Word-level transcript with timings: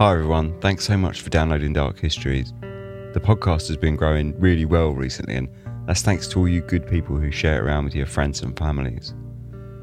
Hi, 0.00 0.10
everyone. 0.10 0.60
Thanks 0.60 0.84
so 0.84 0.96
much 0.96 1.20
for 1.20 1.30
downloading 1.30 1.72
Dark 1.72 2.00
Histories. 2.00 2.52
The 2.60 3.20
podcast 3.22 3.68
has 3.68 3.76
been 3.76 3.94
growing 3.94 4.36
really 4.40 4.64
well 4.64 4.90
recently, 4.90 5.36
and 5.36 5.48
that's 5.86 6.02
thanks 6.02 6.26
to 6.28 6.40
all 6.40 6.48
you 6.48 6.62
good 6.62 6.84
people 6.84 7.16
who 7.16 7.30
share 7.30 7.58
it 7.58 7.64
around 7.64 7.84
with 7.84 7.94
your 7.94 8.06
friends 8.06 8.42
and 8.42 8.58
families. 8.58 9.14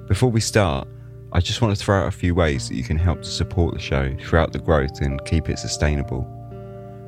Before 0.10 0.30
we 0.30 0.42
start, 0.42 0.86
I 1.32 1.40
just 1.40 1.62
want 1.62 1.78
to 1.78 1.82
throw 1.82 2.02
out 2.02 2.10
a 2.10 2.12
few 2.12 2.36
ways 2.36 2.68
that 2.68 2.76
you 2.76 2.84
can 2.84 2.98
help 2.98 3.22
to 3.22 3.30
support 3.30 3.74
the 3.74 3.80
show 3.80 4.14
throughout 4.20 4.52
the 4.52 4.60
growth 4.60 5.00
and 5.00 5.24
keep 5.24 5.48
it 5.48 5.58
sustainable. 5.58 6.28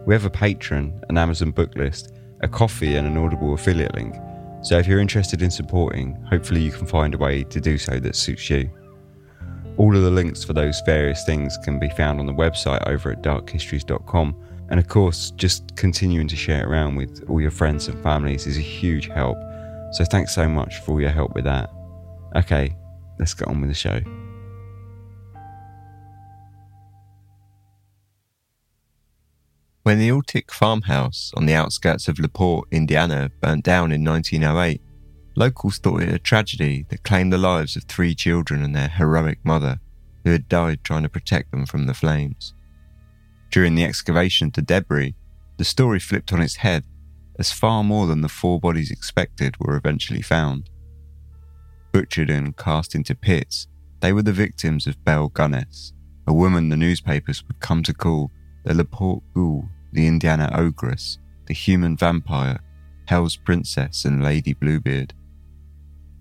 We 0.06 0.16
have 0.16 0.24
a 0.24 0.30
Patreon, 0.30 1.04
an 1.10 1.18
Amazon 1.18 1.52
book 1.52 1.76
list, 1.76 2.14
a 2.40 2.48
Ko-fi, 2.48 2.96
and 2.96 3.06
an 3.06 3.18
Audible 3.18 3.54
affiliate 3.54 3.96
link. 3.96 4.16
So 4.62 4.78
if 4.78 4.88
you're 4.88 5.00
interested 5.00 5.42
in 5.42 5.52
supporting, 5.52 6.14
hopefully 6.30 6.62
you 6.62 6.72
can 6.72 6.88
find 6.88 7.14
a 7.14 7.18
way 7.18 7.44
to 7.44 7.60
do 7.60 7.78
so 7.78 8.00
that 8.00 8.16
suits 8.16 8.50
you. 8.50 8.72
All 9.78 9.96
of 9.96 10.04
the 10.04 10.12
links 10.12 10.44
for 10.44 10.54
those 10.54 10.82
various 10.86 11.26
things 11.26 11.58
can 11.58 11.80
be 11.80 11.90
found 11.90 12.20
on 12.20 12.28
the 12.28 12.34
website 12.34 12.86
over 12.88 13.12
at 13.12 13.24
darkhistories.com. 13.24 14.36
And 14.70 14.80
of 14.80 14.88
course, 14.88 15.32
just 15.32 15.76
continuing 15.76 16.28
to 16.28 16.36
share 16.36 16.62
it 16.62 16.68
around 16.68 16.96
with 16.96 17.24
all 17.28 17.42
your 17.42 17.52
friends 17.52 17.88
and 17.88 18.02
families 18.04 18.46
is 18.46 18.58
a 18.58 18.62
huge 18.62 19.08
help. 19.08 19.38
So 19.92 20.06
thanks 20.06 20.34
so 20.34 20.48
much 20.48 20.80
for 20.80 20.92
all 20.92 21.02
your 21.02 21.10
help 21.10 21.34
with 21.34 21.46
that. 21.46 21.72
Okay, 22.36 22.76
let's 23.18 23.34
get 23.34 23.48
on 23.48 23.62
with 23.62 23.70
the 23.70 23.76
show. 23.76 24.00
When 29.82 30.00
the 30.00 30.10
Altic 30.10 30.50
farmhouse 30.50 31.32
on 31.36 31.46
the 31.46 31.56
outskirts 31.56 32.08
of 32.08 32.18
LaPorte, 32.18 32.68
Indiana, 32.72 33.32
burnt 33.42 33.66
down 33.66 33.92
in 33.92 34.04
1908, 34.04 34.82
locals 35.36 35.78
thought 35.78 36.04
it 36.04 36.14
a 36.14 36.20
tragedy 36.20 36.86
that 36.90 37.04
claimed 37.04 37.34
the 37.34 37.38
lives 37.38 37.76
of 37.76 37.84
three 37.84 38.14
children 38.14 38.64
and 38.64 38.76
their 38.76 38.88
heroic 38.88 39.40
mother, 39.44 39.80
who 40.24 40.32
had 40.32 40.48
died 40.48 40.84
trying 40.84 41.04
to 41.04 41.10
protect 41.10 41.52
them 41.52 41.66
from 41.66 41.86
the 41.86 41.94
flames. 41.94 42.54
During 43.52 43.76
the 43.76 43.84
excavation 43.84 44.48
of 44.48 44.54
the 44.54 44.62
debris, 44.62 45.16
the 45.58 45.66
story 45.66 46.00
flipped 46.00 46.34
on 46.34 46.42
its 46.42 46.58
head 46.58 46.86
as 47.40 47.52
far 47.52 47.84
more 47.84 48.08
than 48.08 48.22
the 48.22 48.30
four 48.30 48.60
bodies 48.60 48.92
expected 48.92 49.56
were 49.60 49.76
eventually 49.76 50.22
found. 50.22 50.70
Butchered 51.92 52.30
and 52.30 52.56
cast 52.56 52.96
into 52.96 53.16
pits, 53.16 53.68
they 54.00 54.14
were 54.14 54.22
the 54.22 54.32
victims 54.32 54.88
of 54.88 55.04
Belle 55.04 55.30
Gunness, 55.30 55.94
a 56.28 56.34
woman 56.34 56.70
the 56.70 56.78
newspapers 56.78 57.44
would 57.48 57.60
come 57.60 57.84
to 57.84 57.94
call 57.94 58.32
the 58.64 58.74
LaPorte 58.74 59.24
Ghoul, 59.34 59.68
the 59.92 60.08
Indiana 60.08 60.50
Ogress, 60.54 61.18
the 61.46 61.54
human 61.54 61.98
vampire, 61.98 62.60
Hell's 63.08 63.36
Princess, 63.36 64.06
and 64.06 64.24
Lady 64.24 64.54
Bluebeard. 64.54 65.14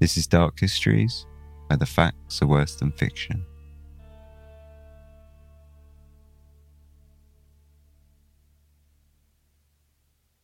This 0.03 0.17
is 0.17 0.27
Dark 0.27 0.59
Histories, 0.59 1.27
where 1.69 1.77
the 1.77 1.87
facts 1.87 2.43
are 2.43 2.49
worse 2.49 2.75
than 2.75 2.91
fiction. 2.91 3.47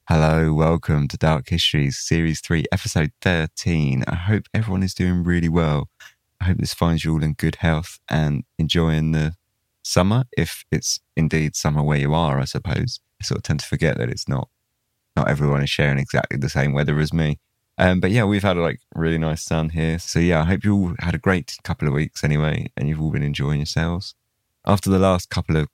Hello, 0.09 0.53
welcome 0.55 1.09
to 1.09 1.17
Dark 1.17 1.49
Histories, 1.49 1.99
Series 1.99 2.41
3, 2.41 2.67
Episode 2.71 3.11
13. 3.21 4.05
I 4.07 4.15
hope 4.15 4.45
everyone 4.55 4.85
is 4.85 4.95
doing 4.95 5.25
really 5.25 5.49
well. 5.49 5.89
I 6.41 6.45
hope 6.45 6.59
this 6.59 6.73
finds 6.73 7.05
you 7.05 7.15
all 7.15 7.25
in 7.25 7.33
good 7.33 7.57
health 7.57 7.99
and 8.09 8.45
enjoying 8.61 9.11
the 9.11 9.35
summer, 9.83 10.23
if 10.37 10.65
it's 10.71 11.01
indeed 11.17 11.57
summer 11.57 11.83
where 11.83 11.99
you 11.99 12.15
are, 12.15 12.39
I 12.39 12.45
suppose. 12.45 13.01
I 13.21 13.25
sort 13.25 13.39
of 13.39 13.43
tend 13.43 13.59
to 13.59 13.67
forget 13.67 13.99
that 13.99 14.09
it's 14.09 14.29
not, 14.29 14.51
not 15.17 15.29
everyone 15.29 15.65
is 15.65 15.71
sharing 15.71 15.99
exactly 15.99 16.39
the 16.39 16.49
same 16.49 16.73
weather 16.75 17.01
as 17.01 17.13
me. 17.13 17.41
Um, 17.79 18.01
but 18.01 18.11
yeah, 18.11 18.25
we've 18.25 18.43
had 18.43 18.57
like 18.57 18.81
really 18.95 19.19
nice 19.19 19.45
sun 19.45 19.71
here. 19.71 19.99
So 19.99 20.19
yeah, 20.19 20.41
I 20.41 20.45
hope 20.45 20.65
you 20.65 20.75
all 20.75 20.95
had 20.99 21.15
a 21.15 21.19
great 21.19 21.57
couple 21.63 21.87
of 21.87 21.95
weeks 21.95 22.25
anyway, 22.25 22.67
and 22.77 22.89
you've 22.89 23.01
all 23.01 23.13
been 23.13 23.23
enjoying 23.23 23.61
yourselves. 23.61 24.15
After 24.67 24.91
the 24.91 24.99
last 24.99 25.31
couple 25.31 25.57
of 25.57 25.69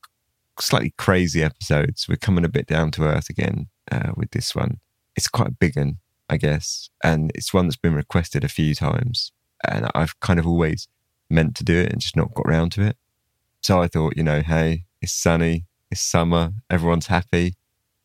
slightly 0.60 0.92
crazy 0.98 1.42
episodes, 1.42 2.06
we're 2.08 2.16
coming 2.16 2.44
a 2.44 2.48
bit 2.48 2.66
down 2.66 2.90
to 2.92 3.04
earth 3.04 3.30
again 3.30 3.68
uh, 3.90 4.12
with 4.16 4.32
this 4.32 4.54
one. 4.54 4.80
It's 5.16 5.28
quite 5.28 5.48
a 5.48 5.52
big 5.52 5.76
one, 5.76 5.98
I 6.28 6.36
guess, 6.36 6.90
and 7.02 7.32
it's 7.34 7.54
one 7.54 7.66
that's 7.66 7.76
been 7.76 7.94
requested 7.94 8.44
a 8.44 8.48
few 8.48 8.74
times, 8.74 9.32
and 9.66 9.88
I've 9.94 10.20
kind 10.20 10.38
of 10.38 10.46
always 10.46 10.88
meant 11.30 11.56
to 11.56 11.64
do 11.64 11.78
it 11.78 11.90
and 11.90 12.00
just 12.00 12.16
not 12.16 12.34
got 12.34 12.46
around 12.46 12.72
to 12.72 12.82
it. 12.82 12.96
So 13.62 13.80
I 13.80 13.88
thought, 13.88 14.16
you 14.16 14.22
know, 14.22 14.42
hey, 14.42 14.84
it's 15.00 15.14
sunny, 15.14 15.64
it's 15.90 16.02
summer, 16.02 16.52
everyone's 16.68 17.06
happy, 17.06 17.54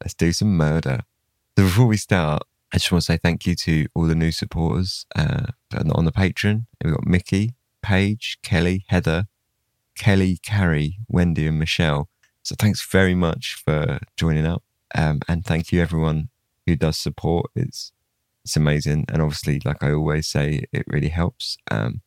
let's 0.01 0.13
do 0.13 0.31
some 0.31 0.55
murder. 0.55 1.01
So 1.57 1.65
before 1.65 1.87
we 1.87 1.97
start, 1.97 2.43
I 2.71 2.77
just 2.77 2.91
want 2.91 3.01
to 3.03 3.05
say 3.13 3.17
thank 3.17 3.47
you 3.47 3.55
to 3.55 3.87
all 3.95 4.03
the 4.03 4.15
new 4.15 4.31
supporters 4.31 5.05
uh, 5.15 5.47
on 5.93 6.05
the 6.05 6.11
Patreon. 6.11 6.65
We've 6.83 6.93
got 6.93 7.05
Mickey, 7.05 7.55
Paige, 7.81 8.37
Kelly, 8.43 8.85
Heather, 8.89 9.25
Kelly, 9.97 10.37
Carrie, 10.43 10.97
Wendy, 11.07 11.47
and 11.47 11.57
Michelle. 11.57 12.09
So 12.43 12.55
thanks 12.57 12.85
very 12.85 13.15
much 13.15 13.61
for 13.65 13.99
joining 14.17 14.45
up. 14.45 14.63
Um, 14.95 15.19
and 15.27 15.43
thank 15.43 15.71
you 15.71 15.81
everyone 15.81 16.29
who 16.65 16.75
does 16.75 16.97
support. 16.97 17.49
It's 17.55 17.91
it's 18.45 18.55
amazing, 18.55 19.05
and 19.09 19.21
obviously, 19.21 19.61
like 19.65 19.83
I 19.83 19.91
always 19.91 20.27
say, 20.27 20.63
it 20.71 20.85
really 20.87 21.09
helps. 21.09 21.57
Um, 21.69 22.01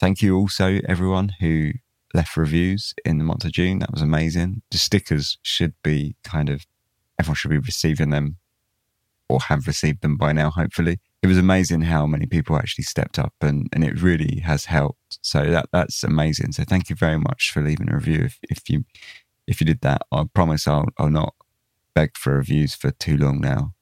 thank 0.00 0.20
you 0.22 0.36
also 0.36 0.80
everyone 0.88 1.36
who 1.40 1.72
left 2.14 2.36
reviews 2.36 2.94
in 3.04 3.18
the 3.18 3.24
month 3.24 3.44
of 3.44 3.52
June. 3.52 3.78
That 3.78 3.92
was 3.92 4.02
amazing. 4.02 4.62
The 4.70 4.78
stickers 4.78 5.38
should 5.42 5.74
be 5.82 6.16
kind 6.24 6.50
of 6.50 6.66
everyone 7.18 7.36
should 7.36 7.50
be 7.50 7.58
receiving 7.58 8.10
them 8.10 8.36
or 9.28 9.40
have 9.40 9.66
received 9.66 10.02
them 10.02 10.16
by 10.16 10.32
now. 10.32 10.50
Hopefully, 10.50 10.98
it 11.22 11.26
was 11.26 11.38
amazing 11.38 11.82
how 11.82 12.06
many 12.06 12.26
people 12.26 12.56
actually 12.56 12.84
stepped 12.84 13.18
up, 13.18 13.34
and 13.40 13.68
and 13.72 13.84
it 13.84 14.00
really 14.00 14.40
has 14.40 14.66
helped. 14.66 15.18
So 15.22 15.44
that 15.44 15.68
that's 15.72 16.02
amazing. 16.02 16.52
So 16.52 16.64
thank 16.64 16.90
you 16.90 16.96
very 16.96 17.18
much 17.18 17.50
for 17.52 17.62
leaving 17.62 17.90
a 17.90 17.94
review. 17.94 18.24
If 18.24 18.38
if 18.42 18.70
you 18.70 18.84
if 19.46 19.60
you 19.60 19.66
did 19.66 19.80
that, 19.82 20.02
I 20.12 20.24
promise 20.32 20.66
I'll 20.66 20.88
I'll 20.98 21.10
not 21.10 21.34
begged 21.94 22.18
for 22.18 22.34
reviews 22.34 22.74
for 22.74 22.90
too 22.92 23.16
long 23.16 23.40
now. 23.40 23.74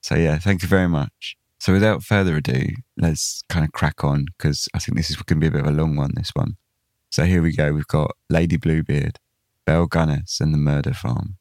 So 0.00 0.14
yeah, 0.14 0.38
thank 0.38 0.62
you 0.62 0.68
very 0.68 0.88
much. 0.88 1.36
So 1.60 1.72
without 1.72 2.04
further 2.04 2.36
ado, 2.36 2.68
let's 2.96 3.42
kind 3.48 3.64
of 3.64 3.72
crack 3.72 4.04
on 4.04 4.26
because 4.36 4.68
I 4.74 4.78
think 4.78 4.96
this 4.96 5.10
is 5.10 5.16
going 5.16 5.40
to 5.40 5.44
be 5.44 5.48
a 5.48 5.50
bit 5.50 5.66
of 5.66 5.74
a 5.74 5.76
long 5.76 5.96
one. 5.96 6.12
This 6.14 6.30
one. 6.34 6.56
So 7.10 7.24
here 7.24 7.42
we 7.42 7.54
go. 7.54 7.72
We've 7.72 7.86
got 7.86 8.12
Lady 8.30 8.56
Bluebeard, 8.56 9.18
Belle 9.64 9.88
Gunness, 9.88 10.40
and 10.40 10.52
the 10.52 10.58
Murder 10.58 10.92
Farm. 10.92 11.37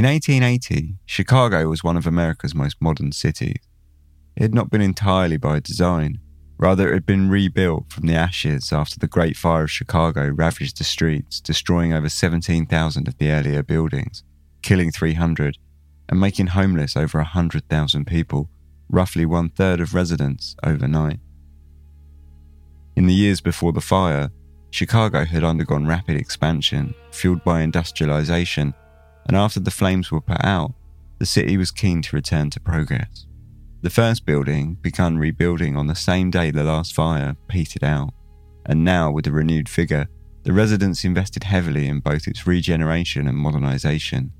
In 0.00 0.06
1880, 0.06 0.94
Chicago 1.04 1.68
was 1.68 1.84
one 1.84 1.98
of 1.98 2.06
America's 2.06 2.54
most 2.54 2.80
modern 2.80 3.12
cities. 3.12 3.58
It 4.34 4.40
had 4.40 4.54
not 4.54 4.70
been 4.70 4.80
entirely 4.80 5.36
by 5.36 5.60
design. 5.60 6.20
Rather, 6.56 6.88
it 6.88 6.94
had 6.94 7.04
been 7.04 7.28
rebuilt 7.28 7.92
from 7.92 8.06
the 8.06 8.14
ashes 8.14 8.72
after 8.72 8.98
the 8.98 9.06
Great 9.06 9.36
Fire 9.36 9.64
of 9.64 9.70
Chicago 9.70 10.30
ravaged 10.30 10.78
the 10.78 10.84
streets, 10.84 11.38
destroying 11.38 11.92
over 11.92 12.08
17,000 12.08 13.08
of 13.08 13.18
the 13.18 13.30
earlier 13.30 13.62
buildings, 13.62 14.24
killing 14.62 14.90
300, 14.90 15.58
and 16.08 16.18
making 16.18 16.46
homeless 16.46 16.96
over 16.96 17.18
100,000 17.18 18.06
people, 18.06 18.48
roughly 18.88 19.26
one 19.26 19.50
third 19.50 19.82
of 19.82 19.94
residents, 19.94 20.56
overnight. 20.64 21.20
In 22.96 23.06
the 23.06 23.12
years 23.12 23.42
before 23.42 23.74
the 23.74 23.82
fire, 23.82 24.30
Chicago 24.70 25.26
had 25.26 25.44
undergone 25.44 25.86
rapid 25.86 26.16
expansion, 26.16 26.94
fueled 27.10 27.44
by 27.44 27.60
industrialization, 27.60 28.72
and 29.26 29.36
after 29.36 29.60
the 29.60 29.70
flames 29.70 30.10
were 30.10 30.20
put 30.20 30.44
out, 30.44 30.72
the 31.18 31.26
city 31.26 31.56
was 31.56 31.70
keen 31.70 32.02
to 32.02 32.16
return 32.16 32.50
to 32.50 32.60
progress. 32.60 33.26
The 33.82 33.90
first 33.90 34.26
building 34.26 34.74
began 34.82 35.18
rebuilding 35.18 35.76
on 35.76 35.86
the 35.86 35.94
same 35.94 36.30
day 36.30 36.50
the 36.50 36.64
last 36.64 36.94
fire 36.94 37.36
petered 37.48 37.84
out, 37.84 38.12
and 38.66 38.84
now, 38.84 39.10
with 39.10 39.26
a 39.26 39.32
renewed 39.32 39.68
vigour, 39.68 40.08
the 40.42 40.52
residents 40.52 41.04
invested 41.04 41.44
heavily 41.44 41.88
in 41.88 42.00
both 42.00 42.26
its 42.26 42.46
regeneration 42.46 43.26
and 43.26 43.38
modernisation. 43.38 44.30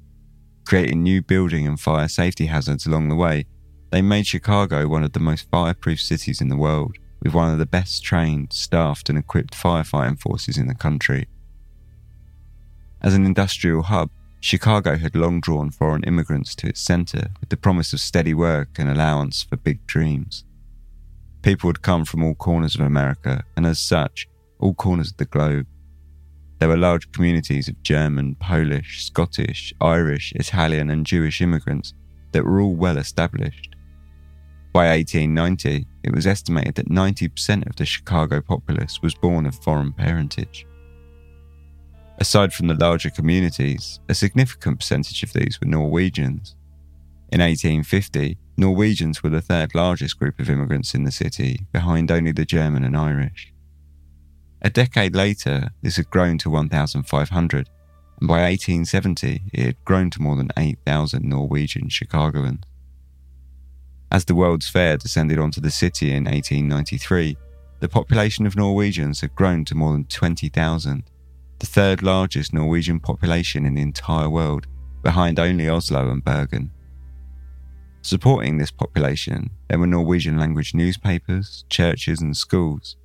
Creating 0.65 1.03
new 1.03 1.23
building 1.23 1.67
and 1.67 1.81
fire 1.81 2.09
safety 2.09 2.47
hazards 2.47 2.87
along 2.87 3.09
the 3.09 3.17
way, 3.17 3.47
they 3.91 4.03
made 4.03 4.27
Chicago 4.27 4.87
one 4.87 5.03
of 5.03 5.13
the 5.13 5.21
most 5.21 5.51
fireproof 5.51 6.01
cities 6.01 6.41
in 6.41 6.49
the 6.49 6.57
world, 6.57 6.97
with 7.23 7.35
one 7.35 7.53
of 7.53 7.59
the 7.59 7.67
best 7.67 8.03
trained, 8.03 8.53
staffed, 8.53 9.09
and 9.09 9.19
equipped 9.19 9.55
firefighting 9.55 10.19
forces 10.19 10.57
in 10.57 10.69
the 10.69 10.75
country. 10.75 11.29
As 13.03 13.15
an 13.15 13.27
industrial 13.27 13.83
hub, 13.83 14.11
Chicago 14.41 14.97
had 14.97 15.15
long 15.15 15.41
drawn 15.41 15.71
foreign 15.71 16.03
immigrants 16.05 16.55
to 16.55 16.67
its 16.67 16.81
centre 16.81 17.29
with 17.41 17.51
the 17.51 17.57
promise 17.57 17.93
of 17.93 18.01
steady 18.01 18.33
work 18.33 18.79
and 18.79 18.89
allowance 18.89 19.43
for 19.43 19.57
big 19.57 19.87
dreams. 19.87 20.45
People 21.43 21.69
had 21.69 21.83
come 21.83 22.05
from 22.05 22.25
all 22.25 22.35
corners 22.35 22.75
of 22.75 22.81
America, 22.81 23.45
and 23.57 23.67
as 23.67 23.79
such, 23.79 24.27
all 24.59 24.75
corners 24.75 25.11
of 25.11 25.19
the 25.19 25.27
globe. 25.27 25.67
There 26.59 26.69
were 26.69 26.77
large 26.77 27.11
communities 27.13 27.69
of 27.69 27.83
German, 27.83 28.35
Polish, 28.35 29.05
Scottish, 29.05 29.73
Irish, 29.81 30.33
Italian, 30.33 30.91
and 30.91 31.07
Jewish 31.07 31.41
immigrants 31.41 31.95
that 32.33 32.45
were 32.45 32.61
all 32.61 32.75
well 32.75 32.99
established. 32.99 33.75
By 34.73 34.89
1890, 34.89 35.87
it 36.05 36.15
was 36.15 36.27
estimated 36.27 36.77
that 36.77 36.91
90% 36.91 37.67
of 37.67 37.77
the 37.77 37.85
Chicago 37.85 38.41
populace 38.41 39.01
was 39.03 39.15
born 39.15 39.47
of 39.47 39.55
foreign 39.57 39.93
parentage. 39.93 40.67
Aside 42.21 42.53
from 42.53 42.67
the 42.67 42.75
larger 42.75 43.09
communities, 43.09 43.99
a 44.07 44.15
significant 44.15 44.79
percentage 44.79 45.23
of 45.23 45.33
these 45.33 45.59
were 45.59 45.67
Norwegians. 45.67 46.55
In 47.33 47.41
1850, 47.41 48.37
Norwegians 48.59 49.23
were 49.23 49.31
the 49.31 49.41
third 49.41 49.75
largest 49.75 50.19
group 50.19 50.39
of 50.39 50.51
immigrants 50.51 50.95
in 50.95 51.05
the 51.05 51.11
city, 51.11 51.67
behind 51.73 52.11
only 52.11 52.33
the 52.33 52.45
German 52.45 52.85
and 52.85 52.95
Irish. 52.95 53.55
A 54.61 54.69
decade 54.69 55.17
later, 55.17 55.71
this 55.81 55.97
had 55.97 56.11
grown 56.11 56.37
to 56.39 56.51
1,500, 56.51 57.71
and 58.21 58.29
by 58.29 58.43
1870, 58.43 59.45
it 59.55 59.65
had 59.65 59.85
grown 59.87 60.11
to 60.11 60.21
more 60.21 60.37
than 60.37 60.51
8,000 60.59 61.25
Norwegian 61.25 61.89
Chicagoans. 61.89 62.65
As 64.13 64.27
the 64.27 64.35
World's 64.35 64.69
Fair 64.69 64.99
descended 64.99 65.39
onto 65.39 65.63
the 65.63 65.71
city 65.71 66.11
in 66.11 66.25
1893, 66.25 67.39
the 67.79 67.89
population 67.89 68.45
of 68.45 68.57
Norwegians 68.57 69.23
had 69.23 69.35
grown 69.35 69.65
to 69.65 69.75
more 69.75 69.93
than 69.93 70.05
20,000, 70.05 71.05
the 71.61 71.67
third 71.67 72.03
largest 72.03 72.53
Norwegian 72.53 72.99
population 72.99 73.65
in 73.65 73.75
the 73.75 73.83
entire 73.83 74.29
world, 74.29 74.67
behind 75.03 75.39
only 75.39 75.69
Oslo 75.69 76.11
and 76.11 76.25
Bergen. 76.25 76.71
Supporting 78.03 78.57
this 78.57 78.71
population, 78.71 79.51
there 79.69 79.79
were 79.79 79.87
Norwegian 79.87 80.39
language 80.39 80.75
newspapers, 80.75 81.65
churches, 81.69 82.23
and 82.23 82.35
schools. 82.35 82.97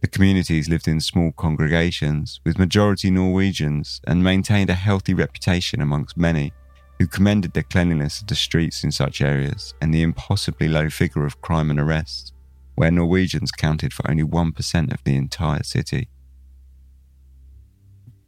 The 0.00 0.08
communities 0.08 0.68
lived 0.68 0.88
in 0.88 1.00
small 1.00 1.32
congregations 1.32 2.40
with 2.44 2.58
majority 2.58 3.10
Norwegians 3.10 4.00
and 4.06 4.22
maintained 4.22 4.70
a 4.70 4.74
healthy 4.74 5.14
reputation 5.14 5.80
amongst 5.80 6.16
many 6.16 6.52
who 6.98 7.06
commended 7.06 7.52
the 7.52 7.62
cleanliness 7.62 8.20
of 8.20 8.26
the 8.26 8.34
streets 8.34 8.82
in 8.82 8.90
such 8.90 9.20
areas 9.20 9.72
and 9.80 9.94
the 9.94 10.02
impossibly 10.02 10.68
low 10.68 10.90
figure 10.90 11.24
of 11.24 11.40
crime 11.40 11.70
and 11.70 11.78
arrests, 11.78 12.32
where 12.74 12.90
Norwegians 12.90 13.52
counted 13.52 13.92
for 13.92 14.08
only 14.10 14.24
1% 14.24 14.92
of 14.92 15.02
the 15.04 15.14
entire 15.14 15.62
city. 15.62 16.08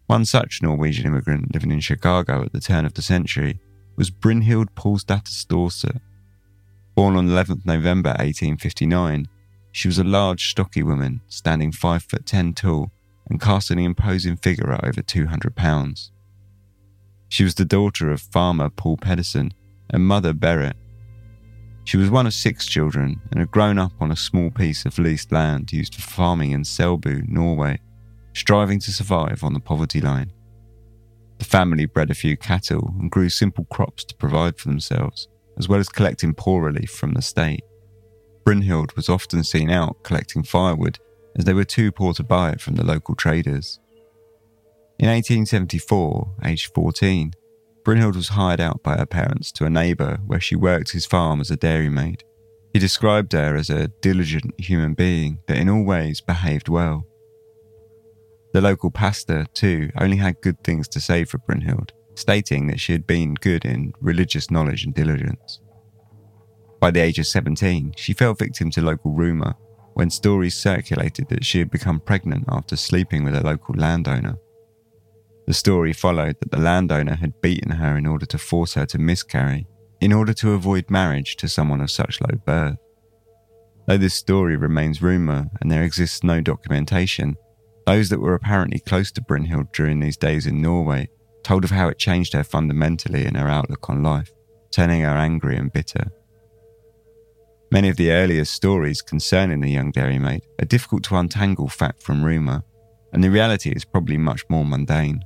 One 0.06 0.24
such 0.24 0.62
Norwegian 0.62 1.06
immigrant 1.06 1.52
living 1.52 1.72
in 1.72 1.80
Chicago 1.80 2.42
at 2.42 2.52
the 2.52 2.60
turn 2.60 2.84
of 2.84 2.94
the 2.94 3.02
century 3.02 3.58
was 3.96 4.10
Brynhild 4.10 4.68
Paulsdatter. 4.76 6.00
Born 6.94 7.16
on 7.16 7.28
11th 7.28 7.66
November 7.66 8.10
1859, 8.10 9.28
she 9.72 9.88
was 9.88 9.98
a 9.98 10.04
large, 10.04 10.48
stocky 10.48 10.82
woman, 10.82 11.20
standing 11.28 11.72
5 11.72 12.04
foot 12.04 12.24
10 12.24 12.54
tall 12.54 12.90
and 13.28 13.40
casting 13.40 13.78
an 13.78 13.84
imposing 13.84 14.36
figure 14.36 14.72
at 14.72 14.84
over 14.84 15.02
200 15.02 15.56
pounds. 15.56 16.12
She 17.28 17.42
was 17.42 17.56
the 17.56 17.64
daughter 17.64 18.10
of 18.10 18.20
farmer 18.20 18.70
Paul 18.70 18.96
Pedersen 18.98 19.52
and 19.90 20.06
mother 20.06 20.32
Berit. 20.32 20.74
She 21.84 21.96
was 21.96 22.10
one 22.10 22.26
of 22.26 22.34
six 22.34 22.66
children 22.66 23.20
and 23.30 23.40
had 23.40 23.50
grown 23.50 23.78
up 23.78 23.92
on 24.00 24.12
a 24.12 24.16
small 24.16 24.50
piece 24.50 24.86
of 24.86 24.98
leased 24.98 25.32
land 25.32 25.72
used 25.72 25.96
for 25.96 26.02
farming 26.02 26.52
in 26.52 26.62
Selbu, 26.62 27.28
Norway, 27.28 27.80
striving 28.36 28.78
to 28.78 28.92
survive 28.92 29.42
on 29.42 29.54
the 29.54 29.60
poverty 29.60 30.00
line. 30.00 30.30
The 31.38 31.46
family 31.46 31.86
bred 31.86 32.10
a 32.10 32.14
few 32.14 32.36
cattle 32.36 32.94
and 33.00 33.10
grew 33.10 33.30
simple 33.30 33.64
crops 33.64 34.04
to 34.04 34.14
provide 34.14 34.58
for 34.58 34.68
themselves, 34.68 35.26
as 35.58 35.68
well 35.68 35.80
as 35.80 35.88
collecting 35.88 36.34
poor 36.34 36.62
relief 36.62 36.90
from 36.90 37.14
the 37.14 37.22
state. 37.22 37.62
Brynhild 38.44 38.94
was 38.94 39.08
often 39.08 39.42
seen 39.42 39.70
out 39.70 40.02
collecting 40.02 40.42
firewood 40.42 40.98
as 41.38 41.46
they 41.46 41.54
were 41.54 41.64
too 41.64 41.90
poor 41.90 42.12
to 42.12 42.22
buy 42.22 42.50
it 42.50 42.60
from 42.60 42.74
the 42.74 42.84
local 42.84 43.14
traders. 43.14 43.80
In 44.98 45.08
1874, 45.08 46.36
aged 46.44 46.74
14, 46.74 47.32
Brynhild 47.84 48.16
was 48.16 48.28
hired 48.28 48.60
out 48.60 48.82
by 48.82 48.96
her 48.96 49.06
parents 49.06 49.50
to 49.52 49.64
a 49.64 49.70
neighbour 49.70 50.18
where 50.26 50.40
she 50.40 50.56
worked 50.56 50.92
his 50.92 51.06
farm 51.06 51.40
as 51.40 51.50
a 51.50 51.56
dairymaid. 51.56 52.22
He 52.74 52.78
described 52.78 53.32
her 53.32 53.56
as 53.56 53.70
a 53.70 53.88
diligent 54.02 54.58
human 54.60 54.92
being 54.92 55.38
that 55.46 55.56
in 55.56 55.70
all 55.70 55.84
ways 55.84 56.20
behaved 56.20 56.68
well. 56.68 57.06
The 58.56 58.62
local 58.62 58.90
pastor, 58.90 59.44
too, 59.52 59.90
only 60.00 60.16
had 60.16 60.40
good 60.40 60.64
things 60.64 60.88
to 60.88 60.98
say 60.98 61.26
for 61.26 61.36
Brynhild, 61.36 61.90
stating 62.14 62.68
that 62.68 62.80
she 62.80 62.92
had 62.92 63.06
been 63.06 63.34
good 63.34 63.66
in 63.66 63.92
religious 64.00 64.50
knowledge 64.50 64.82
and 64.86 64.94
diligence. 64.94 65.60
By 66.80 66.90
the 66.90 67.00
age 67.00 67.18
of 67.18 67.26
17, 67.26 67.92
she 67.98 68.14
fell 68.14 68.32
victim 68.32 68.70
to 68.70 68.80
local 68.80 69.12
rumour 69.12 69.56
when 69.92 70.08
stories 70.08 70.54
circulated 70.54 71.28
that 71.28 71.44
she 71.44 71.58
had 71.58 71.70
become 71.70 72.00
pregnant 72.00 72.46
after 72.48 72.76
sleeping 72.76 73.24
with 73.24 73.36
a 73.36 73.44
local 73.44 73.74
landowner. 73.74 74.38
The 75.46 75.52
story 75.52 75.92
followed 75.92 76.36
that 76.40 76.50
the 76.50 76.56
landowner 76.58 77.16
had 77.16 77.42
beaten 77.42 77.72
her 77.72 77.98
in 77.98 78.06
order 78.06 78.24
to 78.24 78.38
force 78.38 78.72
her 78.72 78.86
to 78.86 78.98
miscarry, 78.98 79.66
in 80.00 80.14
order 80.14 80.32
to 80.32 80.52
avoid 80.52 80.88
marriage 80.88 81.36
to 81.36 81.48
someone 81.50 81.82
of 81.82 81.90
such 81.90 82.22
low 82.22 82.38
birth. 82.46 82.78
Though 83.86 83.98
this 83.98 84.14
story 84.14 84.56
remains 84.56 85.02
rumour 85.02 85.44
and 85.60 85.70
there 85.70 85.82
exists 85.82 86.24
no 86.24 86.40
documentation, 86.40 87.36
those 87.86 88.08
that 88.08 88.20
were 88.20 88.34
apparently 88.34 88.80
close 88.80 89.12
to 89.12 89.22
Brynhild 89.22 89.72
during 89.72 90.00
these 90.00 90.16
days 90.16 90.46
in 90.46 90.60
Norway 90.60 91.08
told 91.44 91.64
of 91.64 91.70
how 91.70 91.88
it 91.88 91.98
changed 91.98 92.32
her 92.32 92.42
fundamentally 92.42 93.24
in 93.24 93.36
her 93.36 93.48
outlook 93.48 93.88
on 93.88 94.02
life, 94.02 94.32
turning 94.72 95.02
her 95.02 95.16
angry 95.16 95.56
and 95.56 95.72
bitter. 95.72 96.10
Many 97.70 97.88
of 97.88 97.96
the 97.96 98.10
earliest 98.10 98.52
stories 98.52 99.00
concerning 99.02 99.60
the 99.60 99.70
young 99.70 99.92
dairymaid 99.92 100.42
are 100.60 100.66
difficult 100.66 101.04
to 101.04 101.16
untangle 101.16 101.68
fact 101.68 102.02
from 102.02 102.24
rumour, 102.24 102.64
and 103.12 103.22
the 103.22 103.30
reality 103.30 103.70
is 103.70 103.84
probably 103.84 104.18
much 104.18 104.44
more 104.48 104.64
mundane. 104.64 105.24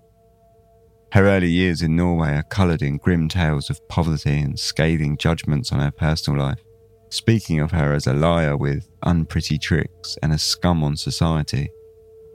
Her 1.13 1.27
early 1.27 1.51
years 1.51 1.81
in 1.81 1.97
Norway 1.97 2.37
are 2.37 2.43
coloured 2.43 2.83
in 2.83 2.99
grim 2.99 3.29
tales 3.29 3.71
of 3.71 3.87
poverty 3.89 4.39
and 4.39 4.59
scathing 4.59 5.17
judgments 5.17 5.73
on 5.73 5.81
her 5.81 5.91
personal 5.91 6.39
life, 6.39 6.61
speaking 7.09 7.61
of 7.61 7.73
her 7.73 7.95
as 7.95 8.07
a 8.07 8.13
liar 8.13 8.57
with 8.57 8.89
unpretty 9.03 9.59
tricks 9.59 10.17
and 10.23 10.33
a 10.33 10.39
scum 10.39 10.85
on 10.85 10.97
society. 10.97 11.71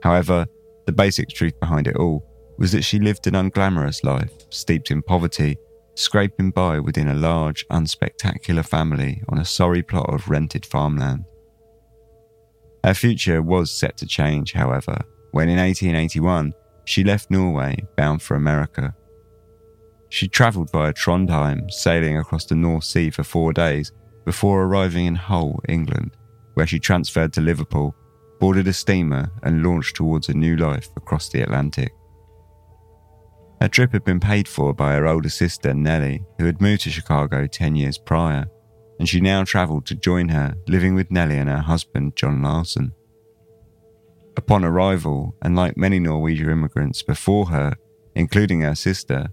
However, 0.06 0.46
the 0.86 0.92
basic 0.92 1.30
truth 1.30 1.60
behind 1.60 1.88
it 1.88 1.96
all 1.96 2.24
was 2.60 2.72
that 2.74 2.84
she 2.84 3.00
lived 3.00 3.26
an 3.26 3.34
unglamorous 3.34 4.04
life, 4.04 4.32
steeped 4.52 4.92
in 4.92 5.02
poverty, 5.02 5.58
scraping 5.96 6.52
by 6.52 6.80
within 6.80 7.08
a 7.08 7.16
large, 7.16 7.68
unspectacular 7.70 8.64
family 8.64 9.24
on 9.30 9.40
a 9.40 9.46
sorry 9.46 9.82
plot 9.82 10.14
of 10.14 10.30
rented 10.30 10.64
farmland. 10.64 11.26
Her 12.84 12.94
future 12.94 13.42
was 13.42 13.72
set 13.72 13.98
to 13.98 14.06
change, 14.06 14.54
however, 14.54 15.02
when 15.32 15.50
in 15.50 15.58
1881 15.58 16.54
she 16.86 17.04
left 17.04 17.32
Norway 17.32 17.84
bound 17.98 18.22
for 18.22 18.36
America. 18.36 18.94
She 20.10 20.28
travelled 20.28 20.72
via 20.72 20.94
Trondheim, 20.94 21.72
sailing 21.72 22.20
across 22.20 22.46
the 22.46 22.54
North 22.54 22.84
Sea 22.84 23.10
for 23.10 23.24
four 23.24 23.54
days 23.54 23.92
before 24.24 24.66
arriving 24.66 25.08
in 25.08 25.16
Hull, 25.16 25.60
England, 25.68 26.16
where 26.54 26.68
she 26.68 26.78
transferred 26.80 27.34
to 27.34 27.42
Liverpool, 27.42 27.96
boarded 28.40 28.68
a 28.68 28.74
steamer, 28.74 29.32
and 29.44 29.64
launched 29.64 29.96
towards 29.96 30.30
a 30.30 30.34
new 30.34 30.56
life 30.56 30.90
across 30.96 31.30
the 31.30 31.42
Atlantic. 31.42 31.94
Her 33.62 33.68
trip 33.68 33.94
had 33.94 34.04
been 34.04 34.20
paid 34.20 34.48
for 34.48 34.74
by 34.74 34.94
her 34.94 35.08
older 35.08 35.30
sister, 35.30 35.74
Nellie, 35.74 36.24
who 36.38 36.46
had 36.46 36.62
moved 36.62 36.82
to 36.82 36.90
Chicago 36.90 37.48
10 37.48 37.76
years 37.76 37.98
prior, 37.98 38.46
and 39.00 39.08
she 39.08 39.22
now 39.22 39.44
travelled 39.44 39.86
to 39.88 39.96
join 39.96 40.30
her, 40.30 40.56
living 40.68 40.96
with 40.96 41.12
Nellie 41.12 41.38
and 41.38 41.50
her 41.50 41.60
husband, 41.60 42.16
John 42.16 42.42
Larson. 42.42 42.92
Upon 44.38 44.66
arrival, 44.66 45.36
and 45.42 45.56
like 45.56 45.78
many 45.78 46.00
Norwegian 46.00 46.50
immigrants 46.50 47.02
before 47.02 47.48
her, 47.48 47.74
including 48.16 48.62
her 48.62 48.76
sister, 48.76 49.28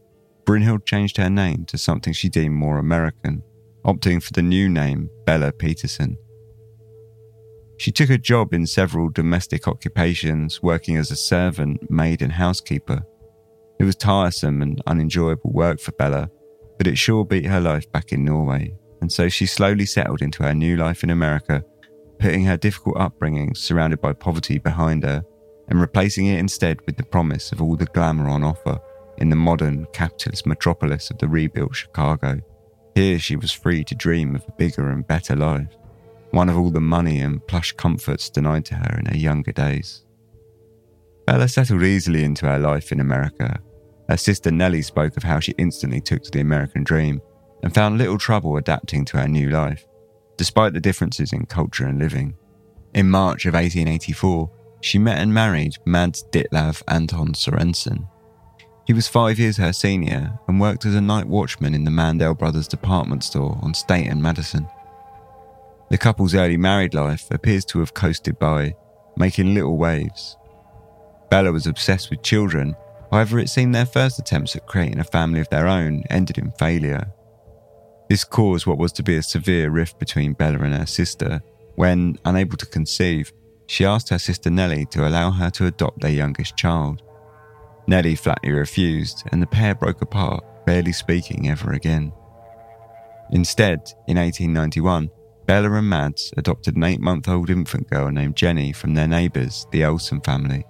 Brynhild 0.45 0.87
changed 0.87 1.17
her 1.17 1.31
name 1.31 1.65
to 1.67 1.79
something 1.79 2.13
she 2.13 2.29
deemed 2.29 2.55
more 2.55 2.79
American, 2.79 3.43
opting 3.85 4.23
for 4.23 4.33
the 4.33 4.43
new 4.43 4.69
name 4.69 5.09
Bella 5.25 5.53
Peterson. 5.53 6.17
She 7.83 7.91
took 7.91 8.11
a 8.11 8.17
job 8.17 8.55
in 8.55 8.65
several 8.65 9.09
domestic 9.09 9.67
occupations, 9.67 10.63
working 10.63 10.99
as 10.99 11.11
a 11.11 11.17
servant, 11.17 11.91
maid, 11.91 12.23
and 12.23 12.31
housekeeper. 12.31 13.05
It 13.81 13.83
was 13.83 13.97
tiresome 13.97 14.63
and 14.63 14.81
unenjoyable 14.87 15.51
work 15.51 15.81
for 15.81 15.91
Bella, 15.91 16.31
but 16.79 16.87
it 16.87 16.97
sure 16.97 17.25
beat 17.25 17.47
her 17.47 17.61
life 17.61 17.91
back 17.91 18.13
in 18.13 18.25
Norway, 18.25 18.73
and 19.01 19.11
so 19.11 19.29
she 19.29 19.47
slowly 19.47 19.85
settled 19.85 20.23
into 20.23 20.45
her 20.45 20.55
new 20.55 20.77
life 20.77 21.03
in 21.03 21.11
America 21.11 21.65
putting 22.21 22.45
her 22.45 22.57
difficult 22.57 22.99
upbringing 22.99 23.53
surrounded 23.53 24.01
by 24.01 24.13
poverty 24.13 24.59
behind 24.59 25.03
her 25.03 25.25
and 25.67 25.81
replacing 25.81 26.27
it 26.27 26.39
instead 26.39 26.81
with 26.87 26.97
the 26.97 27.03
promise 27.03 27.51
of 27.51 27.61
all 27.61 27.75
the 27.75 27.87
glamour 27.87 28.29
on 28.29 28.45
offer 28.45 28.79
in 29.19 29.29
the 29.29 29.35
modern 29.35 29.87
capitalist 29.93 30.47
metropolis 30.47 31.11
of 31.11 31.19
the 31.19 31.27
rebuilt 31.27 31.75
Chicago. 31.75 32.39
Here 32.95 33.19
she 33.19 33.35
was 33.35 33.51
free 33.51 33.83
to 33.83 33.97
dream 33.97 34.37
of 34.37 34.45
a 34.47 34.53
bigger 34.53 34.91
and 34.91 35.05
better 35.05 35.35
life, 35.35 35.67
one 36.33 36.49
of 36.49 36.59
all 36.59 36.71
the 36.71 36.81
money 36.81 37.21
and 37.21 37.47
plush 37.47 37.73
comforts 37.73 38.29
denied 38.29 38.65
to 38.67 38.75
her 38.75 38.99
in 38.99 39.07
her 39.07 39.17
younger 39.17 39.53
days. 39.53 40.05
Bella 41.27 41.49
settled 41.49 41.83
easily 41.83 42.25
into 42.25 42.47
her 42.47 42.59
life 42.59 42.91
in 42.91 43.01
America. 43.01 43.61
Her 44.09 44.17
sister 44.17 44.51
Nellie 44.51 44.83
spoke 44.83 45.17
of 45.17 45.23
how 45.23 45.39
she 45.41 45.55
instantly 45.57 46.01
took 46.01 46.23
to 46.25 46.31
the 46.31 46.41
American 46.41 46.83
dream 46.85 47.23
and 47.63 47.73
found 47.73 47.97
little 47.97 48.19
trouble 48.19 48.57
adapting 48.57 49.05
to 49.07 49.19
her 49.19 49.29
new 49.29 49.49
life 49.49 49.87
despite 50.37 50.73
the 50.73 50.81
differences 50.81 51.33
in 51.33 51.47
culture 51.47 51.87
and 51.87 51.99
living. 51.99 52.35
In 52.95 53.09
March 53.09 53.47
of 53.47 53.55
1884, 53.55 54.51
she 54.81 54.99
met 54.99 55.19
and 55.19 55.33
married 55.33 55.77
Mads 55.87 56.25
Ditlav 56.33 56.83
Anton 56.89 57.35
Sorensen. 57.35 58.09
He 58.87 58.93
was 58.93 59.07
five 59.07 59.39
years 59.39 59.57
her 59.59 59.73
senior 59.73 60.39
and 60.49 60.61
worked 60.61 60.85
as 60.85 60.97
a 60.97 61.01
night 61.01 61.27
watchman 61.27 61.75
in 61.75 61.85
the 61.85 61.91
Mandel 61.91 62.35
Brothers 62.35 62.67
department 62.67 63.23
store 63.23 63.57
on 63.63 63.75
State 63.75 64.09
and 64.09 64.21
Madison. 64.21 64.67
The 65.93 65.99
couple's 65.99 66.35
early 66.35 66.57
married 66.57 66.95
life 66.95 67.31
appears 67.31 67.67
to 67.67 67.81
have 67.81 67.93
coasted 67.93 68.39
by, 68.39 68.75
making 69.19 69.53
little 69.53 69.77
waves. 69.77 70.39
Bella 71.31 71.53
was 71.53 71.67
obsessed 71.67 72.09
with 72.09 72.23
children, 72.23 72.75
however, 73.11 73.39
it 73.39 73.51
seemed 73.51 73.75
their 73.75 73.85
first 73.85 74.19
attempts 74.19 74.57
at 74.57 74.67
creating 74.67 75.01
a 75.01 75.05
family 75.05 75.39
of 75.39 75.51
their 75.51 75.69
own 75.69 76.03
ended 76.09 76.39
in 76.39 76.51
failure. 76.53 77.13
This 78.09 78.25
caused 78.25 78.65
what 78.65 78.79
was 78.79 78.93
to 78.93 79.03
be 79.03 79.17
a 79.17 79.23
severe 79.23 79.69
rift 79.69 79.99
between 79.99 80.33
Bella 80.33 80.61
and 80.61 80.75
her 80.75 80.87
sister 80.87 81.43
when, 81.75 82.17
unable 82.25 82.57
to 82.57 82.65
conceive, 82.65 83.31
she 83.67 83.85
asked 83.85 84.09
her 84.09 84.19
sister 84.19 84.49
Nellie 84.49 84.87
to 84.93 85.07
allow 85.07 85.31
her 85.31 85.51
to 85.51 85.67
adopt 85.67 86.01
their 86.01 86.11
youngest 86.11 86.57
child. 86.57 87.03
Nellie 87.87 88.17
flatly 88.17 88.53
refused, 88.53 89.25
and 89.31 89.43
the 89.43 89.47
pair 89.47 89.75
broke 89.75 90.01
apart, 90.01 90.43
barely 90.65 90.93
speaking 90.93 91.51
ever 91.51 91.75
again. 91.75 92.15
Instead, 93.31 93.93
in 94.09 94.17
1891, 94.17 95.11
Bella 95.47 95.73
and 95.73 95.89
Mads 95.89 96.33
adopted 96.37 96.77
an 96.77 96.85
eight 96.85 97.01
month 97.01 97.29
old 97.29 97.51
infant 97.51 97.91
girl 97.91 98.11
named 98.11 98.37
Jenny 98.37 98.73
from 98.73 98.95
their 98.95 99.09
neighbours, 99.09 99.67
the 99.71 99.85
Olsen 99.85 100.21
family. 100.21 100.65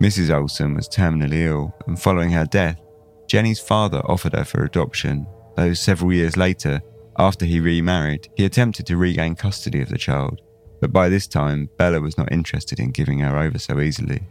Mrs. 0.00 0.34
Olsen 0.34 0.74
was 0.74 0.88
terminally 0.88 1.46
ill, 1.46 1.74
and 1.86 2.00
following 2.00 2.30
her 2.30 2.46
death, 2.46 2.80
Jenny's 3.28 3.60
father 3.60 4.00
offered 4.06 4.32
her 4.32 4.44
for 4.44 4.64
adoption, 4.64 5.26
though 5.56 5.74
several 5.74 6.12
years 6.12 6.36
later, 6.36 6.80
after 7.18 7.44
he 7.44 7.60
remarried, 7.60 8.28
he 8.34 8.46
attempted 8.46 8.86
to 8.86 8.96
regain 8.96 9.36
custody 9.36 9.82
of 9.82 9.90
the 9.90 9.98
child, 9.98 10.40
but 10.80 10.92
by 10.92 11.10
this 11.10 11.26
time, 11.26 11.68
Bella 11.76 12.00
was 12.00 12.16
not 12.16 12.32
interested 12.32 12.80
in 12.80 12.92
giving 12.92 13.18
her 13.18 13.36
over 13.36 13.58
so 13.58 13.78
easily. 13.78 14.22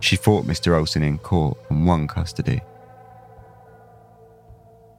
She 0.00 0.16
fought 0.16 0.46
Mr. 0.46 0.76
Olsen 0.78 1.02
in 1.02 1.18
court 1.18 1.58
and 1.68 1.86
won 1.86 2.08
custody. 2.08 2.62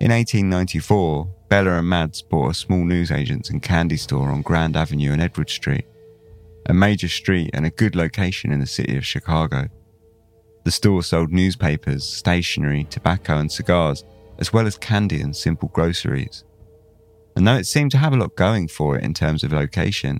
In 0.01 0.09
1894, 0.09 1.29
Bella 1.47 1.77
and 1.77 1.87
Mads 1.87 2.23
bought 2.23 2.49
a 2.49 2.53
small 2.55 2.83
newsagents 2.83 3.51
and 3.51 3.61
candy 3.61 3.97
store 3.97 4.29
on 4.29 4.41
Grand 4.41 4.75
Avenue 4.75 5.11
and 5.11 5.21
Edward 5.21 5.51
Street, 5.51 5.85
a 6.65 6.73
major 6.73 7.07
street 7.07 7.51
and 7.53 7.67
a 7.67 7.69
good 7.69 7.95
location 7.95 8.51
in 8.51 8.59
the 8.59 8.65
city 8.65 8.97
of 8.97 9.05
Chicago. 9.05 9.67
The 10.63 10.71
store 10.71 11.03
sold 11.03 11.31
newspapers, 11.31 12.03
stationery, 12.03 12.85
tobacco, 12.85 13.37
and 13.37 13.51
cigars, 13.51 14.03
as 14.39 14.51
well 14.51 14.65
as 14.65 14.75
candy 14.75 15.21
and 15.21 15.35
simple 15.35 15.69
groceries. 15.71 16.45
And 17.35 17.45
though 17.45 17.57
it 17.57 17.67
seemed 17.67 17.91
to 17.91 17.99
have 17.99 18.13
a 18.13 18.17
lot 18.17 18.35
going 18.35 18.69
for 18.69 18.97
it 18.97 19.03
in 19.03 19.13
terms 19.13 19.43
of 19.43 19.53
location, 19.53 20.19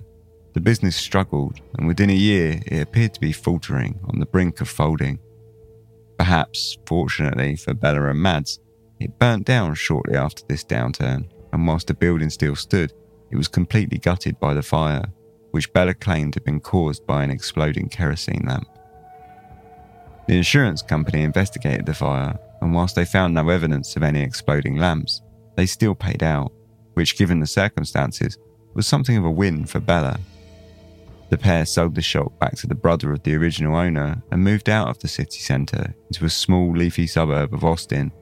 the 0.54 0.60
business 0.60 0.94
struggled, 0.94 1.58
and 1.76 1.88
within 1.88 2.10
a 2.10 2.14
year 2.14 2.60
it 2.66 2.82
appeared 2.82 3.14
to 3.14 3.20
be 3.20 3.32
faltering 3.32 3.98
on 4.04 4.20
the 4.20 4.26
brink 4.26 4.60
of 4.60 4.68
folding. 4.68 5.18
Perhaps, 6.18 6.78
fortunately 6.86 7.56
for 7.56 7.74
Bella 7.74 8.10
and 8.10 8.22
Mads, 8.22 8.60
it 9.04 9.18
burnt 9.18 9.46
down 9.46 9.74
shortly 9.74 10.16
after 10.16 10.42
this 10.48 10.64
downturn, 10.64 11.30
and 11.52 11.66
whilst 11.66 11.86
the 11.86 11.94
building 11.94 12.30
still 12.30 12.56
stood, 12.56 12.92
it 13.30 13.36
was 13.36 13.48
completely 13.48 13.98
gutted 13.98 14.38
by 14.40 14.54
the 14.54 14.62
fire, 14.62 15.04
which 15.50 15.72
Bella 15.72 15.94
claimed 15.94 16.34
had 16.34 16.44
been 16.44 16.60
caused 16.60 17.06
by 17.06 17.22
an 17.22 17.30
exploding 17.30 17.88
kerosene 17.88 18.44
lamp. 18.46 18.68
The 20.28 20.36
insurance 20.36 20.82
company 20.82 21.22
investigated 21.22 21.86
the 21.86 21.94
fire, 21.94 22.38
and 22.60 22.74
whilst 22.74 22.94
they 22.94 23.04
found 23.04 23.34
no 23.34 23.48
evidence 23.48 23.96
of 23.96 24.02
any 24.02 24.22
exploding 24.22 24.76
lamps, 24.76 25.22
they 25.56 25.66
still 25.66 25.94
paid 25.94 26.22
out, 26.22 26.52
which, 26.94 27.16
given 27.16 27.40
the 27.40 27.46
circumstances, 27.46 28.38
was 28.74 28.86
something 28.86 29.16
of 29.16 29.24
a 29.24 29.30
win 29.30 29.66
for 29.66 29.80
Bella 29.80 30.18
the 31.32 31.38
pair 31.38 31.64
sold 31.64 31.94
the 31.94 32.02
shop 32.02 32.38
back 32.38 32.54
to 32.56 32.66
the 32.66 32.74
brother 32.74 33.10
of 33.10 33.22
the 33.22 33.34
original 33.34 33.74
owner 33.74 34.22
and 34.30 34.44
moved 34.44 34.68
out 34.68 34.88
of 34.88 34.98
the 34.98 35.08
city 35.08 35.38
centre 35.38 35.94
into 36.08 36.26
a 36.26 36.28
small 36.28 36.76
leafy 36.76 37.06
suburb 37.06 37.54
of 37.54 37.64
Austin, 37.64 38.12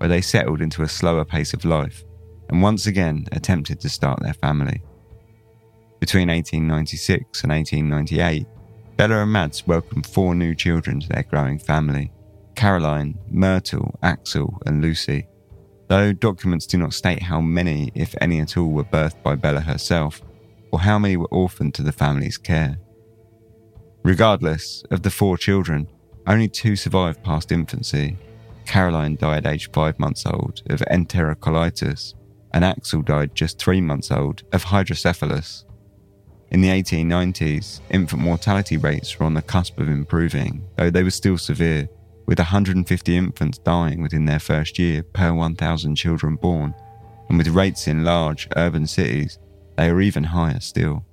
where 0.00 0.08
they 0.08 0.22
settled 0.22 0.62
into 0.62 0.82
a 0.82 0.88
slower 0.88 1.26
pace 1.26 1.52
of 1.52 1.66
life 1.66 2.04
and 2.48 2.62
once 2.62 2.86
again 2.86 3.26
attempted 3.32 3.78
to 3.80 3.88
start 3.90 4.18
their 4.22 4.32
family. 4.32 4.82
Between 6.00 6.28
1896 6.28 7.42
and 7.42 7.52
1898, 7.52 8.46
Bella 8.96 9.22
and 9.22 9.30
Mads 9.30 9.66
welcomed 9.66 10.06
four 10.06 10.34
new 10.34 10.54
children 10.54 11.00
to 11.00 11.08
their 11.08 11.24
growing 11.24 11.58
family 11.58 12.10
Caroline, 12.56 13.18
Myrtle, 13.30 13.98
Axel, 14.02 14.58
and 14.64 14.80
Lucy. 14.80 15.26
Though 15.88 16.14
documents 16.14 16.66
do 16.66 16.78
not 16.78 16.94
state 16.94 17.22
how 17.22 17.42
many, 17.42 17.90
if 17.94 18.14
any 18.22 18.40
at 18.40 18.56
all, 18.56 18.70
were 18.70 18.84
birthed 18.84 19.22
by 19.22 19.34
Bella 19.36 19.60
herself, 19.60 20.22
or 20.72 20.80
how 20.80 20.98
many 20.98 21.18
were 21.18 21.28
orphaned 21.30 21.74
to 21.74 21.82
the 21.82 21.92
family's 21.92 22.38
care. 22.38 22.78
Regardless 24.02 24.82
of 24.90 25.02
the 25.02 25.10
four 25.10 25.36
children, 25.36 25.88
only 26.26 26.48
two 26.48 26.74
survived 26.74 27.22
past 27.22 27.52
infancy. 27.52 28.16
Caroline 28.66 29.16
died 29.16 29.46
aged 29.46 29.72
five 29.72 29.98
months 29.98 30.24
old 30.26 30.62
of 30.70 30.82
enterocolitis, 30.90 32.14
and 32.52 32.64
Axel 32.64 33.02
died 33.02 33.34
just 33.34 33.58
three 33.58 33.80
months 33.80 34.10
old 34.10 34.42
of 34.52 34.64
hydrocephalus. 34.64 35.64
In 36.50 36.60
the 36.60 36.68
1890s, 36.68 37.80
infant 37.90 38.22
mortality 38.22 38.76
rates 38.76 39.18
were 39.18 39.26
on 39.26 39.34
the 39.34 39.42
cusp 39.42 39.78
of 39.78 39.88
improving, 39.88 40.66
though 40.76 40.90
they 40.90 41.04
were 41.04 41.10
still 41.10 41.38
severe, 41.38 41.88
with 42.26 42.38
150 42.38 43.16
infants 43.16 43.58
dying 43.58 44.02
within 44.02 44.24
their 44.24 44.40
first 44.40 44.78
year 44.78 45.02
per 45.02 45.32
1,000 45.32 45.94
children 45.94 46.36
born, 46.36 46.74
and 47.28 47.38
with 47.38 47.48
rates 47.48 47.86
in 47.86 48.04
large 48.04 48.48
urban 48.56 48.86
cities 48.86 49.38
they 49.76 49.88
are 49.88 50.00
even 50.00 50.24
higher 50.24 50.60
still. 50.60 51.04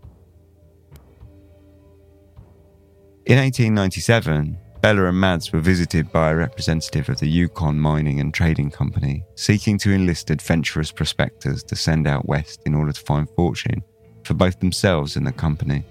In 3.26 3.38
1897, 3.38 4.58
Bella 4.82 5.06
and 5.06 5.20
Mads 5.20 5.52
were 5.52 5.60
visited 5.60 6.12
by 6.12 6.30
a 6.30 6.36
representative 6.36 7.10
of 7.10 7.20
the 7.20 7.28
Yukon 7.28 7.80
Mining 7.80 8.20
and 8.20 8.34
Trading 8.34 8.70
Company, 8.70 9.24
seeking 9.36 9.78
to 9.80 9.92
enlist 9.92 10.30
adventurous 10.30 10.92
prospectors 10.92 11.64
to 11.64 11.76
send 11.76 12.08
out 12.08 12.28
west 12.28 12.62
in 12.66 12.76
order 12.76 12.92
to 12.92 13.02
find 13.02 13.28
fortune 13.32 13.82
for 14.24 14.36
both 14.36 14.60
themselves 14.60 15.16
and 15.16 15.26
the 15.26 15.32
company. 15.32 15.84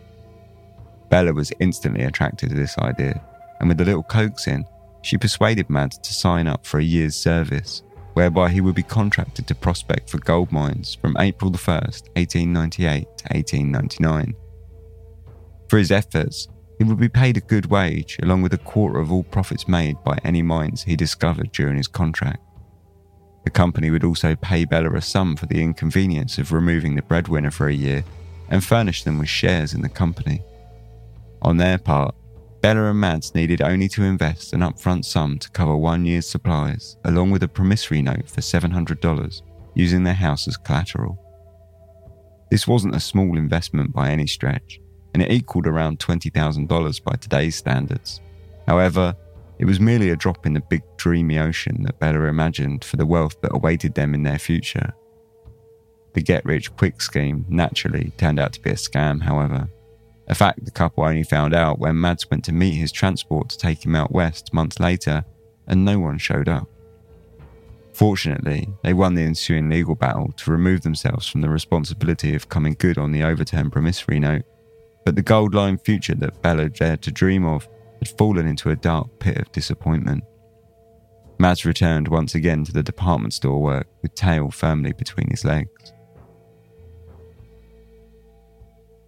Bella 1.10 1.32
was 1.32 1.52
instantly 1.58 2.04
attracted 2.04 2.50
to 2.50 2.54
this 2.54 2.78
idea, 2.78 3.20
and 3.58 3.68
with 3.68 3.80
a 3.80 3.84
little 3.84 4.04
coaxing, 4.04 4.64
she 5.02 5.18
persuaded 5.18 5.68
Mads 5.68 5.98
to 5.98 6.14
sign 6.14 6.46
up 6.46 6.64
for 6.64 6.78
a 6.78 6.84
year's 6.84 7.16
service 7.16 7.82
whereby 8.14 8.48
he 8.48 8.60
would 8.60 8.74
be 8.74 8.82
contracted 8.82 9.46
to 9.46 9.54
prospect 9.54 10.08
for 10.08 10.18
gold 10.18 10.50
mines 10.50 10.94
from 10.94 11.16
April 11.18 11.50
1st, 11.50 12.08
1898 12.16 13.02
to 13.02 13.24
1899. 13.34 14.34
For 15.68 15.78
his 15.78 15.90
efforts, 15.90 16.48
he 16.78 16.84
would 16.84 16.98
be 16.98 17.08
paid 17.08 17.36
a 17.36 17.40
good 17.40 17.66
wage 17.66 18.18
along 18.22 18.42
with 18.42 18.52
a 18.52 18.58
quarter 18.58 18.98
of 18.98 19.10
all 19.10 19.22
profits 19.24 19.66
made 19.66 19.96
by 20.04 20.18
any 20.24 20.42
mines 20.42 20.82
he 20.82 20.96
discovered 20.96 21.52
during 21.52 21.76
his 21.76 21.88
contract. 21.88 22.42
The 23.44 23.50
company 23.50 23.90
would 23.90 24.04
also 24.04 24.34
pay 24.34 24.64
Bella 24.64 24.92
a 24.94 25.00
sum 25.00 25.36
for 25.36 25.46
the 25.46 25.62
inconvenience 25.62 26.36
of 26.38 26.52
removing 26.52 26.96
the 26.96 27.02
breadwinner 27.02 27.50
for 27.50 27.68
a 27.68 27.74
year 27.74 28.04
and 28.48 28.62
furnish 28.62 29.04
them 29.04 29.18
with 29.18 29.28
shares 29.28 29.72
in 29.72 29.82
the 29.82 29.88
company. 29.88 30.42
On 31.42 31.56
their 31.56 31.78
part, 31.78 32.14
Bella 32.60 32.90
and 32.90 33.00
Mads 33.00 33.34
needed 33.34 33.62
only 33.62 33.88
to 33.90 34.02
invest 34.02 34.52
an 34.52 34.60
upfront 34.60 35.04
sum 35.04 35.38
to 35.38 35.50
cover 35.50 35.76
one 35.76 36.04
year's 36.04 36.28
supplies, 36.28 36.96
along 37.04 37.30
with 37.30 37.44
a 37.44 37.48
promissory 37.48 38.02
note 38.02 38.28
for 38.28 38.40
$700, 38.40 39.42
using 39.74 40.02
their 40.02 40.14
house 40.14 40.48
as 40.48 40.56
collateral. 40.56 41.16
This 42.50 42.66
wasn't 42.66 42.96
a 42.96 43.00
small 43.00 43.36
investment 43.36 43.92
by 43.92 44.10
any 44.10 44.26
stretch, 44.26 44.80
and 45.16 45.22
it 45.22 45.32
equaled 45.32 45.66
around 45.66 45.98
$20,000 45.98 47.02
by 47.02 47.16
today's 47.16 47.56
standards. 47.56 48.20
However, 48.66 49.16
it 49.58 49.64
was 49.64 49.80
merely 49.80 50.10
a 50.10 50.16
drop 50.16 50.44
in 50.44 50.52
the 50.52 50.60
big 50.60 50.82
dreamy 50.98 51.38
ocean 51.38 51.84
that 51.84 51.98
Bella 51.98 52.24
imagined 52.24 52.84
for 52.84 52.98
the 52.98 53.06
wealth 53.06 53.40
that 53.40 53.54
awaited 53.54 53.94
them 53.94 54.12
in 54.12 54.24
their 54.24 54.38
future. 54.38 54.92
The 56.12 56.20
get 56.20 56.44
rich 56.44 56.70
quick 56.76 57.00
scheme 57.00 57.46
naturally 57.48 58.12
turned 58.18 58.38
out 58.38 58.52
to 58.52 58.60
be 58.60 58.68
a 58.68 58.74
scam, 58.74 59.22
however, 59.22 59.70
a 60.28 60.34
fact 60.34 60.66
the 60.66 60.70
couple 60.70 61.02
only 61.02 61.22
found 61.22 61.54
out 61.54 61.78
when 61.78 61.98
Mads 61.98 62.30
went 62.30 62.44
to 62.44 62.52
meet 62.52 62.74
his 62.74 62.92
transport 62.92 63.48
to 63.48 63.56
take 63.56 63.86
him 63.86 63.94
out 63.94 64.12
west 64.12 64.52
months 64.52 64.80
later, 64.80 65.24
and 65.66 65.82
no 65.82 65.98
one 65.98 66.18
showed 66.18 66.50
up. 66.50 66.68
Fortunately, 67.94 68.68
they 68.82 68.92
won 68.92 69.14
the 69.14 69.22
ensuing 69.22 69.70
legal 69.70 69.94
battle 69.94 70.32
to 70.32 70.50
remove 70.50 70.82
themselves 70.82 71.26
from 71.26 71.40
the 71.40 71.48
responsibility 71.48 72.34
of 72.34 72.50
coming 72.50 72.76
good 72.78 72.98
on 72.98 73.12
the 73.12 73.22
overturned 73.22 73.72
promissory 73.72 74.20
note, 74.20 74.44
but 75.06 75.14
the 75.14 75.22
gold 75.22 75.54
line 75.54 75.78
future 75.78 76.16
that 76.16 76.42
Bella 76.42 76.68
dared 76.68 77.00
to 77.02 77.12
dream 77.12 77.46
of 77.46 77.68
had 78.00 78.08
fallen 78.18 78.44
into 78.44 78.70
a 78.70 78.76
dark 78.76 79.06
pit 79.20 79.38
of 79.38 79.52
disappointment. 79.52 80.24
Mads 81.38 81.64
returned 81.64 82.08
once 82.08 82.34
again 82.34 82.64
to 82.64 82.72
the 82.72 82.82
department 82.82 83.32
store 83.32 83.62
work 83.62 83.86
with 84.02 84.16
tail 84.16 84.50
firmly 84.50 84.92
between 84.92 85.30
his 85.30 85.44
legs. 85.44 85.92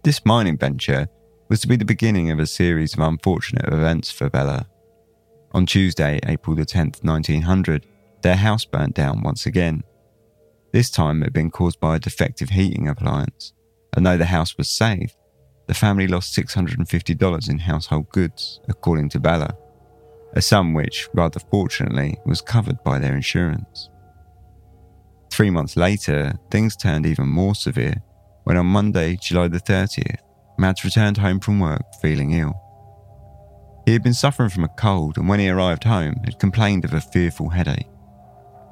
This 0.05 0.25
mining 0.25 0.57
venture 0.57 1.09
was 1.49 1.59
to 1.61 1.67
be 1.67 1.75
the 1.75 1.83
beginning 1.83 2.31
of 2.31 2.39
a 2.39 2.47
series 2.47 2.93
of 2.93 3.01
unfortunate 3.01 3.67
events 3.67 4.09
for 4.09 4.29
Bella. 4.29 4.67
On 5.51 5.65
Tuesday, 5.65 6.21
April 6.25 6.55
the 6.55 6.65
10th, 6.65 7.03
1900, 7.03 7.85
their 8.21 8.37
house 8.37 8.63
burnt 8.63 8.95
down 8.95 9.21
once 9.21 9.45
again. 9.45 9.83
This 10.71 10.89
time 10.89 11.21
it 11.21 11.25
had 11.25 11.33
been 11.33 11.51
caused 11.51 11.81
by 11.81 11.97
a 11.97 11.99
defective 11.99 12.51
heating 12.51 12.87
appliance, 12.87 13.51
and 13.97 14.05
though 14.05 14.17
the 14.17 14.25
house 14.25 14.57
was 14.57 14.69
saved, 14.69 15.15
the 15.69 15.75
family 15.75 16.07
lost 16.07 16.35
$650 16.35 17.47
in 17.47 17.59
household 17.59 18.09
goods, 18.09 18.59
according 18.67 19.07
to 19.09 19.19
Bella, 19.19 19.55
a 20.33 20.41
sum 20.41 20.73
which, 20.73 21.07
rather 21.13 21.39
fortunately, 21.39 22.17
was 22.25 22.41
covered 22.41 22.83
by 22.83 22.97
their 22.97 23.15
insurance. 23.15 23.91
Three 25.31 25.51
months 25.51 25.77
later, 25.77 26.33
things 26.49 26.75
turned 26.75 27.05
even 27.05 27.27
more 27.27 27.53
severe 27.53 28.01
when 28.45 28.57
on 28.57 28.65
Monday, 28.65 29.15
July 29.21 29.47
the 29.47 29.59
30th, 29.59 30.17
Mads 30.57 30.83
returned 30.83 31.19
home 31.19 31.39
from 31.39 31.59
work 31.59 31.83
feeling 32.01 32.31
ill. 32.31 32.59
He 33.85 33.93
had 33.93 34.01
been 34.01 34.15
suffering 34.15 34.49
from 34.49 34.63
a 34.63 34.69
cold 34.69 35.19
and 35.19 35.29
when 35.29 35.39
he 35.39 35.49
arrived 35.49 35.83
home 35.83 36.15
had 36.25 36.39
complained 36.39 36.83
of 36.83 36.95
a 36.95 36.99
fearful 36.99 37.49
headache. 37.49 37.87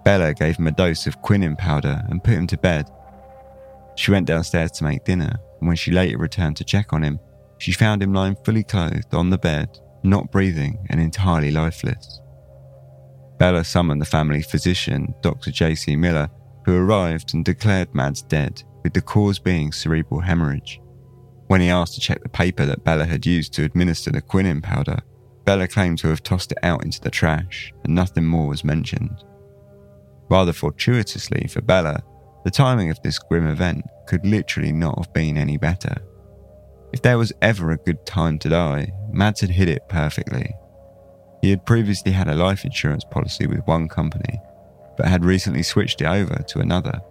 Bella 0.04 0.34
gave 0.34 0.58
him 0.58 0.66
a 0.66 0.72
dose 0.72 1.06
of 1.06 1.22
quinine 1.22 1.56
powder 1.58 2.04
and 2.10 2.24
put 2.24 2.34
him 2.34 2.48
to 2.48 2.58
bed. 2.58 2.90
She 3.94 4.10
went 4.10 4.26
downstairs 4.26 4.72
to 4.72 4.84
make 4.84 5.06
dinner, 5.06 5.40
and 5.60 5.68
when 5.68 5.78
she 5.78 5.92
later 5.92 6.18
returned 6.18 6.58
to 6.58 6.64
check 6.64 6.94
on 6.94 7.04
him, 7.04 7.20
she 7.58 7.72
found 7.72 8.04
him 8.04 8.14
lying 8.14 8.38
fully 8.44 8.64
clothed 8.64 9.14
on 9.14 9.30
the 9.30 9.38
bed, 9.38 9.80
not 10.04 10.32
breathing 10.32 10.86
and 10.90 11.00
entirely 11.00 11.52
lifeless. 11.52 12.22
Bella 13.38 13.64
summoned 13.64 14.02
the 14.02 14.06
family 14.06 14.42
physician, 14.42 15.14
Dr. 15.22 15.52
J.C. 15.52 15.96
Miller, 15.96 16.30
who 16.66 16.76
arrived 16.76 17.34
and 17.34 17.46
declared 17.46 17.94
Mads 17.94 18.22
dead, 18.24 18.64
with 18.84 18.94
the 18.94 19.02
cause 19.02 19.40
being 19.40 19.72
cerebral 19.72 20.22
hemorrhage. 20.22 20.82
When 21.48 21.62
he 21.62 21.70
asked 21.70 21.94
to 21.96 22.02
check 22.02 22.22
the 22.22 22.30
paper 22.30 22.66
that 22.66 22.84
Bella 22.84 23.06
had 23.06 23.26
used 23.26 23.54
to 23.54 23.64
administer 23.64 24.12
the 24.12 24.22
quinine 24.22 24.62
powder, 24.62 25.00
Bella 25.46 25.68
claimed 25.68 25.98
to 26.00 26.10
have 26.10 26.24
tossed 26.24 26.52
it 26.52 26.58
out 26.64 26.84
into 26.84 27.00
the 27.00 27.10
trash, 27.10 27.74
and 27.84 27.96
nothing 27.96 28.26
more 28.26 28.48
was 28.48 28.64
mentioned. 28.64 29.24
Rather 30.30 30.52
fortuitously 30.52 31.48
for 31.48 31.62
Bella, 31.62 32.04
the 32.44 32.52
timing 32.52 32.90
of 32.90 33.02
this 33.02 33.18
grim 33.18 33.48
event 33.48 33.86
could 34.08 34.26
literally 34.26 34.72
not 34.72 34.98
have 34.98 35.14
been 35.14 35.38
any 35.38 35.58
better. 35.58 35.96
If 36.94 37.02
there 37.02 37.18
was 37.18 37.34
ever 37.42 37.72
a 37.72 37.78
good 37.78 38.06
time 38.06 38.40
to 38.40 38.50
die, 38.50 38.92
Mads 39.12 39.42
had 39.42 39.50
hit 39.50 39.68
it 39.68 39.88
perfectly. 39.90 40.56
He 41.42 41.50
had 41.50 41.66
previously 41.66 42.12
had 42.12 42.28
a 42.28 42.36
life 42.36 42.66
insurance 42.66 43.04
policy 43.04 43.46
with 43.46 43.68
one 43.68 43.88
company, 43.88 44.42
but 44.96 45.08
had 45.08 45.26
recently 45.26 45.64
switched 45.64 46.02
it 46.02 46.08
over 46.08 46.44
to 46.48 46.60
another. 46.60 47.02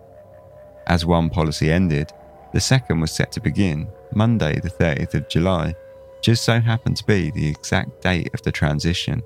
As 0.86 1.06
one 1.06 1.30
policy 1.30 1.70
ended, 1.70 2.10
the 2.52 2.60
second 2.60 3.00
was 3.00 3.12
set 3.12 3.30
to 3.32 3.40
begin 3.40 3.88
Monday, 4.14 4.58
the 4.60 4.70
30th 4.70 5.14
of 5.14 5.28
July, 5.28 5.74
just 6.22 6.44
so 6.44 6.58
happened 6.58 6.96
to 6.96 7.04
be 7.04 7.30
the 7.30 7.48
exact 7.48 8.00
date 8.00 8.30
of 8.34 8.42
the 8.42 8.52
transition, 8.52 9.22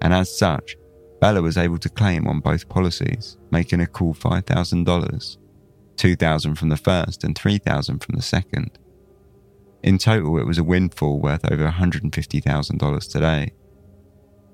and 0.00 0.14
as 0.14 0.36
such, 0.38 0.76
Bella 1.20 1.42
was 1.42 1.58
able 1.58 1.78
to 1.78 1.88
claim 1.88 2.28
on 2.28 2.40
both 2.40 2.68
policies, 2.68 3.36
making 3.50 3.80
a 3.80 3.86
cool 3.86 4.14
$5,000, 4.14 5.36
2000 5.98 6.54
from 6.54 6.68
the 6.68 6.76
first 6.76 7.24
and 7.24 7.36
3000 7.36 7.98
from 8.02 8.16
the 8.16 8.22
second. 8.22 8.78
In 9.82 9.98
total, 9.98 10.38
it 10.38 10.46
was 10.46 10.58
a 10.58 10.64
windfall 10.64 11.20
worth 11.20 11.50
over 11.50 11.68
$150,000 11.68 13.12
today. 13.12 13.52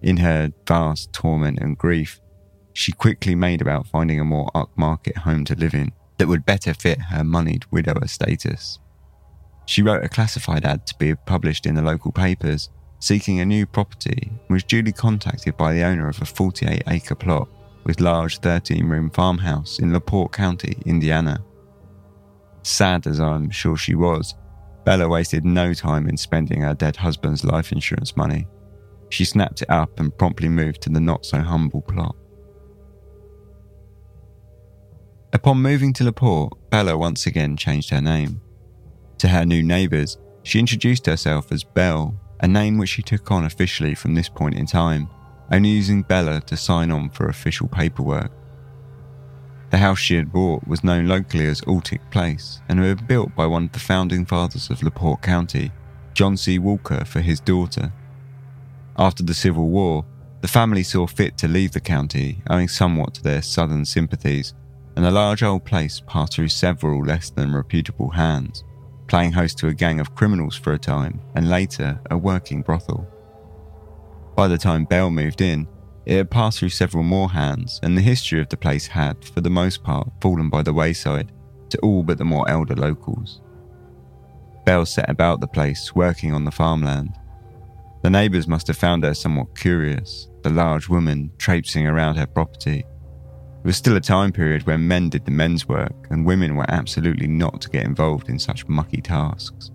In 0.03 0.19
her 0.19 0.53
vast 0.67 1.13
torment 1.13 1.61
and 1.61 1.79
grief, 1.79 2.21
she 2.73 2.93
quickly 2.93 3.35
made 3.35 3.63
about 3.63 3.87
finding 3.87 4.21
a 4.21 4.25
more 4.25 4.51
upmarket 4.55 5.19
home 5.19 5.45
to 5.47 5.55
live 5.55 5.75
in 5.75 5.93
that 6.19 6.29
would 6.29 6.45
better 6.45 6.75
fit 6.75 7.01
her 7.01 7.25
moneyed 7.25 7.65
widower 7.71 8.07
status. 8.07 8.79
She 9.67 9.83
wrote 9.83 10.05
a 10.05 10.09
classified 10.09 10.65
ad 10.65 10.87
to 10.87 10.95
be 10.99 11.15
published 11.15 11.67
in 11.67 11.75
the 11.75 11.83
local 11.83 12.13
papers, 12.13 12.69
seeking 12.99 13.41
a 13.41 13.47
new 13.47 13.67
property, 13.67 14.31
and 14.31 14.51
was 14.51 14.65
duly 14.65 14.93
contacted 14.93 15.57
by 15.57 15.73
the 15.73 15.85
owner 15.85 16.09
of 16.09 16.21
a 16.21 16.27
48 16.27 16.83
acre 16.87 17.15
plot 17.15 17.49
with 17.85 18.01
large 18.01 18.39
13 18.39 18.87
room 18.87 19.11
farmhouse 19.11 19.79
in 19.79 19.93
LaPorte 19.93 20.33
County, 20.33 20.77
Indiana. 20.87 21.45
Sad 22.63 23.07
as 23.07 23.21
I'm 23.21 23.51
sure 23.51 23.77
she 23.77 23.95
was, 23.95 24.35
Bella 24.85 25.09
wasted 25.09 25.45
no 25.45 25.73
time 25.73 26.09
in 26.09 26.17
spending 26.17 26.63
her 26.63 26.75
dead 26.75 26.97
husband's 26.97 27.45
life 27.45 27.73
insurance 27.73 28.17
money. 28.17 28.47
She 29.11 29.25
snapped 29.25 29.63
it 29.63 29.71
up 29.71 30.01
and 30.01 30.17
promptly 30.17 30.49
moved 30.49 30.81
to 30.83 30.91
the 30.91 31.01
not 31.01 31.25
so 31.25 31.41
humble 31.41 31.83
plot. 31.83 32.17
Upon 35.33 35.59
moving 35.59 35.93
to 35.95 36.05
LaPorte, 36.05 36.71
Bella 36.71 36.97
once 36.97 37.27
again 37.27 37.57
changed 37.57 37.91
her 37.91 38.01
name. 38.01 38.41
To 39.19 39.29
her 39.29 39.45
new 39.45 39.63
neighbours, 39.63 40.19
she 40.43 40.59
introduced 40.59 41.07
herself 41.07 41.51
as 41.51 41.65
Belle, 41.65 42.15
a 42.41 42.49
name 42.49 42.79
which 42.79 42.91
she 42.91 43.03
took 43.03 43.31
on 43.31 43.45
officially 43.45 43.95
from 43.95 44.15
this 44.15 44.29
point 44.29 44.55
in 44.55 44.67
time, 44.67 45.09
only 45.51 45.71
using 45.71 46.03
Bella 46.03 46.41
to 46.43 46.57
sign 46.57 46.91
on 46.91 47.11
for 47.11 47.29
official 47.29 47.69
paperwork. 47.69 48.31
The 49.71 49.79
house 49.79 49.99
she 49.99 50.17
had 50.17 50.33
bought 50.33 50.67
was 50.69 50.85
known 50.85 51.07
locally 51.07 51.47
as 51.47 51.61
Altic 51.63 52.01
Place 52.11 52.61
and 52.69 52.79
had 52.79 52.99
been 52.99 53.07
built 53.07 53.35
by 53.35 53.47
one 53.47 53.65
of 53.65 53.73
the 53.73 53.81
founding 53.81 54.25
fathers 54.25 54.71
of 54.71 54.83
LaPorte 54.83 55.23
County, 55.23 55.73
John 56.13 56.37
C. 56.37 56.59
Walker, 56.59 57.05
for 57.05 57.21
his 57.21 57.41
daughter. 57.41 57.93
After 58.97 59.23
the 59.23 59.35
Civil 59.35 59.69
War, 59.69 60.05
the 60.43 60.49
family 60.49 60.83
saw 60.83 61.07
fit 61.07 61.37
to 61.39 61.49
leave 61.49 61.73
the 61.73 61.81
county, 61.81 62.43
owing 62.49 62.69
somewhat 62.69 63.15
to 63.15 63.23
their 63.23 63.43
southern 63.43 63.85
sympathies 63.85 64.55
and 64.97 65.05
the 65.05 65.11
large 65.11 65.43
old 65.43 65.65
place 65.65 66.01
passed 66.07 66.35
through 66.35 66.49
several 66.49 67.05
less 67.05 67.31
than 67.31 67.55
reputable 67.55 68.11
hands, 68.11 68.65
playing 69.07 69.33
host 69.33 69.59
to 69.59 69.69
a 69.69 69.75
gang 69.75 70.01
of 70.01 70.15
criminals 70.15 70.57
for 70.57 70.73
a 70.73 70.79
time 70.79 71.21
and 71.35 71.51
later 71.51 72.01
a 72.11 72.17
working 72.17 72.63
brothel. 72.63 73.09
By 74.37 74.49
the 74.49 74.59
time 74.59 74.85
Belle 74.85 75.11
moved 75.11 75.41
in, 75.41 75.69
it 76.07 76.17
had 76.17 76.31
passed 76.31 76.59
through 76.59 76.71
several 76.71 77.03
more 77.03 77.31
hands, 77.31 77.81
and 77.83 77.97
the 77.97 78.03
history 78.03 78.41
of 78.41 78.49
the 78.49 78.57
place 78.57 78.87
had, 78.87 79.25
for 79.25 79.41
the 79.41 79.51
most 79.51 79.83
part, 79.83 80.09
fallen 80.21 80.51
by 80.51 80.63
the 80.63 80.73
wayside 80.73 81.33
to 81.71 81.79
all 81.79 82.03
but 82.03 82.19
the 82.19 82.25
more 82.25 82.49
elder 82.49 82.75
locals. 82.75 83.41
Belle 84.65 84.87
set 84.87 85.09
about 85.09 85.41
the 85.41 85.47
place, 85.47 85.95
working 85.95 86.33
on 86.33 86.45
the 86.45 86.51
farmland. 86.51 87.19
The 88.03 88.11
neighbours 88.11 88.47
must 88.47 88.67
have 88.67 88.77
found 88.77 89.05
her 89.05 89.15
somewhat 89.15 89.59
curious, 89.59 90.29
the 90.43 90.51
large 90.51 90.89
woman 90.89 91.31
traipsing 91.39 91.87
around 91.87 92.17
her 92.17 92.27
property, 92.27 92.85
it 93.65 93.69
was 93.69 93.79
still 93.79 93.97
a 93.97 94.01
time 94.01 94.31
period 94.31 94.67
when 94.67 94.87
men 94.87 95.09
did 95.09 95.25
the 95.25 95.31
men's 95.31 95.67
work 95.67 96.07
and 96.11 96.27
women 96.27 96.55
were 96.55 96.67
absolutely 96.69 97.27
not 97.27 97.63
to 97.63 97.71
get 97.71 97.87
involved 97.87 98.29
in 98.29 98.39
such 98.39 98.69
mucky 98.69 99.01
tasks. 99.01 99.71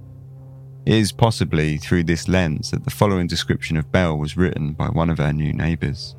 It 0.90 0.96
is 0.96 1.12
possibly 1.12 1.78
through 1.78 2.06
this 2.06 2.28
lens 2.28 2.72
that 2.72 2.84
the 2.84 2.90
following 2.90 3.28
description 3.28 3.78
of 3.78 3.92
Belle 3.92 4.18
was 4.18 4.36
written 4.36 4.74
by 4.74 4.88
one 4.88 5.12
of 5.12 5.20
her 5.20 5.32
new 5.32 5.54
neighbours. 5.54 6.16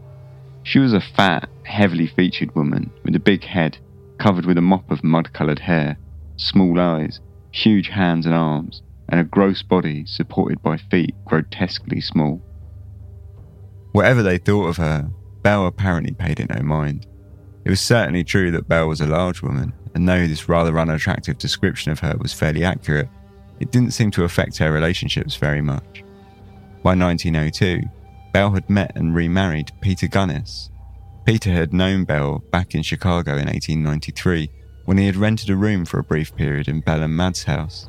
She 0.62 0.78
was 0.78 0.92
a 0.92 1.00
fat, 1.00 1.48
heavily 1.64 2.06
featured 2.06 2.54
woman 2.54 2.92
with 3.02 3.16
a 3.16 3.18
big 3.18 3.42
head 3.42 3.78
covered 4.18 4.46
with 4.46 4.56
a 4.56 4.62
mop 4.62 4.88
of 4.92 5.02
mud 5.02 5.32
coloured 5.32 5.58
hair, 5.58 5.98
small 6.36 6.78
eyes, 6.78 7.18
huge 7.50 7.88
hands 7.88 8.26
and 8.26 8.34
arms, 8.36 8.82
and 9.08 9.18
a 9.18 9.24
gross 9.24 9.60
body 9.60 10.06
supported 10.06 10.62
by 10.62 10.76
feet 10.76 11.16
grotesquely 11.24 12.00
small. 12.00 12.40
Whatever 13.90 14.22
they 14.22 14.38
thought 14.38 14.68
of 14.68 14.76
her, 14.76 15.10
Belle 15.42 15.66
apparently 15.66 16.12
paid 16.12 16.38
it 16.38 16.48
no 16.48 16.62
mind. 16.62 17.08
It 17.64 17.70
was 17.70 17.80
certainly 17.80 18.22
true 18.22 18.52
that 18.52 18.68
Belle 18.68 18.86
was 18.86 19.00
a 19.00 19.06
large 19.08 19.42
woman, 19.42 19.72
and 19.96 20.08
though 20.08 20.28
this 20.28 20.48
rather 20.48 20.78
unattractive 20.78 21.38
description 21.38 21.90
of 21.90 21.98
her 21.98 22.16
was 22.20 22.32
fairly 22.32 22.62
accurate, 22.62 23.08
it 23.60 23.70
didn't 23.70 23.92
seem 23.92 24.10
to 24.12 24.24
affect 24.24 24.58
her 24.58 24.72
relationships 24.72 25.36
very 25.36 25.60
much. 25.60 26.02
By 26.82 26.94
1902, 26.96 27.82
Belle 28.32 28.52
had 28.52 28.70
met 28.70 28.92
and 28.96 29.14
remarried 29.14 29.72
Peter 29.80 30.06
Gunness. 30.06 30.70
Peter 31.26 31.50
had 31.50 31.74
known 31.74 32.04
Belle 32.04 32.38
back 32.50 32.74
in 32.74 32.82
Chicago 32.82 33.32
in 33.32 33.46
1893 33.46 34.50
when 34.86 34.96
he 34.96 35.06
had 35.06 35.16
rented 35.16 35.50
a 35.50 35.56
room 35.56 35.84
for 35.84 35.98
a 35.98 36.04
brief 36.04 36.34
period 36.34 36.68
in 36.68 36.80
Belle 36.80 37.02
and 37.02 37.16
Mads' 37.16 37.44
house. 37.44 37.88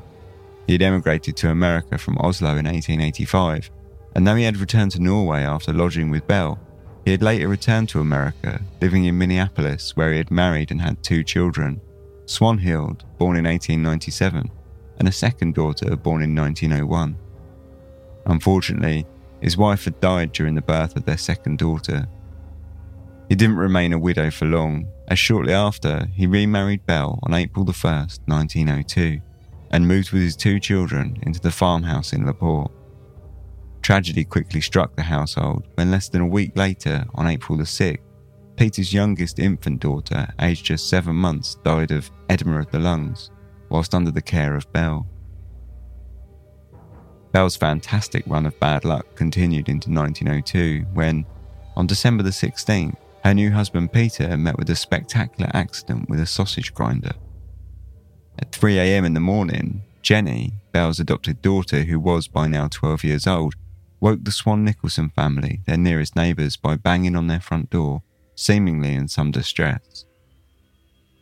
He 0.68 0.74
had 0.74 0.82
emigrated 0.82 1.38
to 1.38 1.50
America 1.50 1.98
from 1.98 2.18
Oslo 2.18 2.50
in 2.50 2.66
1885, 2.66 3.72
and 4.16 4.28
though 4.28 4.36
he 4.36 4.44
had 4.44 4.58
returned 4.58 4.92
to 4.92 5.02
Norway 5.02 5.42
after 5.42 5.74
lodging 5.74 6.10
with 6.10 6.28
Belle, 6.28 6.60
he 7.06 7.12
had 7.12 7.24
later 7.24 7.48
returned 7.48 7.90
to 7.90 8.00
America, 8.00 8.62
living 8.82 9.06
in 9.06 9.18
Minneapolis, 9.18 9.96
where 9.96 10.12
he 10.12 10.18
had 10.18 10.30
married 10.30 10.70
and 10.70 10.82
had 10.82 11.02
two 11.02 11.24
children 11.24 11.82
Swanhild, 12.26 13.04
born 13.18 13.36
in 13.36 13.46
1897, 13.46 14.50
and 15.02 15.08
a 15.08 15.12
second 15.12 15.56
daughter 15.56 15.96
born 15.96 16.22
in 16.22 16.36
1901. 16.36 17.18
Unfortunately, 18.28 19.04
his 19.42 19.58
wife 19.58 19.86
had 19.86 20.00
died 20.00 20.32
during 20.32 20.54
the 20.54 20.62
birth 20.62 20.96
of 20.96 21.06
their 21.06 21.18
second 21.18 21.58
daughter. 21.58 22.08
He 23.28 23.34
didn't 23.34 23.56
remain 23.56 23.94
a 23.94 23.98
widow 23.98 24.30
for 24.30 24.46
long, 24.46 24.88
as 25.08 25.18
shortly 25.18 25.54
after 25.54 26.06
he 26.14 26.28
remarried 26.28 26.86
Belle 26.86 27.18
on 27.24 27.34
April 27.34 27.66
1, 27.66 27.74
1902, 28.28 29.20
and 29.72 29.88
moved 29.88 30.12
with 30.12 30.22
his 30.22 30.36
two 30.36 30.60
children 30.60 31.18
into 31.24 31.40
the 31.40 31.50
farmhouse 31.50 32.14
in 32.14 32.28
LaPorte. 32.28 32.72
Tragedy 33.82 34.24
quickly 34.24 34.62
struck 34.62 34.96
the 34.96 35.02
household 35.02 35.68
when 35.74 35.90
less 35.90 36.10
than 36.10 36.22
a 36.22 36.28
week 36.28 36.56
later, 36.56 37.08
on 37.16 37.26
April 37.26 37.58
the 37.58 37.64
6th, 37.64 37.98
Peter's 38.56 38.94
youngest 38.94 39.40
infant 39.40 39.80
daughter, 39.80 40.28
aged 40.40 40.64
just 40.64 40.90
seven 40.90 41.16
months, 41.16 41.56
died 41.64 41.90
of 41.90 42.12
edema 42.30 42.60
of 42.60 42.70
the 42.70 42.78
lungs 42.78 43.32
whilst 43.72 43.96
under 43.96 44.12
the 44.12 44.22
care 44.22 44.56
of 44.56 44.72
Belle. 44.74 45.08
Belle's 47.32 47.56
fantastic 47.56 48.24
run 48.28 48.46
of 48.46 48.60
bad 48.60 48.84
luck 48.84 49.16
continued 49.16 49.70
into 49.70 49.90
1902 49.90 50.86
when, 50.94 51.26
on 51.78 51.88
December 51.88 52.22
the 52.22 52.30
16th, 52.30 52.98
her 53.24 53.34
new 53.34 53.52
husband 53.52 53.94
Peter 53.94 54.36
met 54.38 54.58
with 54.58 54.70
a 54.70 54.76
spectacular 54.76 55.50
accident 55.54 56.10
with 56.10 56.20
a 56.20 56.26
sausage 56.26 56.74
grinder. 56.74 57.14
At 58.38 58.52
3am 58.52 59.06
in 59.06 59.14
the 59.14 59.20
morning, 59.20 59.84
Jenny, 60.02 60.54
Belle's 60.72 61.00
adopted 61.00 61.42
daughter, 61.42 61.84
who 61.84 62.00
was 62.00 62.28
by 62.28 62.48
now 62.48 62.68
12 62.68 63.04
years 63.04 63.28
old, 63.28 63.54
woke 64.02 64.24
the 64.24 64.32
Swan 64.32 64.66
Nicholson 64.66 65.10
family, 65.10 65.62
their 65.66 65.78
nearest 65.78 66.16
neighbours, 66.16 66.58
by 66.58 66.76
banging 66.76 67.16
on 67.16 67.28
their 67.28 67.40
front 67.40 67.70
door, 67.70 68.02
seemingly 68.36 68.96
in 68.96 69.08
some 69.08 69.32
distress. 69.32 70.06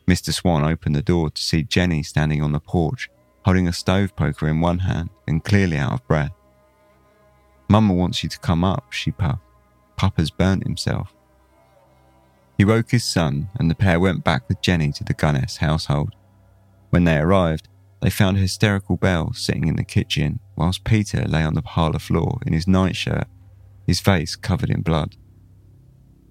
Mr. 0.06 0.32
Swan 0.32 0.64
opened 0.64 0.96
the 0.96 1.02
door 1.02 1.30
to 1.30 1.42
see 1.42 1.62
Jenny 1.62 2.02
standing 2.02 2.42
on 2.42 2.52
the 2.52 2.60
porch, 2.60 3.08
holding 3.44 3.68
a 3.68 3.72
stove 3.72 4.14
poker 4.16 4.48
in 4.48 4.60
one 4.60 4.80
hand 4.80 5.10
and 5.26 5.44
clearly 5.44 5.76
out 5.76 5.92
of 5.92 6.06
breath. 6.08 6.32
Mama 7.68 7.94
wants 7.94 8.22
you 8.22 8.28
to 8.28 8.38
come 8.38 8.64
up, 8.64 8.92
she 8.92 9.12
puffed. 9.12 9.42
Papa's 9.96 10.30
burnt 10.30 10.64
himself. 10.64 11.14
He 12.58 12.64
woke 12.64 12.90
his 12.90 13.04
son, 13.04 13.48
and 13.58 13.70
the 13.70 13.74
pair 13.74 14.00
went 14.00 14.24
back 14.24 14.48
with 14.48 14.60
Jenny 14.60 14.92
to 14.92 15.04
the 15.04 15.14
Gunness 15.14 15.58
household. 15.58 16.14
When 16.90 17.04
they 17.04 17.16
arrived, 17.18 17.68
they 18.02 18.10
found 18.10 18.36
a 18.36 18.40
hysterical 18.40 18.96
Belle 18.96 19.32
sitting 19.34 19.68
in 19.68 19.76
the 19.76 19.84
kitchen 19.84 20.40
whilst 20.56 20.84
Peter 20.84 21.24
lay 21.26 21.42
on 21.42 21.54
the 21.54 21.62
parlour 21.62 21.98
floor 21.98 22.38
in 22.46 22.52
his 22.52 22.66
nightshirt, 22.66 23.28
his 23.86 24.00
face 24.00 24.36
covered 24.36 24.70
in 24.70 24.82
blood. 24.82 25.16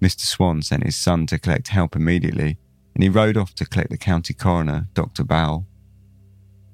Mr. 0.00 0.20
Swan 0.20 0.62
sent 0.62 0.84
his 0.84 0.96
son 0.96 1.26
to 1.26 1.38
collect 1.38 1.68
help 1.68 1.94
immediately, 1.94 2.58
and 2.94 3.02
he 3.02 3.08
rode 3.08 3.36
off 3.36 3.54
to 3.54 3.66
collect 3.66 3.90
the 3.90 3.96
county 3.96 4.34
coroner, 4.34 4.88
Dr. 4.94 5.24
Bowell. 5.24 5.66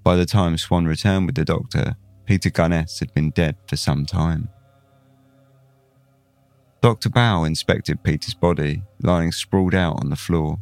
By 0.03 0.17
the 0.17 0.27
time 0.27 0.57
Swan 0.57 0.87
returned 0.87 1.27
with 1.27 1.35
the 1.35 1.45
doctor, 1.45 1.97
Peter 2.27 2.51
Gunness 2.51 3.01
had 3.01 3.13
been 3.15 3.31
dead 3.31 3.57
for 3.67 3.77
some 3.77 4.07
time. 4.07 4.49
Dr. 6.81 7.09
Bowell 7.09 7.45
inspected 7.45 8.03
Peter's 8.03 8.35
body, 8.35 8.83
lying 9.01 9.33
sprawled 9.33 9.75
out 9.75 10.01
on 10.01 10.11
the 10.11 10.17
floor. 10.17 10.59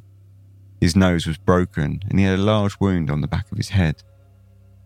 His 0.81 0.97
nose 0.97 1.27
was 1.27 1.37
broken 1.37 2.01
and 2.09 2.19
he 2.19 2.25
had 2.25 2.39
a 2.39 2.43
large 2.43 2.79
wound 2.81 3.11
on 3.11 3.21
the 3.21 3.27
back 3.27 3.51
of 3.51 3.59
his 3.59 3.71
head. 3.71 4.03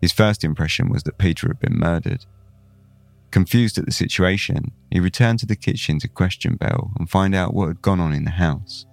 His 0.01 0.11
first 0.11 0.43
impression 0.43 0.89
was 0.89 1.03
that 1.03 1.17
Peter 1.17 1.47
had 1.47 1.59
been 1.59 1.77
murdered. 1.77 2.25
Confused 3.31 3.77
at 3.77 3.85
the 3.85 3.91
situation, 3.91 4.71
he 4.89 4.99
returned 4.99 5.39
to 5.39 5.45
the 5.45 5.55
kitchen 5.55 5.99
to 5.99 6.07
question 6.07 6.55
Belle 6.55 6.91
and 6.97 7.09
find 7.09 7.35
out 7.35 7.53
what 7.53 7.67
had 7.67 7.81
gone 7.81 7.99
on 7.99 8.13
in 8.13 8.23
the 8.23 8.31
house. 8.31 8.85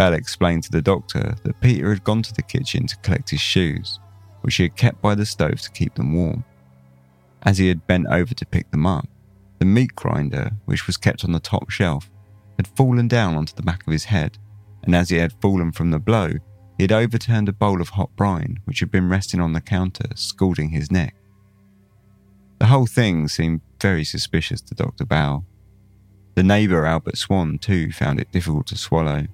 Belle 0.00 0.14
explained 0.14 0.62
to 0.62 0.70
the 0.70 0.80
doctor 0.80 1.34
that 1.42 1.60
Peter 1.60 1.90
had 1.90 2.04
gone 2.04 2.22
to 2.22 2.32
the 2.32 2.40
kitchen 2.40 2.86
to 2.86 2.96
collect 3.00 3.28
his 3.28 3.40
shoes, 3.42 4.00
which 4.40 4.54
he 4.54 4.62
had 4.62 4.74
kept 4.74 5.02
by 5.02 5.14
the 5.14 5.26
stove 5.26 5.60
to 5.60 5.70
keep 5.72 5.94
them 5.94 6.14
warm. 6.14 6.42
As 7.42 7.58
he 7.58 7.68
had 7.68 7.86
bent 7.86 8.06
over 8.06 8.32
to 8.32 8.46
pick 8.46 8.70
them 8.70 8.86
up, 8.86 9.06
the 9.58 9.66
meat 9.66 9.94
grinder, 9.94 10.52
which 10.64 10.86
was 10.86 10.96
kept 10.96 11.22
on 11.22 11.32
the 11.32 11.38
top 11.38 11.68
shelf, 11.68 12.10
had 12.56 12.66
fallen 12.66 13.08
down 13.08 13.34
onto 13.34 13.54
the 13.54 13.62
back 13.62 13.86
of 13.86 13.92
his 13.92 14.04
head, 14.04 14.38
and 14.84 14.96
as 14.96 15.10
he 15.10 15.18
had 15.18 15.34
fallen 15.42 15.70
from 15.70 15.90
the 15.90 15.98
blow, 15.98 16.30
he 16.78 16.84
had 16.84 16.92
overturned 16.92 17.50
a 17.50 17.52
bowl 17.52 17.82
of 17.82 17.90
hot 17.90 18.16
brine 18.16 18.58
which 18.64 18.80
had 18.80 18.90
been 18.90 19.10
resting 19.10 19.38
on 19.38 19.52
the 19.52 19.60
counter, 19.60 20.08
scalding 20.14 20.70
his 20.70 20.90
neck. 20.90 21.14
The 22.58 22.68
whole 22.68 22.86
thing 22.86 23.28
seemed 23.28 23.60
very 23.78 24.04
suspicious 24.04 24.62
to 24.62 24.74
Dr. 24.74 25.04
Bow. 25.04 25.44
The 26.36 26.42
neighbour, 26.42 26.86
Albert 26.86 27.18
Swan, 27.18 27.58
too, 27.58 27.92
found 27.92 28.18
it 28.18 28.32
difficult 28.32 28.66
to 28.68 28.78
swallow. 28.78 29.26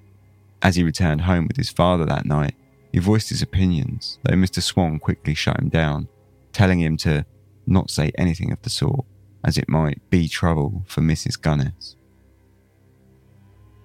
As 0.63 0.77
he 0.77 0.83
returned 0.83 1.23
home 1.23 1.47
with 1.47 1.57
his 1.57 1.71
father 1.71 2.05
that 2.07 2.27
night, 2.27 2.55
he 2.93 2.99
voiced 2.99 3.29
his 3.29 3.43
opinions, 3.43 4.19
though 4.23 4.35
Mr. 4.35 4.63
Swan 4.63 4.99
quickly 4.99 5.35
shut 5.35 5.59
him 5.59 5.69
down, 5.69 6.09
telling 6.53 6.81
him 6.81 6.97
to 6.99 7.27
not 7.67 7.91
say 7.91 8.11
anything 8.17 8.53
of 8.53 8.63
the 8.63 8.71
sort, 8.71 9.05
as 9.45 9.59
it 9.59 9.69
might 9.69 10.01
be 10.11 10.29
trouble 10.29 10.83
for 10.87 11.03
Mrs. 11.03 11.39
Gunness. 11.41 11.97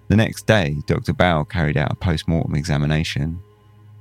The 0.08 0.16
next 0.16 0.46
day, 0.46 0.76
Dr. 0.86 1.12
Bow 1.12 1.44
carried 1.44 1.76
out 1.76 1.92
a 1.92 1.96
post 1.96 2.28
mortem 2.28 2.54
examination. 2.54 3.40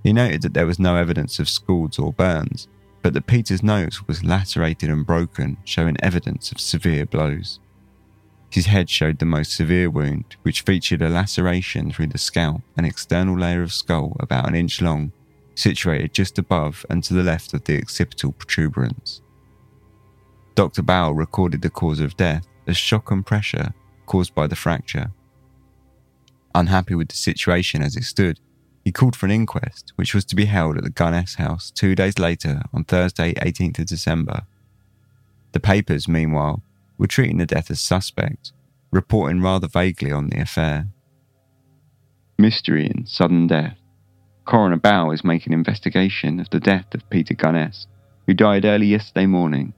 He 0.03 0.13
noted 0.13 0.41
that 0.41 0.53
there 0.53 0.65
was 0.65 0.79
no 0.79 0.95
evidence 0.95 1.39
of 1.39 1.49
scalds 1.49 1.99
or 1.99 2.11
burns, 2.13 2.67
but 3.01 3.13
that 3.13 3.27
Peter's 3.27 3.63
nose 3.63 4.07
was 4.07 4.23
lacerated 4.23 4.89
and 4.89 5.05
broken, 5.05 5.57
showing 5.63 5.97
evidence 6.01 6.51
of 6.51 6.59
severe 6.59 7.05
blows. 7.05 7.59
His 8.51 8.65
head 8.65 8.89
showed 8.89 9.19
the 9.19 9.25
most 9.25 9.53
severe 9.53 9.89
wound, 9.89 10.35
which 10.41 10.61
featured 10.61 11.01
a 11.01 11.07
laceration 11.07 11.89
through 11.89 12.07
the 12.07 12.17
scalp 12.17 12.61
and 12.75 12.85
external 12.85 13.39
layer 13.39 13.63
of 13.63 13.73
skull 13.73 14.17
about 14.19 14.47
an 14.47 14.55
inch 14.55 14.81
long, 14.81 15.13
situated 15.55 16.13
just 16.13 16.37
above 16.37 16.85
and 16.89 17.01
to 17.05 17.13
the 17.13 17.23
left 17.23 17.53
of 17.53 17.63
the 17.63 17.77
occipital 17.77 18.33
protuberance. 18.33 19.21
Dr. 20.53 20.81
Bowell 20.81 21.13
recorded 21.13 21.61
the 21.61 21.69
cause 21.69 22.01
of 22.01 22.17
death 22.17 22.45
as 22.67 22.75
shock 22.75 23.09
and 23.09 23.25
pressure 23.25 23.73
caused 24.05 24.35
by 24.35 24.47
the 24.47 24.55
fracture. 24.57 25.11
Unhappy 26.53 26.93
with 26.93 27.07
the 27.07 27.15
situation 27.15 27.81
as 27.81 27.95
it 27.95 28.03
stood, 28.03 28.41
he 28.83 28.91
called 28.91 29.15
for 29.15 29.27
an 29.27 29.31
inquest, 29.31 29.93
which 29.95 30.13
was 30.13 30.25
to 30.25 30.35
be 30.35 30.45
held 30.45 30.77
at 30.77 30.83
the 30.83 30.89
Gunness 30.89 31.35
house 31.35 31.71
two 31.71 31.95
days 31.95 32.19
later 32.19 32.63
on 32.73 32.83
Thursday, 32.83 33.33
18th 33.35 33.79
of 33.79 33.85
December. 33.85 34.41
The 35.53 35.61
papers, 35.61 36.09
meanwhile, 36.09 36.63
were 37.01 37.07
treating 37.07 37.37
the 37.37 37.45
death 37.45 37.69
as 37.69 37.81
suspect, 37.81 38.53
reporting 38.91 39.41
rather 39.41 39.67
vaguely 39.67 40.11
on 40.11 40.29
the 40.29 40.39
affair. 40.39 40.87
Mystery 42.37 42.85
and 42.85 43.09
sudden 43.09 43.47
death. 43.47 43.77
Coroner 44.45 44.77
Bow 44.77 45.11
is 45.11 45.23
making 45.23 45.51
investigation 45.51 46.39
of 46.39 46.49
the 46.51 46.59
death 46.59 46.93
of 46.93 47.09
Peter 47.09 47.33
Gunness, 47.33 47.87
who 48.25 48.33
died 48.33 48.63
early 48.63 48.85
yesterday 48.85 49.25
morning. 49.25 49.73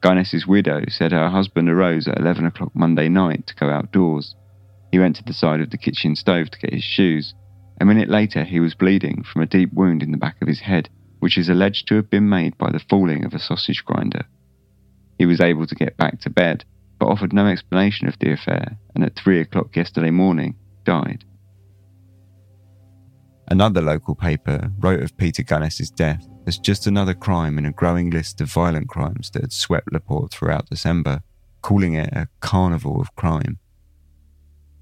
Gunness's 0.00 0.46
widow 0.46 0.84
said 0.88 1.12
her 1.12 1.28
husband 1.28 1.68
arose 1.68 2.08
at 2.08 2.18
11 2.18 2.46
o'clock 2.46 2.70
Monday 2.74 3.08
night 3.08 3.46
to 3.48 3.54
go 3.54 3.68
outdoors. 3.68 4.34
He 4.90 4.98
went 4.98 5.16
to 5.16 5.24
the 5.24 5.34
side 5.34 5.60
of 5.60 5.70
the 5.70 5.76
kitchen 5.76 6.16
stove 6.16 6.50
to 6.50 6.58
get 6.58 6.72
his 6.72 6.84
shoes 6.84 7.34
a 7.80 7.84
minute 7.84 8.08
later, 8.08 8.44
he 8.44 8.60
was 8.60 8.74
bleeding 8.74 9.22
from 9.22 9.42
a 9.42 9.46
deep 9.46 9.72
wound 9.72 10.02
in 10.02 10.10
the 10.10 10.16
back 10.16 10.40
of 10.40 10.48
his 10.48 10.60
head, 10.60 10.88
which 11.18 11.36
is 11.36 11.48
alleged 11.48 11.86
to 11.88 11.96
have 11.96 12.08
been 12.08 12.28
made 12.28 12.56
by 12.56 12.70
the 12.70 12.78
falling 12.78 13.24
of 13.24 13.34
a 13.34 13.38
sausage 13.38 13.84
grinder. 13.84 14.24
He 15.18 15.26
was 15.26 15.40
able 15.40 15.66
to 15.66 15.74
get 15.74 15.96
back 15.96 16.20
to 16.20 16.30
bed, 16.30 16.64
but 16.98 17.06
offered 17.06 17.32
no 17.32 17.46
explanation 17.46 18.08
of 18.08 18.18
the 18.18 18.32
affair, 18.32 18.78
and 18.94 19.04
at 19.04 19.16
three 19.16 19.40
o'clock 19.40 19.74
yesterday 19.76 20.10
morning, 20.10 20.56
died. 20.84 21.24
Another 23.48 23.80
local 23.80 24.14
paper 24.14 24.72
wrote 24.78 25.02
of 25.02 25.16
Peter 25.16 25.42
Gunness's 25.42 25.90
death 25.90 26.26
as 26.46 26.58
just 26.58 26.86
another 26.86 27.14
crime 27.14 27.58
in 27.58 27.66
a 27.66 27.72
growing 27.72 28.10
list 28.10 28.40
of 28.40 28.52
violent 28.52 28.88
crimes 28.88 29.30
that 29.30 29.42
had 29.42 29.52
swept 29.52 29.92
Laporte 29.92 30.32
throughout 30.32 30.68
December, 30.68 31.20
calling 31.62 31.94
it 31.94 32.12
a 32.12 32.28
carnival 32.40 33.00
of 33.00 33.14
crime. 33.16 33.58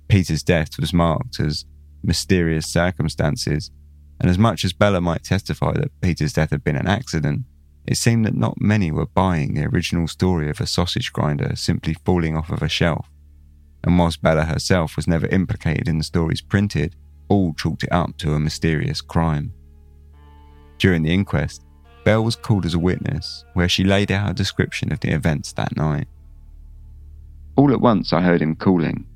Peter's 0.09 0.43
death 0.43 0.79
was 0.79 0.93
marked 0.93 1.41
as 1.41 1.65
mysterious 2.03 2.67
circumstances, 2.67 3.71
and 4.21 4.31
as 4.31 4.39
much 4.39 4.65
as 4.65 4.73
Bella 4.73 5.01
might 5.01 5.25
testify 5.25 5.73
that 5.73 6.01
Peter's 6.01 6.35
death 6.35 6.51
had 6.51 6.65
been 6.65 6.77
an 6.77 6.87
accident, 6.87 7.43
it 7.87 7.97
seemed 7.97 8.25
that 8.25 8.35
not 8.35 8.61
many 8.61 8.91
were 8.91 9.07
buying 9.07 9.55
the 9.55 9.67
original 9.67 10.09
story 10.09 10.49
of 10.49 10.61
a 10.61 10.67
sausage 10.67 11.13
grinder 11.13 11.55
simply 11.55 11.95
falling 12.05 12.37
off 12.37 12.51
of 12.51 12.63
a 12.63 12.69
shelf. 12.69 13.09
And 13.83 13.99
whilst 13.99 14.23
Bella 14.23 14.45
herself 14.45 14.97
was 14.97 15.07
never 15.07 15.27
implicated 15.27 15.89
in 15.89 15.99
the 15.99 16.05
stories 16.05 16.41
printed, 16.41 16.97
all 17.29 17.53
chalked 17.55 17.85
it 17.85 17.93
up 17.93 18.17
to 18.19 18.33
a 18.33 18.41
mysterious 18.41 19.01
crime. 19.01 19.53
During 20.79 21.03
the 21.03 21.13
inquest, 21.13 21.63
Belle 22.05 22.25
was 22.25 22.37
called 22.37 22.67
as 22.67 22.75
a 22.75 22.79
witness, 22.79 23.45
where 23.55 23.69
she 23.69 23.85
laid 23.85 24.11
out 24.11 24.31
a 24.31 24.35
description 24.35 24.93
of 24.93 25.01
the 25.01 25.13
events 25.13 25.53
that 25.53 25.77
night. 25.77 26.07
All 27.57 27.73
at 27.73 27.81
once, 27.81 28.13
I 28.13 28.21
heard 28.21 28.43
him 28.43 28.57
calling. 28.57 29.07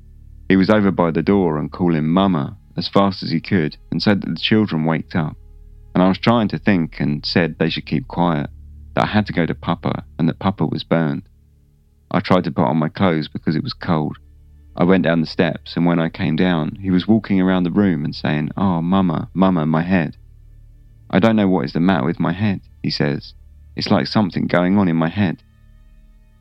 He 0.47 0.55
was 0.55 0.69
over 0.69 0.91
by 0.91 1.11
the 1.11 1.21
door 1.21 1.57
and 1.57 1.71
calling 1.71 2.07
Mama 2.07 2.57
as 2.77 2.87
fast 2.87 3.21
as 3.21 3.31
he 3.31 3.39
could 3.39 3.77
and 3.91 4.01
said 4.01 4.21
that 4.21 4.29
the 4.29 4.39
children 4.39 4.85
waked 4.85 5.15
up. 5.15 5.35
And 5.93 6.01
I 6.01 6.07
was 6.07 6.17
trying 6.17 6.47
to 6.49 6.57
think 6.57 6.99
and 6.99 7.25
said 7.25 7.57
they 7.57 7.69
should 7.69 7.85
keep 7.85 8.07
quiet, 8.07 8.49
that 8.99 9.07
I 9.07 9.11
had 9.13 9.27
to 9.27 9.33
go 9.33 9.45
to 9.45 9.55
Papa 9.55 10.03
and 10.17 10.27
that 10.27 10.39
Papa 10.39 10.65
was 10.65 10.83
burned. 10.83 11.23
I 12.11 12.19
tried 12.19 12.43
to 12.43 12.51
put 12.51 12.65
on 12.65 12.75
my 12.75 12.89
clothes 12.89 13.29
because 13.29 13.55
it 13.55 13.63
was 13.63 13.71
cold. 13.71 14.17
I 14.75 14.83
went 14.83 15.05
down 15.05 15.21
the 15.21 15.27
steps, 15.27 15.77
and 15.77 15.85
when 15.85 15.99
I 15.99 16.09
came 16.09 16.35
down, 16.35 16.75
he 16.81 16.91
was 16.91 17.07
walking 17.07 17.39
around 17.39 17.63
the 17.63 17.71
room 17.71 18.03
and 18.03 18.13
saying, 18.13 18.49
Oh, 18.57 18.81
Mama, 18.81 19.29
Mama, 19.33 19.65
my 19.65 19.83
head. 19.83 20.17
I 21.09 21.19
don't 21.19 21.37
know 21.37 21.47
what 21.47 21.63
is 21.63 21.71
the 21.71 21.79
matter 21.79 22.05
with 22.05 22.19
my 22.19 22.33
head, 22.33 22.59
he 22.83 22.89
says. 22.89 23.33
It's 23.77 23.89
like 23.89 24.05
something 24.05 24.47
going 24.47 24.77
on 24.77 24.89
in 24.89 24.97
my 24.97 25.07
head. 25.07 25.43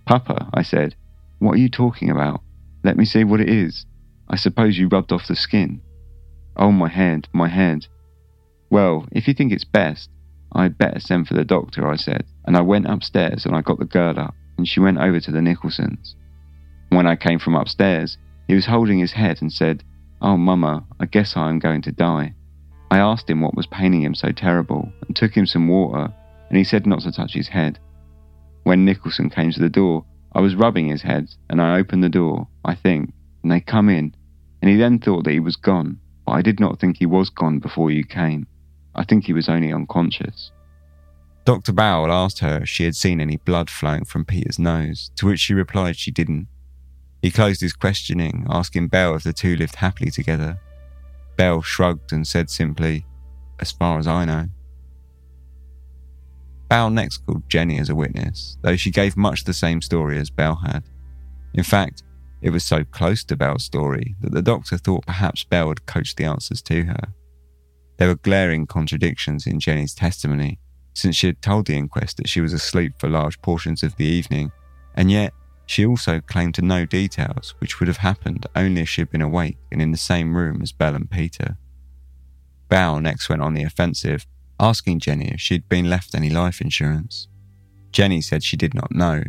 Papa, 0.05 0.51
I 0.53 0.63
said, 0.63 0.97
what 1.39 1.53
are 1.53 1.59
you 1.59 1.69
talking 1.69 2.11
about? 2.11 2.41
Let 2.83 2.97
me 2.97 3.05
see 3.05 3.23
what 3.23 3.41
it 3.41 3.49
is. 3.49 3.87
I 4.29 4.35
suppose 4.35 4.79
you 4.79 4.89
rubbed 4.89 5.13
off 5.13 5.29
the 5.29 5.37
skin. 5.37 5.81
Oh, 6.57 6.73
my 6.73 6.89
head, 6.89 7.29
my 7.33 7.47
head. 7.47 7.87
Well, 8.69 9.07
if 9.13 9.29
you 9.29 9.35
think 9.35 9.53
it's 9.53 9.65
best, 9.65 10.11
I'd 10.53 10.79
better 10.79 11.01
send 11.01 11.29
for 11.29 11.35
the 11.35 11.45
doctor, 11.45 11.87
I 11.87 11.97
said, 11.97 12.25
and 12.47 12.57
I 12.57 12.63
went 12.63 12.87
upstairs 12.87 13.45
and 13.45 13.55
I 13.55 13.61
got 13.61 13.79
the 13.79 13.85
girl 13.85 14.19
up, 14.19 14.35
and 14.57 14.67
she 14.67 14.81
went 14.81 14.99
over 14.99 15.21
to 15.21 15.31
the 15.31 15.43
Nicholsons. 15.43 16.17
When 16.89 17.07
I 17.07 17.17
came 17.17 17.39
from 17.39 17.55
upstairs, 17.55 18.17
he 18.47 18.55
was 18.55 18.67
holding 18.67 18.99
his 18.99 19.13
head 19.13 19.43
and 19.43 19.53
said, 19.53 19.85
Oh, 20.23 20.37
Mama, 20.37 20.85
I 20.99 21.07
guess 21.07 21.37
I 21.37 21.51
am 21.51 21.59
going 21.59 21.83
to 21.83 21.93
die. 21.93 22.35
I 22.91 22.99
asked 22.99 23.29
him 23.29 23.43
what 23.43 23.55
was 23.55 23.67
paining 23.67 24.03
him 24.03 24.15
so 24.15 24.33
terrible 24.33 24.91
and 25.07 25.15
took 25.15 25.37
him 25.37 25.45
some 25.47 25.69
water, 25.69 26.13
and 26.49 26.57
he 26.57 26.65
said 26.65 26.87
not 26.87 27.01
to 27.01 27.13
touch 27.13 27.35
his 27.35 27.49
head. 27.49 27.79
When 28.65 28.85
Nicholson 28.85 29.31
came 29.31 29.53
to 29.53 29.61
the 29.61 29.69
door, 29.69 30.05
I 30.33 30.41
was 30.41 30.55
rubbing 30.55 30.89
his 30.89 31.03
head, 31.03 31.29
and 31.51 31.61
I 31.61 31.79
opened 31.79 32.03
the 32.03 32.09
door, 32.09 32.49
I 32.65 32.75
think, 32.75 33.13
and 33.43 33.53
they 33.53 33.61
come 33.61 33.89
in, 33.89 34.15
and 34.63 34.71
he 34.71 34.77
then 34.77 34.99
thought 34.99 35.25
that 35.25 35.33
he 35.33 35.41
was 35.41 35.57
gone, 35.57 35.99
but 36.25 36.33
I 36.33 36.43
did 36.43 36.59
not 36.59 36.81
think 36.81 36.97
he 36.97 37.07
was 37.07 37.31
gone 37.31 37.59
before 37.59 37.91
you 37.91 38.05
came. 38.05 38.47
I 38.99 39.05
think 39.05 39.25
he 39.25 39.33
was 39.33 39.49
only 39.49 39.73
unconscious. 39.73 40.51
Dr. 41.45 41.73
Bowell 41.73 42.13
asked 42.13 42.41
her 42.41 42.59
if 42.63 42.69
she 42.69 42.85
had 42.85 42.97
seen 42.97 43.21
any 43.21 43.37
blood 43.37 43.71
flowing 43.71 44.05
from 44.05 44.25
Peter's 44.25 44.59
nose, 44.59 45.13
to 45.17 45.27
which 45.27 45.39
she 45.39 45.55
replied 45.55 45.97
she 45.97 46.11
didn't. 46.11 46.49
He 47.23 47.31
closed 47.31 47.61
his 47.61 47.73
questioning, 47.73 48.45
asking 48.51 48.89
Belle 48.89 49.15
if 49.15 49.23
the 49.23 49.33
two 49.33 49.57
lived 49.57 49.77
happily 49.77 50.11
together. 50.11 50.61
Belle 51.37 51.63
shrugged 51.63 52.13
and 52.13 52.27
said 52.27 52.51
simply, 52.51 53.07
As 53.61 53.71
far 53.71 54.01
as 54.01 54.09
I 54.09 54.25
know. 54.25 54.49
Belle 56.69 56.91
next 56.91 57.19
called 57.19 57.49
Jenny 57.49 57.79
as 57.79 57.89
a 57.89 57.95
witness, 57.95 58.59
though 58.63 58.77
she 58.77 58.91
gave 58.91 59.17
much 59.17 59.45
the 59.45 59.55
same 59.55 59.81
story 59.81 60.19
as 60.19 60.29
Belle 60.29 60.57
had. 60.57 60.91
In 61.55 61.65
fact, 61.65 62.03
it 62.43 62.51
was 62.51 62.65
so 62.65 62.85
close 62.85 63.23
to 63.25 63.37
Belle's 63.37 63.65
story 63.65 64.17
that 64.21 64.33
the 64.33 64.43
doctor 64.43 64.77
thought 64.77 65.07
perhaps 65.07 65.45
Belle 65.45 65.69
had 65.69 65.87
coached 65.87 66.17
the 66.17 66.25
answers 66.25 66.61
to 66.63 66.83
her. 66.83 67.15
There 67.99 68.09
were 68.09 68.15
glaring 68.15 68.67
contradictions 68.67 69.47
in 69.47 69.61
Jenny's 69.61 69.95
testimony, 69.95 70.61
since 70.95 71.17
she 71.17 71.27
had 71.27 71.43
told 71.43 71.67
the 71.67 71.77
inquest 71.77 72.17
that 72.17 72.29
she 72.29 72.41
was 72.41 72.53
asleep 72.53 72.95
for 72.99 73.09
large 73.09 73.41
portions 73.43 73.83
of 73.83 73.97
the 73.97 74.07
evening, 74.07 74.53
and 74.95 75.11
yet 75.11 75.35
she 75.67 75.85
also 75.85 76.21
claimed 76.21 76.55
to 76.55 76.63
know 76.63 76.87
details 76.87 77.55
which 77.59 77.79
would 77.79 77.89
have 77.89 77.99
happened 77.99 78.47
only 78.57 78.83
if 78.83 78.89
she 78.89 79.01
had 79.01 79.11
been 79.11 79.21
awake 79.21 79.59
and 79.71 79.83
in 79.83 79.91
the 79.91 79.99
same 79.99 80.35
room 80.37 80.63
as 80.63 80.73
Belle 80.73 80.95
and 80.95 81.11
Peter. 81.11 81.59
Belle 82.69 83.01
next 83.01 83.29
went 83.29 83.43
on 83.43 83.55
the 83.55 83.65
offensive, 83.65 84.27
asking 84.61 85.01
Jenny 85.01 85.31
if 85.33 85.41
she 85.41 85.55
had 85.55 85.69
been 85.69 85.91
left 85.91 86.15
any 86.15 86.31
life 86.31 86.61
insurance. 86.61 87.29
Jenny 87.93 88.21
said 88.21 88.43
she 88.43 88.57
did 88.57 88.75
not 88.75 88.95
know. 88.95 89.23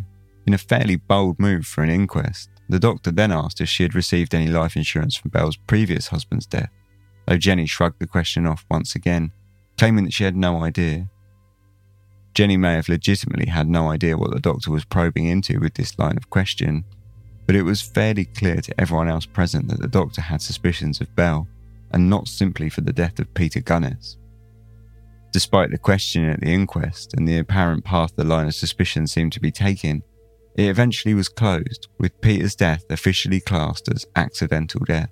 In 0.46 0.54
a 0.54 0.58
fairly 0.58 0.96
bold 0.96 1.38
move 1.38 1.66
for 1.66 1.82
an 1.82 1.90
inquest, 1.90 2.48
the 2.68 2.78
doctor 2.78 3.10
then 3.10 3.32
asked 3.32 3.60
if 3.60 3.68
she 3.68 3.82
had 3.82 3.94
received 3.94 4.34
any 4.34 4.46
life 4.46 4.76
insurance 4.76 5.16
from 5.16 5.30
Belle's 5.30 5.56
previous 5.56 6.08
husband's 6.08 6.46
death, 6.46 6.70
though 7.30 7.38
Jenny 7.38 7.64
shrugged 7.64 8.00
the 8.00 8.08
question 8.08 8.44
off 8.44 8.66
once 8.68 8.96
again, 8.96 9.30
claiming 9.78 10.02
that 10.02 10.12
she 10.12 10.24
had 10.24 10.36
no 10.36 10.64
idea. 10.64 11.08
Jenny 12.34 12.56
may 12.56 12.74
have 12.74 12.88
legitimately 12.88 13.46
had 13.46 13.68
no 13.68 13.88
idea 13.88 14.18
what 14.18 14.32
the 14.32 14.40
doctor 14.40 14.72
was 14.72 14.84
probing 14.84 15.26
into 15.26 15.60
with 15.60 15.74
this 15.74 15.96
line 15.96 16.16
of 16.16 16.28
question, 16.28 16.84
but 17.46 17.54
it 17.54 17.62
was 17.62 17.80
fairly 17.80 18.24
clear 18.24 18.56
to 18.56 18.80
everyone 18.80 19.08
else 19.08 19.26
present 19.26 19.68
that 19.68 19.80
the 19.80 19.86
doctor 19.86 20.20
had 20.20 20.42
suspicions 20.42 21.00
of 21.00 21.14
Belle, 21.14 21.46
and 21.92 22.10
not 22.10 22.26
simply 22.26 22.68
for 22.68 22.80
the 22.80 22.92
death 22.92 23.20
of 23.20 23.32
Peter 23.32 23.60
Gunness. 23.60 24.16
Despite 25.30 25.70
the 25.70 25.78
questioning 25.78 26.30
at 26.30 26.40
the 26.40 26.52
inquest 26.52 27.14
and 27.14 27.28
the 27.28 27.38
apparent 27.38 27.84
path 27.84 28.10
the 28.16 28.24
line 28.24 28.48
of 28.48 28.56
suspicion 28.56 29.06
seemed 29.06 29.32
to 29.34 29.40
be 29.40 29.52
taking, 29.52 30.02
it 30.56 30.64
eventually 30.64 31.14
was 31.14 31.28
closed, 31.28 31.86
with 31.96 32.20
Peter's 32.20 32.56
death 32.56 32.82
officially 32.90 33.38
classed 33.38 33.88
as 33.88 34.04
accidental 34.16 34.80
death. 34.84 35.10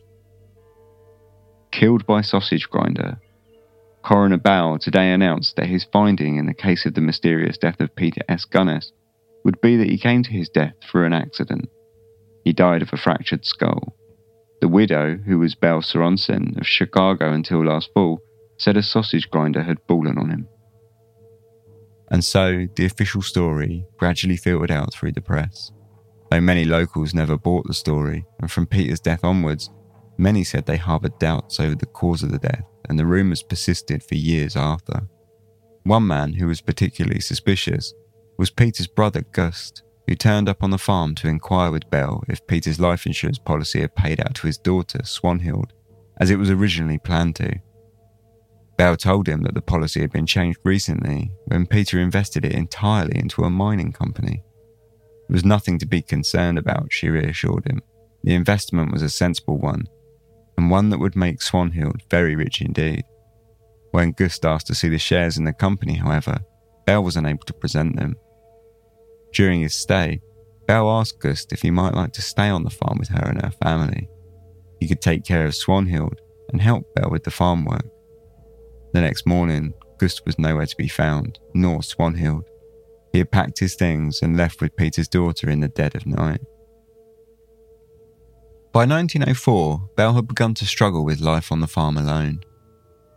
Killed 1.71 2.07
by 2.07 2.23
sausage 2.23 2.69
grinder. 2.69 3.21
Coroner 4.03 4.39
Bell 4.39 4.79
today 4.79 5.13
announced 5.13 5.57
that 5.57 5.67
his 5.67 5.87
finding 5.93 6.37
in 6.37 6.47
the 6.47 6.55
case 6.55 6.87
of 6.87 6.95
the 6.95 7.01
mysterious 7.01 7.59
death 7.59 7.81
of 7.81 7.95
Peter 7.95 8.23
S. 8.29 8.45
Gunness 8.45 8.93
would 9.45 9.61
be 9.61 9.77
that 9.77 9.91
he 9.91 9.99
came 9.99 10.23
to 10.23 10.31
his 10.31 10.49
death 10.49 10.75
through 10.83 11.07
an 11.07 11.13
accident. 11.13 11.69
He 12.45 12.53
died 12.53 12.83
of 12.83 12.93
a 12.93 12.97
fractured 12.97 13.45
skull. 13.45 13.95
The 14.61 14.69
widow, 14.69 15.17
who 15.17 15.39
was 15.39 15.55
Belle 15.55 15.83
Sorensen 15.83 16.59
of 16.59 16.67
Chicago 16.67 17.33
until 17.33 17.65
last 17.65 17.91
fall, 17.95 18.21
said 18.57 18.77
a 18.77 18.83
sausage 18.83 19.31
grinder 19.31 19.63
had 19.63 19.79
fallen 19.87 20.19
on 20.19 20.31
him. 20.31 20.49
And 22.11 22.25
so 22.25 22.67
the 22.75 22.87
official 22.87 23.23
story 23.23 23.85
gradually 23.99 24.37
filtered 24.37 24.71
out 24.71 24.93
through 24.93 25.13
the 25.13 25.21
press. 25.21 25.71
Though 26.31 26.41
many 26.41 26.65
locals 26.65 27.15
never 27.15 27.37
bought 27.37 27.67
the 27.67 27.75
story, 27.75 28.25
and 28.41 28.51
from 28.51 28.67
Peter's 28.67 29.01
death 29.01 29.25
onwards, 29.25 29.71
many 30.19 30.45
said 30.45 30.67
they 30.67 30.77
harboured 30.77 31.19
doubts 31.19 31.61
over 31.61 31.75
the 31.75 31.87
cause 31.87 32.23
of 32.23 32.33
the 32.33 32.39
death, 32.39 32.65
and 32.89 32.99
the 32.99 33.07
rumours 33.07 33.43
persisted 33.43 34.03
for 34.03 34.17
years 34.17 34.57
after. 34.57 35.09
One 35.85 36.07
man 36.07 36.35
who 36.35 36.49
was 36.49 36.61
particularly 36.61 37.21
suspicious 37.21 37.95
was 38.37 38.51
Peter's 38.51 38.87
brother 38.87 39.23
Gust, 39.33 39.83
who 40.07 40.15
turned 40.15 40.49
up 40.49 40.63
on 40.63 40.71
the 40.71 40.79
farm 40.79 41.15
to 41.17 41.29
inquire 41.29 41.71
with 41.71 41.91
Belle 41.91 42.23
if 42.29 42.47
Peter's 42.47 42.81
life 42.81 43.07
insurance 43.07 43.39
policy 43.39 43.81
had 43.81 43.95
paid 43.95 44.21
out 44.21 44.35
to 44.37 44.47
his 44.47 44.59
daughter, 44.59 45.01
Swanhild, 45.05 45.73
as 46.19 46.31
it 46.31 46.39
was 46.39 46.51
originally 46.51 46.99
planned 46.99 47.37
to. 47.37 47.61
Belle 48.77 48.97
told 48.97 49.29
him 49.29 49.43
that 49.43 49.55
the 49.55 49.61
policy 49.61 50.01
had 50.01 50.13
been 50.13 50.27
changed 50.27 50.61
recently 50.65 51.33
when 51.47 51.67
Peter 51.67 51.99
invested 51.99 52.45
it 52.45 52.53
entirely 52.53 53.19
into 53.19 53.43
a 53.43 53.51
mining 53.51 53.93
company. 53.93 54.43
There 55.29 55.35
was 55.35 55.45
nothing 55.45 55.79
to 55.81 55.87
be 55.87 56.01
concerned 56.01 56.59
about, 56.59 56.93
she 56.93 57.09
reassured 57.09 57.67
him. 57.67 57.83
The 58.23 58.35
investment 58.35 58.93
was 58.93 59.03
a 59.03 59.11
sensible 59.11 59.59
one, 59.59 59.89
and 60.59 60.73
one 60.73 60.91
that 60.91 60.99
would 60.99 61.15
make 61.15 61.41
Swanhild 61.41 62.03
very 62.11 62.35
rich 62.35 62.61
indeed. 62.61 63.05
When 63.93 64.11
Gust 64.11 64.45
asked 64.45 64.67
to 64.67 64.75
see 64.75 64.89
the 64.89 64.99
shares 64.99 65.39
in 65.39 65.45
the 65.45 65.53
company, 65.53 65.95
however, 65.95 66.41
Belle 66.85 67.05
was 67.05 67.17
unable 67.17 67.45
to 67.45 67.53
present 67.53 67.95
them. 67.95 68.17
During 69.33 69.61
his 69.61 69.77
stay, 69.77 70.21
Belle 70.67 70.91
asked 70.91 71.21
Gust 71.21 71.53
if 71.53 71.63
he 71.63 71.71
might 71.71 71.95
like 71.95 72.13
to 72.15 72.23
stay 72.23 72.49
on 72.49 72.65
the 72.65 72.71
farm 72.71 72.99
with 72.99 73.09
her 73.09 73.25
and 73.25 73.41
her 73.41 73.53
family. 73.63 74.09
He 74.81 74.89
could 74.89 75.01
take 75.01 75.25
care 75.25 75.47
of 75.47 75.55
Swanhild 75.55 76.19
and 76.51 76.61
help 76.61 76.93
Belle 76.97 77.11
with 77.11 77.23
the 77.23 77.31
farm 77.31 77.65
work. 77.65 77.87
The 78.93 79.01
next 79.01 79.29
morning, 79.29 79.73
Gust 79.99 80.27
was 80.27 80.41
nowhere 80.41 80.67
to 80.67 80.77
be 80.77 80.89
found, 80.89 81.39
nor 81.55 81.85
Swanhild. 81.85 82.43
He 83.13 83.19
had 83.19 83.31
packed 83.31 83.61
his 83.61 83.77
things 83.77 84.23
and 84.23 84.37
left 84.37 84.61
with 84.61 84.77
Peter's 84.77 85.09
daughter 85.09 85.49
in 85.51 85.61
the 85.61 85.69
dead 85.69 85.95
of 85.95 86.05
night. 86.05 86.41
By 88.71 88.85
1904, 88.85 89.91
Belle 89.97 90.15
had 90.15 90.29
begun 90.29 90.53
to 90.55 90.67
struggle 90.67 91.05
with 91.05 91.21
life 91.21 91.51
on 91.51 91.61
the 91.61 91.67
farm 91.67 91.97
alone. 91.97 92.41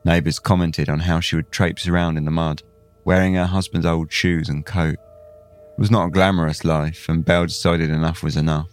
Neighbours 0.05 0.39
commented 0.39 0.89
on 0.89 1.01
how 1.01 1.19
she 1.19 1.35
would 1.35 1.51
traipse 1.51 1.87
around 1.87 2.17
in 2.17 2.23
the 2.23 2.31
mud, 2.31 2.63
wearing 3.03 3.35
her 3.35 3.45
husband's 3.45 3.85
old 3.85 4.11
shoes 4.11 4.47
and 4.47 4.65
coat. 4.65 4.95
It 4.95 5.79
was 5.79 5.91
not 5.91 6.07
a 6.07 6.11
glamorous 6.11 6.63
life, 6.63 7.09
and 7.09 7.25
Belle 7.25 7.47
decided 7.47 7.89
enough 7.89 8.23
was 8.23 8.37
enough. 8.37 8.69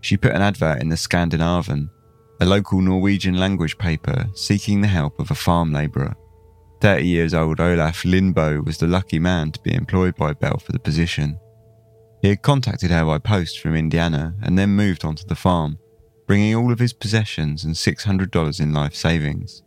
She 0.00 0.16
put 0.16 0.32
an 0.32 0.42
advert 0.42 0.80
in 0.80 0.90
the 0.90 0.96
Scandinavian, 0.96 1.90
a 2.40 2.46
local 2.46 2.80
Norwegian 2.80 3.36
language 3.36 3.76
paper 3.76 4.26
seeking 4.34 4.80
the 4.80 4.88
help 4.88 5.18
of 5.18 5.32
a 5.32 5.34
farm 5.34 5.72
labourer. 5.72 6.14
30 6.82 7.04
years 7.04 7.34
old 7.34 7.60
Olaf 7.60 8.04
Lindboe 8.04 8.64
was 8.64 8.78
the 8.78 8.86
lucky 8.86 9.18
man 9.18 9.50
to 9.50 9.60
be 9.60 9.74
employed 9.74 10.14
by 10.14 10.34
Belle 10.34 10.58
for 10.58 10.70
the 10.70 10.78
position. 10.78 11.40
He 12.22 12.28
had 12.28 12.42
contacted 12.42 12.90
her 12.90 13.04
by 13.04 13.18
post 13.18 13.58
from 13.58 13.74
Indiana 13.74 14.34
and 14.42 14.56
then 14.56 14.70
moved 14.70 15.04
onto 15.04 15.26
the 15.26 15.34
farm, 15.34 15.78
bringing 16.26 16.54
all 16.54 16.72
of 16.72 16.78
his 16.78 16.92
possessions 16.92 17.64
and 17.64 17.74
$600 17.74 18.60
in 18.60 18.72
life 18.72 18.94
savings. 18.94 19.62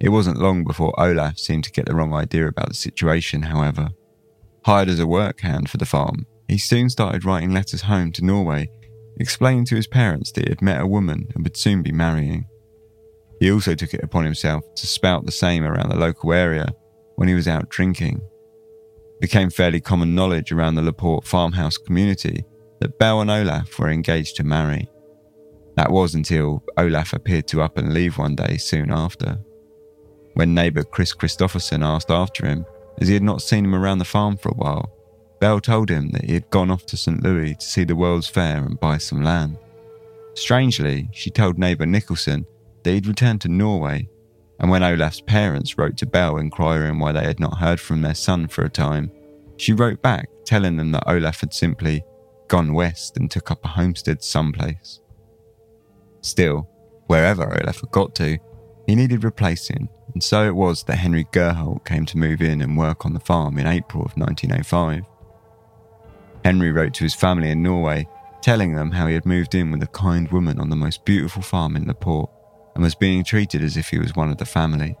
It 0.00 0.08
wasn't 0.08 0.40
long 0.40 0.64
before 0.64 0.98
Olaf 0.98 1.38
seemed 1.38 1.64
to 1.64 1.72
get 1.72 1.86
the 1.86 1.94
wrong 1.94 2.12
idea 2.12 2.48
about 2.48 2.68
the 2.68 2.74
situation, 2.74 3.42
however. 3.42 3.90
Hired 4.64 4.88
as 4.88 5.00
a 5.00 5.06
work 5.06 5.40
hand 5.40 5.70
for 5.70 5.76
the 5.76 5.86
farm, 5.86 6.26
he 6.48 6.58
soon 6.58 6.90
started 6.90 7.24
writing 7.24 7.52
letters 7.52 7.82
home 7.82 8.12
to 8.12 8.24
Norway 8.24 8.68
explaining 9.18 9.64
to 9.66 9.76
his 9.76 9.86
parents 9.86 10.32
that 10.32 10.44
he 10.44 10.50
had 10.50 10.62
met 10.62 10.80
a 10.80 10.86
woman 10.86 11.28
and 11.34 11.44
would 11.44 11.56
soon 11.56 11.82
be 11.82 11.92
marrying. 11.92 12.46
He 13.40 13.50
also 13.50 13.74
took 13.74 13.94
it 13.94 14.02
upon 14.02 14.24
himself 14.24 14.64
to 14.76 14.86
spout 14.86 15.24
the 15.24 15.32
same 15.32 15.64
around 15.64 15.90
the 15.90 15.96
local 15.96 16.32
area 16.32 16.72
when 17.16 17.28
he 17.28 17.34
was 17.34 17.48
out 17.48 17.68
drinking. 17.68 18.16
It 18.16 19.20
became 19.20 19.50
fairly 19.50 19.80
common 19.80 20.14
knowledge 20.14 20.52
around 20.52 20.74
the 20.74 20.82
Laporte 20.82 21.26
farmhouse 21.26 21.78
community 21.78 22.44
that 22.80 22.98
Belle 22.98 23.20
and 23.20 23.30
Olaf 23.30 23.78
were 23.78 23.90
engaged 23.90 24.36
to 24.36 24.44
marry. 24.44 24.88
That 25.76 25.90
was 25.90 26.14
until 26.14 26.62
Olaf 26.76 27.12
appeared 27.12 27.48
to 27.48 27.62
up 27.62 27.78
and 27.78 27.92
leave 27.92 28.18
one 28.18 28.36
day 28.36 28.56
soon 28.56 28.92
after. 28.92 29.38
When 30.34 30.54
neighbour 30.54 30.84
Chris 30.84 31.12
Christopherson 31.12 31.82
asked 31.82 32.10
after 32.10 32.46
him, 32.46 32.64
as 32.98 33.08
he 33.08 33.14
had 33.14 33.22
not 33.22 33.42
seen 33.42 33.64
him 33.64 33.74
around 33.74 33.98
the 33.98 34.04
farm 34.04 34.36
for 34.36 34.50
a 34.50 34.54
while, 34.54 34.92
Belle 35.40 35.60
told 35.60 35.90
him 35.90 36.10
that 36.10 36.24
he 36.24 36.34
had 36.34 36.50
gone 36.50 36.70
off 36.70 36.86
to 36.86 36.96
St. 36.96 37.22
Louis 37.22 37.54
to 37.56 37.64
see 37.64 37.84
the 37.84 37.96
World's 37.96 38.28
Fair 38.28 38.58
and 38.58 38.78
buy 38.78 38.98
some 38.98 39.22
land. 39.22 39.58
Strangely, 40.34 41.08
she 41.12 41.30
told 41.30 41.58
neighbour 41.58 41.86
Nicholson 41.86 42.46
that 42.82 42.92
he'd 42.92 43.06
returned 43.06 43.40
to 43.42 43.48
Norway, 43.48 44.08
and 44.60 44.70
when 44.70 44.82
Olaf's 44.82 45.20
parents 45.20 45.76
wrote 45.76 45.96
to 45.98 46.06
Belle 46.06 46.38
inquiring 46.38 46.98
why 46.98 47.12
they 47.12 47.24
had 47.24 47.40
not 47.40 47.58
heard 47.58 47.80
from 47.80 48.02
their 48.02 48.14
son 48.14 48.48
for 48.48 48.64
a 48.64 48.70
time, 48.70 49.10
she 49.56 49.72
wrote 49.72 50.02
back 50.02 50.28
telling 50.44 50.76
them 50.76 50.92
that 50.92 51.08
Olaf 51.08 51.40
had 51.40 51.52
simply 51.52 52.04
gone 52.48 52.72
west 52.72 53.16
and 53.16 53.30
took 53.30 53.50
up 53.50 53.64
a 53.64 53.68
homestead 53.68 54.22
someplace. 54.22 55.00
Still, 56.24 56.66
wherever 57.06 57.42
Olaf 57.44 57.82
had 57.82 57.90
got 57.90 58.14
to, 58.14 58.38
he 58.86 58.94
needed 58.94 59.24
replacing, 59.24 59.90
and 60.14 60.24
so 60.24 60.46
it 60.46 60.54
was 60.54 60.82
that 60.84 60.96
Henry 60.96 61.24
Gurholt 61.24 61.84
came 61.84 62.06
to 62.06 62.16
move 62.16 62.40
in 62.40 62.62
and 62.62 62.78
work 62.78 63.04
on 63.04 63.12
the 63.12 63.20
farm 63.20 63.58
in 63.58 63.66
April 63.66 64.02
of 64.06 64.16
1905. 64.16 65.04
Henry 66.42 66.72
wrote 66.72 66.94
to 66.94 67.04
his 67.04 67.14
family 67.14 67.50
in 67.50 67.62
Norway, 67.62 68.08
telling 68.40 68.74
them 68.74 68.90
how 68.90 69.06
he 69.06 69.12
had 69.12 69.26
moved 69.26 69.54
in 69.54 69.70
with 69.70 69.82
a 69.82 69.86
kind 69.88 70.32
woman 70.32 70.58
on 70.58 70.70
the 70.70 70.76
most 70.76 71.04
beautiful 71.04 71.42
farm 71.42 71.76
in 71.76 71.86
Laporte 71.86 72.30
and 72.74 72.82
was 72.82 72.94
being 72.94 73.22
treated 73.22 73.62
as 73.62 73.76
if 73.76 73.90
he 73.90 73.98
was 73.98 74.16
one 74.16 74.30
of 74.30 74.38
the 74.38 74.46
family. 74.46 74.96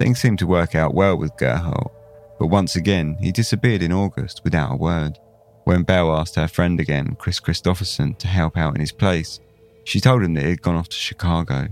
Things 0.00 0.18
seemed 0.18 0.40
to 0.40 0.46
work 0.48 0.74
out 0.74 0.92
well 0.92 1.16
with 1.16 1.36
Gurholt, 1.36 1.92
but 2.40 2.48
once 2.48 2.74
again 2.74 3.16
he 3.20 3.30
disappeared 3.30 3.82
in 3.82 3.92
August 3.92 4.42
without 4.42 4.72
a 4.72 4.76
word. 4.76 5.20
When 5.62 5.84
Belle 5.84 6.16
asked 6.16 6.34
her 6.34 6.48
friend 6.48 6.80
again, 6.80 7.14
Chris 7.16 7.38
Christopherson, 7.38 8.14
to 8.16 8.26
help 8.26 8.56
out 8.56 8.74
in 8.74 8.80
his 8.80 8.90
place, 8.90 9.38
she 9.84 10.00
told 10.00 10.22
him 10.22 10.34
that 10.34 10.44
he 10.44 10.50
had 10.50 10.62
gone 10.62 10.76
off 10.76 10.88
to 10.88 10.96
Chicago. 10.96 11.68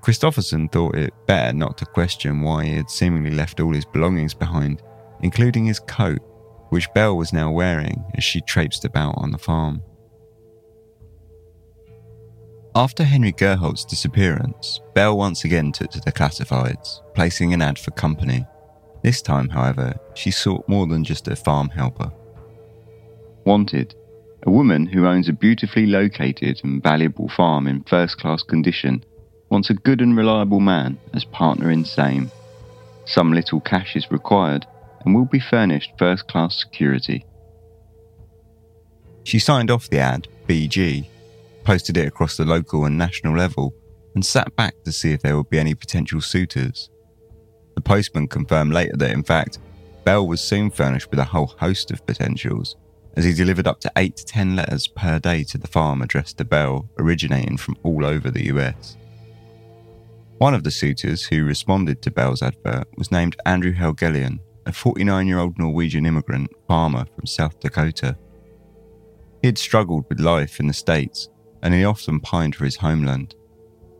Christofferson 0.00 0.72
thought 0.72 0.94
it 0.94 1.12
better 1.26 1.52
not 1.52 1.76
to 1.78 1.84
question 1.84 2.40
why 2.40 2.64
he 2.64 2.74
had 2.74 2.90
seemingly 2.90 3.30
left 3.30 3.60
all 3.60 3.74
his 3.74 3.84
belongings 3.84 4.32
behind, 4.32 4.82
including 5.22 5.66
his 5.66 5.78
coat, 5.80 6.20
which 6.70 6.92
Belle 6.94 7.16
was 7.16 7.32
now 7.32 7.50
wearing 7.50 8.04
as 8.14 8.24
she 8.24 8.40
traipsed 8.40 8.84
about 8.84 9.14
on 9.18 9.30
the 9.30 9.38
farm. 9.38 9.82
After 12.74 13.02
Henry 13.02 13.32
Gurholt's 13.32 13.84
disappearance, 13.84 14.80
Belle 14.94 15.18
once 15.18 15.44
again 15.44 15.72
took 15.72 15.90
to 15.90 16.00
the 16.00 16.12
classifieds, 16.12 17.00
placing 17.14 17.52
an 17.52 17.60
ad 17.60 17.78
for 17.78 17.90
company. 17.90 18.46
This 19.02 19.20
time, 19.20 19.48
however, 19.48 19.98
she 20.14 20.30
sought 20.30 20.68
more 20.68 20.86
than 20.86 21.02
just 21.02 21.26
a 21.26 21.34
farm 21.34 21.68
helper. 21.68 22.12
Wanted 23.44 23.96
a 24.44 24.50
woman 24.50 24.86
who 24.86 25.06
owns 25.06 25.28
a 25.28 25.32
beautifully 25.32 25.86
located 25.86 26.60
and 26.64 26.82
valuable 26.82 27.28
farm 27.28 27.66
in 27.66 27.82
first 27.84 28.18
class 28.18 28.42
condition 28.42 29.04
wants 29.50 29.68
a 29.68 29.74
good 29.74 30.00
and 30.00 30.16
reliable 30.16 30.60
man 30.60 30.98
as 31.12 31.24
partner 31.24 31.70
in 31.70 31.84
same. 31.84 32.30
some 33.06 33.32
little 33.32 33.60
cash 33.60 33.96
is 33.96 34.10
required 34.10 34.64
and 35.04 35.14
will 35.14 35.24
be 35.24 35.40
furnished 35.40 35.90
first 35.98 36.28
class 36.28 36.56
security. 36.60 37.24
She 39.24 39.38
signed 39.38 39.70
off 39.70 39.90
the 39.90 39.98
ad, 39.98 40.28
BG, 40.46 41.08
posted 41.64 41.96
it 41.96 42.06
across 42.06 42.36
the 42.36 42.44
local 42.44 42.84
and 42.84 42.96
national 42.96 43.36
level, 43.36 43.74
and 44.14 44.24
sat 44.24 44.54
back 44.56 44.74
to 44.84 44.92
see 44.92 45.12
if 45.12 45.22
there 45.22 45.36
would 45.36 45.50
be 45.50 45.58
any 45.58 45.74
potential 45.74 46.20
suitors. 46.20 46.90
The 47.74 47.80
postman 47.80 48.28
confirmed 48.28 48.72
later 48.72 48.96
that, 48.96 49.10
in 49.10 49.22
fact, 49.22 49.58
Belle 50.04 50.26
was 50.26 50.40
soon 50.40 50.70
furnished 50.70 51.10
with 51.10 51.18
a 51.18 51.24
whole 51.24 51.54
host 51.58 51.90
of 51.90 52.06
potentials, 52.06 52.76
as 53.16 53.24
he 53.24 53.32
delivered 53.32 53.66
up 53.66 53.80
to 53.80 53.92
8 53.96 54.16
to 54.16 54.24
10 54.24 54.56
letters 54.56 54.86
per 54.86 55.18
day 55.18 55.44
to 55.44 55.58
the 55.58 55.66
farm 55.66 56.02
addressed 56.02 56.38
to 56.38 56.44
Belle, 56.44 56.88
originating 56.98 57.56
from 57.56 57.76
all 57.82 58.04
over 58.04 58.30
the 58.30 58.46
US. 58.46 58.96
One 60.38 60.54
of 60.54 60.64
the 60.64 60.70
suitors 60.70 61.24
who 61.24 61.44
responded 61.44 62.00
to 62.02 62.10
Belle's 62.10 62.42
advert 62.42 62.88
was 62.96 63.12
named 63.12 63.36
Andrew 63.44 63.74
Helgelien, 63.74 64.40
a 64.64 64.72
49 64.72 65.26
year 65.26 65.38
old 65.38 65.58
Norwegian 65.58 66.06
immigrant 66.06 66.50
farmer 66.66 67.04
from 67.14 67.26
South 67.26 67.60
Dakota. 67.60 68.16
He 69.42 69.48
had 69.48 69.58
struggled 69.58 70.06
with 70.08 70.20
life 70.20 70.60
in 70.60 70.66
the 70.66 70.72
States 70.72 71.28
and 71.62 71.74
he 71.74 71.84
often 71.84 72.20
pined 72.20 72.56
for 72.56 72.64
his 72.64 72.76
homeland. 72.76 73.34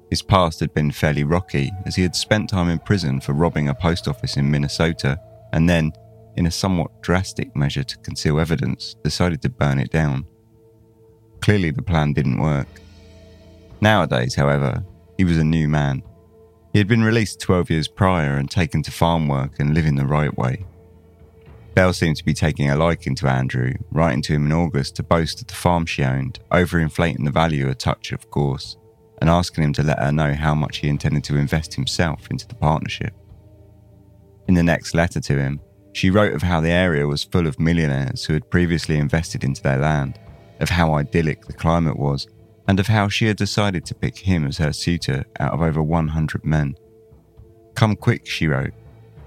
His 0.09 0.23
past 0.23 0.61
had 0.61 0.73
been 0.73 0.91
fairly 0.91 1.25
rocky 1.25 1.71
as 1.87 1.95
he 1.95 2.03
had 2.03 2.17
spent 2.17 2.49
time 2.49 2.69
in 2.69 2.79
prison 2.79 3.21
for 3.21 3.33
robbing 3.33 3.69
a 3.69 3.75
post 3.75 4.09
office 4.09 4.37
in 4.37 4.51
Minnesota 4.51 5.19
and 5.53 5.69
then, 5.69 5.93
in 6.37 6.47
a 6.47 6.51
somewhat 6.51 7.03
drastic 7.03 7.55
measure 7.55 7.85
to 7.85 7.99
conceal 7.99 8.41
evidence, 8.41 8.95
decided 9.05 9.43
to 9.43 9.49
burn 9.49 9.79
it 9.79 9.91
down. 9.91 10.27
Clearly, 11.41 11.71
the 11.71 11.83
plan 11.83 12.13
didn't 12.13 12.41
work. 12.41 12.69
Nowadays, 13.81 14.35
however, 14.35 14.85
he 15.17 15.25
was 15.25 15.39
a 15.39 15.45
new 15.45 15.69
man. 15.69 16.03
He 16.73 16.79
had 16.79 16.89
been 16.89 17.03
released 17.03 17.41
12 17.41 17.71
years 17.71 17.89
prior 17.89 18.37
and 18.37 18.51
taken 18.51 18.83
to 18.83 18.91
farm 18.91 19.27
work 19.27 19.59
and 19.59 19.75
living 19.75 19.97
the 19.97 20.07
right 20.07 20.37
way. 20.37 20.65
Belle 21.75 21.93
seemed 21.93 22.17
to 22.17 22.25
be 22.25 22.35
taking 22.35 22.69
a 22.69 22.77
liking 22.77 23.15
to 23.17 23.29
Andrew, 23.29 23.73
writing 23.91 24.23
to 24.23 24.35
him 24.35 24.47
in 24.47 24.53
August 24.53 24.97
to 24.97 25.03
boast 25.03 25.41
of 25.41 25.47
the 25.47 25.55
farm 25.55 25.87
she 25.87 26.05
owned, 26.05 26.41
overinflating 26.51 27.25
the 27.25 27.31
value 27.31 27.69
a 27.69 27.75
touch, 27.75 28.13
of 28.13 28.31
course, 28.31 28.77
and 29.21 29.31
asking 29.31 29.65
him 29.65 29.73
to 29.75 29.83
let 29.83 29.99
her 29.99 30.13
know 30.13 30.35
how 30.35 30.55
much 30.55 30.79
he 30.79 30.89
intended 30.89 31.25
to 31.25 31.37
invest 31.37 31.75
himself 31.75 32.29
into 32.31 32.47
the 32.47 32.55
partnership. 32.55 33.15
In 34.49 34.55
the 34.55 34.63
next 34.63 34.95
letter 34.95 35.21
to 35.21 35.39
him, 35.39 35.61
she 35.93 36.11
wrote 36.11 36.35
of 36.35 36.43
how 36.43 36.61
the 36.61 36.71
area 36.71 37.07
was 37.07 37.25
full 37.25 37.47
of 37.47 37.59
millionaires 37.59 38.25
who 38.25 38.35
had 38.35 38.51
previously 38.51 38.97
invested 38.97 39.45
into 39.45 39.63
their 39.63 39.79
land, 39.79 40.19
of 40.61 40.69
how 40.69 40.95
idyllic 40.95 41.47
the 41.47 41.53
climate 41.53 41.99
was, 41.99 42.27
and 42.69 42.79
of 42.79 42.87
how 42.87 43.09
she 43.09 43.27
had 43.27 43.37
decided 43.37 43.85
to 43.85 43.95
pick 43.95 44.19
him 44.19 44.47
as 44.47 44.59
her 44.59 44.73
suitor 44.73 45.25
out 45.41 45.53
of 45.53 45.63
over 45.63 45.83
100 45.83 46.45
men. 46.45 46.75
Come 47.75 47.97
quick, 47.97 48.27
she 48.27 48.47
wrote. 48.47 48.73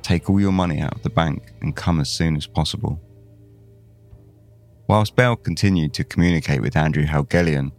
Take 0.02 0.30
all 0.30 0.39
your 0.39 0.52
money 0.52 0.80
out 0.80 0.95
of 0.95 1.04
the 1.04 1.10
bank 1.10 1.54
and 1.62 1.76
come 1.76 1.99
as 1.99 2.10
soon 2.10 2.36
as 2.36 2.45
possible. 2.45 3.02
Whilst 4.88 5.15
Belle 5.15 5.36
continued 5.36 5.93
to 5.95 6.04
communicate 6.04 6.62
with 6.62 6.76
Andrew 6.76 7.06
Helgelien, 7.06 7.71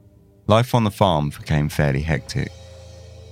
life 0.47 0.75
on 0.75 0.85
the 0.85 0.91
farm 0.91 1.31
became 1.31 1.69
fairly 1.69 2.01
hectic. 2.01 2.51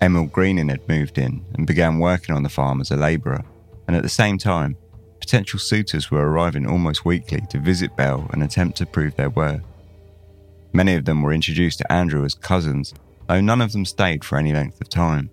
Emil 0.00 0.26
Greening 0.26 0.68
had 0.68 0.86
moved 0.88 1.18
in 1.18 1.44
and 1.54 1.66
began 1.66 1.98
working 1.98 2.34
on 2.34 2.42
the 2.42 2.48
farm 2.48 2.80
as 2.80 2.90
a 2.90 2.96
labourer, 2.96 3.44
and 3.86 3.96
at 3.96 4.02
the 4.02 4.08
same 4.08 4.36
time, 4.36 4.76
potential 5.22 5.60
suitors 5.60 6.10
were 6.10 6.28
arriving 6.28 6.66
almost 6.66 7.04
weekly 7.04 7.40
to 7.48 7.58
visit 7.60 7.96
Belle 7.96 8.28
and 8.32 8.42
attempt 8.42 8.76
to 8.78 8.86
prove 8.86 9.14
their 9.14 9.30
worth. 9.30 9.62
Many 10.72 10.96
of 10.96 11.04
them 11.04 11.22
were 11.22 11.32
introduced 11.32 11.78
to 11.78 11.92
Andrew 11.92 12.24
as 12.24 12.34
cousins, 12.34 12.92
though 13.28 13.40
none 13.40 13.60
of 13.60 13.70
them 13.70 13.84
stayed 13.84 14.24
for 14.24 14.36
any 14.36 14.52
length 14.52 14.80
of 14.80 14.88
time. 14.88 15.30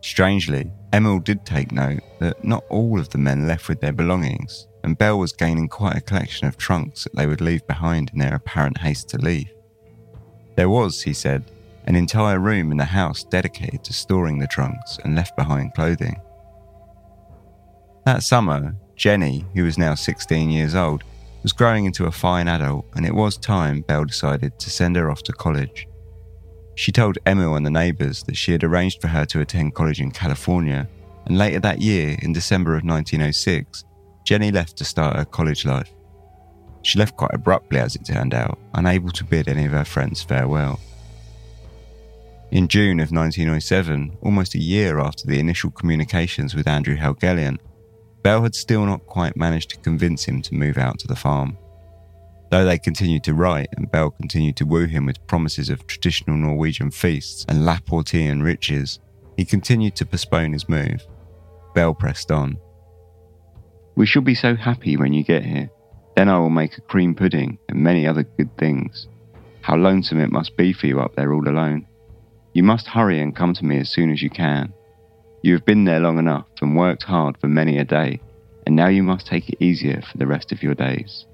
Strangely, 0.00 0.72
Emil 0.94 1.18
did 1.18 1.44
take 1.44 1.70
note 1.70 2.00
that 2.18 2.42
not 2.42 2.64
all 2.70 2.98
of 2.98 3.10
the 3.10 3.18
men 3.18 3.46
left 3.46 3.68
with 3.68 3.78
their 3.80 3.92
belongings, 3.92 4.68
and 4.82 4.96
Belle 4.96 5.18
was 5.18 5.32
gaining 5.34 5.68
quite 5.68 5.96
a 5.96 6.00
collection 6.00 6.46
of 6.46 6.56
trunks 6.56 7.04
that 7.04 7.14
they 7.14 7.26
would 7.26 7.42
leave 7.42 7.66
behind 7.66 8.10
in 8.14 8.20
their 8.20 8.36
apparent 8.36 8.78
haste 8.78 9.10
to 9.10 9.18
leave. 9.18 9.52
There 10.56 10.70
was, 10.70 11.02
he 11.02 11.12
said, 11.12 11.50
an 11.84 11.94
entire 11.94 12.38
room 12.38 12.72
in 12.72 12.78
the 12.78 12.84
house 12.86 13.22
dedicated 13.22 13.84
to 13.84 13.92
storing 13.92 14.38
the 14.38 14.46
trunks 14.46 14.98
and 15.04 15.14
left 15.14 15.36
behind 15.36 15.74
clothing. 15.74 16.18
That 18.06 18.22
summer, 18.22 18.76
Jenny, 18.96 19.44
who 19.54 19.64
was 19.64 19.78
now 19.78 19.94
16 19.94 20.50
years 20.50 20.74
old, 20.74 21.04
was 21.42 21.52
growing 21.52 21.84
into 21.84 22.06
a 22.06 22.12
fine 22.12 22.48
adult, 22.48 22.86
and 22.94 23.04
it 23.04 23.14
was 23.14 23.36
time 23.36 23.82
Belle 23.82 24.04
decided 24.04 24.58
to 24.58 24.70
send 24.70 24.96
her 24.96 25.10
off 25.10 25.22
to 25.24 25.32
college. 25.32 25.86
She 26.74 26.90
told 26.90 27.18
Emil 27.26 27.54
and 27.54 27.64
the 27.64 27.70
neighbours 27.70 28.22
that 28.24 28.36
she 28.36 28.52
had 28.52 28.64
arranged 28.64 29.00
for 29.00 29.08
her 29.08 29.24
to 29.26 29.40
attend 29.40 29.74
college 29.74 30.00
in 30.00 30.10
California, 30.10 30.88
and 31.26 31.38
later 31.38 31.60
that 31.60 31.80
year, 31.80 32.16
in 32.22 32.32
December 32.32 32.72
of 32.72 32.84
1906, 32.84 33.84
Jenny 34.24 34.50
left 34.50 34.76
to 34.78 34.84
start 34.84 35.16
her 35.16 35.24
college 35.24 35.64
life. 35.64 35.90
She 36.82 36.98
left 36.98 37.16
quite 37.16 37.32
abruptly, 37.32 37.78
as 37.78 37.94
it 37.94 38.04
turned 38.04 38.34
out, 38.34 38.58
unable 38.74 39.10
to 39.10 39.24
bid 39.24 39.48
any 39.48 39.64
of 39.64 39.72
her 39.72 39.84
friends 39.84 40.22
farewell. 40.22 40.80
In 42.50 42.68
June 42.68 43.00
of 43.00 43.10
1907, 43.10 44.18
almost 44.22 44.54
a 44.54 44.58
year 44.58 44.98
after 44.98 45.26
the 45.26 45.38
initial 45.40 45.70
communications 45.70 46.54
with 46.54 46.68
Andrew 46.68 46.96
Helgelien, 46.96 47.58
Belle 48.24 48.42
had 48.42 48.54
still 48.54 48.86
not 48.86 49.04
quite 49.04 49.36
managed 49.36 49.68
to 49.70 49.76
convince 49.76 50.24
him 50.24 50.40
to 50.42 50.54
move 50.54 50.78
out 50.78 50.98
to 51.00 51.06
the 51.06 51.14
farm. 51.14 51.58
Though 52.50 52.64
they 52.64 52.78
continued 52.78 53.22
to 53.24 53.34
write 53.34 53.68
and 53.76 53.90
Belle 53.90 54.12
continued 54.12 54.56
to 54.56 54.64
woo 54.64 54.86
him 54.86 55.04
with 55.04 55.26
promises 55.26 55.68
of 55.68 55.86
traditional 55.86 56.36
Norwegian 56.38 56.90
feasts 56.90 57.44
and 57.48 57.66
Laportian 57.66 58.42
riches, 58.42 58.98
he 59.36 59.44
continued 59.44 59.94
to 59.96 60.06
postpone 60.06 60.54
his 60.54 60.70
move. 60.70 61.06
Belle 61.74 61.92
pressed 61.92 62.30
on. 62.30 62.56
We 63.94 64.06
shall 64.06 64.22
be 64.22 64.34
so 64.34 64.56
happy 64.56 64.96
when 64.96 65.12
you 65.12 65.22
get 65.22 65.44
here. 65.44 65.68
Then 66.16 66.30
I 66.30 66.38
will 66.38 66.50
make 66.50 66.78
a 66.78 66.80
cream 66.80 67.14
pudding 67.14 67.58
and 67.68 67.82
many 67.82 68.06
other 68.06 68.22
good 68.22 68.56
things. 68.56 69.06
How 69.60 69.76
lonesome 69.76 70.20
it 70.20 70.32
must 70.32 70.56
be 70.56 70.72
for 70.72 70.86
you 70.86 70.98
up 71.00 71.14
there 71.14 71.34
all 71.34 71.46
alone. 71.46 71.86
You 72.54 72.62
must 72.62 72.86
hurry 72.86 73.20
and 73.20 73.36
come 73.36 73.52
to 73.52 73.64
me 73.66 73.78
as 73.80 73.90
soon 73.90 74.10
as 74.10 74.22
you 74.22 74.30
can. 74.30 74.72
You 75.44 75.52
have 75.52 75.66
been 75.66 75.84
there 75.84 76.00
long 76.00 76.18
enough 76.18 76.46
and 76.62 76.74
worked 76.74 77.02
hard 77.02 77.36
for 77.36 77.48
many 77.48 77.76
a 77.76 77.84
day, 77.84 78.18
and 78.64 78.74
now 78.74 78.88
you 78.88 79.02
must 79.02 79.26
take 79.26 79.46
it 79.50 79.62
easier 79.62 80.00
for 80.00 80.16
the 80.16 80.26
rest 80.26 80.52
of 80.52 80.62
your 80.62 80.74
days. 80.74 81.26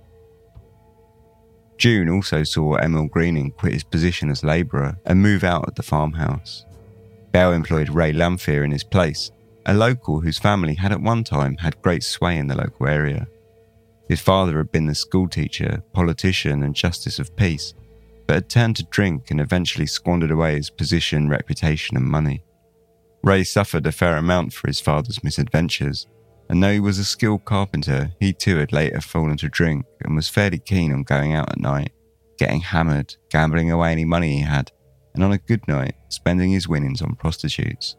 June 1.78 2.08
also 2.08 2.42
saw 2.42 2.74
Emil 2.74 3.06
Greening 3.06 3.52
quit 3.52 3.72
his 3.72 3.84
position 3.84 4.28
as 4.28 4.42
labourer 4.42 4.98
and 5.06 5.22
move 5.22 5.44
out 5.44 5.68
of 5.68 5.76
the 5.76 5.84
farmhouse. 5.84 6.66
Belle 7.30 7.52
employed 7.52 7.88
Ray 7.88 8.12
Lamphere 8.12 8.64
in 8.64 8.72
his 8.72 8.82
place, 8.82 9.30
a 9.64 9.74
local 9.74 10.20
whose 10.20 10.40
family 10.40 10.74
had 10.74 10.90
at 10.90 11.00
one 11.00 11.22
time 11.22 11.56
had 11.58 11.80
great 11.80 12.02
sway 12.02 12.36
in 12.36 12.48
the 12.48 12.56
local 12.56 12.88
area. 12.88 13.28
His 14.08 14.20
father 14.20 14.56
had 14.58 14.72
been 14.72 14.86
the 14.86 14.94
schoolteacher, 14.96 15.84
politician, 15.92 16.64
and 16.64 16.74
justice 16.74 17.20
of 17.20 17.36
peace, 17.36 17.74
but 18.26 18.34
had 18.34 18.50
turned 18.50 18.74
to 18.78 18.84
drink 18.86 19.30
and 19.30 19.40
eventually 19.40 19.86
squandered 19.86 20.32
away 20.32 20.56
his 20.56 20.68
position, 20.68 21.28
reputation, 21.28 21.96
and 21.96 22.06
money. 22.06 22.42
Ray 23.22 23.44
suffered 23.44 23.86
a 23.86 23.92
fair 23.92 24.16
amount 24.16 24.52
for 24.52 24.66
his 24.66 24.80
father's 24.80 25.22
misadventures, 25.22 26.06
and 26.48 26.62
though 26.62 26.72
he 26.72 26.80
was 26.80 26.98
a 26.98 27.04
skilled 27.04 27.44
carpenter, 27.44 28.10
he 28.18 28.32
too 28.32 28.56
had 28.56 28.72
later 28.72 29.00
fallen 29.00 29.36
to 29.38 29.48
drink 29.48 29.84
and 30.00 30.16
was 30.16 30.28
fairly 30.28 30.58
keen 30.58 30.92
on 30.92 31.02
going 31.02 31.34
out 31.34 31.50
at 31.50 31.60
night, 31.60 31.92
getting 32.38 32.60
hammered, 32.60 33.14
gambling 33.30 33.70
away 33.70 33.92
any 33.92 34.04
money 34.04 34.38
he 34.38 34.42
had, 34.42 34.72
and 35.14 35.22
on 35.22 35.32
a 35.32 35.38
good 35.38 35.66
night, 35.68 35.94
spending 36.08 36.50
his 36.50 36.66
winnings 36.66 37.02
on 37.02 37.14
prostitutes. 37.14 37.96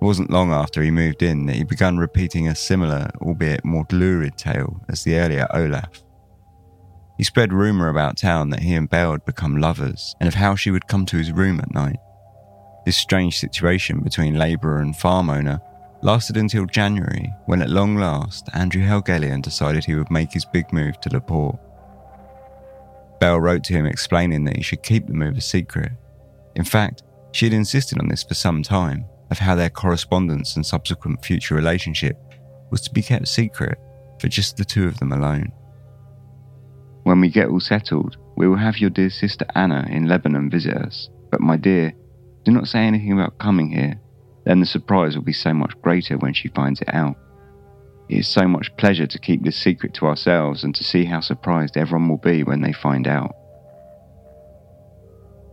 It 0.00 0.04
wasn't 0.04 0.30
long 0.30 0.52
after 0.52 0.82
he 0.82 0.90
moved 0.90 1.22
in 1.22 1.46
that 1.46 1.56
he 1.56 1.64
began 1.64 1.98
repeating 1.98 2.48
a 2.48 2.54
similar, 2.54 3.10
albeit 3.20 3.64
more 3.64 3.84
lurid 3.92 4.38
tale 4.38 4.80
as 4.88 5.04
the 5.04 5.18
earlier 5.18 5.46
Olaf. 5.52 6.02
He 7.18 7.24
spread 7.24 7.52
rumour 7.52 7.88
about 7.88 8.16
town 8.16 8.50
that 8.50 8.60
he 8.60 8.74
and 8.74 8.88
Belle 8.88 9.12
had 9.12 9.24
become 9.24 9.56
lovers 9.56 10.14
and 10.20 10.28
of 10.28 10.34
how 10.34 10.54
she 10.54 10.70
would 10.70 10.86
come 10.86 11.04
to 11.06 11.18
his 11.18 11.32
room 11.32 11.58
at 11.58 11.74
night. 11.74 11.98
This 12.88 12.96
strange 12.96 13.38
situation 13.38 14.00
between 14.00 14.38
labourer 14.38 14.78
and 14.78 14.96
farm 14.96 15.28
owner 15.28 15.60
lasted 16.00 16.38
until 16.38 16.64
January, 16.64 17.30
when 17.44 17.60
at 17.60 17.68
long 17.68 17.96
last 17.96 18.48
Andrew 18.54 18.80
Helgelien 18.80 19.42
decided 19.42 19.84
he 19.84 19.94
would 19.94 20.10
make 20.10 20.32
his 20.32 20.46
big 20.46 20.72
move 20.72 20.98
to 21.02 21.10
Laporte. 21.10 21.58
Belle 23.20 23.40
wrote 23.40 23.62
to 23.64 23.74
him 23.74 23.84
explaining 23.84 24.44
that 24.44 24.56
he 24.56 24.62
should 24.62 24.82
keep 24.82 25.06
the 25.06 25.12
move 25.12 25.36
a 25.36 25.42
secret. 25.42 25.92
In 26.56 26.64
fact, 26.64 27.02
she 27.32 27.44
had 27.44 27.52
insisted 27.52 28.00
on 28.00 28.08
this 28.08 28.22
for 28.22 28.32
some 28.32 28.62
time, 28.62 29.04
of 29.30 29.38
how 29.38 29.54
their 29.54 29.68
correspondence 29.68 30.56
and 30.56 30.64
subsequent 30.64 31.22
future 31.22 31.54
relationship 31.54 32.16
was 32.70 32.80
to 32.80 32.90
be 32.90 33.02
kept 33.02 33.28
secret 33.28 33.76
for 34.18 34.28
just 34.28 34.56
the 34.56 34.64
two 34.64 34.86
of 34.86 34.98
them 34.98 35.12
alone. 35.12 35.52
When 37.02 37.20
we 37.20 37.28
get 37.28 37.48
all 37.48 37.60
settled, 37.60 38.16
we 38.38 38.48
will 38.48 38.56
have 38.56 38.78
your 38.78 38.88
dear 38.88 39.10
sister 39.10 39.44
Anna 39.54 39.86
in 39.90 40.08
Lebanon 40.08 40.48
visit 40.48 40.74
us, 40.74 41.10
but 41.30 41.42
my 41.42 41.58
dear, 41.58 41.92
do 42.48 42.54
not 42.54 42.66
say 42.66 42.78
anything 42.78 43.12
about 43.12 43.36
coming 43.36 43.70
here, 43.70 44.00
then 44.46 44.60
the 44.60 44.64
surprise 44.64 45.14
will 45.14 45.22
be 45.22 45.34
so 45.34 45.52
much 45.52 45.78
greater 45.82 46.16
when 46.16 46.32
she 46.32 46.48
finds 46.48 46.80
it 46.80 46.88
out. 46.94 47.14
It 48.08 48.20
is 48.20 48.28
so 48.28 48.48
much 48.48 48.74
pleasure 48.78 49.06
to 49.06 49.18
keep 49.18 49.42
this 49.42 49.58
secret 49.58 49.92
to 49.94 50.06
ourselves 50.06 50.64
and 50.64 50.74
to 50.74 50.82
see 50.82 51.04
how 51.04 51.20
surprised 51.20 51.76
everyone 51.76 52.08
will 52.08 52.16
be 52.16 52.44
when 52.44 52.62
they 52.62 52.72
find 52.72 53.06
out. 53.06 53.36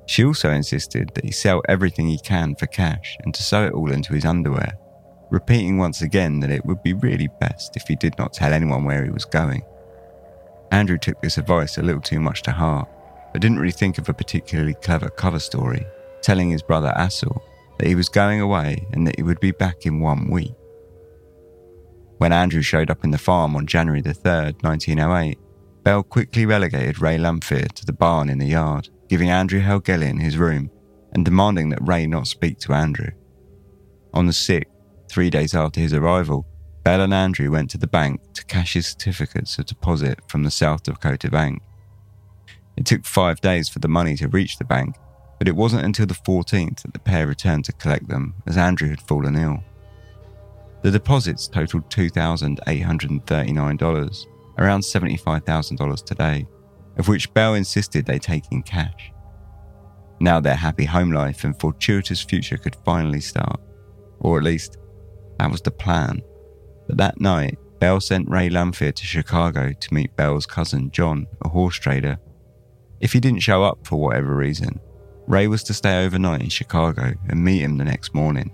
She 0.08 0.24
also 0.24 0.52
insisted 0.52 1.12
that 1.16 1.26
he 1.26 1.32
sell 1.32 1.62
everything 1.68 2.08
he 2.08 2.18
can 2.18 2.56
for 2.56 2.68
cash 2.68 3.18
and 3.26 3.34
to 3.34 3.44
sew 3.44 3.66
it 3.66 3.74
all 3.74 3.92
into 3.92 4.14
his 4.14 4.24
underwear. 4.24 4.78
repeating 5.32 5.78
once 5.78 6.02
again 6.02 6.40
that 6.40 6.52
it 6.52 6.66
would 6.66 6.82
be 6.84 6.94
really 6.94 7.28
best 7.42 7.76
if 7.76 7.88
he 7.88 7.96
did 7.98 8.18
not 8.18 8.32
tell 8.32 8.54
anyone 8.54 8.86
where 8.86 9.04
he 9.04 9.10
was 9.10 9.26
going. 9.26 9.62
Andrew 10.72 10.98
took 10.98 11.20
this 11.22 11.38
advice 11.38 11.78
a 11.78 11.82
little 11.82 12.00
too 12.00 12.22
much 12.22 12.42
to 12.44 12.52
heart, 12.52 12.88
but 13.34 13.42
didn't 13.42 13.60
really 13.60 13.72
think 13.72 13.98
of 13.98 14.08
a 14.08 14.14
particularly 14.14 14.76
clever 14.76 15.10
cover 15.10 15.40
story, 15.40 15.86
telling 16.26 16.50
his 16.50 16.64
brother 16.64 16.92
Assel 16.98 17.40
that 17.78 17.88
he 17.88 17.94
was 17.94 18.10
going 18.10 18.42
away 18.42 18.88
and 18.94 19.06
that 19.06 19.16
he 19.16 19.22
would 19.22 19.40
be 19.40 19.52
back 19.52 19.86
in 19.86 20.00
one 20.00 20.32
week. 20.32 20.56
When 22.18 22.34
Andrew 22.34 22.64
showed 22.64 22.90
up 22.90 23.04
in 23.04 23.12
the 23.12 23.20
farm 23.20 23.56
on 23.56 23.68
January 23.68 24.02
the 24.02 24.16
3rd, 24.16 24.64
1908, 24.64 25.38
Belle 25.84 26.02
quickly 26.02 26.48
relegated 26.48 27.00
Ray 27.00 27.20
Lamphere 27.20 27.72
to 27.74 27.86
the 27.86 27.94
barn 27.94 28.30
in 28.30 28.40
the 28.40 28.48
yard, 28.48 28.90
giving 29.08 29.30
Andrew 29.30 29.62
Helgelien 29.62 30.20
his 30.20 30.36
room 30.36 30.72
and 31.14 31.24
demanding 31.24 31.70
that 31.70 31.88
Ray 31.88 32.08
not 32.08 32.26
speak 32.26 32.58
to 32.62 32.74
Andrew. 32.74 33.12
On 34.16 34.26
the 34.26 34.32
6th, 34.32 34.64
three 35.08 35.30
days 35.30 35.54
after 35.54 35.80
his 35.80 35.94
arrival, 35.94 36.48
Belle 36.84 37.02
and 37.02 37.14
Andrew 37.14 37.52
went 37.52 37.70
to 37.70 37.78
the 37.78 37.86
bank 37.86 38.20
to 38.34 38.46
cash 38.46 38.74
his 38.74 38.88
certificates 38.88 39.60
of 39.60 39.68
deposit 39.68 40.20
from 40.28 40.42
the 40.42 40.50
South 40.50 40.82
Dakota 40.82 41.30
Bank. 41.30 41.62
It 42.78 42.88
took 42.88 43.06
five 43.06 43.42
days 43.42 43.70
for 43.70 43.78
the 43.78 43.88
money 43.88 44.16
to 44.18 44.28
reach 44.28 44.58
the 44.58 44.66
bank, 44.66 44.96
but 45.38 45.48
it 45.48 45.56
wasn't 45.56 45.86
until 45.86 46.06
the 46.06 46.14
14th 46.14 46.82
that 46.82 46.94
the 46.94 47.00
pair 47.00 47.28
returned 47.28 47.66
to 47.66 47.74
collect 47.74 48.08
them 48.08 48.36
as 48.46 48.58
Andrew 48.58 48.90
had 48.90 49.02
fallen 49.02 49.36
ill. 49.36 49.64
The 50.82 50.92
deposits 50.92 51.48
totaled 51.48 51.90
$2,839, 51.90 54.28
around 54.58 54.82
$75,000 54.82 56.06
today, 56.06 56.48
of 56.98 57.08
which 57.08 57.34
Belle 57.34 57.56
insisted 57.56 58.06
they 58.06 58.20
take 58.20 58.44
in 58.52 58.62
cash. 58.62 59.12
Now 60.20 60.40
their 60.40 60.56
happy 60.56 60.86
home 60.86 61.12
life 61.12 61.44
and 61.44 61.60
fortuitous 61.60 62.22
future 62.22 62.58
could 62.58 62.78
finally 62.86 63.20
start, 63.20 63.60
or 64.20 64.38
at 64.38 64.44
least 64.44 64.78
that 65.40 65.52
was 65.52 65.62
the 65.62 65.72
plan. 65.72 66.22
But 66.88 66.98
that 66.98 67.20
night, 67.20 67.58
Belle 67.80 68.00
sent 68.00 68.30
Ray 68.30 68.50
Lamphere 68.50 68.94
to 68.94 69.06
Chicago 69.06 69.74
to 69.74 69.94
meet 69.94 70.16
Belle's 70.16 70.46
cousin 70.46 70.92
John, 70.92 71.28
a 71.44 71.50
horse 71.50 71.76
trader. 71.76 72.18
If 73.02 73.12
he 73.12 73.20
didn't 73.20 73.42
show 73.42 73.64
up 73.64 73.86
for 73.86 74.00
whatever 74.00 74.34
reason, 74.36 74.80
Ray 75.28 75.48
was 75.48 75.64
to 75.64 75.74
stay 75.74 76.06
overnight 76.06 76.42
in 76.42 76.50
Chicago 76.50 77.14
and 77.28 77.44
meet 77.44 77.62
him 77.62 77.78
the 77.78 77.84
next 77.84 78.14
morning. 78.14 78.52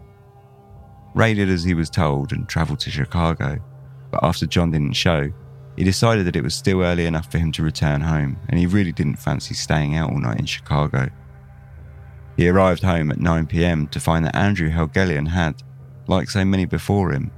Ray 1.14 1.34
did 1.34 1.50
as 1.50 1.64
he 1.64 1.74
was 1.74 1.90
told 1.90 2.32
and 2.32 2.48
travelled 2.48 2.80
to 2.82 2.92
Chicago, 2.92 3.60
but 4.10 4.24
after 4.24 4.46
John 4.46 4.72
didn't 4.72 4.94
show, 4.94 5.32
he 5.76 5.84
decided 5.84 6.26
that 6.28 6.36
it 6.36 6.44
was 6.44 6.56
still 6.56 6.82
early 6.82 7.06
enough 7.06 7.32
for 7.32 7.38
him 7.38 7.52
to 7.54 7.64
return 7.64 8.02
home 8.02 8.38
and 8.48 8.60
he 8.60 8.66
really 8.66 8.92
didn't 8.92 9.18
fancy 9.18 9.54
staying 9.54 9.96
out 9.96 10.12
all 10.12 10.20
night 10.20 10.40
in 10.40 10.46
Chicago. 10.46 11.10
He 12.38 12.48
arrived 12.48 12.84
home 12.84 13.12
at 13.12 13.20
9pm 13.20 13.92
to 13.92 14.00
find 14.00 14.26
that 14.26 14.36
Andrew 14.36 14.70
Helgelien 14.70 15.28
had, 15.28 15.62
like 16.08 16.30
so 16.30 16.46
many 16.46 16.66
before 16.66 17.12
him, 17.12 17.32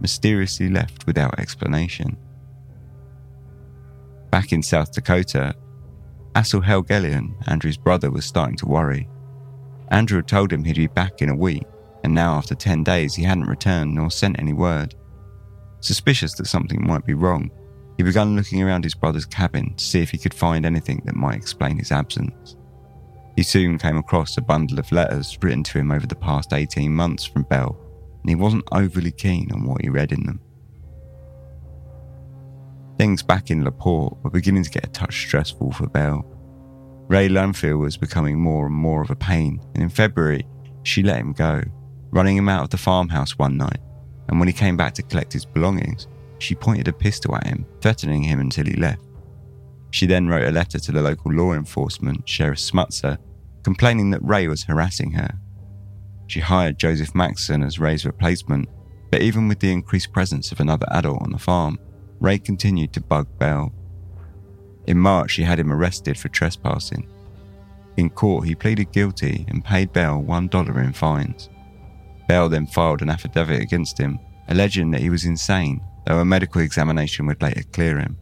mysteriously 0.00 0.68
left 0.68 1.06
without 1.06 1.38
explanation. 1.38 2.16
Back 4.30 4.52
in 4.52 4.62
South 4.62 4.92
Dakota, 4.92 5.54
Assel 6.34 6.64
Helgelien, 6.64 7.34
Andrew's 7.48 7.76
brother, 7.76 8.10
was 8.10 8.24
starting 8.24 8.56
to 8.56 8.66
worry. 8.66 9.08
Andrew 9.88 10.18
had 10.18 10.28
told 10.28 10.52
him 10.52 10.64
he'd 10.64 10.76
be 10.76 10.86
back 10.86 11.22
in 11.22 11.28
a 11.28 11.36
week, 11.36 11.64
and 12.04 12.14
now 12.14 12.34
after 12.34 12.54
10 12.54 12.84
days 12.84 13.14
he 13.14 13.24
hadn't 13.24 13.48
returned 13.48 13.94
nor 13.94 14.10
sent 14.10 14.38
any 14.38 14.52
word. 14.52 14.94
Suspicious 15.80 16.34
that 16.34 16.46
something 16.46 16.86
might 16.86 17.04
be 17.04 17.14
wrong, 17.14 17.50
he 17.96 18.02
began 18.02 18.36
looking 18.36 18.62
around 18.62 18.84
his 18.84 18.94
brother's 18.94 19.26
cabin 19.26 19.74
to 19.74 19.84
see 19.84 20.00
if 20.00 20.10
he 20.10 20.18
could 20.18 20.32
find 20.32 20.64
anything 20.64 21.02
that 21.04 21.16
might 21.16 21.36
explain 21.36 21.76
his 21.78 21.92
absence. 21.92 22.56
He 23.36 23.42
soon 23.42 23.78
came 23.78 23.96
across 23.96 24.36
a 24.36 24.42
bundle 24.42 24.78
of 24.78 24.90
letters 24.92 25.36
written 25.42 25.62
to 25.64 25.78
him 25.78 25.90
over 25.90 26.06
the 26.06 26.14
past 26.14 26.52
18 26.52 26.94
months 26.94 27.24
from 27.24 27.42
Belle 27.44 27.78
and 28.22 28.30
he 28.30 28.34
wasn't 28.34 28.68
overly 28.72 29.12
keen 29.12 29.50
on 29.52 29.64
what 29.64 29.82
he 29.82 29.88
read 29.88 30.12
in 30.12 30.24
them. 30.24 30.40
Things 33.00 33.22
back 33.22 33.50
in 33.50 33.64
LaPorte 33.64 34.22
were 34.22 34.28
beginning 34.28 34.62
to 34.62 34.68
get 34.68 34.84
a 34.84 34.90
touch 34.90 35.22
stressful 35.22 35.72
for 35.72 35.86
Belle. 35.86 36.22
Ray 37.08 37.30
Lamphere 37.30 37.78
was 37.78 37.96
becoming 37.96 38.38
more 38.38 38.66
and 38.66 38.74
more 38.74 39.00
of 39.00 39.08
a 39.08 39.16
pain, 39.16 39.58
and 39.72 39.82
in 39.82 39.88
February, 39.88 40.46
she 40.82 41.02
let 41.02 41.16
him 41.16 41.32
go, 41.32 41.62
running 42.10 42.36
him 42.36 42.50
out 42.50 42.64
of 42.64 42.68
the 42.68 42.76
farmhouse 42.76 43.38
one 43.38 43.56
night. 43.56 43.78
And 44.28 44.38
when 44.38 44.48
he 44.48 44.52
came 44.52 44.76
back 44.76 44.92
to 44.96 45.02
collect 45.02 45.32
his 45.32 45.46
belongings, 45.46 46.08
she 46.40 46.54
pointed 46.54 46.88
a 46.88 46.92
pistol 46.92 47.34
at 47.36 47.46
him, 47.46 47.64
threatening 47.80 48.22
him 48.22 48.38
until 48.38 48.66
he 48.66 48.74
left. 48.74 49.00
She 49.92 50.04
then 50.04 50.28
wrote 50.28 50.46
a 50.46 50.52
letter 50.52 50.78
to 50.78 50.92
the 50.92 51.00
local 51.00 51.32
law 51.32 51.54
enforcement, 51.54 52.28
Sheriff 52.28 52.58
Smutzer, 52.58 53.16
complaining 53.64 54.10
that 54.10 54.22
Ray 54.22 54.46
was 54.46 54.64
harassing 54.64 55.12
her 55.12 55.40
she 56.30 56.38
hired 56.38 56.78
Joseph 56.78 57.12
Maxson 57.12 57.62
as 57.64 57.80
Ray's 57.80 58.06
replacement, 58.06 58.68
but 59.10 59.20
even 59.20 59.48
with 59.48 59.58
the 59.58 59.72
increased 59.72 60.12
presence 60.12 60.52
of 60.52 60.60
another 60.60 60.86
adult 60.92 61.22
on 61.22 61.32
the 61.32 61.38
farm, 61.38 61.76
Ray 62.20 62.38
continued 62.38 62.92
to 62.92 63.00
bug 63.00 63.26
Belle. 63.38 63.72
In 64.86 64.98
March, 64.98 65.32
she 65.32 65.42
had 65.42 65.58
him 65.58 65.72
arrested 65.72 66.18
for 66.18 66.28
trespassing. 66.28 67.08
In 67.96 68.10
court, 68.10 68.46
he 68.46 68.54
pleaded 68.54 68.92
guilty 68.92 69.44
and 69.48 69.64
paid 69.64 69.92
Belle 69.92 70.22
$1 70.22 70.84
in 70.84 70.92
fines. 70.92 71.48
Belle 72.28 72.48
then 72.48 72.66
filed 72.66 73.02
an 73.02 73.10
affidavit 73.10 73.60
against 73.60 73.98
him, 73.98 74.18
alleging 74.48 74.90
that 74.90 75.00
he 75.00 75.10
was 75.10 75.24
insane, 75.24 75.80
though 76.06 76.20
a 76.20 76.24
medical 76.24 76.60
examination 76.60 77.26
would 77.26 77.42
later 77.42 77.62
clear 77.72 77.98
him. 77.98 78.16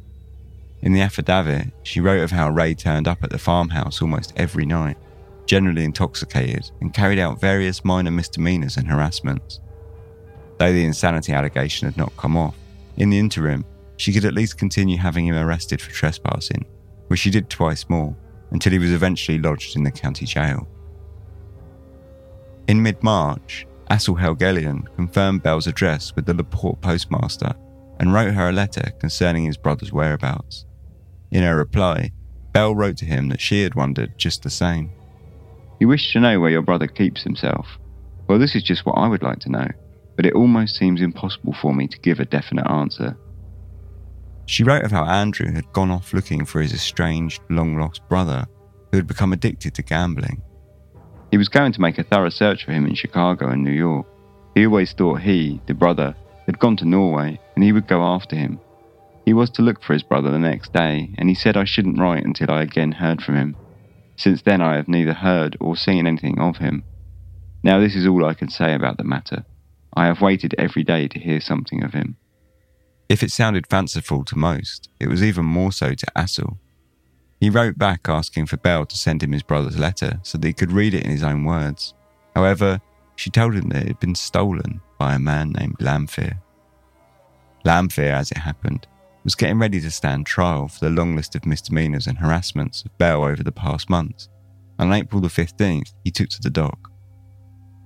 In 0.80 0.92
the 0.92 1.00
affidavit, 1.00 1.72
she 1.82 2.00
wrote 2.00 2.22
of 2.22 2.30
how 2.30 2.50
Ray 2.50 2.74
turned 2.74 3.08
up 3.08 3.22
at 3.22 3.30
the 3.30 3.38
farmhouse 3.38 4.00
almost 4.00 4.32
every 4.36 4.64
night 4.64 4.96
generally 5.48 5.82
intoxicated, 5.82 6.70
and 6.80 6.94
carried 6.94 7.18
out 7.18 7.40
various 7.40 7.84
minor 7.84 8.10
misdemeanors 8.10 8.76
and 8.76 8.86
harassments. 8.86 9.58
Though 10.58 10.72
the 10.72 10.84
insanity 10.84 11.32
allegation 11.32 11.88
had 11.88 11.96
not 11.96 12.16
come 12.16 12.36
off, 12.36 12.54
in 12.96 13.10
the 13.10 13.18
interim, 13.18 13.64
she 13.98 14.12
could 14.12 14.24
at 14.24 14.34
least 14.34 14.56
continue 14.56 14.96
having 14.96 15.26
him 15.26 15.36
arrested 15.36 15.82
for 15.82 15.90
trespassing, 15.90 16.64
which 17.08 17.20
she 17.20 17.30
did 17.30 17.50
twice 17.50 17.88
more, 17.90 18.16
until 18.52 18.72
he 18.72 18.78
was 18.78 18.92
eventually 18.92 19.38
lodged 19.38 19.76
in 19.76 19.82
the 19.82 19.90
county 19.90 20.24
jail. 20.24 20.66
In 22.68 22.82
mid 22.82 23.02
March, 23.02 23.66
Assel 23.90 24.18
Helgelien 24.18 24.86
confirmed 24.94 25.42
Belle's 25.42 25.66
address 25.66 26.14
with 26.14 26.26
the 26.26 26.34
LaPorte 26.34 26.80
postmaster 26.80 27.54
and 27.98 28.12
wrote 28.12 28.34
her 28.34 28.50
a 28.50 28.52
letter 28.52 28.92
concerning 29.00 29.44
his 29.44 29.56
brother's 29.56 29.92
whereabouts. 29.92 30.64
In 31.30 31.42
her 31.42 31.56
reply, 31.56 32.12
Belle 32.52 32.74
wrote 32.74 32.96
to 32.98 33.04
him 33.04 33.28
that 33.28 33.40
she 33.40 33.62
had 33.62 33.74
wondered 33.74 34.16
just 34.16 34.42
the 34.42 34.50
same. 34.50 34.92
You 35.80 35.88
wish 35.88 36.12
to 36.12 36.20
know 36.20 36.38
where 36.38 36.50
your 36.50 36.62
brother 36.62 36.86
keeps 36.86 37.22
himself. 37.22 37.66
Well, 38.28 38.38
this 38.38 38.54
is 38.54 38.62
just 38.62 38.86
what 38.86 38.98
I 38.98 39.08
would 39.08 39.22
like 39.22 39.40
to 39.40 39.50
know, 39.50 39.68
but 40.16 40.26
it 40.26 40.34
almost 40.34 40.76
seems 40.76 41.00
impossible 41.00 41.54
for 41.60 41.74
me 41.74 41.88
to 41.88 41.98
give 41.98 42.20
a 42.20 42.24
definite 42.24 42.70
answer. 42.70 43.16
She 44.48 44.64
wrote 44.64 44.82
of 44.82 44.90
how 44.90 45.04
Andrew 45.04 45.52
had 45.52 45.70
gone 45.74 45.90
off 45.90 46.14
looking 46.14 46.46
for 46.46 46.62
his 46.62 46.72
estranged, 46.72 47.42
long 47.50 47.78
lost 47.78 48.08
brother 48.08 48.46
who 48.90 48.96
had 48.96 49.06
become 49.06 49.34
addicted 49.34 49.74
to 49.74 49.82
gambling. 49.82 50.40
He 51.30 51.36
was 51.36 51.50
going 51.50 51.72
to 51.72 51.82
make 51.82 51.98
a 51.98 52.02
thorough 52.02 52.30
search 52.30 52.64
for 52.64 52.72
him 52.72 52.86
in 52.86 52.94
Chicago 52.94 53.50
and 53.50 53.62
New 53.62 53.72
York. 53.72 54.06
He 54.54 54.64
always 54.64 54.94
thought 54.94 55.20
he, 55.20 55.60
the 55.66 55.74
brother, 55.74 56.16
had 56.46 56.58
gone 56.58 56.78
to 56.78 56.86
Norway 56.86 57.38
and 57.54 57.62
he 57.62 57.72
would 57.72 57.86
go 57.86 58.02
after 58.02 58.36
him. 58.36 58.58
He 59.26 59.34
was 59.34 59.50
to 59.50 59.62
look 59.62 59.82
for 59.82 59.92
his 59.92 60.02
brother 60.02 60.30
the 60.30 60.38
next 60.38 60.72
day, 60.72 61.14
and 61.18 61.28
he 61.28 61.34
said 61.34 61.54
I 61.54 61.64
shouldn't 61.64 61.98
write 61.98 62.24
until 62.24 62.50
I 62.50 62.62
again 62.62 62.92
heard 62.92 63.20
from 63.20 63.36
him. 63.36 63.54
Since 64.16 64.40
then, 64.40 64.62
I 64.62 64.76
have 64.76 64.88
neither 64.88 65.12
heard 65.12 65.58
or 65.60 65.76
seen 65.76 66.06
anything 66.06 66.40
of 66.40 66.56
him. 66.56 66.84
Now, 67.62 67.80
this 67.80 67.94
is 67.94 68.06
all 68.06 68.24
I 68.24 68.32
can 68.32 68.48
say 68.48 68.72
about 68.72 68.96
the 68.96 69.04
matter. 69.04 69.44
I 69.92 70.06
have 70.06 70.22
waited 70.22 70.54
every 70.56 70.84
day 70.84 71.06
to 71.08 71.18
hear 71.18 71.42
something 71.42 71.84
of 71.84 71.92
him. 71.92 72.16
If 73.08 73.22
it 73.22 73.30
sounded 73.30 73.66
fanciful 73.66 74.22
to 74.24 74.36
most, 74.36 74.90
it 75.00 75.08
was 75.08 75.22
even 75.22 75.46
more 75.46 75.72
so 75.72 75.94
to 75.94 76.06
Assel. 76.14 76.58
He 77.40 77.48
wrote 77.48 77.78
back 77.78 78.08
asking 78.08 78.46
for 78.46 78.58
Belle 78.58 78.84
to 78.84 78.96
send 78.96 79.22
him 79.22 79.32
his 79.32 79.42
brother's 79.42 79.78
letter 79.78 80.20
so 80.22 80.36
that 80.36 80.46
he 80.46 80.52
could 80.52 80.72
read 80.72 80.92
it 80.92 81.04
in 81.04 81.10
his 81.10 81.22
own 81.22 81.44
words. 81.44 81.94
However, 82.34 82.80
she 83.16 83.30
told 83.30 83.54
him 83.54 83.70
that 83.70 83.82
it 83.82 83.88
had 83.88 84.00
been 84.00 84.14
stolen 84.14 84.80
by 84.98 85.14
a 85.14 85.18
man 85.18 85.52
named 85.52 85.78
Lamphere. 85.78 86.38
Lamphere, 87.64 88.12
as 88.12 88.30
it 88.30 88.38
happened, 88.38 88.86
was 89.24 89.34
getting 89.34 89.58
ready 89.58 89.80
to 89.80 89.90
stand 89.90 90.26
trial 90.26 90.68
for 90.68 90.84
the 90.84 90.90
long 90.90 91.16
list 91.16 91.34
of 91.34 91.46
misdemeanours 91.46 92.06
and 92.06 92.18
harassments 92.18 92.82
of 92.84 92.96
Belle 92.98 93.24
over 93.24 93.42
the 93.42 93.52
past 93.52 93.88
months. 93.88 94.28
On 94.78 94.92
April 94.92 95.20
the 95.20 95.28
15th, 95.28 95.94
he 96.04 96.10
took 96.10 96.28
to 96.30 96.40
the 96.40 96.50
dock. 96.50 96.90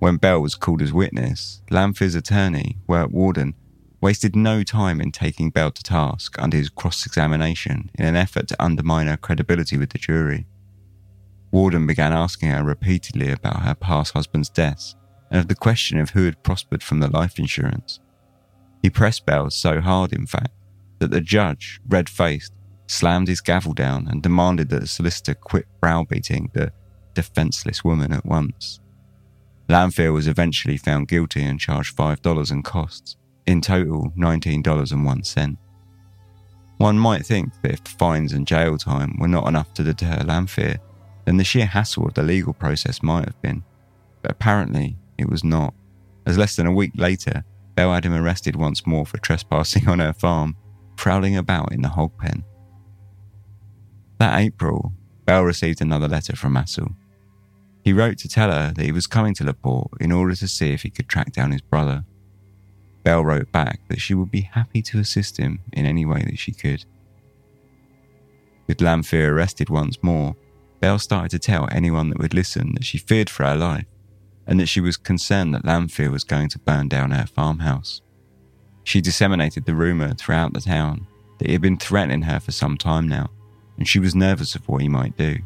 When 0.01 0.16
Belle 0.16 0.43
was 0.43 0.55
called 0.55 0.83
as 0.83 0.93
witness, 0.93 1.62
Lamphere's 1.70 2.14
attorney, 2.14 2.77
Wirt 2.87 3.12
Worden, 3.12 3.55
wasted 4.03 4.34
no 4.34 4.64
time 4.64 5.00
in 5.00 5.12
taking 5.12 5.48
Belle 5.48 5.70
to 5.70 5.82
task 5.82 6.36
under 6.38 6.57
his 6.57 6.68
cross 6.68 7.07
examination 7.07 7.88
in 7.94 8.05
an 8.05 8.16
effort 8.16 8.48
to 8.48 8.62
undermine 8.62 9.07
her 9.07 9.16
credibility 9.16 9.78
with 9.78 9.90
the 9.90 9.98
jury. 9.98 10.44
Worden 11.53 11.86
began 11.86 12.12
asking 12.12 12.50
her 12.50 12.64
repeatedly 12.64 13.30
about 13.30 13.62
her 13.62 13.76
past 13.76 14.12
husband's 14.12 14.50
deaths 14.50 14.96
and 15.30 15.38
of 15.38 15.48
the 15.48 15.55
question 15.55 16.00
of 16.00 16.11
who 16.11 16.24
had 16.24 16.42
prospered 16.42 16.82
from 16.82 16.98
the 16.98 17.09
life 17.09 17.38
insurance. 17.38 18.00
He 18.82 18.90
pressed 18.90 19.24
Belle 19.24 19.50
so 19.50 19.80
hard, 19.80 20.12
in 20.12 20.26
fact, 20.26 20.53
that 20.98 21.12
the 21.12 21.20
judge, 21.20 21.80
red 21.88 22.09
faced, 22.09 22.53
slammed 22.88 23.28
his 23.28 23.40
gavel 23.40 23.72
down 23.72 24.09
and 24.09 24.20
demanded 24.20 24.68
that 24.70 24.80
the 24.80 24.88
solicitor 24.88 25.34
quit 25.34 25.66
browbeating 25.80 26.50
the 26.53 26.72
defenceless 27.14 27.84
woman 27.84 28.12
at 28.12 28.26
once. 28.26 28.80
Lamphere 29.68 30.12
was 30.12 30.26
eventually 30.26 30.76
found 30.76 31.07
guilty 31.07 31.42
and 31.42 31.61
charged 31.61 31.96
$5 31.96 32.50
in 32.50 32.62
costs, 32.62 33.16
in 33.47 33.61
total 33.61 34.12
$19.01. 34.16 35.57
One 36.78 36.99
might 36.99 37.24
think 37.24 37.53
that 37.62 37.72
if 37.72 37.80
fines 37.80 38.32
and 38.32 38.47
jail 38.47 38.76
time 38.76 39.16
were 39.18 39.28
not 39.28 39.47
enough 39.47 39.72
to 39.74 39.84
deter 39.84 40.18
Lamphere, 40.24 40.78
then 41.24 41.36
the 41.36 41.45
sheer 41.45 41.66
hassle 41.66 42.07
of 42.07 42.14
the 42.14 42.22
legal 42.22 42.53
process 42.53 43.03
might 43.03 43.24
have 43.24 43.40
been. 43.40 43.62
But 44.22 44.32
apparently, 44.32 44.97
it 45.18 45.28
was 45.28 45.45
not, 45.45 45.74
as 46.26 46.38
less 46.38 46.57
than 46.57 46.66
a 46.66 46.72
week 46.72 46.93
later, 46.97 47.45
Belle 47.74 47.93
had 47.93 48.05
him 48.05 48.14
arrested 48.14 48.57
once 48.57 48.86
more 48.86 49.07
for 49.07 49.18
trespassing 49.18 49.88
on 49.88 50.01
her 50.01 50.12
farm, 50.12 50.57
prowling 50.97 51.36
about 51.36 51.72
in 51.72 51.82
the 51.82 51.88
hog 51.88 52.16
pen. 52.18 52.45
That 54.18 54.40
April, 54.40 54.93
Belle 55.24 55.43
received 55.43 55.80
another 55.80 56.09
letter 56.09 56.36
from 56.36 56.55
Assel. 56.55 56.95
He 57.84 57.93
wrote 57.93 58.18
to 58.18 58.28
tell 58.28 58.51
her 58.51 58.72
that 58.72 58.84
he 58.84 58.93
was 58.93 59.07
coming 59.07 59.34
to 59.34 59.45
Laporte 59.45 59.90
in 60.01 60.12
order 60.12 60.34
to 60.36 60.49
see 60.49 60.72
if 60.72 60.82
he 60.82 60.90
could 60.90 61.09
track 61.09 61.32
down 61.32 61.51
his 61.51 61.62
brother. 61.62 62.05
Belle 63.03 63.24
wrote 63.24 63.50
back 63.53 63.80
that 63.88 64.00
she 64.00 64.14
would 64.14 64.30
be 64.30 64.42
happy 64.42 64.82
to 64.82 64.98
assist 64.98 65.36
him 65.36 65.61
in 65.72 65.86
any 65.86 66.05
way 66.05 66.22
that 66.22 66.38
she 66.38 66.53
could. 66.53 66.84
With 68.66 68.78
Lamphere 68.78 69.30
arrested 69.30 69.70
once 69.70 70.03
more, 70.03 70.36
Belle 70.80 70.98
started 70.98 71.30
to 71.30 71.38
tell 71.38 71.68
anyone 71.70 72.11
that 72.11 72.18
would 72.18 72.34
listen 72.34 72.74
that 72.74 72.84
she 72.84 72.98
feared 72.98 73.30
for 73.30 73.44
her 73.44 73.57
life 73.57 73.86
and 74.46 74.59
that 74.59 74.66
she 74.66 74.80
was 74.80 74.96
concerned 74.96 75.55
that 75.55 75.64
Lamphere 75.64 76.11
was 76.11 76.24
going 76.24 76.48
to 76.50 76.59
burn 76.59 76.88
down 76.88 77.11
her 77.11 77.26
farmhouse. 77.26 78.00
She 78.84 79.00
disseminated 79.00 79.64
the 79.64 79.74
rumour 79.74 80.14
throughout 80.14 80.53
the 80.53 80.61
town 80.61 81.07
that 81.38 81.46
he 81.46 81.53
had 81.53 81.62
been 81.62 81.76
threatening 81.76 82.22
her 82.22 82.40
for 82.40 82.53
some 82.53 82.76
time 82.76 83.09
now, 83.09 83.30
and 83.78 83.86
she 83.86 84.00
was 84.00 84.14
nervous 84.14 84.55
of 84.55 84.68
what 84.68 84.82
he 84.82 84.88
might 84.88 85.16
do. 85.16 85.38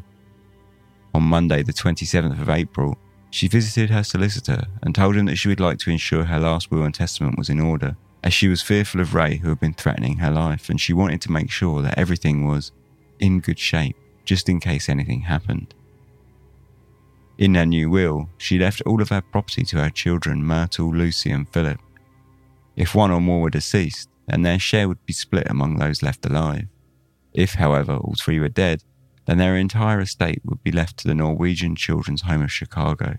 On 1.13 1.23
Monday, 1.23 1.63
the 1.63 1.73
27th 1.73 2.39
of 2.39 2.49
April, 2.49 2.97
she 3.29 3.47
visited 3.47 3.89
her 3.89 4.03
solicitor 4.03 4.63
and 4.81 4.95
told 4.95 5.15
him 5.15 5.25
that 5.25 5.35
she 5.35 5.47
would 5.47 5.59
like 5.59 5.77
to 5.79 5.91
ensure 5.91 6.23
her 6.23 6.39
last 6.39 6.71
will 6.71 6.83
and 6.83 6.93
testament 6.93 7.37
was 7.37 7.49
in 7.49 7.59
order, 7.59 7.95
as 8.23 8.33
she 8.33 8.47
was 8.47 8.61
fearful 8.61 9.01
of 9.01 9.13
Ray, 9.13 9.37
who 9.37 9.49
had 9.49 9.59
been 9.59 9.73
threatening 9.73 10.17
her 10.17 10.31
life, 10.31 10.69
and 10.69 10.79
she 10.79 10.93
wanted 10.93 11.21
to 11.21 11.31
make 11.31 11.51
sure 11.51 11.81
that 11.81 11.97
everything 11.97 12.45
was 12.45 12.71
in 13.19 13.39
good 13.39 13.59
shape, 13.59 13.95
just 14.25 14.49
in 14.49 14.59
case 14.59 14.89
anything 14.89 15.21
happened. 15.21 15.73
In 17.37 17.53
her 17.55 17.65
new 17.65 17.89
will, 17.89 18.29
she 18.37 18.57
left 18.57 18.81
all 18.81 19.01
of 19.01 19.09
her 19.09 19.21
property 19.21 19.63
to 19.65 19.77
her 19.77 19.89
children, 19.89 20.43
Myrtle, 20.43 20.93
Lucy, 20.93 21.29
and 21.29 21.47
Philip. 21.49 21.79
If 22.75 22.95
one 22.95 23.11
or 23.11 23.21
more 23.21 23.41
were 23.41 23.49
deceased, 23.49 24.09
then 24.27 24.41
their 24.41 24.59
share 24.59 24.87
would 24.87 25.05
be 25.05 25.13
split 25.13 25.49
among 25.49 25.77
those 25.77 26.01
left 26.01 26.25
alive. 26.25 26.67
If, 27.33 27.53
however, 27.53 27.93
all 27.93 28.15
three 28.19 28.39
were 28.39 28.49
dead, 28.49 28.83
then 29.27 29.37
their 29.37 29.57
entire 29.57 29.99
estate 29.99 30.41
would 30.45 30.63
be 30.63 30.71
left 30.71 30.97
to 30.97 31.07
the 31.07 31.13
Norwegian 31.13 31.75
Children's 31.75 32.21
Home 32.21 32.41
of 32.41 32.51
Chicago. 32.51 33.17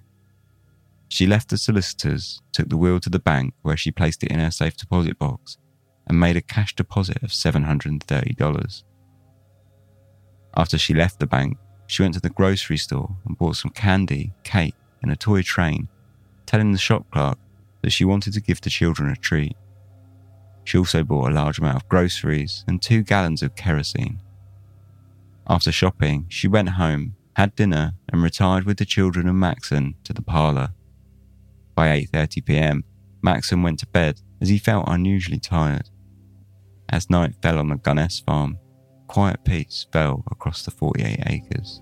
She 1.09 1.27
left 1.27 1.51
the 1.51 1.59
solicitors, 1.59 2.41
took 2.53 2.71
the 2.71 2.77
will 2.79 2.99
to 3.01 3.11
the 3.11 3.19
bank 3.19 3.55
where 3.63 3.77
she 3.77 3.91
placed 3.91 4.23
it 4.25 4.33
in 4.33 4.41
her 4.41 4.51
safe 4.51 4.77
deposit 4.77 5.19
box, 5.19 5.59
and 6.07 6.19
made 6.19 6.37
a 6.37 6.43
cash 6.43 6.75
deposit 6.75 7.23
of 7.23 7.31
$730. 7.31 8.83
After 10.57 10.79
she 10.79 10.95
left 10.95 11.21
the 11.21 11.27
bank, 11.27 11.59
she 11.87 12.03
went 12.03 12.15
to 12.15 12.21
the 12.21 12.31
grocery 12.31 12.79
store 12.79 13.15
and 13.27 13.37
bought 13.37 13.57
some 13.57 13.71
candy, 13.71 14.33
cake, 14.45 14.75
and 15.03 15.13
a 15.13 15.17
toy 15.17 15.43
train, 15.43 15.89
telling 16.47 16.73
the 16.73 16.79
shop 16.79 17.07
clerk 17.11 17.39
that 17.83 17.91
she 17.91 18.07
wanted 18.07 18.33
to 18.33 18.41
give 18.41 18.63
the 18.63 18.71
children 18.71 19.11
a 19.11 19.17
treat. 19.17 19.57
She 20.65 20.79
also 20.79 21.05
bought 21.05 21.31
a 21.31 21.35
large 21.35 21.59
amount 21.59 21.77
of 21.77 21.89
groceries 21.89 22.65
and 22.67 22.81
two 22.81 23.03
gallons 23.03 23.43
of 23.43 23.55
kerosene. 23.57 24.21
After 25.49 25.73
shopping, 25.73 26.27
she 26.29 26.47
went 26.47 26.69
home, 26.71 27.17
had 27.35 27.55
dinner, 27.55 27.95
and 28.13 28.23
retired 28.23 28.65
with 28.65 28.77
the 28.77 28.85
children 28.85 29.27
and 29.27 29.41
Maxson 29.41 29.95
to 30.05 30.13
the 30.13 30.21
parlour. 30.21 30.75
By 31.75 31.89
8:30 32.01 32.45
p.m., 32.45 32.85
Maxson 33.23 33.63
went 33.63 33.79
to 33.79 33.87
bed 33.87 34.21
as 34.41 34.51
he 34.51 34.59
felt 34.59 34.89
unusually 34.89 35.39
tired. 35.39 35.89
As 36.91 37.09
night 37.09 37.35
fell 37.43 37.59
on 37.59 37.69
the 37.69 37.77
Gunness 37.77 38.21
farm, 38.25 38.59
quiet 39.07 39.43
peace 39.45 39.87
fell 39.91 40.23
across 40.31 40.63
the 40.63 40.71
48 40.71 41.23
acres. 41.27 41.81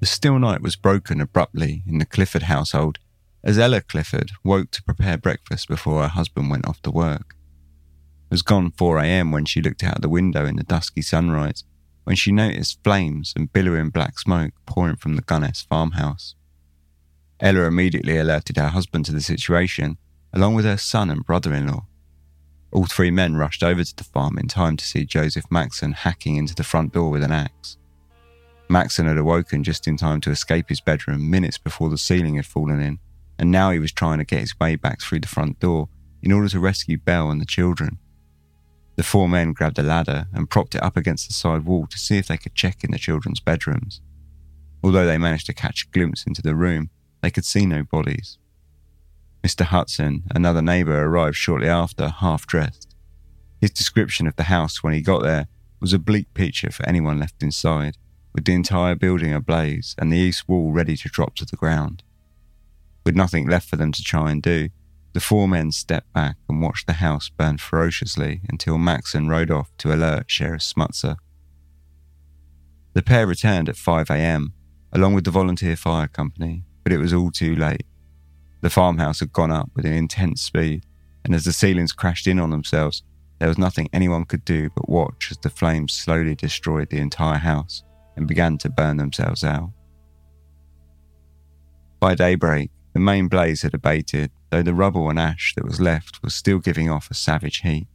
The 0.00 0.06
still 0.06 0.38
night 0.38 0.62
was 0.62 0.76
broken 0.76 1.20
abruptly 1.20 1.82
in 1.86 1.98
the 1.98 2.06
Clifford 2.06 2.44
household 2.44 2.98
as 3.44 3.58
Ella 3.58 3.80
Clifford 3.80 4.32
woke 4.44 4.70
to 4.70 4.82
prepare 4.84 5.18
breakfast 5.18 5.68
before 5.68 6.02
her 6.02 6.08
husband 6.08 6.48
went 6.48 6.66
off 6.66 6.80
to 6.82 6.90
work. 6.90 7.36
It 8.30 8.34
was 8.34 8.42
gone 8.42 8.70
4 8.70 8.98
a.m. 8.98 9.32
when 9.32 9.44
she 9.44 9.60
looked 9.60 9.82
out 9.82 9.96
of 9.96 10.02
the 10.02 10.08
window 10.08 10.46
in 10.46 10.56
the 10.56 10.62
dusky 10.62 11.02
sunrise, 11.02 11.64
when 12.04 12.16
she 12.16 12.32
noticed 12.32 12.82
flames 12.82 13.32
and 13.36 13.52
billowing 13.52 13.90
black 13.90 14.18
smoke 14.18 14.52
pouring 14.66 14.96
from 14.96 15.16
the 15.16 15.22
Gunness 15.22 15.66
farmhouse. 15.66 16.34
Ella 17.40 17.62
immediately 17.62 18.16
alerted 18.16 18.56
her 18.56 18.68
husband 18.68 19.04
to 19.06 19.12
the 19.12 19.20
situation, 19.20 19.98
along 20.32 20.54
with 20.54 20.64
her 20.64 20.76
son 20.76 21.10
and 21.10 21.26
brother 21.26 21.52
in 21.52 21.66
law. 21.66 21.86
All 22.72 22.86
three 22.86 23.10
men 23.10 23.36
rushed 23.36 23.62
over 23.62 23.84
to 23.84 23.96
the 23.96 24.04
farm 24.04 24.38
in 24.38 24.48
time 24.48 24.76
to 24.78 24.84
see 24.84 25.04
Joseph 25.04 25.44
Maxson 25.50 25.92
hacking 25.92 26.36
into 26.36 26.54
the 26.54 26.64
front 26.64 26.92
door 26.92 27.10
with 27.10 27.22
an 27.22 27.32
axe. 27.32 27.76
Maxson 28.68 29.06
had 29.06 29.18
awoken 29.18 29.62
just 29.62 29.86
in 29.86 29.96
time 29.96 30.20
to 30.22 30.30
escape 30.30 30.70
his 30.70 30.80
bedroom 30.80 31.28
minutes 31.28 31.58
before 31.58 31.90
the 31.90 31.98
ceiling 31.98 32.36
had 32.36 32.46
fallen 32.46 32.80
in, 32.80 32.98
and 33.38 33.50
now 33.50 33.70
he 33.70 33.78
was 33.78 33.92
trying 33.92 34.18
to 34.18 34.24
get 34.24 34.40
his 34.40 34.58
way 34.58 34.76
back 34.76 35.00
through 35.00 35.20
the 35.20 35.28
front 35.28 35.60
door 35.60 35.88
in 36.22 36.32
order 36.32 36.48
to 36.48 36.60
rescue 36.60 36.96
Belle 36.96 37.30
and 37.30 37.40
the 37.40 37.46
children. 37.46 37.98
The 38.96 39.02
four 39.02 39.28
men 39.28 39.52
grabbed 39.52 39.78
a 39.78 39.82
ladder 39.82 40.26
and 40.32 40.50
propped 40.50 40.74
it 40.74 40.82
up 40.82 40.96
against 40.96 41.26
the 41.26 41.34
side 41.34 41.64
wall 41.64 41.86
to 41.86 41.98
see 41.98 42.18
if 42.18 42.28
they 42.28 42.36
could 42.36 42.54
check 42.54 42.84
in 42.84 42.90
the 42.90 42.98
children's 42.98 43.40
bedrooms. 43.40 44.00
Although 44.84 45.06
they 45.06 45.18
managed 45.18 45.46
to 45.46 45.54
catch 45.54 45.84
a 45.84 45.90
glimpse 45.90 46.26
into 46.26 46.42
the 46.42 46.54
room, 46.54 46.90
they 47.22 47.30
could 47.30 47.44
see 47.44 47.64
no 47.64 47.84
bodies. 47.84 48.38
Mr. 49.42 49.64
Hudson, 49.64 50.24
another 50.34 50.62
neighbour, 50.62 51.04
arrived 51.04 51.36
shortly 51.36 51.68
after, 51.68 52.08
half 52.08 52.46
dressed. 52.46 52.94
His 53.60 53.70
description 53.70 54.26
of 54.26 54.36
the 54.36 54.44
house 54.44 54.82
when 54.82 54.92
he 54.92 55.00
got 55.00 55.22
there 55.22 55.48
was 55.80 55.92
a 55.92 55.98
bleak 55.98 56.32
picture 56.34 56.70
for 56.70 56.86
anyone 56.86 57.18
left 57.18 57.42
inside, 57.42 57.96
with 58.32 58.44
the 58.44 58.54
entire 58.54 58.94
building 58.94 59.32
ablaze 59.32 59.94
and 59.98 60.12
the 60.12 60.16
east 60.16 60.48
wall 60.48 60.72
ready 60.72 60.96
to 60.96 61.08
drop 61.08 61.34
to 61.36 61.44
the 61.44 61.56
ground. 61.56 62.02
With 63.04 63.16
nothing 63.16 63.48
left 63.48 63.68
for 63.68 63.76
them 63.76 63.92
to 63.92 64.02
try 64.02 64.30
and 64.30 64.42
do, 64.42 64.68
the 65.12 65.20
four 65.20 65.46
men 65.46 65.72
stepped 65.72 66.12
back 66.12 66.36
and 66.48 66.62
watched 66.62 66.86
the 66.86 66.94
house 66.94 67.28
burn 67.28 67.58
ferociously 67.58 68.40
until 68.48 68.78
Maxson 68.78 69.28
rode 69.28 69.50
off 69.50 69.70
to 69.78 69.92
alert 69.92 70.30
Sheriff 70.30 70.62
Smutzer. 70.62 71.16
The 72.94 73.02
pair 73.02 73.26
returned 73.26 73.68
at 73.68 73.76
5 73.76 74.10
a.m., 74.10 74.52
along 74.92 75.14
with 75.14 75.24
the 75.24 75.30
volunteer 75.30 75.76
fire 75.76 76.08
company, 76.08 76.64
but 76.82 76.92
it 76.92 76.98
was 76.98 77.12
all 77.12 77.30
too 77.30 77.54
late. 77.54 77.86
The 78.60 78.70
farmhouse 78.70 79.20
had 79.20 79.32
gone 79.32 79.50
up 79.50 79.70
with 79.74 79.84
an 79.84 79.92
intense 79.92 80.42
speed, 80.42 80.84
and 81.24 81.34
as 81.34 81.44
the 81.44 81.52
ceilings 81.52 81.92
crashed 81.92 82.26
in 82.26 82.38
on 82.38 82.50
themselves, 82.50 83.02
there 83.38 83.48
was 83.48 83.58
nothing 83.58 83.88
anyone 83.92 84.24
could 84.24 84.44
do 84.44 84.70
but 84.70 84.88
watch 84.88 85.28
as 85.30 85.38
the 85.38 85.50
flames 85.50 85.92
slowly 85.92 86.34
destroyed 86.34 86.90
the 86.90 86.98
entire 86.98 87.38
house 87.38 87.82
and 88.16 88.28
began 88.28 88.58
to 88.58 88.70
burn 88.70 88.98
themselves 88.98 89.42
out. 89.42 89.70
By 91.98 92.14
daybreak, 92.14 92.70
the 92.92 93.00
main 93.00 93.28
blaze 93.28 93.62
had 93.62 93.74
abated, 93.74 94.30
though 94.50 94.62
the 94.62 94.74
rubble 94.74 95.08
and 95.08 95.18
ash 95.18 95.54
that 95.54 95.64
was 95.64 95.80
left 95.80 96.22
was 96.22 96.34
still 96.34 96.58
giving 96.58 96.90
off 96.90 97.10
a 97.10 97.14
savage 97.14 97.60
heat. 97.60 97.86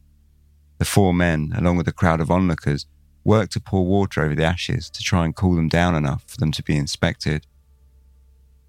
The 0.79 0.85
four 0.85 1.13
men, 1.13 1.53
along 1.55 1.77
with 1.77 1.87
a 1.87 1.93
crowd 1.93 2.19
of 2.19 2.31
onlookers, 2.31 2.85
worked 3.23 3.53
to 3.53 3.59
pour 3.59 3.85
water 3.85 4.23
over 4.23 4.35
the 4.35 4.43
ashes 4.43 4.89
to 4.89 5.03
try 5.03 5.25
and 5.25 5.35
cool 5.35 5.55
them 5.55 5.67
down 5.67 5.95
enough 5.95 6.23
for 6.27 6.37
them 6.37 6.51
to 6.53 6.63
be 6.63 6.77
inspected. 6.77 7.45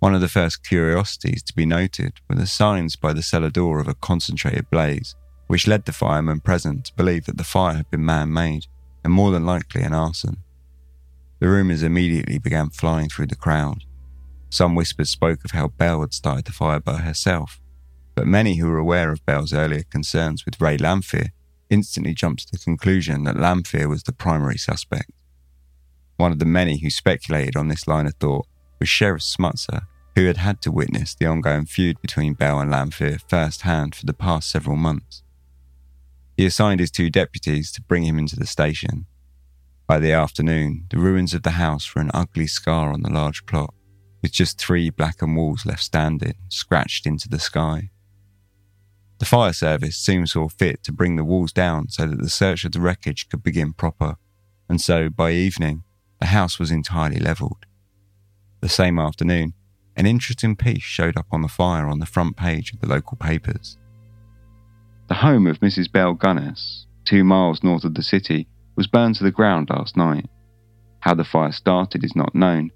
One 0.01 0.14
of 0.14 0.20
the 0.20 0.29
first 0.29 0.64
curiosities 0.64 1.43
to 1.45 1.55
be 1.55 1.66
noted 1.66 2.14
were 2.29 2.37
the 2.37 2.47
signs 2.47 2.97
by 2.97 3.12
the 3.12 3.22
cellar 3.22 3.51
door 3.51 3.81
of 3.81 3.89
a 3.89 3.95
concentrated 3.95 4.70
blaze, 4.70 5.16
which 5.47 5.66
led 5.66 5.85
the 5.85 5.93
firemen 5.93 6.41
present 6.41 6.87
to 6.87 6.95
believe 6.95 7.24
that 7.26 7.37
the 7.37 7.45
fire 7.45 7.74
had 7.74 7.91
been 7.91 8.05
man 8.05 8.33
made 8.33 8.66
and 9.03 9.12
more 9.12 9.31
than 9.31 9.47
likely 9.47 9.83
an 9.83 9.95
arson. 9.95 10.39
The 11.41 11.49
rumours 11.49 11.83
immediately 11.83 12.39
began 12.39 12.70
flying 12.70 13.09
through 13.09 13.26
the 13.26 13.37
crowd. 13.37 13.85
Some 14.51 14.74
whispers 14.74 15.11
spoke 15.11 15.44
of 15.44 15.51
how 15.51 15.68
Belle 15.68 16.01
had 16.01 16.14
started 16.14 16.46
the 16.46 16.53
fire 16.53 16.80
by 16.80 16.99
herself, 16.99 17.61
but 18.14 18.26
many 18.26 18.57
who 18.57 18.66
were 18.66 18.78
aware 18.78 19.12
of 19.12 19.24
Belle's 19.26 19.53
earlier 19.53 19.82
concerns 19.82 20.44
with 20.44 20.61
Ray 20.61 20.78
Lamphere 20.78 21.30
instantly 21.70 22.14
jumped 22.14 22.49
to 22.49 22.53
the 22.53 22.64
conclusion 22.64 23.24
that 23.24 23.36
Lamphere 23.36 23.88
was 23.88 24.03
the 24.03 24.12
primary 24.12 24.57
suspect. 24.57 25.12
One 26.16 26.32
of 26.32 26.38
the 26.38 26.44
many 26.44 26.78
who 26.78 26.90
speculated 26.90 27.57
on 27.57 27.68
this 27.68 27.86
line 27.86 28.07
of 28.07 28.14
thought 28.14 28.46
was 28.80 28.88
Sheriff 28.88 29.22
Smutzer, 29.22 29.82
who 30.16 30.26
had 30.26 30.38
had 30.38 30.61
to 30.62 30.72
witness 30.72 31.14
the 31.14 31.26
ongoing 31.26 31.66
feud 31.66 32.01
between 32.01 32.34
Belle 32.34 32.59
and 32.59 32.72
Lamphere 32.72 33.20
firsthand 33.28 33.94
for 33.94 34.07
the 34.07 34.14
past 34.14 34.51
several 34.51 34.76
months. 34.76 35.22
He 36.36 36.46
assigned 36.46 36.80
his 36.80 36.90
two 36.90 37.11
deputies 37.11 37.70
to 37.72 37.82
bring 37.82 38.05
him 38.05 38.18
into 38.18 38.36
the 38.36 38.46
station. 38.46 39.07
By 39.86 39.99
the 39.99 40.12
afternoon, 40.12 40.86
the 40.90 40.99
ruins 40.99 41.34
of 41.34 41.42
the 41.42 41.53
house 41.53 41.94
were 41.94 42.03
an 42.03 42.11
ugly 42.14 42.46
scar 42.46 42.92
on 42.92 43.03
the 43.03 43.11
large 43.11 43.46
plot, 43.46 43.74
with 44.23 44.33
just 44.33 44.59
three 44.59 44.91
blackened 44.91 45.37
walls 45.37 45.64
left 45.64 45.83
standing, 45.83 46.35
scratched 46.49 47.07
into 47.07 47.29
the 47.29 47.39
sky. 47.39 47.91
The 49.19 49.25
fire 49.25 49.53
service 49.53 49.97
soon 49.97 50.27
saw 50.27 50.49
fit 50.49 50.83
to 50.85 50.93
bring 50.93 51.16
the 51.16 51.25
walls 51.25 51.53
down 51.53 51.89
so 51.89 52.07
that 52.07 52.21
the 52.21 52.29
search 52.29 52.64
of 52.64 52.73
the 52.73 52.81
wreckage 52.81 53.29
could 53.29 53.43
begin 53.43 53.73
proper, 53.73 54.16
and 54.69 54.81
so 54.81 55.09
by 55.09 55.33
evening, 55.33 55.83
the 56.21 56.27
house 56.27 56.59
was 56.59 56.71
entirely 56.71 57.19
levelled. 57.19 57.66
The 58.61 58.69
same 58.69 58.99
afternoon, 58.99 59.55
an 59.97 60.07
interesting 60.07 60.55
piece 60.55 60.83
showed 60.83 61.16
up 61.16 61.27
on 61.33 61.43
the 61.43 61.49
fire 61.49 61.89
on 61.89 61.99
the 61.99 62.07
front 62.07 62.37
page 62.37 62.73
of 62.73 62.81
the 62.81 62.89
local 62.89 63.16
papers. 63.16 63.77
The 65.09 65.14
home 65.14 65.47
of 65.47 65.61
Mrs. 65.61 65.91
Belle 65.91 66.14
Gunness, 66.14 66.87
two 67.05 67.25
miles 67.25 67.62
north 67.62 67.85
of 67.85 67.95
the 67.95 68.03
city, 68.03 68.47
was 68.77 68.87
burned 68.87 69.16
to 69.16 69.25
the 69.25 69.33
ground 69.33 69.71
last 69.71 69.97
night. 69.97 70.27
How 71.01 71.14
the 71.14 71.25
fire 71.25 71.53
started 71.53 72.05
is 72.05 72.14
not 72.14 72.35
known, 72.35 72.71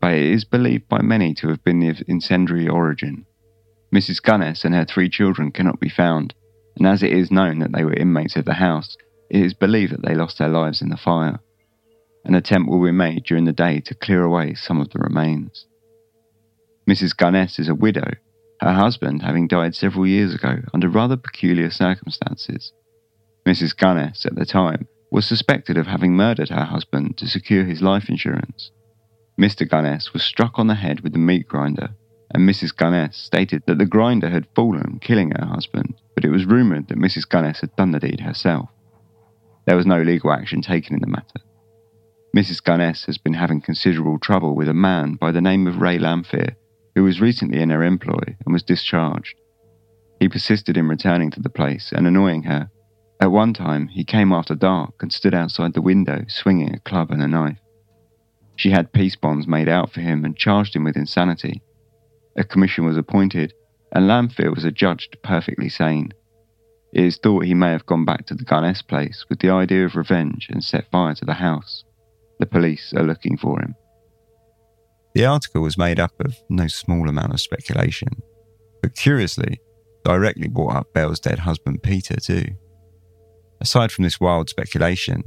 but 0.00 0.14
it 0.14 0.24
is 0.24 0.44
believed 0.44 0.88
by 0.88 1.02
many 1.02 1.34
to 1.34 1.48
have 1.48 1.62
been 1.64 1.82
of 1.88 2.02
incendiary 2.06 2.68
origin. 2.68 3.26
Mrs. 3.94 4.22
Gunness 4.22 4.64
and 4.64 4.74
her 4.74 4.84
three 4.84 5.08
children 5.08 5.50
cannot 5.50 5.80
be 5.80 5.88
found, 5.88 6.34
and 6.76 6.86
as 6.86 7.02
it 7.02 7.12
is 7.12 7.30
known 7.30 7.58
that 7.58 7.72
they 7.72 7.84
were 7.84 7.94
inmates 7.94 8.36
of 8.36 8.44
the 8.44 8.54
house, 8.54 8.96
it 9.30 9.42
is 9.42 9.54
believed 9.54 9.92
that 9.92 10.02
they 10.02 10.14
lost 10.14 10.38
their 10.38 10.48
lives 10.48 10.80
in 10.80 10.88
the 10.88 10.96
fire. 10.96 11.40
An 12.24 12.34
attempt 12.34 12.70
will 12.70 12.84
be 12.84 12.92
made 12.92 13.24
during 13.24 13.44
the 13.44 13.52
day 13.52 13.80
to 13.80 13.94
clear 13.94 14.22
away 14.22 14.54
some 14.54 14.80
of 14.80 14.90
the 14.90 14.98
remains. 14.98 15.66
Mrs. 16.88 17.16
Gunness 17.16 17.58
is 17.58 17.68
a 17.68 17.74
widow, 17.74 18.12
her 18.60 18.72
husband 18.72 19.22
having 19.22 19.46
died 19.46 19.74
several 19.74 20.06
years 20.06 20.34
ago 20.34 20.62
under 20.74 20.88
rather 20.88 21.16
peculiar 21.16 21.70
circumstances. 21.70 22.72
Mrs. 23.46 23.76
Gunness, 23.76 24.26
at 24.26 24.34
the 24.34 24.44
time, 24.44 24.88
was 25.10 25.26
suspected 25.26 25.76
of 25.76 25.86
having 25.86 26.14
murdered 26.14 26.50
her 26.50 26.64
husband 26.64 27.16
to 27.18 27.26
secure 27.26 27.64
his 27.64 27.80
life 27.80 28.08
insurance. 28.08 28.70
Mr. 29.38 29.68
Gunness 29.68 30.12
was 30.12 30.24
struck 30.24 30.58
on 30.58 30.66
the 30.66 30.74
head 30.74 31.00
with 31.00 31.14
a 31.14 31.18
meat 31.18 31.46
grinder, 31.46 31.90
and 32.34 32.48
Mrs. 32.48 32.74
Gunness 32.74 33.14
stated 33.14 33.62
that 33.66 33.78
the 33.78 33.86
grinder 33.86 34.28
had 34.28 34.48
fallen, 34.54 34.98
killing 35.00 35.30
her 35.30 35.46
husband, 35.46 35.94
but 36.16 36.24
it 36.24 36.30
was 36.30 36.44
rumoured 36.44 36.88
that 36.88 36.98
Mrs. 36.98 37.28
Gunness 37.28 37.60
had 37.60 37.74
done 37.76 37.92
the 37.92 38.00
deed 38.00 38.20
herself. 38.20 38.68
There 39.64 39.76
was 39.76 39.86
no 39.86 40.02
legal 40.02 40.32
action 40.32 40.60
taken 40.60 40.94
in 40.94 41.00
the 41.00 41.06
matter. 41.06 41.40
Mrs. 42.36 42.62
Gunness 42.62 43.06
has 43.06 43.16
been 43.16 43.34
having 43.34 43.60
considerable 43.60 44.18
trouble 44.18 44.56
with 44.56 44.68
a 44.68 44.74
man 44.74 45.14
by 45.14 45.30
the 45.30 45.40
name 45.40 45.68
of 45.68 45.80
Ray 45.80 45.98
Lamphere, 45.98 46.56
who 46.96 47.04
was 47.04 47.20
recently 47.20 47.62
in 47.62 47.70
her 47.70 47.84
employ 47.84 48.36
and 48.44 48.52
was 48.52 48.64
discharged. 48.64 49.36
He 50.18 50.28
persisted 50.28 50.76
in 50.76 50.88
returning 50.88 51.30
to 51.30 51.40
the 51.40 51.48
place 51.48 51.92
and 51.92 52.08
annoying 52.08 52.42
her. 52.42 52.70
At 53.20 53.30
one 53.30 53.52
time, 53.54 53.86
he 53.86 54.02
came 54.04 54.32
after 54.32 54.56
dark 54.56 54.94
and 55.00 55.12
stood 55.12 55.34
outside 55.34 55.74
the 55.74 55.82
window 55.82 56.24
swinging 56.26 56.74
a 56.74 56.80
club 56.80 57.12
and 57.12 57.22
a 57.22 57.28
knife. 57.28 57.58
She 58.58 58.70
had 58.70 58.92
peace 58.92 59.14
bonds 59.14 59.46
made 59.46 59.68
out 59.68 59.92
for 59.92 60.00
him 60.00 60.24
and 60.24 60.36
charged 60.36 60.74
him 60.74 60.82
with 60.82 60.96
insanity. 60.96 61.62
A 62.36 62.42
commission 62.42 62.84
was 62.84 62.96
appointed, 62.96 63.54
and 63.92 64.08
Lamphere 64.08 64.52
was 64.52 64.64
adjudged 64.64 65.16
perfectly 65.22 65.68
sane. 65.68 66.12
It 66.92 67.04
is 67.04 67.18
thought 67.18 67.44
he 67.44 67.54
may 67.54 67.70
have 67.70 67.86
gone 67.86 68.04
back 68.04 68.26
to 68.26 68.34
the 68.34 68.44
Gunness 68.44 68.82
place 68.82 69.24
with 69.28 69.38
the 69.38 69.50
idea 69.50 69.84
of 69.84 69.94
revenge 69.94 70.48
and 70.50 70.64
set 70.64 70.90
fire 70.90 71.14
to 71.14 71.24
the 71.24 71.34
house. 71.34 71.84
The 72.40 72.46
police 72.46 72.92
are 72.96 73.04
looking 73.04 73.36
for 73.36 73.60
him. 73.60 73.76
The 75.14 75.24
article 75.24 75.62
was 75.62 75.78
made 75.78 76.00
up 76.00 76.12
of 76.18 76.34
no 76.50 76.66
small 76.66 77.08
amount 77.08 77.34
of 77.34 77.40
speculation, 77.40 78.08
but 78.82 78.96
curiously, 78.96 79.60
directly 80.04 80.48
brought 80.48 80.74
up 80.74 80.92
Belle's 80.92 81.20
dead 81.20 81.38
husband 81.40 81.84
Peter 81.84 82.16
too. 82.16 82.56
Aside 83.60 83.92
from 83.92 84.02
this 84.02 84.20
wild 84.20 84.48
speculation, 84.48 85.22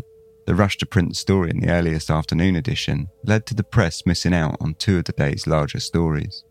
the 0.45 0.55
rush 0.55 0.77
to 0.77 0.85
print 0.85 1.09
the 1.09 1.15
story 1.15 1.49
in 1.51 1.59
the 1.59 1.69
earliest 1.71 2.09
afternoon 2.09 2.55
edition 2.55 3.07
led 3.23 3.45
to 3.45 3.53
the 3.53 3.63
press 3.63 4.05
missing 4.05 4.33
out 4.33 4.57
on 4.59 4.73
two 4.75 4.97
of 4.97 5.05
the 5.05 5.11
day's 5.11 5.47
larger 5.47 5.79
stories. 5.79 6.43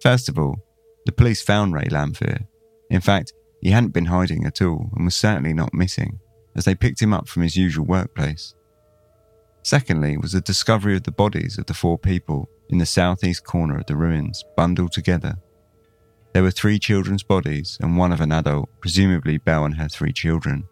First 0.00 0.28
of 0.28 0.38
all, 0.38 0.56
the 1.04 1.12
police 1.12 1.42
found 1.42 1.74
Ray 1.74 1.86
Lamphere. 1.86 2.46
In 2.90 3.00
fact, 3.00 3.32
he 3.60 3.70
hadn't 3.70 3.92
been 3.92 4.06
hiding 4.06 4.44
at 4.44 4.62
all 4.62 4.90
and 4.94 5.04
was 5.04 5.14
certainly 5.14 5.52
not 5.52 5.74
missing, 5.74 6.18
as 6.54 6.64
they 6.64 6.74
picked 6.74 7.00
him 7.00 7.12
up 7.12 7.28
from 7.28 7.42
his 7.42 7.56
usual 7.56 7.86
workplace. 7.86 8.54
Secondly, 9.62 10.16
was 10.16 10.32
the 10.32 10.40
discovery 10.40 10.96
of 10.96 11.02
the 11.02 11.10
bodies 11.10 11.58
of 11.58 11.66
the 11.66 11.74
four 11.74 11.98
people 11.98 12.48
in 12.70 12.78
the 12.78 12.86
southeast 12.86 13.44
corner 13.44 13.78
of 13.78 13.86
the 13.86 13.96
ruins, 13.96 14.44
bundled 14.56 14.92
together. 14.92 15.36
There 16.32 16.42
were 16.42 16.50
three 16.50 16.78
children's 16.78 17.22
bodies 17.22 17.78
and 17.80 17.96
one 17.96 18.12
of 18.12 18.20
an 18.20 18.32
adult, 18.32 18.68
presumably 18.80 19.38
Belle 19.38 19.64
and 19.64 19.74
her 19.76 19.88
three 19.88 20.12
children. 20.12 20.68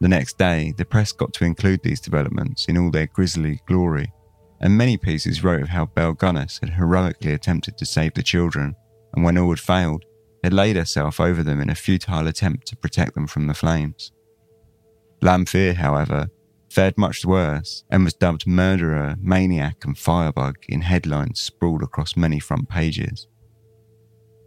The 0.00 0.08
next 0.08 0.38
day, 0.38 0.72
the 0.76 0.84
press 0.84 1.12
got 1.12 1.32
to 1.34 1.44
include 1.44 1.82
these 1.82 2.00
developments 2.00 2.66
in 2.66 2.76
all 2.76 2.90
their 2.90 3.06
grisly 3.06 3.60
glory, 3.66 4.12
and 4.60 4.76
many 4.76 4.96
pieces 4.96 5.44
wrote 5.44 5.62
of 5.62 5.68
how 5.68 5.86
Belle 5.86 6.14
Gunness 6.14 6.60
had 6.60 6.70
heroically 6.70 7.32
attempted 7.32 7.78
to 7.78 7.86
save 7.86 8.14
the 8.14 8.22
children, 8.22 8.74
and 9.14 9.24
when 9.24 9.38
all 9.38 9.50
had 9.50 9.60
failed, 9.60 10.04
had 10.42 10.52
laid 10.52 10.76
herself 10.76 11.20
over 11.20 11.42
them 11.42 11.60
in 11.60 11.70
a 11.70 11.74
futile 11.74 12.26
attempt 12.26 12.66
to 12.66 12.76
protect 12.76 13.14
them 13.14 13.26
from 13.26 13.46
the 13.46 13.54
flames. 13.54 14.12
Lamphere, 15.22 15.74
however, 15.74 16.28
fared 16.70 16.98
much 16.98 17.24
worse 17.24 17.84
and 17.90 18.04
was 18.04 18.14
dubbed 18.14 18.46
murderer, 18.46 19.16
maniac, 19.20 19.84
and 19.84 19.96
firebug 19.96 20.56
in 20.68 20.82
headlines 20.82 21.40
sprawled 21.40 21.82
across 21.82 22.16
many 22.16 22.40
front 22.40 22.68
pages. 22.68 23.28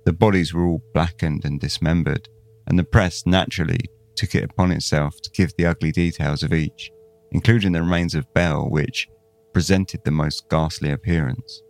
The 0.06 0.14
bodies 0.14 0.54
were 0.54 0.66
all 0.66 0.84
blackened 0.93 1.45
and 1.45 1.60
dismembered, 1.60 2.30
and 2.68 2.78
the 2.78 2.84
press 2.84 3.26
naturally 3.26 3.89
took 4.18 4.36
it 4.36 4.43
upon 4.43 4.72
itself 4.72 5.22
to 5.22 5.32
give 5.32 5.53
the 5.55 5.65
ugly 5.65 5.91
details 5.91 6.43
of 6.43 6.53
each, 6.53 6.91
including 7.32 7.72
the 7.72 7.82
remains 7.82 8.15
of 8.15 8.34
Belle, 8.34 8.70
which 8.70 9.07
presented 9.53 10.03
the 10.03 10.11
most 10.11 10.49
ghastly 10.49 10.91
appearance. 10.91 11.61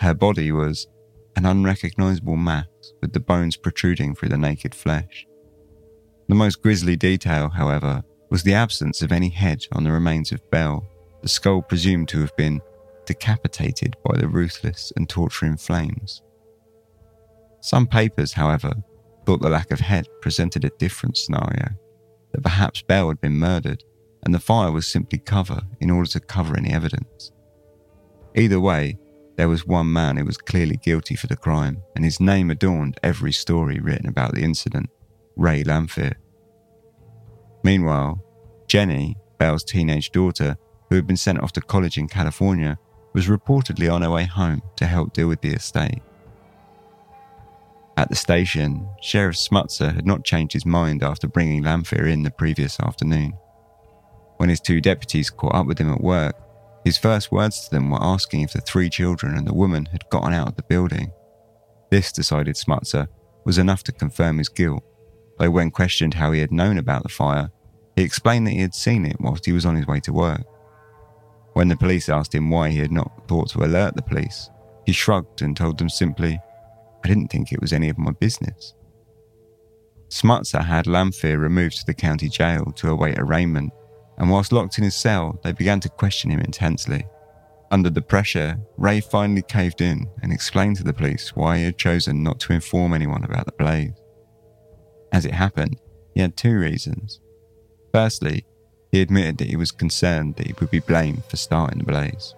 Her 0.00 0.14
body 0.14 0.52
was 0.52 0.88
an 1.36 1.46
unrecognizable 1.46 2.36
mass 2.36 2.66
with 3.00 3.12
the 3.12 3.20
bones 3.20 3.56
protruding 3.56 4.14
through 4.14 4.30
the 4.30 4.38
naked 4.38 4.74
flesh. 4.74 5.26
The 6.28 6.34
most 6.34 6.62
grisly 6.62 6.96
detail, 6.96 7.48
however, 7.48 8.02
was 8.30 8.42
the 8.42 8.54
absence 8.54 9.02
of 9.02 9.12
any 9.12 9.28
head 9.28 9.64
on 9.72 9.84
the 9.84 9.92
remains 9.92 10.32
of 10.32 10.50
Belle, 10.50 10.86
the 11.22 11.28
skull 11.28 11.62
presumed 11.62 12.08
to 12.08 12.20
have 12.20 12.36
been 12.36 12.60
decapitated 13.06 13.96
by 14.04 14.18
the 14.18 14.28
ruthless 14.28 14.92
and 14.96 15.08
torturing 15.08 15.56
flames. 15.56 16.22
Some 17.60 17.86
papers, 17.86 18.32
however, 18.34 18.74
thought 19.28 19.42
the 19.42 19.50
lack 19.50 19.70
of 19.70 19.80
head 19.80 20.08
presented 20.22 20.64
a 20.64 20.70
different 20.78 21.14
scenario 21.14 21.68
that 22.32 22.42
perhaps 22.42 22.80
Belle 22.80 23.08
had 23.08 23.20
been 23.20 23.38
murdered 23.38 23.84
and 24.22 24.34
the 24.34 24.38
fire 24.38 24.72
was 24.72 24.88
simply 24.88 25.18
cover 25.18 25.60
in 25.82 25.90
order 25.90 26.08
to 26.08 26.18
cover 26.18 26.56
any 26.56 26.70
evidence. 26.70 27.30
Either 28.34 28.58
way, 28.58 28.98
there 29.36 29.50
was 29.50 29.66
one 29.66 29.92
man 29.92 30.16
who 30.16 30.24
was 30.24 30.38
clearly 30.38 30.78
guilty 30.78 31.14
for 31.14 31.26
the 31.26 31.36
crime, 31.36 31.82
and 31.94 32.06
his 32.06 32.20
name 32.20 32.50
adorned 32.50 32.98
every 33.02 33.32
story 33.32 33.78
written 33.80 34.08
about 34.08 34.34
the 34.34 34.42
incident 34.42 34.88
Ray 35.36 35.62
Lamphere. 35.62 36.14
Meanwhile, 37.62 38.24
Jenny, 38.66 39.14
Belle's 39.36 39.62
teenage 39.62 40.10
daughter, 40.10 40.56
who 40.88 40.96
had 40.96 41.06
been 41.06 41.18
sent 41.18 41.42
off 41.42 41.52
to 41.52 41.60
college 41.60 41.98
in 41.98 42.08
California, 42.08 42.78
was 43.12 43.26
reportedly 43.26 43.92
on 43.92 44.00
her 44.00 44.10
way 44.10 44.24
home 44.24 44.62
to 44.76 44.86
help 44.86 45.12
deal 45.12 45.28
with 45.28 45.42
the 45.42 45.52
estate. 45.52 46.00
At 47.98 48.10
the 48.10 48.14
station, 48.14 48.88
Sheriff 49.00 49.34
Smutzer 49.34 49.92
had 49.92 50.06
not 50.06 50.24
changed 50.24 50.52
his 50.52 50.64
mind 50.64 51.02
after 51.02 51.26
bringing 51.26 51.64
Lamphere 51.64 52.06
in 52.06 52.22
the 52.22 52.30
previous 52.30 52.78
afternoon. 52.78 53.32
When 54.36 54.48
his 54.48 54.60
two 54.60 54.80
deputies 54.80 55.30
caught 55.30 55.56
up 55.56 55.66
with 55.66 55.78
him 55.78 55.92
at 55.92 56.00
work, 56.00 56.36
his 56.84 56.96
first 56.96 57.32
words 57.32 57.64
to 57.64 57.70
them 57.72 57.90
were 57.90 58.00
asking 58.00 58.42
if 58.42 58.52
the 58.52 58.60
three 58.60 58.88
children 58.88 59.36
and 59.36 59.44
the 59.44 59.52
woman 59.52 59.86
had 59.86 60.08
gotten 60.10 60.32
out 60.32 60.46
of 60.46 60.54
the 60.54 60.62
building. 60.62 61.10
This, 61.90 62.12
decided 62.12 62.54
Smutzer, 62.54 63.08
was 63.44 63.58
enough 63.58 63.82
to 63.82 63.92
confirm 63.92 64.38
his 64.38 64.48
guilt, 64.48 64.84
though 65.40 65.50
when 65.50 65.72
questioned 65.72 66.14
how 66.14 66.30
he 66.30 66.38
had 66.38 66.52
known 66.52 66.78
about 66.78 67.02
the 67.02 67.08
fire, 67.08 67.50
he 67.96 68.04
explained 68.04 68.46
that 68.46 68.52
he 68.52 68.60
had 68.60 68.76
seen 68.76 69.06
it 69.06 69.20
whilst 69.20 69.44
he 69.44 69.50
was 69.50 69.66
on 69.66 69.74
his 69.74 69.88
way 69.88 69.98
to 69.98 70.12
work. 70.12 70.44
When 71.54 71.66
the 71.66 71.76
police 71.76 72.08
asked 72.08 72.32
him 72.32 72.48
why 72.48 72.70
he 72.70 72.78
had 72.78 72.92
not 72.92 73.26
thought 73.26 73.50
to 73.50 73.64
alert 73.64 73.96
the 73.96 74.02
police, 74.02 74.50
he 74.86 74.92
shrugged 74.92 75.42
and 75.42 75.56
told 75.56 75.78
them 75.78 75.88
simply, 75.88 76.38
I 77.08 77.14
didn't 77.14 77.28
think 77.28 77.52
it 77.52 77.60
was 77.62 77.72
any 77.72 77.88
of 77.88 77.96
my 77.96 78.10
business. 78.10 78.74
Smutzer 80.10 80.62
had 80.62 80.84
Lamphere 80.84 81.40
removed 81.40 81.78
to 81.78 81.86
the 81.86 81.94
county 81.94 82.28
jail 82.28 82.66
to 82.76 82.90
await 82.90 83.18
arraignment, 83.18 83.72
and 84.18 84.28
whilst 84.28 84.52
locked 84.52 84.76
in 84.76 84.84
his 84.84 84.94
cell, 84.94 85.40
they 85.42 85.52
began 85.52 85.80
to 85.80 85.88
question 85.88 86.30
him 86.30 86.40
intensely. 86.40 87.06
Under 87.70 87.88
the 87.88 88.02
pressure, 88.02 88.60
Ray 88.76 89.00
finally 89.00 89.40
caved 89.40 89.80
in 89.80 90.06
and 90.22 90.34
explained 90.34 90.76
to 90.76 90.84
the 90.84 90.92
police 90.92 91.34
why 91.34 91.56
he 91.56 91.64
had 91.64 91.78
chosen 91.78 92.22
not 92.22 92.40
to 92.40 92.52
inform 92.52 92.92
anyone 92.92 93.24
about 93.24 93.46
the 93.46 93.52
blaze. 93.52 93.92
As 95.10 95.24
it 95.24 95.32
happened, 95.32 95.80
he 96.12 96.20
had 96.20 96.36
two 96.36 96.58
reasons. 96.58 97.20
Firstly, 97.90 98.44
he 98.92 99.00
admitted 99.00 99.38
that 99.38 99.48
he 99.48 99.56
was 99.56 99.70
concerned 99.72 100.36
that 100.36 100.46
he 100.46 100.54
would 100.60 100.70
be 100.70 100.80
blamed 100.80 101.24
for 101.24 101.38
starting 101.38 101.78
the 101.78 101.84
blaze. 101.84 102.34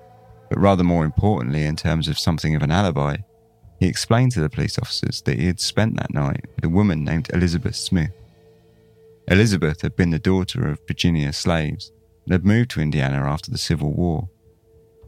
But 0.48 0.60
rather 0.60 0.84
more 0.84 1.04
importantly, 1.04 1.64
in 1.64 1.74
terms 1.74 2.06
of 2.06 2.20
something 2.20 2.54
of 2.54 2.62
an 2.62 2.70
alibi, 2.70 3.16
he 3.80 3.86
explained 3.86 4.30
to 4.32 4.40
the 4.40 4.50
police 4.50 4.78
officers 4.78 5.22
that 5.22 5.38
he 5.38 5.46
had 5.46 5.58
spent 5.58 5.96
that 5.96 6.12
night 6.12 6.44
with 6.54 6.66
a 6.66 6.68
woman 6.68 7.02
named 7.02 7.30
Elizabeth 7.32 7.74
Smith. 7.74 8.12
Elizabeth 9.26 9.80
had 9.80 9.96
been 9.96 10.10
the 10.10 10.18
daughter 10.18 10.68
of 10.68 10.80
Virginia 10.86 11.32
slaves 11.32 11.90
and 12.26 12.32
had 12.32 12.44
moved 12.44 12.70
to 12.70 12.82
Indiana 12.82 13.24
after 13.24 13.50
the 13.50 13.56
Civil 13.56 13.92
War. 13.92 14.28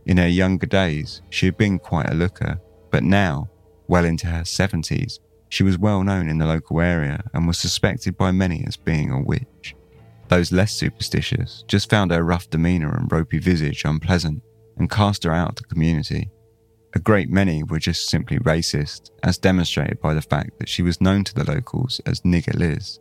In 0.07 0.17
her 0.17 0.27
younger 0.27 0.67
days, 0.67 1.21
she 1.29 1.47
had 1.47 1.59
been 1.59 1.79
quite 1.79 2.11
a 2.11 2.15
looker, 2.15 2.59
but 2.91 3.05
now, 3.05 3.51
well 3.89 4.07
into 4.07 4.27
her 4.27 4.41
70s, 4.41 5.19
she 5.51 5.63
was 5.63 5.79
well 5.79 6.03
known 6.03 6.31
in 6.31 6.39
the 6.39 6.47
local 6.47 6.81
area 6.81 7.23
and 7.35 7.47
was 7.47 7.59
suspected 7.59 8.17
by 8.17 8.31
many 8.31 8.65
as 8.67 8.79
being 8.79 9.11
a 9.11 9.21
witch. 9.21 9.77
Those 10.29 10.51
less 10.51 10.73
superstitious 10.73 11.63
just 11.69 11.91
found 11.91 12.11
her 12.11 12.25
rough 12.25 12.49
demeanour 12.49 12.97
and 12.97 13.13
ropey 13.13 13.39
visage 13.39 13.85
unpleasant 13.85 14.43
and 14.79 14.89
cast 14.89 15.25
her 15.25 15.33
out 15.33 15.51
of 15.51 15.57
the 15.57 15.65
community 15.65 16.31
A 16.95 16.99
great 16.99 17.31
many 17.31 17.63
were 17.63 17.79
just 17.79 18.11
simply 18.11 18.39
racist, 18.39 19.11
as 19.23 19.39
demonstrated 19.39 20.01
by 20.01 20.13
the 20.13 20.21
fact 20.21 20.59
that 20.59 20.69
she 20.69 20.83
was 20.83 21.01
known 21.01 21.25
to 21.25 21.35
the 21.35 21.51
locals 21.51 22.01
as 22.05 22.21
Nigger 22.21 22.55
Liz. 22.55 22.99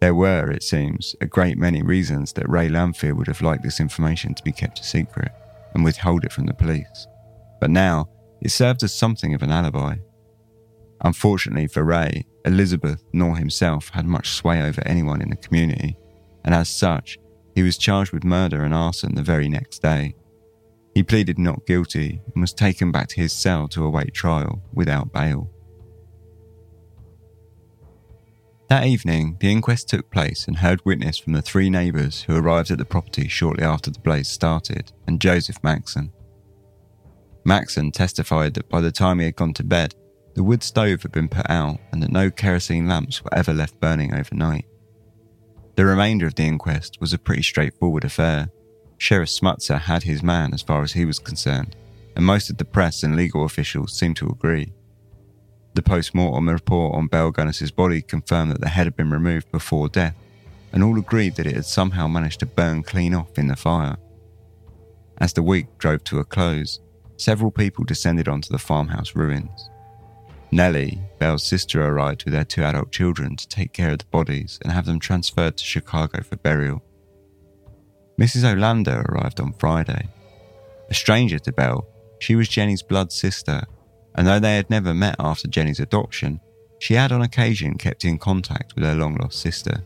There 0.00 0.14
were, 0.14 0.50
it 0.50 0.62
seems, 0.62 1.16
a 1.22 1.26
great 1.26 1.56
many 1.56 1.82
reasons 1.82 2.34
that 2.34 2.48
Ray 2.48 2.68
Lamphere 2.68 3.16
would 3.16 3.26
have 3.26 3.40
liked 3.40 3.62
this 3.62 3.80
information 3.80 4.34
to 4.34 4.42
be 4.42 4.52
kept 4.52 4.80
a 4.80 4.84
secret 4.84 5.32
and 5.72 5.82
withhold 5.82 6.24
it 6.24 6.32
from 6.32 6.44
the 6.44 6.52
police. 6.52 7.06
But 7.58 7.70
now, 7.70 8.10
it 8.42 8.50
served 8.50 8.82
as 8.82 8.92
something 8.92 9.34
of 9.34 9.42
an 9.42 9.50
alibi. 9.50 9.96
Unfortunately 11.00 11.66
for 11.66 11.84
Ray, 11.84 12.26
Elizabeth 12.44 13.02
nor 13.14 13.36
himself 13.36 13.88
had 13.90 14.06
much 14.06 14.30
sway 14.30 14.62
over 14.62 14.82
anyone 14.86 15.22
in 15.22 15.30
the 15.30 15.36
community, 15.36 15.96
and 16.44 16.54
as 16.54 16.68
such, 16.68 17.18
he 17.54 17.62
was 17.62 17.78
charged 17.78 18.12
with 18.12 18.24
murder 18.24 18.62
and 18.62 18.74
arson 18.74 19.14
the 19.14 19.22
very 19.22 19.48
next 19.48 19.80
day. 19.80 20.14
He 20.96 21.02
pleaded 21.02 21.38
not 21.38 21.66
guilty 21.66 22.22
and 22.32 22.40
was 22.40 22.54
taken 22.54 22.90
back 22.90 23.08
to 23.08 23.20
his 23.20 23.30
cell 23.30 23.68
to 23.68 23.84
await 23.84 24.14
trial 24.14 24.62
without 24.72 25.12
bail. 25.12 25.50
That 28.70 28.86
evening, 28.86 29.36
the 29.38 29.52
inquest 29.52 29.90
took 29.90 30.10
place 30.10 30.48
and 30.48 30.56
heard 30.56 30.86
witness 30.86 31.18
from 31.18 31.34
the 31.34 31.42
three 31.42 31.68
neighbours 31.68 32.22
who 32.22 32.34
arrived 32.34 32.70
at 32.70 32.78
the 32.78 32.86
property 32.86 33.28
shortly 33.28 33.62
after 33.62 33.90
the 33.90 34.00
blaze 34.00 34.28
started 34.28 34.90
and 35.06 35.20
Joseph 35.20 35.62
Maxson. 35.62 36.12
Maxson 37.44 37.92
testified 37.92 38.54
that 38.54 38.70
by 38.70 38.80
the 38.80 38.90
time 38.90 39.18
he 39.18 39.26
had 39.26 39.36
gone 39.36 39.52
to 39.52 39.64
bed, 39.64 39.94
the 40.34 40.42
wood 40.42 40.62
stove 40.62 41.02
had 41.02 41.12
been 41.12 41.28
put 41.28 41.50
out 41.50 41.78
and 41.92 42.02
that 42.02 42.10
no 42.10 42.30
kerosene 42.30 42.88
lamps 42.88 43.22
were 43.22 43.34
ever 43.34 43.52
left 43.52 43.78
burning 43.80 44.14
overnight. 44.14 44.64
The 45.74 45.84
remainder 45.84 46.26
of 46.26 46.36
the 46.36 46.44
inquest 46.44 46.96
was 47.02 47.12
a 47.12 47.18
pretty 47.18 47.42
straightforward 47.42 48.04
affair. 48.04 48.48
Sheriff 48.98 49.28
Smutzer 49.28 49.78
had 49.80 50.02
his 50.02 50.22
man 50.22 50.54
as 50.54 50.62
far 50.62 50.82
as 50.82 50.92
he 50.92 51.04
was 51.04 51.18
concerned, 51.18 51.76
and 52.14 52.24
most 52.24 52.50
of 52.50 52.56
the 52.56 52.64
press 52.64 53.02
and 53.02 53.16
legal 53.16 53.44
officials 53.44 53.92
seemed 53.92 54.16
to 54.16 54.28
agree. 54.28 54.72
The 55.74 55.82
post 55.82 56.14
mortem 56.14 56.48
report 56.48 56.94
on 56.94 57.06
Belle 57.06 57.30
Gunness's 57.30 57.70
body 57.70 58.00
confirmed 58.00 58.52
that 58.52 58.60
the 58.60 58.68
head 58.68 58.86
had 58.86 58.96
been 58.96 59.10
removed 59.10 59.52
before 59.52 59.88
death, 59.88 60.16
and 60.72 60.82
all 60.82 60.98
agreed 60.98 61.36
that 61.36 61.46
it 61.46 61.54
had 61.54 61.66
somehow 61.66 62.08
managed 62.08 62.40
to 62.40 62.46
burn 62.46 62.82
clean 62.82 63.14
off 63.14 63.38
in 63.38 63.48
the 63.48 63.56
fire. 63.56 63.96
As 65.18 65.32
the 65.32 65.42
week 65.42 65.66
drove 65.78 66.04
to 66.04 66.18
a 66.18 66.24
close, 66.24 66.80
several 67.18 67.50
people 67.50 67.84
descended 67.84 68.28
onto 68.28 68.50
the 68.50 68.58
farmhouse 68.58 69.14
ruins. 69.14 69.70
Nellie, 70.50 70.98
Belle's 71.18 71.44
sister, 71.44 71.82
arrived 71.84 72.24
with 72.24 72.32
their 72.32 72.44
two 72.44 72.62
adult 72.62 72.92
children 72.92 73.36
to 73.36 73.48
take 73.48 73.72
care 73.72 73.90
of 73.90 73.98
the 73.98 74.04
bodies 74.06 74.58
and 74.62 74.72
have 74.72 74.86
them 74.86 75.00
transferred 75.00 75.56
to 75.56 75.64
Chicago 75.64 76.22
for 76.22 76.36
burial. 76.36 76.82
Mrs. 78.18 78.44
Olander 78.44 79.04
arrived 79.08 79.40
on 79.40 79.52
Friday. 79.52 80.08
A 80.88 80.94
stranger 80.94 81.38
to 81.40 81.52
Belle, 81.52 81.86
she 82.18 82.34
was 82.34 82.48
Jenny's 82.48 82.82
blood 82.82 83.12
sister, 83.12 83.62
and 84.14 84.26
though 84.26 84.40
they 84.40 84.56
had 84.56 84.70
never 84.70 84.94
met 84.94 85.16
after 85.18 85.48
Jenny's 85.48 85.80
adoption, 85.80 86.40
she 86.78 86.94
had 86.94 87.12
on 87.12 87.22
occasion 87.22 87.76
kept 87.76 88.04
in 88.04 88.18
contact 88.18 88.74
with 88.74 88.84
her 88.84 88.94
long 88.94 89.16
lost 89.16 89.40
sister. 89.40 89.82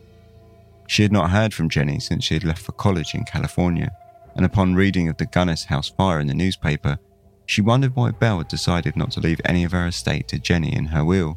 She 0.87 1.03
had 1.03 1.13
not 1.13 1.31
heard 1.31 1.53
from 1.53 1.69
Jenny 1.69 1.99
since 1.99 2.25
she 2.25 2.35
had 2.35 2.45
left 2.45 2.63
for 2.63 2.73
college 2.73 3.15
in 3.15 3.25
California, 3.25 3.91
and 4.37 4.45
upon 4.45 4.75
reading 4.75 5.09
of 5.09 5.17
the 5.17 5.27
Gunness 5.27 5.65
house 5.65 5.89
fire 5.89 6.21
in 6.21 6.29
the 6.29 6.35
newspaper, 6.35 6.99
she 7.47 7.63
wondered 7.63 7.97
why 7.97 8.13
Belle 8.13 8.39
had 8.39 8.49
decided 8.49 8.97
not 8.97 9.11
to 9.13 9.21
leave 9.21 9.41
any 9.45 9.65
of 9.65 9.73
her 9.73 9.89
estate 9.89 10.29
to 10.29 10.39
Jenny 10.39 10.73
in 10.73 10.87
her 10.87 11.05
will. 11.05 11.37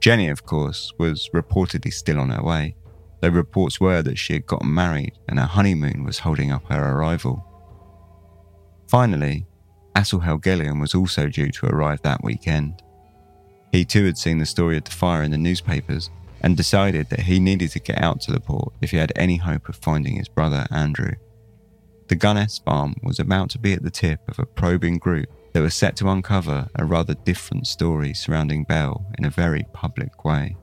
Jenny, 0.00 0.28
of 0.28 0.44
course, 0.44 0.92
was 0.98 1.30
reportedly 1.32 1.92
still 1.92 2.20
on 2.20 2.28
her 2.30 2.42
way, 2.42 2.74
though 3.22 3.28
reports 3.28 3.80
were 3.80 4.02
that 4.02 4.18
she 4.18 4.32
had 4.32 4.46
gotten 4.46 4.74
married 4.74 5.12
and 5.28 5.38
her 5.38 5.46
honeymoon 5.46 6.04
was 6.04 6.18
holding 6.18 6.50
up 6.50 6.64
her 6.68 6.92
arrival. 6.92 7.46
Finally, 8.88 9.46
Assel 9.94 10.24
Helgelien 10.24 10.80
was 10.80 10.94
also 10.94 11.28
due 11.28 11.50
to 11.52 11.66
arrive 11.66 12.02
that 12.02 12.24
weekend. 12.24 12.82
He 13.70 13.84
too 13.84 14.04
had 14.04 14.18
seen 14.18 14.38
the 14.38 14.44
story 14.44 14.76
of 14.76 14.84
the 14.84 14.90
fire 14.90 15.22
in 15.22 15.30
the 15.30 15.38
newspapers 15.38 16.10
and 16.40 16.56
decided 16.56 17.08
that 17.10 17.20
he 17.20 17.38
needed 17.38 17.70
to 17.70 17.80
get 17.80 18.02
out 18.02 18.20
to 18.22 18.32
La 18.32 18.38
Porte 18.40 18.74
if 18.82 18.90
he 18.90 18.96
had 18.96 19.12
any 19.14 19.36
hope 19.36 19.68
of 19.68 19.76
finding 19.76 20.16
his 20.16 20.28
brother 20.28 20.66
Andrew. 20.72 21.12
The 22.08 22.16
Gunness 22.16 22.62
farm 22.64 22.96
was 23.04 23.20
about 23.20 23.50
to 23.50 23.58
be 23.58 23.72
at 23.72 23.84
the 23.84 23.90
tip 23.90 24.20
of 24.28 24.40
a 24.40 24.46
probing 24.46 24.98
group 24.98 25.28
that 25.52 25.62
was 25.62 25.74
set 25.74 25.94
to 25.96 26.08
uncover 26.08 26.68
a 26.74 26.84
rather 26.84 27.14
different 27.14 27.68
story 27.68 28.14
surrounding 28.14 28.64
Belle 28.64 29.06
in 29.18 29.24
a 29.24 29.30
very 29.30 29.64
public 29.72 30.24
way. 30.24 30.56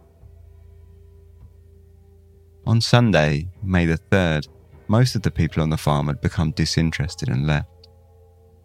On 2.70 2.80
Sunday, 2.80 3.48
May 3.64 3.88
the 3.88 3.98
3rd, 3.98 4.48
most 4.88 5.16
of 5.16 5.24
the 5.24 5.32
people 5.32 5.64
on 5.64 5.72
the 5.72 5.76
farm 5.76 6.06
had 6.06 6.22
become 6.22 6.52
disinterested 6.52 7.28
and 7.28 7.48
left. 7.48 7.88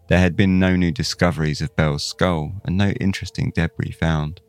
There 0.09 0.19
had 0.19 0.35
been 0.35 0.59
no 0.59 0.75
new 0.75 0.91
discoveries 0.91 1.59
of 1.59 1.75
Belle's 1.75 2.05
skull 2.05 2.51
and 2.65 2.77
no 2.77 2.89
interesting 3.01 3.51
debris 3.55 3.93
found. 3.93 4.41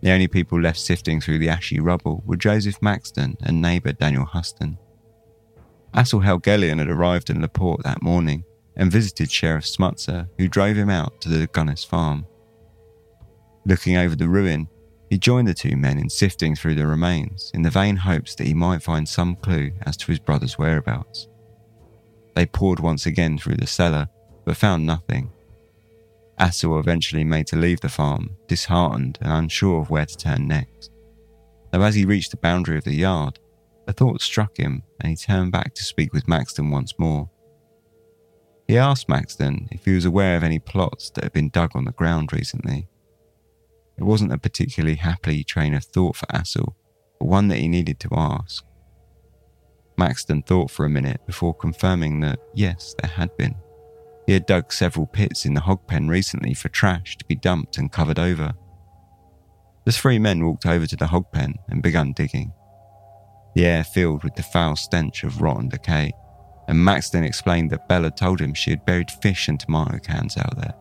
The 0.00 0.12
only 0.12 0.28
people 0.28 0.60
left 0.60 0.78
sifting 0.78 1.20
through 1.20 1.38
the 1.38 1.48
ashy 1.48 1.80
rubble 1.80 2.22
were 2.24 2.36
Joseph 2.36 2.80
Maxson 2.80 3.36
and 3.42 3.60
neighbour 3.60 3.92
Daniel 3.94 4.26
Huston. 4.26 4.78
Assel 5.92 6.22
Helgelien 6.22 6.78
had 6.78 6.88
arrived 6.88 7.30
in 7.30 7.42
LaPorte 7.42 7.82
that 7.82 8.00
morning 8.00 8.44
and 8.76 8.92
visited 8.92 9.28
Sheriff 9.28 9.64
Smutzer, 9.64 10.28
who 10.38 10.46
drove 10.46 10.76
him 10.76 10.88
out 10.88 11.20
to 11.22 11.28
the 11.28 11.48
Gunness 11.48 11.84
farm. 11.84 12.26
Looking 13.66 13.96
over 13.96 14.14
the 14.14 14.28
ruin, 14.28 14.68
he 15.10 15.18
joined 15.18 15.48
the 15.48 15.54
two 15.54 15.76
men 15.76 15.98
in 15.98 16.10
sifting 16.10 16.54
through 16.54 16.74
the 16.74 16.86
remains 16.86 17.50
in 17.54 17.62
the 17.62 17.70
vain 17.70 17.96
hopes 17.96 18.34
that 18.34 18.46
he 18.46 18.54
might 18.54 18.82
find 18.82 19.08
some 19.08 19.36
clue 19.36 19.72
as 19.82 19.96
to 19.96 20.06
his 20.06 20.18
brother's 20.18 20.58
whereabouts. 20.58 21.28
They 22.34 22.46
poured 22.46 22.80
once 22.80 23.06
again 23.06 23.38
through 23.38 23.56
the 23.56 23.66
cellar, 23.66 24.08
but 24.44 24.56
found 24.56 24.86
nothing. 24.86 25.30
Assel 26.38 26.78
eventually 26.78 27.24
made 27.24 27.46
to 27.48 27.56
leave 27.56 27.80
the 27.80 27.88
farm, 27.88 28.30
disheartened 28.46 29.18
and 29.20 29.32
unsure 29.32 29.80
of 29.80 29.90
where 29.90 30.06
to 30.06 30.16
turn 30.16 30.46
next. 30.46 30.90
Though 31.72 31.82
as 31.82 31.94
he 31.94 32.04
reached 32.04 32.30
the 32.30 32.36
boundary 32.36 32.78
of 32.78 32.84
the 32.84 32.94
yard, 32.94 33.38
a 33.86 33.92
thought 33.92 34.20
struck 34.20 34.56
him 34.56 34.82
and 35.00 35.10
he 35.10 35.16
turned 35.16 35.50
back 35.50 35.74
to 35.74 35.82
speak 35.82 36.12
with 36.12 36.28
Maxson 36.28 36.70
once 36.70 36.98
more. 36.98 37.28
He 38.68 38.76
asked 38.76 39.08
Maxson 39.08 39.68
if 39.72 39.86
he 39.86 39.94
was 39.94 40.04
aware 40.04 40.36
of 40.36 40.44
any 40.44 40.58
plots 40.58 41.10
that 41.10 41.24
had 41.24 41.32
been 41.32 41.48
dug 41.48 41.74
on 41.74 41.86
the 41.86 41.92
ground 41.92 42.32
recently. 42.32 42.86
It 43.98 44.04
wasn't 44.04 44.32
a 44.32 44.38
particularly 44.38 44.96
happy 44.96 45.42
train 45.42 45.74
of 45.74 45.84
thought 45.84 46.16
for 46.16 46.26
Assel, 46.26 46.74
but 47.18 47.26
one 47.26 47.48
that 47.48 47.58
he 47.58 47.68
needed 47.68 47.98
to 48.00 48.08
ask. 48.12 48.64
Maxson 49.96 50.42
thought 50.42 50.70
for 50.70 50.86
a 50.86 50.90
minute 50.90 51.26
before 51.26 51.52
confirming 51.52 52.20
that 52.20 52.38
yes, 52.54 52.94
there 53.00 53.10
had 53.10 53.36
been. 53.36 53.56
He 54.26 54.34
had 54.34 54.46
dug 54.46 54.72
several 54.72 55.06
pits 55.06 55.44
in 55.44 55.54
the 55.54 55.60
hog 55.60 55.86
pen 55.88 56.06
recently 56.06 56.54
for 56.54 56.68
trash 56.68 57.16
to 57.16 57.24
be 57.24 57.34
dumped 57.34 57.78
and 57.78 57.90
covered 57.90 58.18
over. 58.18 58.54
The 59.84 59.92
three 59.92 60.18
men 60.18 60.44
walked 60.44 60.66
over 60.66 60.86
to 60.86 60.96
the 60.96 61.06
hog 61.06 61.32
pen 61.32 61.54
and 61.68 61.82
began 61.82 62.12
digging. 62.12 62.52
The 63.54 63.64
air 63.64 63.82
filled 63.82 64.22
with 64.22 64.36
the 64.36 64.42
foul 64.42 64.76
stench 64.76 65.24
of 65.24 65.40
rotten 65.40 65.70
decay, 65.70 66.12
and 66.68 66.84
Maxson 66.84 67.24
explained 67.24 67.70
that 67.70 67.88
Bella 67.88 68.10
told 68.10 68.40
him 68.40 68.54
she 68.54 68.70
had 68.70 68.84
buried 68.84 69.10
fish 69.10 69.48
and 69.48 69.58
tomato 69.58 69.98
cans 69.98 70.36
out 70.36 70.56
there. 70.56 70.74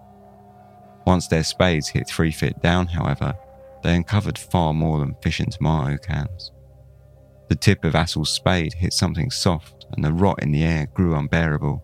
Once 1.08 1.26
their 1.30 1.42
spades 1.42 1.88
hit 1.88 2.06
three 2.06 2.32
feet 2.32 2.62
down, 2.62 2.86
however, 2.86 3.34
they 3.82 3.96
uncovered 3.96 4.38
far 4.38 4.74
more 4.74 5.00
than 5.00 5.16
fish 5.22 5.40
and 5.40 5.54
tomato 5.54 5.98
cans. 5.98 6.52
The 7.48 7.56
tip 7.56 7.86
of 7.86 7.94
Assel's 7.94 8.30
spade 8.30 8.74
hit 8.74 8.92
something 8.92 9.32
soft, 9.32 9.86
and 9.94 10.04
the 10.04 10.12
rot 10.12 10.44
in 10.44 10.52
the 10.52 10.66
air 10.66 10.86
grew 10.94 11.16
unbearable. 11.16 11.82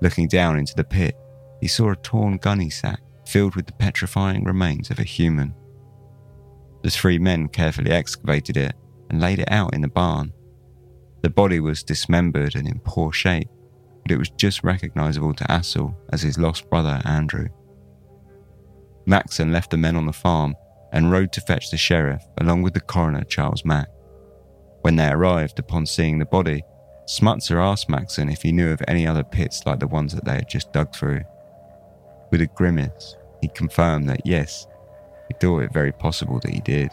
Looking 0.00 0.28
down 0.28 0.60
into 0.60 0.76
the 0.76 0.84
pit, 0.84 1.16
he 1.60 1.66
saw 1.66 1.90
a 1.90 1.96
torn 1.96 2.36
gunny 2.36 2.70
sack 2.70 3.00
filled 3.26 3.56
with 3.56 3.66
the 3.66 3.72
petrifying 3.72 4.44
remains 4.44 4.92
of 4.92 5.00
a 5.00 5.04
human. 5.04 5.52
The 6.84 6.90
three 6.90 7.18
men 7.18 7.48
carefully 7.48 7.90
excavated 7.90 8.56
it 8.56 8.74
and 9.10 9.20
laid 9.20 9.40
it 9.40 9.50
out 9.50 9.74
in 9.74 9.80
the 9.80 9.88
barn. 9.88 10.32
The 11.22 11.30
body 11.30 11.58
was 11.58 11.82
dismembered 11.82 12.54
and 12.54 12.68
in 12.68 12.78
poor 12.84 13.10
shape, 13.12 13.48
but 14.04 14.12
it 14.12 14.18
was 14.18 14.30
just 14.30 14.62
recognizable 14.62 15.34
to 15.34 15.44
Assel 15.50 15.96
as 16.12 16.22
his 16.22 16.38
lost 16.38 16.70
brother 16.70 17.02
Andrew. 17.04 17.48
Maxson 19.10 19.50
left 19.50 19.72
the 19.72 19.76
men 19.76 19.96
on 19.96 20.06
the 20.06 20.12
farm 20.12 20.54
and 20.92 21.10
rode 21.10 21.32
to 21.32 21.40
fetch 21.40 21.72
the 21.72 21.76
sheriff 21.76 22.22
along 22.38 22.62
with 22.62 22.74
the 22.74 22.80
coroner 22.80 23.24
Charles 23.24 23.64
Mack. 23.64 23.88
When 24.82 24.94
they 24.94 25.08
arrived 25.08 25.58
upon 25.58 25.86
seeing 25.86 26.20
the 26.20 26.24
body, 26.24 26.62
Smutzer 27.06 27.60
asked 27.60 27.88
Maxson 27.88 28.28
if 28.28 28.42
he 28.42 28.52
knew 28.52 28.70
of 28.70 28.80
any 28.86 29.08
other 29.08 29.24
pits 29.24 29.66
like 29.66 29.80
the 29.80 29.88
ones 29.88 30.14
that 30.14 30.24
they 30.24 30.34
had 30.34 30.48
just 30.48 30.72
dug 30.72 30.94
through. 30.94 31.22
With 32.30 32.40
a 32.40 32.46
grimace, 32.46 33.16
he 33.40 33.48
confirmed 33.48 34.08
that 34.08 34.24
yes, 34.24 34.68
he 35.26 35.34
thought 35.40 35.64
it 35.64 35.72
very 35.72 35.90
possible 35.90 36.38
that 36.38 36.54
he 36.54 36.60
did. 36.60 36.92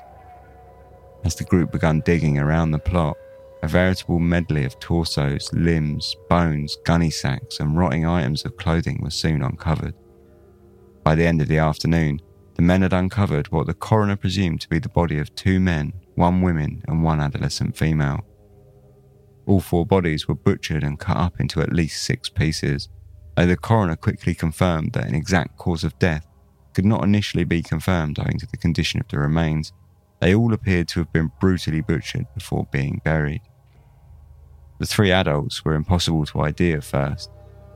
As 1.24 1.36
the 1.36 1.43
group 1.43 1.72
began 1.72 1.99
digging 1.99 2.39
around 2.39 2.72
the 2.72 2.80
plot, 2.80 3.15
a 3.61 3.68
veritable 3.68 4.18
medley 4.18 4.65
of 4.65 4.80
torsos, 4.80 5.53
limbs, 5.53 6.15
bones, 6.30 6.78
gunny 6.84 7.11
sacks, 7.11 7.59
and 7.59 7.78
rotting 7.78 8.07
items 8.07 8.43
of 8.43 8.57
clothing 8.57 9.01
was 9.03 9.13
soon 9.13 9.43
uncovered. 9.43 9.93
By 11.08 11.16
the 11.16 11.26
end 11.26 11.41
of 11.41 11.47
the 11.47 11.60
afternoon, 11.60 12.20
the 12.55 12.62
men 12.62 12.82
had 12.82 12.91
uncovered 12.91 13.49
what 13.49 13.66
the 13.66 13.74
coroner 13.74 14.18
presumed 14.18 14.60
to 14.60 14.68
be 14.68 14.78
the 14.78 14.89
body 14.89 15.20
of 15.20 15.34
two 15.36 15.58
men, 15.58 15.93
one 16.16 16.41
woman, 16.41 16.84
and 16.86 17.01
one 17.01 17.22
adolescent 17.22 17.78
female. 17.78 18.26
All 19.45 19.62
four 19.62 19.86
bodies 19.86 20.28
were 20.28 20.36
butchered 20.36 20.84
and 20.84 20.99
cut 20.99 21.16
up 21.16 21.39
into 21.39 21.62
at 21.62 21.72
least 21.72 22.03
six 22.03 22.28
pieces, 22.28 22.89
though 23.38 23.45
the 23.45 23.55
coroner 23.55 23.95
quickly 23.95 24.36
confirmed 24.36 24.91
that 24.91 25.08
an 25.08 25.16
exact 25.16 25.55
cause 25.55 25.86
of 25.86 25.97
death 25.97 26.28
could 26.74 26.84
not 26.84 27.05
initially 27.05 27.45
be 27.45 27.64
confirmed 27.64 28.20
owing 28.20 28.38
to 28.39 28.47
the 28.47 28.58
condition 28.58 28.99
of 28.99 29.08
the 29.08 29.18
remains. 29.18 29.72
They 30.20 30.36
all 30.36 30.51
appeared 30.51 30.89
to 30.89 30.99
have 30.99 31.14
been 31.14 31.32
brutally 31.39 31.80
butchered 31.80 32.26
before 32.34 32.68
being 32.70 32.99
buried. 33.05 33.43
The 34.80 34.86
three 34.86 35.14
adults 35.14 35.64
were 35.64 35.76
impossible 35.76 36.26
to 36.26 36.41
ID 36.41 36.74
at 36.74 36.84
first, 36.84 37.30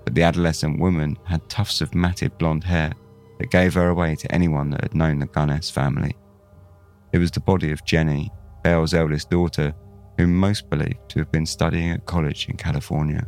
but 0.03 0.15
the 0.15 0.23
adolescent 0.23 0.81
woman 0.81 1.17
had 1.23 1.47
tufts 1.47 1.79
of 1.79 1.95
matted 1.95 2.37
blonde 2.37 2.65
hair 2.65 2.91
that 3.41 3.49
gave 3.49 3.73
her 3.73 3.89
away 3.89 4.15
to 4.15 4.31
anyone 4.31 4.69
that 4.69 4.83
had 4.83 4.93
known 4.93 5.17
the 5.17 5.25
Gunness 5.25 5.71
family. 5.71 6.15
It 7.11 7.17
was 7.17 7.31
the 7.31 7.39
body 7.39 7.71
of 7.71 7.83
Jenny, 7.83 8.31
Belle's 8.63 8.93
eldest 8.93 9.31
daughter, 9.31 9.73
whom 10.19 10.35
most 10.35 10.69
believed 10.69 11.09
to 11.09 11.19
have 11.19 11.31
been 11.31 11.47
studying 11.47 11.89
at 11.89 12.05
college 12.05 12.47
in 12.47 12.55
California. 12.55 13.27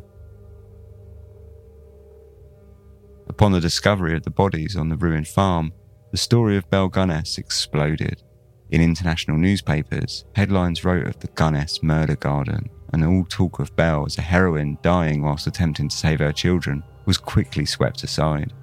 Upon 3.28 3.54
the 3.54 3.60
discovery 3.60 4.16
of 4.16 4.22
the 4.22 4.30
bodies 4.30 4.76
on 4.76 4.90
the 4.90 4.98
ruined 4.98 5.28
farm, 5.28 5.74
the 6.12 6.18
story 6.18 6.58
of 6.58 6.70
Belle 6.70 6.90
Gunness 6.90 7.40
exploded. 7.40 8.22
In 8.70 8.82
international 8.82 9.38
newspapers, 9.38 10.26
headlines 10.36 10.86
wrote 10.86 11.08
of 11.08 11.20
the 11.22 11.28
Gunness 11.30 11.82
murder 11.82 12.16
garden, 12.16 12.70
and 12.92 13.04
all 13.04 13.26
talk 13.28 13.58
of 13.58 13.76
Belle 13.76 14.06
as 14.06 14.20
a 14.20 14.22
heroine 14.22 14.78
dying 14.84 15.24
whilst 15.24 15.48
attempting 15.48 15.90
to 15.90 15.98
save 15.98 16.20
her 16.20 16.32
children 16.32 16.84
was 17.08 17.18
quickly 17.18 17.66
swept 17.66 18.04
aside. 18.04 18.54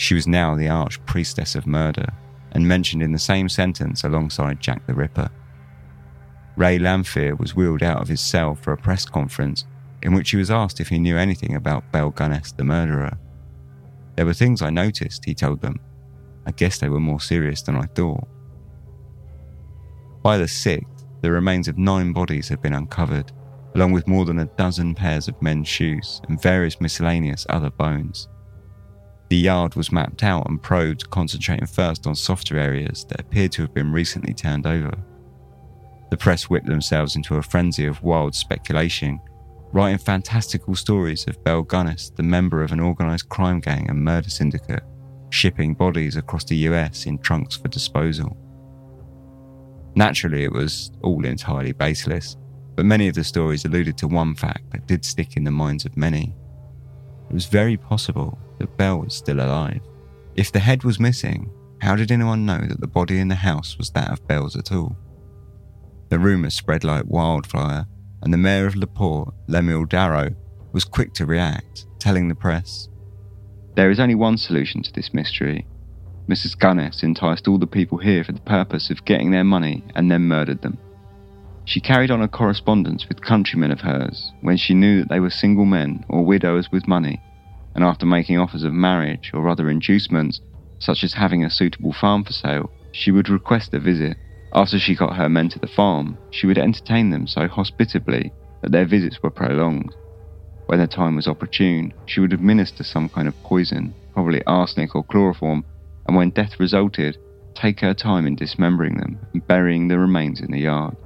She 0.00 0.14
was 0.14 0.26
now 0.26 0.54
the 0.54 0.70
arch 0.70 1.04
priestess 1.04 1.54
of 1.54 1.66
murder, 1.66 2.06
and 2.52 2.66
mentioned 2.66 3.02
in 3.02 3.12
the 3.12 3.18
same 3.18 3.50
sentence 3.50 4.02
alongside 4.02 4.58
Jack 4.58 4.86
the 4.86 4.94
Ripper. 4.94 5.28
Ray 6.56 6.78
Lamphere 6.78 7.38
was 7.38 7.54
wheeled 7.54 7.82
out 7.82 8.00
of 8.00 8.08
his 8.08 8.22
cell 8.22 8.54
for 8.54 8.72
a 8.72 8.78
press 8.78 9.04
conference 9.04 9.66
in 10.00 10.14
which 10.14 10.30
he 10.30 10.38
was 10.38 10.50
asked 10.50 10.80
if 10.80 10.88
he 10.88 10.98
knew 10.98 11.18
anything 11.18 11.54
about 11.54 11.92
Belle 11.92 12.12
Gunness, 12.12 12.56
the 12.56 12.64
murderer. 12.64 13.18
There 14.16 14.24
were 14.24 14.32
things 14.32 14.62
I 14.62 14.70
noticed, 14.70 15.26
he 15.26 15.34
told 15.34 15.60
them. 15.60 15.78
I 16.46 16.52
guess 16.52 16.78
they 16.78 16.88
were 16.88 16.98
more 16.98 17.20
serious 17.20 17.60
than 17.60 17.76
I 17.76 17.84
thought. 17.94 18.26
By 20.22 20.38
the 20.38 20.44
6th, 20.44 21.04
the 21.20 21.30
remains 21.30 21.68
of 21.68 21.76
nine 21.76 22.14
bodies 22.14 22.48
had 22.48 22.62
been 22.62 22.72
uncovered, 22.72 23.32
along 23.74 23.92
with 23.92 24.08
more 24.08 24.24
than 24.24 24.38
a 24.38 24.46
dozen 24.56 24.94
pairs 24.94 25.28
of 25.28 25.42
men's 25.42 25.68
shoes 25.68 26.22
and 26.26 26.40
various 26.40 26.80
miscellaneous 26.80 27.44
other 27.50 27.68
bones. 27.68 28.29
The 29.30 29.36
yard 29.36 29.76
was 29.76 29.92
mapped 29.92 30.24
out 30.24 30.48
and 30.48 30.60
probed, 30.60 31.08
concentrating 31.10 31.66
first 31.66 32.04
on 32.04 32.16
softer 32.16 32.58
areas 32.58 33.04
that 33.04 33.20
appeared 33.20 33.52
to 33.52 33.62
have 33.62 33.72
been 33.72 33.92
recently 33.92 34.34
turned 34.34 34.66
over. 34.66 34.92
The 36.10 36.16
press 36.16 36.50
whipped 36.50 36.66
themselves 36.66 37.14
into 37.14 37.36
a 37.36 37.42
frenzy 37.42 37.86
of 37.86 38.02
wild 38.02 38.34
speculation, 38.34 39.20
writing 39.72 39.98
fantastical 39.98 40.74
stories 40.74 41.28
of 41.28 41.42
Belle 41.44 41.62
Gunness, 41.62 42.12
the 42.16 42.24
member 42.24 42.64
of 42.64 42.72
an 42.72 42.80
organised 42.80 43.28
crime 43.28 43.60
gang 43.60 43.88
and 43.88 44.04
murder 44.04 44.28
syndicate, 44.28 44.82
shipping 45.30 45.74
bodies 45.74 46.16
across 46.16 46.42
the 46.42 46.56
US 46.56 47.06
in 47.06 47.16
trunks 47.18 47.56
for 47.56 47.68
disposal. 47.68 48.36
Naturally, 49.94 50.42
it 50.42 50.52
was 50.52 50.90
all 51.02 51.24
entirely 51.24 51.70
baseless, 51.70 52.36
but 52.74 52.84
many 52.84 53.06
of 53.06 53.14
the 53.14 53.22
stories 53.22 53.64
alluded 53.64 53.96
to 53.98 54.08
one 54.08 54.34
fact 54.34 54.72
that 54.72 54.88
did 54.88 55.04
stick 55.04 55.36
in 55.36 55.44
the 55.44 55.52
minds 55.52 55.84
of 55.84 55.96
many. 55.96 56.34
It 57.28 57.32
was 57.32 57.46
very 57.46 57.76
possible 57.76 58.36
that 58.60 58.76
Belle 58.76 59.00
was 59.00 59.14
still 59.14 59.40
alive. 59.40 59.80
If 60.36 60.52
the 60.52 60.60
head 60.60 60.84
was 60.84 61.00
missing, 61.00 61.50
how 61.80 61.96
did 61.96 62.12
anyone 62.12 62.46
know 62.46 62.60
that 62.60 62.80
the 62.80 62.86
body 62.86 63.18
in 63.18 63.28
the 63.28 63.34
house 63.34 63.76
was 63.76 63.90
that 63.90 64.12
of 64.12 64.26
Belle's 64.28 64.56
at 64.56 64.70
all? 64.70 64.96
The 66.08 66.18
rumours 66.18 66.54
spread 66.54 66.84
like 66.84 67.04
wildfire, 67.06 67.86
and 68.22 68.32
the 68.32 68.38
mayor 68.38 68.66
of 68.66 68.76
LaPorte, 68.76 69.34
Lemuel 69.48 69.86
Darrow, 69.86 70.34
was 70.72 70.84
quick 70.84 71.14
to 71.14 71.26
react, 71.26 71.86
telling 71.98 72.28
the 72.28 72.34
press 72.34 72.88
There 73.74 73.90
is 73.90 73.98
only 73.98 74.14
one 74.14 74.36
solution 74.36 74.82
to 74.82 74.92
this 74.92 75.12
mystery. 75.14 75.66
Mrs. 76.28 76.56
Gunness 76.56 77.02
enticed 77.02 77.48
all 77.48 77.58
the 77.58 77.66
people 77.66 77.98
here 77.98 78.22
for 78.22 78.32
the 78.32 78.40
purpose 78.40 78.90
of 78.90 79.04
getting 79.04 79.30
their 79.30 79.44
money 79.44 79.82
and 79.94 80.10
then 80.10 80.22
murdered 80.22 80.62
them. 80.62 80.78
She 81.64 81.80
carried 81.80 82.10
on 82.10 82.22
a 82.22 82.28
correspondence 82.28 83.08
with 83.08 83.22
countrymen 83.22 83.70
of 83.70 83.80
hers 83.80 84.32
when 84.40 84.56
she 84.56 84.74
knew 84.74 85.00
that 85.00 85.08
they 85.08 85.20
were 85.20 85.30
single 85.30 85.64
men 85.64 86.04
or 86.08 86.24
widows 86.24 86.70
with 86.70 86.88
money, 86.88 87.20
and 87.74 87.84
after 87.84 88.06
making 88.06 88.38
offers 88.38 88.64
of 88.64 88.72
marriage 88.72 89.30
or 89.32 89.48
other 89.48 89.70
inducements, 89.70 90.40
such 90.78 91.04
as 91.04 91.12
having 91.12 91.44
a 91.44 91.50
suitable 91.50 91.92
farm 91.92 92.24
for 92.24 92.32
sale, 92.32 92.70
she 92.92 93.10
would 93.10 93.28
request 93.28 93.74
a 93.74 93.80
visit. 93.80 94.16
After 94.52 94.78
she 94.78 94.96
got 94.96 95.16
her 95.16 95.28
men 95.28 95.48
to 95.50 95.58
the 95.58 95.68
farm, 95.68 96.18
she 96.30 96.46
would 96.46 96.58
entertain 96.58 97.10
them 97.10 97.26
so 97.26 97.46
hospitably 97.46 98.32
that 98.62 98.72
their 98.72 98.86
visits 98.86 99.22
were 99.22 99.30
prolonged. 99.30 99.94
When 100.66 100.80
the 100.80 100.86
time 100.86 101.16
was 101.16 101.28
opportune, 101.28 101.92
she 102.06 102.20
would 102.20 102.32
administer 102.32 102.84
some 102.84 103.08
kind 103.08 103.28
of 103.28 103.42
poison, 103.42 103.94
probably 104.12 104.44
arsenic 104.44 104.94
or 104.94 105.04
chloroform, 105.04 105.64
and 106.06 106.16
when 106.16 106.30
death 106.30 106.58
resulted, 106.58 107.18
take 107.54 107.80
her 107.80 107.94
time 107.94 108.26
in 108.26 108.36
dismembering 108.36 108.96
them 108.96 109.18
and 109.32 109.46
burying 109.46 109.88
the 109.88 109.98
remains 109.98 110.40
in 110.40 110.50
the 110.50 110.60
yard. 110.60 110.96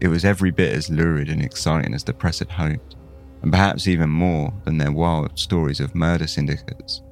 It 0.00 0.08
was 0.08 0.24
every 0.24 0.50
bit 0.50 0.74
as 0.74 0.90
lurid 0.90 1.28
and 1.28 1.42
exciting 1.42 1.94
as 1.94 2.04
the 2.04 2.14
press 2.14 2.38
had 2.38 2.50
hoped, 2.50 2.96
and 3.42 3.52
perhaps 3.52 3.86
even 3.88 4.10
more 4.10 4.52
than 4.64 4.78
their 4.78 4.92
wild 4.92 5.38
stories 5.38 5.80
of 5.80 5.94
murder 5.94 6.26
syndicates. 6.26 7.02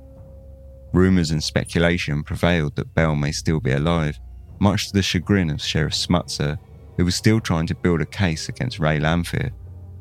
Rumours 0.92 1.30
and 1.30 1.42
speculation 1.42 2.22
prevailed 2.22 2.76
that 2.76 2.94
Belle 2.94 3.16
may 3.16 3.32
still 3.32 3.60
be 3.60 3.72
alive, 3.72 4.18
much 4.58 4.88
to 4.88 4.94
the 4.94 5.02
chagrin 5.02 5.50
of 5.50 5.62
Sheriff 5.62 5.94
Smutzer, 5.94 6.58
who 6.96 7.04
was 7.04 7.14
still 7.14 7.40
trying 7.40 7.66
to 7.66 7.74
build 7.74 8.00
a 8.00 8.06
case 8.06 8.48
against 8.48 8.78
Ray 8.78 8.98
Lamphere. 8.98 9.52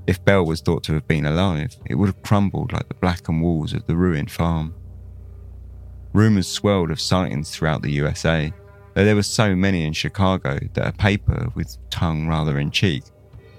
If 0.08 0.24
Belle 0.24 0.46
was 0.46 0.62
thought 0.62 0.84
to 0.86 0.94
have 0.94 1.08
been 1.08 1.26
alive, 1.26 1.76
it 1.86 1.96
would 1.96 2.08
have 2.08 2.24
crumbled 2.24 2.72
like 2.72 2.88
the 2.88 2.96
blackened 2.96 3.42
walls 3.42 3.74
of 3.74 3.86
the 3.86 3.96
ruined 3.96 4.32
farm. 4.32 4.74
Rumours 6.14 6.48
swirled 6.48 6.90
of 6.90 7.02
sightings 7.02 7.52
throughout 7.52 7.82
the 7.82 7.92
USA, 7.92 8.52
though 8.94 9.06
there 9.06 9.16
were 9.16 9.24
so 9.24 9.56
many 9.56 9.86
in 9.86 9.94
Chicago 9.94 10.58
that 10.74 10.88
a 10.88 10.94
paper 10.94 11.50
with 11.54 11.78
tongue 11.90 12.28
rather 12.28 12.58
in 12.58 12.72
cheek 12.72 13.04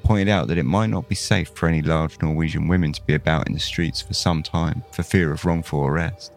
pointed 0.09 0.30
out 0.30 0.48
that 0.48 0.56
it 0.56 0.64
might 0.64 0.86
not 0.86 1.06
be 1.06 1.14
safe 1.14 1.50
for 1.50 1.68
any 1.68 1.82
large 1.82 2.18
Norwegian 2.22 2.66
women 2.66 2.90
to 2.94 3.02
be 3.02 3.12
about 3.12 3.46
in 3.46 3.52
the 3.52 3.61
streets 3.61 4.00
for 4.00 4.14
some 4.14 4.42
time 4.42 4.82
for 4.90 5.02
fear 5.02 5.30
of 5.30 5.44
wrongful 5.44 5.84
arrest. 5.84 6.32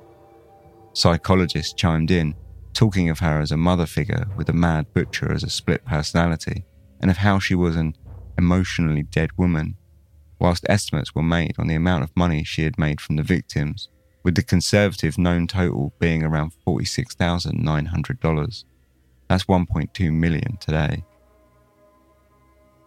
Psychologists 0.92 1.72
chimed 1.72 2.12
in, 2.12 2.36
talking 2.74 3.10
of 3.10 3.20
her 3.20 3.40
as 3.40 3.50
a 3.50 3.56
mother 3.56 3.86
figure 3.86 4.28
with 4.36 4.50
a 4.50 4.54
mad 4.54 4.94
butcher 4.94 5.32
as 5.32 5.42
a 5.42 5.50
split 5.50 5.86
personality, 5.86 6.66
and 7.00 7.10
of 7.10 7.16
how 7.16 7.40
she 7.40 7.56
was 7.56 7.78
an 7.78 7.96
emotionally 8.38 9.04
dead 9.04 9.30
woman, 9.38 9.78
whilst 10.38 10.66
estimates 10.68 11.16
were 11.16 11.24
made 11.24 11.56
on 11.58 11.68
the 11.68 11.76
amount 11.76 12.04
of 12.04 12.12
money 12.14 12.44
she 12.44 12.64
had 12.66 12.78
made 12.78 13.00
from 13.00 13.16
the 13.16 13.24
victims, 13.24 13.88
with 14.22 14.36
the 14.36 14.44
conservative 14.44 15.18
known 15.18 15.48
total 15.48 15.94
being 15.98 16.24
around 16.24 16.52
$46,900. 16.68 18.66
That's 19.30 19.46
1.2 19.46 20.12
million 20.12 20.58
today. 20.58 21.06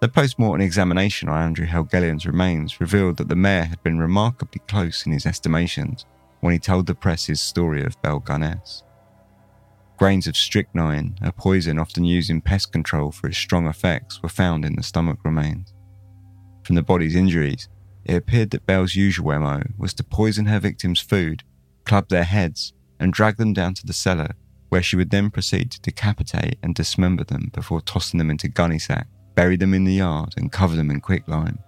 The 0.04 0.08
post-mortem 0.10 0.60
examination 0.60 1.30
on 1.30 1.40
Andrew 1.40 1.64
Helgelien's 1.64 2.26
remains 2.26 2.78
revealed 2.78 3.16
that 3.16 3.30
the 3.30 3.34
mayor 3.34 3.64
had 3.64 3.82
been 3.82 3.98
remarkably 3.98 4.60
close 4.68 5.06
in 5.06 5.12
his 5.12 5.24
estimations 5.24 6.04
when 6.40 6.52
he 6.52 6.58
told 6.58 6.86
the 6.86 6.94
press 6.94 7.24
his 7.24 7.40
story 7.40 7.82
of 7.82 7.96
Belle 8.02 8.20
Gunness. 8.20 8.82
Grains 9.96 10.26
of 10.26 10.36
strychnine, 10.36 11.16
a 11.22 11.32
poison 11.32 11.78
often 11.78 12.04
used 12.04 12.28
in 12.28 12.42
pest 12.42 12.70
control 12.70 13.12
for 13.12 13.28
its 13.28 13.38
strong 13.38 13.66
effects, 13.66 14.22
were 14.22 14.28
found 14.28 14.66
in 14.66 14.76
the 14.76 14.82
stomach 14.82 15.20
remains. 15.24 15.72
From 16.64 16.74
the 16.74 16.82
body's 16.82 17.16
injuries, 17.16 17.70
it 18.04 18.14
appeared 18.14 18.50
that 18.50 18.66
Belle's 18.66 18.94
usual 18.94 19.40
MO 19.40 19.62
was 19.78 19.94
to 19.94 20.04
poison 20.04 20.44
her 20.44 20.60
victims' 20.60 21.00
food, 21.00 21.44
club 21.86 22.10
their 22.10 22.24
heads, 22.24 22.74
and 23.00 23.10
drag 23.10 23.38
them 23.38 23.54
down 23.54 23.72
to 23.72 23.86
the 23.86 23.94
cellar 23.94 24.34
where 24.68 24.82
she 24.82 24.96
would 24.96 25.08
then 25.08 25.30
proceed 25.30 25.70
to 25.70 25.80
decapitate 25.80 26.58
and 26.62 26.74
dismember 26.74 27.24
them 27.24 27.50
before 27.54 27.80
tossing 27.80 28.18
them 28.18 28.28
into 28.28 28.48
gunny 28.48 28.78
sack, 28.78 29.06
bury 29.34 29.56
them 29.56 29.74
in 29.74 29.84
the 29.84 29.94
yard, 29.94 30.34
and 30.36 30.52
cover 30.52 30.76
them 30.76 30.90
in 30.90 31.00
quicklime. 31.00 31.58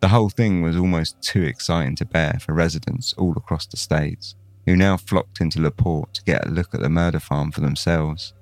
The 0.00 0.08
whole 0.08 0.28
thing 0.28 0.62
was 0.62 0.76
almost 0.76 1.20
too 1.22 1.42
exciting 1.42 1.96
to 1.96 2.04
bear 2.04 2.38
for 2.40 2.52
residents 2.52 3.14
all 3.14 3.32
across 3.36 3.66
the 3.66 3.76
states, 3.76 4.34
who 4.66 4.76
now 4.76 4.96
flocked 4.96 5.40
into 5.40 5.60
LaPorte 5.60 6.12
to 6.14 6.24
get 6.24 6.46
a 6.46 6.50
look 6.50 6.74
at 6.74 6.80
the 6.80 6.88
murder 6.88 7.20
farm 7.20 7.50
for 7.50 7.60
themselves. 7.60 8.34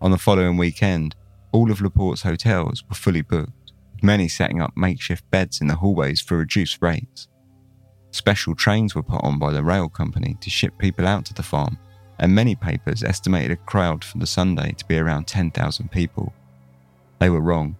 On 0.00 0.10
the 0.10 0.18
following 0.18 0.56
weekend, 0.56 1.14
all 1.52 1.70
of 1.70 1.80
LaPorte's 1.80 2.22
hotels 2.22 2.82
were 2.88 2.94
fully 2.94 3.22
booked, 3.22 3.72
with 3.92 4.02
many 4.02 4.28
setting 4.28 4.60
up 4.60 4.76
makeshift 4.76 5.30
beds 5.30 5.60
in 5.60 5.66
the 5.66 5.76
hallways 5.76 6.20
for 6.20 6.38
reduced 6.38 6.80
rates. 6.80 7.28
Special 8.10 8.54
trains 8.54 8.94
were 8.94 9.02
put 9.02 9.22
on 9.22 9.38
by 9.38 9.52
the 9.52 9.64
rail 9.64 9.88
company 9.88 10.36
to 10.40 10.50
ship 10.50 10.78
people 10.78 11.06
out 11.06 11.24
to 11.26 11.34
the 11.34 11.42
farm 11.42 11.78
and 12.18 12.34
many 12.34 12.54
papers 12.54 13.02
estimated 13.02 13.50
a 13.50 13.56
crowd 13.56 14.04
for 14.04 14.18
the 14.18 14.26
Sunday 14.26 14.72
to 14.72 14.84
be 14.86 14.98
around 14.98 15.26
10,000 15.26 15.90
people. 15.90 16.32
They 17.24 17.30
were 17.30 17.40
wrong, 17.40 17.76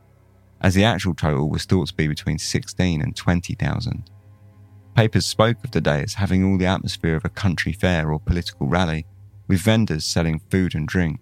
as 0.63 0.73
the 0.73 0.85
actual 0.85 1.15
total 1.15 1.51
was 1.51 1.67
thought 1.67 1.89
to 1.89 1.95
be 1.95 2.09
between 2.09 2.39
16 2.39 3.03
and 3.03 3.15
20,000. 3.15 4.11
Papers 4.95 5.27
spoke 5.27 5.63
of 5.63 5.73
the 5.73 5.83
day 5.83 6.03
as 6.03 6.15
having 6.15 6.43
all 6.43 6.57
the 6.57 6.65
atmosphere 6.65 7.15
of 7.15 7.27
a 7.27 7.29
country 7.29 7.75
fair 7.75 8.11
or 8.11 8.19
political 8.19 8.67
rally, 8.67 9.05
with 9.47 9.61
vendors 9.61 10.07
selling 10.07 10.41
food 10.51 10.75
and 10.75 10.89
drink. 10.89 11.21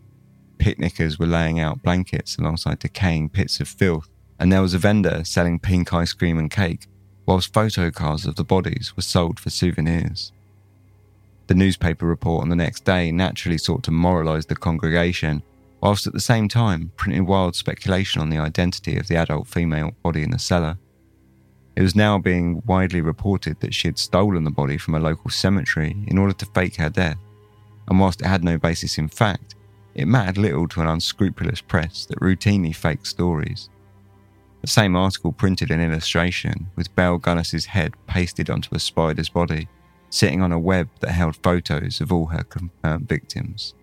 Picnickers 0.58 1.18
were 1.18 1.26
laying 1.26 1.58
out 1.58 1.82
blankets 1.82 2.36
alongside 2.36 2.78
decaying 2.78 3.30
pits 3.30 3.58
of 3.58 3.66
filth, 3.66 4.08
and 4.38 4.52
there 4.52 4.62
was 4.62 4.74
a 4.74 4.78
vendor 4.78 5.24
selling 5.24 5.58
pink 5.58 5.92
ice 5.92 6.12
cream 6.12 6.38
and 6.38 6.48
cake, 6.48 6.86
whilst 7.26 7.52
photo 7.52 7.90
cards 7.90 8.24
of 8.24 8.36
the 8.36 8.44
bodies 8.44 8.92
were 8.94 9.02
sold 9.02 9.40
for 9.40 9.50
souvenirs. 9.50 10.30
The 11.48 11.56
newspaper 11.56 12.06
report 12.06 12.44
on 12.44 12.50
the 12.50 12.54
next 12.54 12.84
day 12.84 13.10
naturally 13.10 13.58
sought 13.58 13.82
to 13.82 13.90
moralise 13.90 14.46
the 14.46 14.54
congregation, 14.54 15.42
whilst 15.82 16.06
at 16.06 16.12
the 16.12 16.20
same 16.20 16.48
time 16.48 16.92
printing 16.96 17.26
wild 17.26 17.56
speculation 17.56 18.22
on 18.22 18.30
the 18.30 18.38
identity 18.38 18.96
of 18.96 19.08
the 19.08 19.16
adult 19.16 19.48
female 19.48 19.90
body 20.02 20.22
in 20.22 20.30
the 20.30 20.38
cellar. 20.38 20.78
It 21.74 21.82
was 21.82 21.96
now 21.96 22.18
being 22.18 22.62
widely 22.66 23.00
reported 23.00 23.60
that 23.60 23.74
she 23.74 23.88
had 23.88 23.98
stolen 23.98 24.44
the 24.44 24.50
body 24.50 24.78
from 24.78 24.94
a 24.94 25.00
local 25.00 25.30
cemetery 25.30 25.96
in 26.06 26.18
order 26.18 26.34
to 26.34 26.46
fake 26.46 26.76
her 26.76 26.88
death, 26.88 27.18
and 27.88 27.98
whilst 27.98 28.20
it 28.20 28.26
had 28.26 28.44
no 28.44 28.58
basis 28.58 28.96
in 28.96 29.08
fact, 29.08 29.56
it 29.94 30.06
mattered 30.06 30.38
little 30.38 30.68
to 30.68 30.80
an 30.80 30.86
unscrupulous 30.86 31.60
press 31.60 32.06
that 32.06 32.20
routinely 32.20 32.74
faked 32.74 33.06
stories. 33.06 33.68
The 34.60 34.68
same 34.68 34.94
article 34.94 35.32
printed 35.32 35.72
an 35.72 35.80
illustration 35.80 36.68
with 36.76 36.94
Belle 36.94 37.18
Gunness's 37.18 37.66
head 37.66 37.94
pasted 38.06 38.48
onto 38.48 38.74
a 38.74 38.78
spider's 38.78 39.28
body, 39.28 39.68
sitting 40.10 40.40
on 40.40 40.52
a 40.52 40.58
web 40.58 40.88
that 41.00 41.10
held 41.10 41.36
photos 41.36 42.00
of 42.00 42.12
all 42.12 42.26
her 42.26 42.44
confirmed 42.44 43.08
victims. 43.08 43.74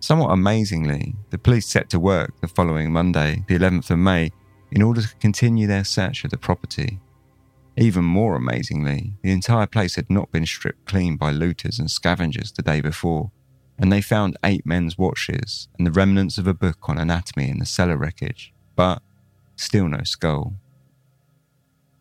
Somewhat 0.00 0.32
amazingly, 0.32 1.14
the 1.28 1.36
police 1.36 1.66
set 1.66 1.90
to 1.90 2.00
work 2.00 2.40
the 2.40 2.48
following 2.48 2.90
Monday, 2.90 3.44
the 3.48 3.58
11th 3.58 3.90
of 3.90 3.98
May, 3.98 4.30
in 4.72 4.80
order 4.80 5.02
to 5.02 5.14
continue 5.16 5.66
their 5.66 5.84
search 5.84 6.24
of 6.24 6.30
the 6.30 6.38
property. 6.38 6.98
Even 7.76 8.04
more 8.04 8.34
amazingly, 8.34 9.12
the 9.22 9.30
entire 9.30 9.66
place 9.66 9.96
had 9.96 10.08
not 10.08 10.32
been 10.32 10.46
stripped 10.46 10.86
clean 10.86 11.16
by 11.16 11.30
looters 11.30 11.78
and 11.78 11.90
scavengers 11.90 12.50
the 12.50 12.62
day 12.62 12.80
before, 12.80 13.30
and 13.78 13.92
they 13.92 14.00
found 14.00 14.38
eight 14.42 14.64
men's 14.64 14.96
watches 14.96 15.68
and 15.78 15.86
the 15.86 15.92
remnants 15.92 16.38
of 16.38 16.46
a 16.46 16.54
book 16.54 16.88
on 16.88 16.96
anatomy 16.96 17.50
in 17.50 17.58
the 17.58 17.66
cellar 17.66 17.98
wreckage, 17.98 18.54
but 18.76 19.02
still 19.56 19.86
no 19.86 20.02
skull. 20.04 20.54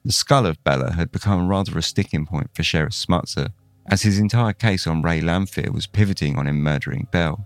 The 0.06 0.14
skull 0.14 0.46
of 0.46 0.64
Bella 0.64 0.94
had 0.94 1.12
become 1.12 1.50
rather 1.50 1.78
a 1.78 1.82
sticking 1.82 2.26
point 2.26 2.52
for 2.54 2.64
Sheriff 2.64 2.94
Smutzer, 2.94 3.50
as 3.86 4.04
his 4.04 4.20
entire 4.20 4.54
case 4.54 4.88
on 4.88 5.02
Ray 5.02 5.20
Lamphere 5.20 5.74
was 5.74 5.86
pivoting 5.86 6.38
on 6.38 6.48
him 6.48 6.62
murdering 6.62 7.08
Belle. 7.12 7.46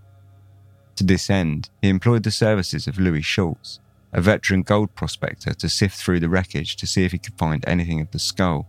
To 0.96 1.04
this 1.04 1.28
end, 1.28 1.70
he 1.82 1.88
employed 1.88 2.22
the 2.22 2.30
services 2.30 2.86
of 2.86 2.98
Louis 2.98 3.22
Schultz, 3.22 3.80
a 4.12 4.20
veteran 4.20 4.62
gold 4.62 4.94
prospector, 4.94 5.52
to 5.54 5.68
sift 5.68 5.96
through 5.96 6.20
the 6.20 6.28
wreckage 6.28 6.76
to 6.76 6.86
see 6.86 7.04
if 7.04 7.12
he 7.12 7.18
could 7.18 7.36
find 7.36 7.64
anything 7.66 8.00
of 8.00 8.12
the 8.12 8.18
skull, 8.18 8.68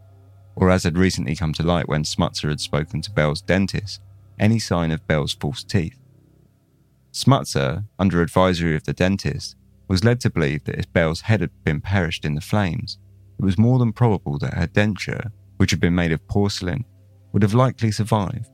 or 0.55 0.71
as 0.71 0.83
had 0.83 0.97
recently 0.97 1.35
come 1.35 1.53
to 1.53 1.63
light 1.63 1.87
when 1.87 2.03
Smutzer 2.03 2.49
had 2.49 2.59
spoken 2.59 3.01
to 3.01 3.11
Belle's 3.11 3.41
dentist, 3.41 4.01
any 4.39 4.57
sign 4.57 4.91
of 4.91 5.05
Belle's 5.07 5.33
false 5.33 5.63
teeth. 5.63 5.99
Smutzer, 7.11 7.85
under 7.99 8.21
advisory 8.21 8.75
of 8.75 8.83
the 8.85 8.93
dentist, 8.93 9.55
was 9.87 10.03
led 10.03 10.19
to 10.21 10.29
believe 10.29 10.63
that 10.63 10.79
if 10.79 10.91
Belle's 10.91 11.21
head 11.21 11.41
had 11.41 11.51
been 11.63 11.79
perished 11.79 12.25
in 12.25 12.35
the 12.35 12.41
flames, 12.41 12.97
it 13.37 13.45
was 13.45 13.57
more 13.57 13.77
than 13.77 13.93
probable 13.93 14.39
that 14.39 14.55
her 14.55 14.67
denture, 14.67 15.31
which 15.57 15.71
had 15.71 15.79
been 15.79 15.95
made 15.95 16.11
of 16.11 16.27
porcelain, 16.27 16.85
would 17.31 17.43
have 17.43 17.53
likely 17.53 17.91
survived. 17.91 18.49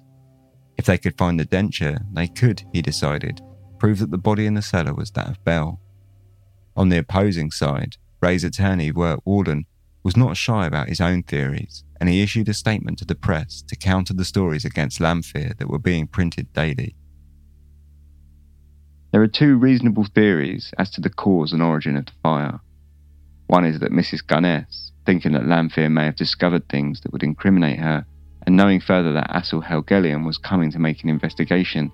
If 0.77 0.85
they 0.85 0.97
could 0.97 1.17
find 1.17 1.39
the 1.39 1.45
denture, 1.45 2.03
they 2.13 2.27
could, 2.27 2.63
he 2.73 2.81
decided, 2.81 3.41
prove 3.81 3.97
that 3.97 4.11
the 4.11 4.17
body 4.19 4.45
in 4.45 4.53
the 4.53 4.61
cellar 4.61 4.93
was 4.93 5.09
that 5.09 5.27
of 5.27 5.43
Belle. 5.43 5.79
On 6.77 6.89
the 6.89 6.99
opposing 6.99 7.49
side, 7.49 7.97
Ray's 8.21 8.43
attorney, 8.43 8.91
Wirt 8.91 9.25
Worden, 9.25 9.65
was 10.03 10.15
not 10.15 10.37
shy 10.37 10.67
about 10.67 10.87
his 10.87 11.01
own 11.01 11.23
theories, 11.23 11.83
and 11.99 12.07
he 12.07 12.21
issued 12.21 12.47
a 12.47 12.53
statement 12.53 12.99
to 12.99 13.05
the 13.05 13.15
press 13.15 13.63
to 13.63 13.75
counter 13.75 14.13
the 14.13 14.23
stories 14.23 14.65
against 14.65 14.99
Lamphere 14.99 15.57
that 15.57 15.67
were 15.67 15.79
being 15.79 16.05
printed 16.05 16.53
daily. 16.53 16.93
There 19.11 19.23
are 19.23 19.27
two 19.27 19.57
reasonable 19.57 20.05
theories 20.05 20.71
as 20.77 20.91
to 20.91 21.01
the 21.01 21.09
cause 21.09 21.51
and 21.51 21.63
origin 21.63 21.97
of 21.97 22.05
the 22.05 22.11
fire. 22.21 22.59
One 23.47 23.65
is 23.65 23.79
that 23.79 23.91
Mrs. 23.91 24.23
Gunness, 24.23 24.91
thinking 25.07 25.31
that 25.31 25.47
Lamphere 25.47 25.91
may 25.91 26.05
have 26.05 26.15
discovered 26.15 26.69
things 26.69 27.01
that 27.01 27.11
would 27.11 27.23
incriminate 27.23 27.79
her, 27.79 28.05
and 28.45 28.55
knowing 28.55 28.79
further 28.79 29.11
that 29.13 29.31
Assel 29.31 29.65
Helgelien 29.65 30.23
was 30.23 30.37
coming 30.37 30.69
to 30.69 30.77
make 30.77 31.01
an 31.01 31.09
investigation, 31.09 31.91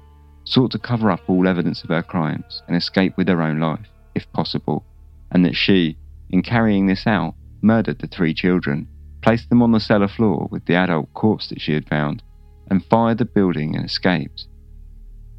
sought 0.48 0.72
to 0.72 0.80
cover 0.80 1.12
up 1.12 1.20
all 1.28 1.48
evidence 1.48 1.84
of 1.84 1.90
her 1.90 2.02
crimes 2.02 2.64
and 2.68 2.76
escape 2.76 3.18
with 3.18 3.28
her 3.28 3.42
own 3.42 3.60
life, 3.60 3.88
if 4.16 4.32
possible, 4.32 4.86
and 5.32 5.44
that 5.44 5.56
she, 5.56 5.98
in 6.30 6.42
carrying 6.42 6.88
this 6.88 7.06
out, 7.06 7.36
murdered 7.62 8.00
the 8.00 8.08
three 8.08 8.34
children, 8.34 8.88
placed 9.22 9.50
them 9.50 9.62
on 9.62 9.74
the 9.74 9.80
cellar 9.80 10.08
floor 10.08 10.48
with 10.50 10.66
the 10.66 10.76
adult 10.76 11.14
corpse 11.14 11.50
that 11.50 11.60
she 11.60 11.74
had 11.74 11.88
found, 11.90 12.24
and 12.70 12.86
fired 12.86 13.18
the 13.18 13.26
building 13.26 13.76
and 13.76 13.86
escaped. 13.86 14.48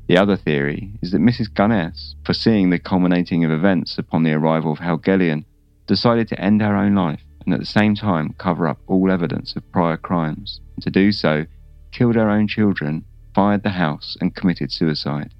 The 0.08 0.18
other 0.18 0.36
theory 0.36 0.92
is 1.02 1.10
that 1.12 1.20
Mrs. 1.20 1.52
Gunness, 1.52 2.14
foreseeing 2.24 2.70
the 2.70 2.78
culminating 2.78 3.44
of 3.44 3.50
events 3.50 3.98
upon 3.98 4.22
the 4.22 4.32
arrival 4.32 4.72
of 4.72 4.78
Helgelien, 4.78 5.44
decided 5.86 6.28
to 6.28 6.40
end 6.40 6.60
her 6.60 6.76
own 6.76 6.94
life 6.94 7.22
and 7.44 7.54
at 7.54 7.60
the 7.60 7.66
same 7.66 7.94
time 7.94 8.34
cover 8.36 8.68
up 8.68 8.78
all 8.86 9.10
evidence 9.10 9.56
of 9.56 9.72
prior 9.72 9.96
crimes, 9.96 10.60
and 10.76 10.82
to 10.84 10.90
do 10.90 11.12
so, 11.12 11.46
killed 11.92 12.14
her 12.14 12.28
own 12.28 12.46
children, 12.46 13.04
fired 13.34 13.62
the 13.62 13.70
house, 13.70 14.16
and 14.20 14.34
committed 14.34 14.72
suicide. 14.72 15.34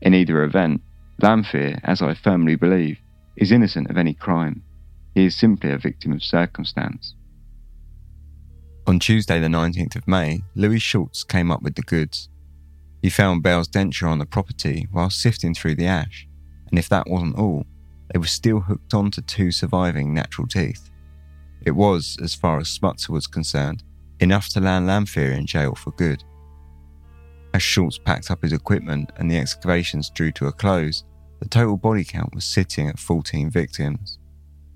In 0.00 0.14
either 0.14 0.42
event, 0.42 0.82
Lamphere, 1.22 1.80
as 1.84 2.02
I 2.02 2.14
firmly 2.14 2.56
believe, 2.56 2.98
is 3.36 3.52
innocent 3.52 3.90
of 3.90 3.96
any 3.96 4.14
crime. 4.14 4.62
He 5.14 5.26
is 5.26 5.36
simply 5.36 5.70
a 5.70 5.78
victim 5.78 6.12
of 6.12 6.22
circumstance. 6.22 7.14
On 8.86 8.98
Tuesday, 8.98 9.40
the 9.40 9.48
19th 9.48 9.96
of 9.96 10.06
May, 10.06 10.42
Louis 10.54 10.78
Schultz 10.78 11.24
came 11.24 11.50
up 11.50 11.62
with 11.62 11.74
the 11.74 11.82
goods. 11.82 12.28
He 13.00 13.10
found 13.10 13.42
Belle's 13.42 13.68
denture 13.68 14.08
on 14.08 14.18
the 14.18 14.26
property 14.26 14.88
while 14.90 15.10
sifting 15.10 15.54
through 15.54 15.76
the 15.76 15.86
ash, 15.86 16.28
and 16.68 16.78
if 16.78 16.88
that 16.88 17.08
wasn't 17.08 17.38
all, 17.38 17.64
they 18.12 18.18
were 18.18 18.26
still 18.26 18.60
hooked 18.60 18.92
onto 18.92 19.22
two 19.22 19.52
surviving 19.52 20.12
natural 20.12 20.46
teeth. 20.46 20.90
It 21.64 21.72
was, 21.72 22.18
as 22.22 22.34
far 22.34 22.58
as 22.58 22.68
Smutzer 22.68 23.10
was 23.10 23.26
concerned, 23.26 23.82
enough 24.20 24.48
to 24.50 24.60
land 24.60 24.86
Lamphere 24.86 25.36
in 25.36 25.46
jail 25.46 25.74
for 25.74 25.92
good. 25.92 26.22
As 27.54 27.62
Schultz 27.62 27.96
packed 27.96 28.30
up 28.30 28.42
his 28.42 28.52
equipment 28.52 29.12
and 29.16 29.30
the 29.30 29.38
excavations 29.38 30.10
drew 30.10 30.30
to 30.32 30.48
a 30.48 30.52
close, 30.52 31.04
the 31.40 31.48
total 31.48 31.78
body 31.78 32.04
count 32.04 32.34
was 32.34 32.44
sitting 32.44 32.88
at 32.88 32.98
14 32.98 33.48
victims 33.48 34.18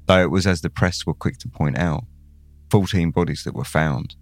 though 0.08 0.22
it 0.22 0.30
was 0.30 0.46
as 0.46 0.62
the 0.62 0.70
press 0.70 1.06
were 1.06 1.14
quick 1.14 1.36
to 1.38 1.48
point 1.48 1.78
out 1.78 2.04
14 2.70 3.10
bodies 3.10 3.44
that 3.44 3.54
were 3.54 3.64
found. 3.64 4.16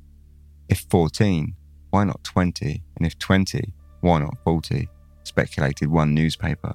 If 0.68 0.80
14, 0.90 1.54
why 1.90 2.04
not 2.04 2.22
20? 2.24 2.82
And 2.96 3.06
if 3.06 3.18
20, 3.18 3.72
why 4.00 4.18
not 4.18 4.36
40? 4.44 4.88
speculated 5.22 5.88
one 5.88 6.14
newspaper. 6.14 6.74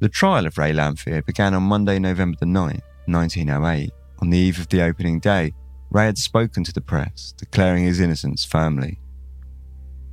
The 0.00 0.08
trial 0.08 0.46
of 0.46 0.58
Ray 0.58 0.72
Lamphere 0.72 1.24
began 1.24 1.54
on 1.54 1.64
Monday, 1.64 1.98
November 1.98 2.36
the 2.38 2.46
9th, 2.46 2.82
1908. 3.06 3.90
On 4.20 4.30
the 4.30 4.38
eve 4.38 4.58
of 4.58 4.68
the 4.68 4.82
opening 4.82 5.20
day, 5.20 5.52
Ray 5.90 6.06
had 6.06 6.18
spoken 6.18 6.64
to 6.64 6.72
the 6.72 6.80
press, 6.80 7.32
declaring 7.36 7.84
his 7.84 8.00
innocence 8.00 8.44
firmly. 8.44 9.00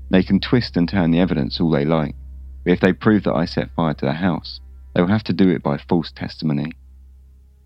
They 0.09 0.23
can 0.23 0.39
twist 0.39 0.78
and 0.78 0.88
turn 0.88 1.11
the 1.11 1.19
evidence 1.19 1.59
all 1.59 1.69
they 1.69 1.86
like. 1.86 2.15
But 2.63 2.73
if 2.73 2.80
they 2.80 2.93
prove 2.93 3.23
that 3.23 3.34
I 3.34 3.45
set 3.45 3.76
fire 3.76 3.93
to 3.93 4.05
the 4.05 4.13
house, 4.13 4.59
they 4.93 5.01
will 5.01 5.09
have 5.09 5.23
to 5.26 5.34
do 5.34 5.49
it 5.49 5.61
by 5.61 5.78
false 5.78 6.11
testimony. 6.11 6.71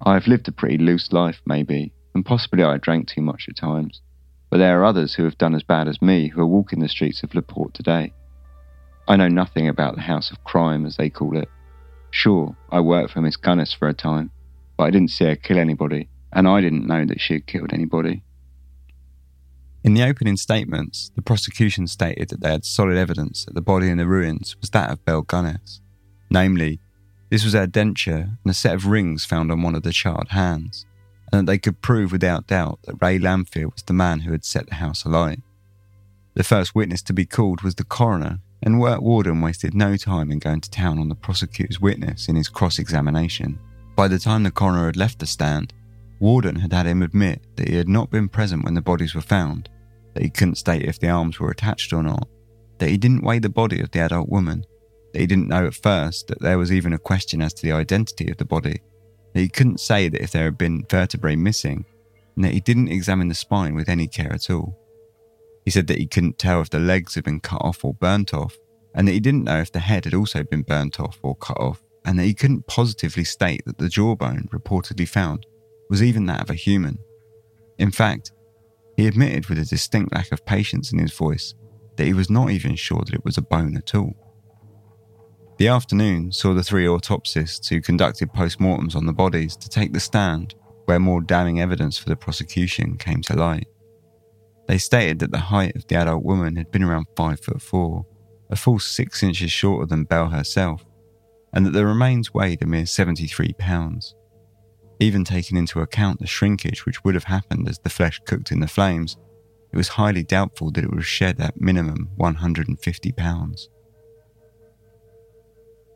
I 0.01 0.15
have 0.15 0.27
lived 0.27 0.47
a 0.47 0.51
pretty 0.51 0.77
loose 0.77 1.11
life, 1.11 1.41
maybe, 1.45 1.93
and 2.15 2.25
possibly 2.25 2.63
I 2.63 2.77
drank 2.77 3.07
too 3.07 3.21
much 3.21 3.47
at 3.47 3.55
times, 3.55 4.01
but 4.49 4.57
there 4.57 4.81
are 4.81 4.85
others 4.85 5.13
who 5.13 5.23
have 5.25 5.37
done 5.37 5.53
as 5.53 5.63
bad 5.63 5.87
as 5.87 6.01
me 6.01 6.29
who 6.29 6.41
are 6.41 6.47
walking 6.47 6.79
the 6.79 6.89
streets 6.89 7.21
of 7.21 7.35
La 7.35 7.41
Porte 7.41 7.73
today. 7.73 8.13
I 9.07 9.15
know 9.15 9.27
nothing 9.27 9.67
about 9.67 9.95
the 9.95 10.01
house 10.01 10.31
of 10.31 10.43
crime, 10.43 10.85
as 10.85 10.97
they 10.97 11.09
call 11.09 11.37
it. 11.37 11.49
Sure, 12.11 12.55
I 12.71 12.79
worked 12.79 13.11
for 13.11 13.21
Miss 13.21 13.37
Gunness 13.37 13.73
for 13.73 13.87
a 13.87 13.93
time, 13.93 14.31
but 14.77 14.85
I 14.85 14.89
didn't 14.91 15.11
see 15.11 15.25
her 15.25 15.35
kill 15.35 15.59
anybody, 15.59 16.09
and 16.31 16.47
I 16.47 16.61
didn't 16.61 16.87
know 16.87 17.05
that 17.05 17.21
she 17.21 17.33
had 17.33 17.47
killed 17.47 17.73
anybody. 17.73 18.23
In 19.83 19.93
the 19.93 20.03
opening 20.03 20.35
statements, 20.35 21.11
the 21.15 21.21
prosecution 21.21 21.87
stated 21.87 22.29
that 22.29 22.41
they 22.41 22.51
had 22.51 22.65
solid 22.65 22.97
evidence 22.97 23.45
that 23.45 23.55
the 23.55 23.61
body 23.61 23.89
in 23.89 23.97
the 23.97 24.07
ruins 24.07 24.57
was 24.59 24.69
that 24.71 24.91
of 24.91 25.05
Belle 25.05 25.23
Gunness. 25.23 25.79
Namely, 26.29 26.79
this 27.29 27.45
was 27.45 27.53
her 27.53 27.67
denture 27.67 28.37
and 28.43 28.51
a 28.51 28.53
set 28.53 28.75
of 28.75 28.87
rings 28.87 29.23
found 29.23 29.51
on 29.51 29.61
one 29.61 29.75
of 29.75 29.83
the 29.83 29.93
charred 29.93 30.29
hands, 30.29 30.85
and 31.31 31.39
that 31.39 31.51
they 31.51 31.57
could 31.57 31.81
prove 31.81 32.11
without 32.11 32.47
doubt 32.47 32.79
that 32.83 33.01
Ray 33.01 33.19
Lamphere 33.19 33.71
was 33.71 33.83
the 33.83 33.93
man 33.93 34.21
who 34.21 34.31
had 34.31 34.43
set 34.43 34.67
the 34.67 34.75
house 34.75 35.05
alight. 35.05 35.39
The 36.33 36.43
first 36.43 36.75
witness 36.75 37.01
to 37.03 37.13
be 37.13 37.25
called 37.25 37.61
was 37.61 37.75
the 37.75 37.83
coroner, 37.83 38.39
and 38.61 38.79
Wirt 38.79 39.01
Worden 39.01 39.41
wasted 39.41 39.73
no 39.73 39.95
time 39.95 40.31
in 40.31 40.39
going 40.39 40.61
to 40.61 40.69
town 40.69 40.99
on 40.99 41.07
the 41.07 41.15
prosecutor's 41.15 41.79
witness 41.79 42.27
in 42.27 42.35
his 42.35 42.49
cross 42.49 42.79
examination. 42.79 43.59
By 43.95 44.07
the 44.07 44.19
time 44.19 44.43
the 44.43 44.51
coroner 44.51 44.87
had 44.87 44.97
left 44.97 45.19
the 45.19 45.25
stand, 45.25 45.73
Worden 46.19 46.57
had 46.57 46.73
had 46.73 46.85
him 46.85 47.01
admit 47.01 47.41
that 47.55 47.69
he 47.69 47.75
had 47.75 47.87
not 47.87 48.09
been 48.09 48.27
present 48.27 48.65
when 48.65 48.73
the 48.73 48.81
bodies 48.81 49.15
were 49.15 49.21
found, 49.21 49.69
that 50.13 50.23
he 50.23 50.29
couldn't 50.29 50.55
state 50.55 50.83
if 50.83 50.99
the 50.99 51.09
arms 51.09 51.39
were 51.39 51.51
attached 51.51 51.93
or 51.93 52.03
not, 52.03 52.27
that 52.77 52.89
he 52.89 52.97
didn't 52.97 53.23
weigh 53.23 53.39
the 53.39 53.49
body 53.49 53.79
of 53.79 53.91
the 53.91 53.99
adult 53.99 54.27
woman, 54.27 54.65
that 55.13 55.19
he 55.19 55.27
didn't 55.27 55.47
know 55.47 55.65
at 55.65 55.73
first 55.73 56.27
that 56.27 56.41
there 56.41 56.57
was 56.57 56.71
even 56.71 56.93
a 56.93 56.99
question 56.99 57.41
as 57.41 57.53
to 57.53 57.61
the 57.61 57.71
identity 57.71 58.29
of 58.29 58.37
the 58.37 58.45
body, 58.45 58.81
that 59.33 59.39
he 59.39 59.47
couldn't 59.47 59.79
say 59.79 60.09
that 60.09 60.21
if 60.21 60.31
there 60.31 60.43
had 60.43 60.57
been 60.57 60.85
vertebrae 60.89 61.37
missing, 61.37 61.85
and 62.35 62.43
that 62.43 62.53
he 62.53 62.59
didn't 62.59 62.89
examine 62.89 63.29
the 63.29 63.35
spine 63.35 63.75
with 63.75 63.87
any 63.87 64.07
care 64.07 64.33
at 64.33 64.49
all. 64.49 64.77
He 65.63 65.71
said 65.71 65.87
that 65.87 65.99
he 65.99 66.07
couldn't 66.07 66.37
tell 66.37 66.61
if 66.61 66.69
the 66.69 66.79
legs 66.79 67.15
had 67.15 67.23
been 67.23 67.39
cut 67.39 67.61
off 67.61 67.85
or 67.85 67.93
burnt 67.93 68.33
off, 68.33 68.57
and 68.93 69.07
that 69.07 69.13
he 69.13 69.19
didn't 69.19 69.45
know 69.45 69.59
if 69.59 69.71
the 69.71 69.79
head 69.79 70.03
had 70.03 70.13
also 70.13 70.43
been 70.43 70.63
burnt 70.63 70.99
off 70.99 71.19
or 71.21 71.35
cut 71.35 71.57
off, 71.57 71.81
and 72.03 72.19
that 72.19 72.25
he 72.25 72.33
couldn't 72.33 72.67
positively 72.67 73.23
state 73.23 73.63
that 73.65 73.77
the 73.77 73.87
jawbone 73.87 74.49
reportedly 74.51 75.07
found 75.07 75.45
was 75.89 76.03
even 76.03 76.25
that 76.27 76.41
of 76.41 76.49
a 76.49 76.55
human. 76.55 76.97
In 77.77 77.91
fact, 77.91 78.31
he 78.95 79.07
admitted 79.07 79.47
with 79.47 79.59
a 79.59 79.65
distinct 79.65 80.13
lack 80.13 80.31
of 80.31 80.45
patience 80.45 80.91
in 80.91 80.99
his 80.99 81.13
voice 81.13 81.55
that 81.95 82.05
he 82.05 82.13
was 82.13 82.29
not 82.29 82.51
even 82.51 82.75
sure 82.75 83.01
that 83.05 83.13
it 83.13 83.25
was 83.25 83.37
a 83.37 83.41
bone 83.41 83.75
at 83.75 83.95
all. 83.95 84.13
The 85.57 85.67
afternoon 85.67 86.31
saw 86.31 86.53
the 86.53 86.63
three 86.63 86.85
autopsists 86.85 87.67
who 87.67 87.81
conducted 87.81 88.31
postmortems 88.31 88.95
on 88.95 89.05
the 89.05 89.13
bodies 89.13 89.57
to 89.57 89.67
take 89.67 89.91
the 89.91 89.99
stand 89.99 90.55
where 90.85 90.99
more 90.99 91.21
damning 91.21 91.59
evidence 91.59 91.97
for 91.97 92.07
the 92.07 92.15
prosecution 92.15 92.97
came 92.97 93.21
to 93.23 93.35
light. 93.35 93.67
They 94.67 94.77
stated 94.77 95.19
that 95.19 95.31
the 95.31 95.37
height 95.37 95.75
of 95.75 95.85
the 95.87 95.95
adult 95.95 96.23
woman 96.23 96.55
had 96.55 96.71
been 96.71 96.83
around 96.83 97.07
5 97.15 97.39
foot 97.41 97.61
4, 97.61 98.05
a 98.51 98.55
full 98.55 98.79
6 98.79 99.23
inches 99.23 99.51
shorter 99.51 99.85
than 99.85 100.05
Belle 100.05 100.29
herself, 100.29 100.85
and 101.53 101.65
that 101.65 101.71
the 101.71 101.85
remains 101.85 102.33
weighed 102.33 102.61
a 102.61 102.65
mere 102.65 102.85
73 102.85 103.53
pounds. 103.57 104.15
Even 104.99 105.23
taking 105.23 105.57
into 105.57 105.79
account 105.79 106.19
the 106.19 106.27
shrinkage 106.27 106.85
which 106.85 107.03
would 107.03 107.15
have 107.15 107.23
happened 107.25 107.69
as 107.69 107.79
the 107.79 107.89
flesh 107.89 108.19
cooked 108.25 108.51
in 108.51 108.59
the 108.59 108.67
flames, 108.67 109.17
it 109.71 109.77
was 109.77 109.89
highly 109.89 110.23
doubtful 110.23 110.71
that 110.71 110.83
it 110.83 110.91
would 110.91 111.05
shed 111.05 111.39
at 111.39 111.59
minimum 111.59 112.09
150 112.17 113.11
pounds. 113.13 113.69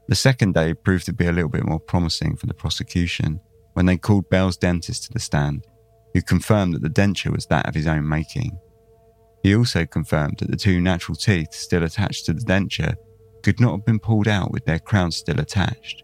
The 0.08 0.16
second 0.16 0.54
day 0.54 0.74
proved 0.74 1.06
to 1.06 1.14
be 1.14 1.26
a 1.26 1.32
little 1.32 1.50
bit 1.50 1.66
more 1.66 1.80
promising 1.80 2.36
for 2.36 2.46
the 2.46 2.54
prosecution 2.54 3.40
when 3.74 3.86
they 3.86 3.98
called 3.98 4.30
Belle's 4.30 4.58
dentist 4.58 5.06
to 5.06 5.14
the 5.14 5.20
stand, 5.20 5.66
who 6.14 6.22
confirmed 6.22 6.76
that 6.76 6.82
the 6.82 6.90
denture 6.90 7.32
was 7.34 7.48
that 7.48 7.68
of 7.68 7.76
his 7.76 7.88
own 7.88 8.08
making. 8.08 8.58
He 9.42 9.56
also 9.56 9.86
confirmed 9.86 10.38
that 10.40 10.52
the 10.52 10.58
two 10.58 10.80
natural 10.80 11.16
teeth 11.16 11.54
still 11.54 11.84
attached 11.84 12.26
to 12.26 12.34
the 12.34 12.42
denture 12.42 12.96
could 13.42 13.60
not 13.60 13.72
have 13.72 13.86
been 13.86 14.00
pulled 14.00 14.28
out 14.28 14.52
with 14.52 14.64
their 14.66 14.80
crowns 14.80 15.18
still 15.18 15.40
attached, 15.40 16.04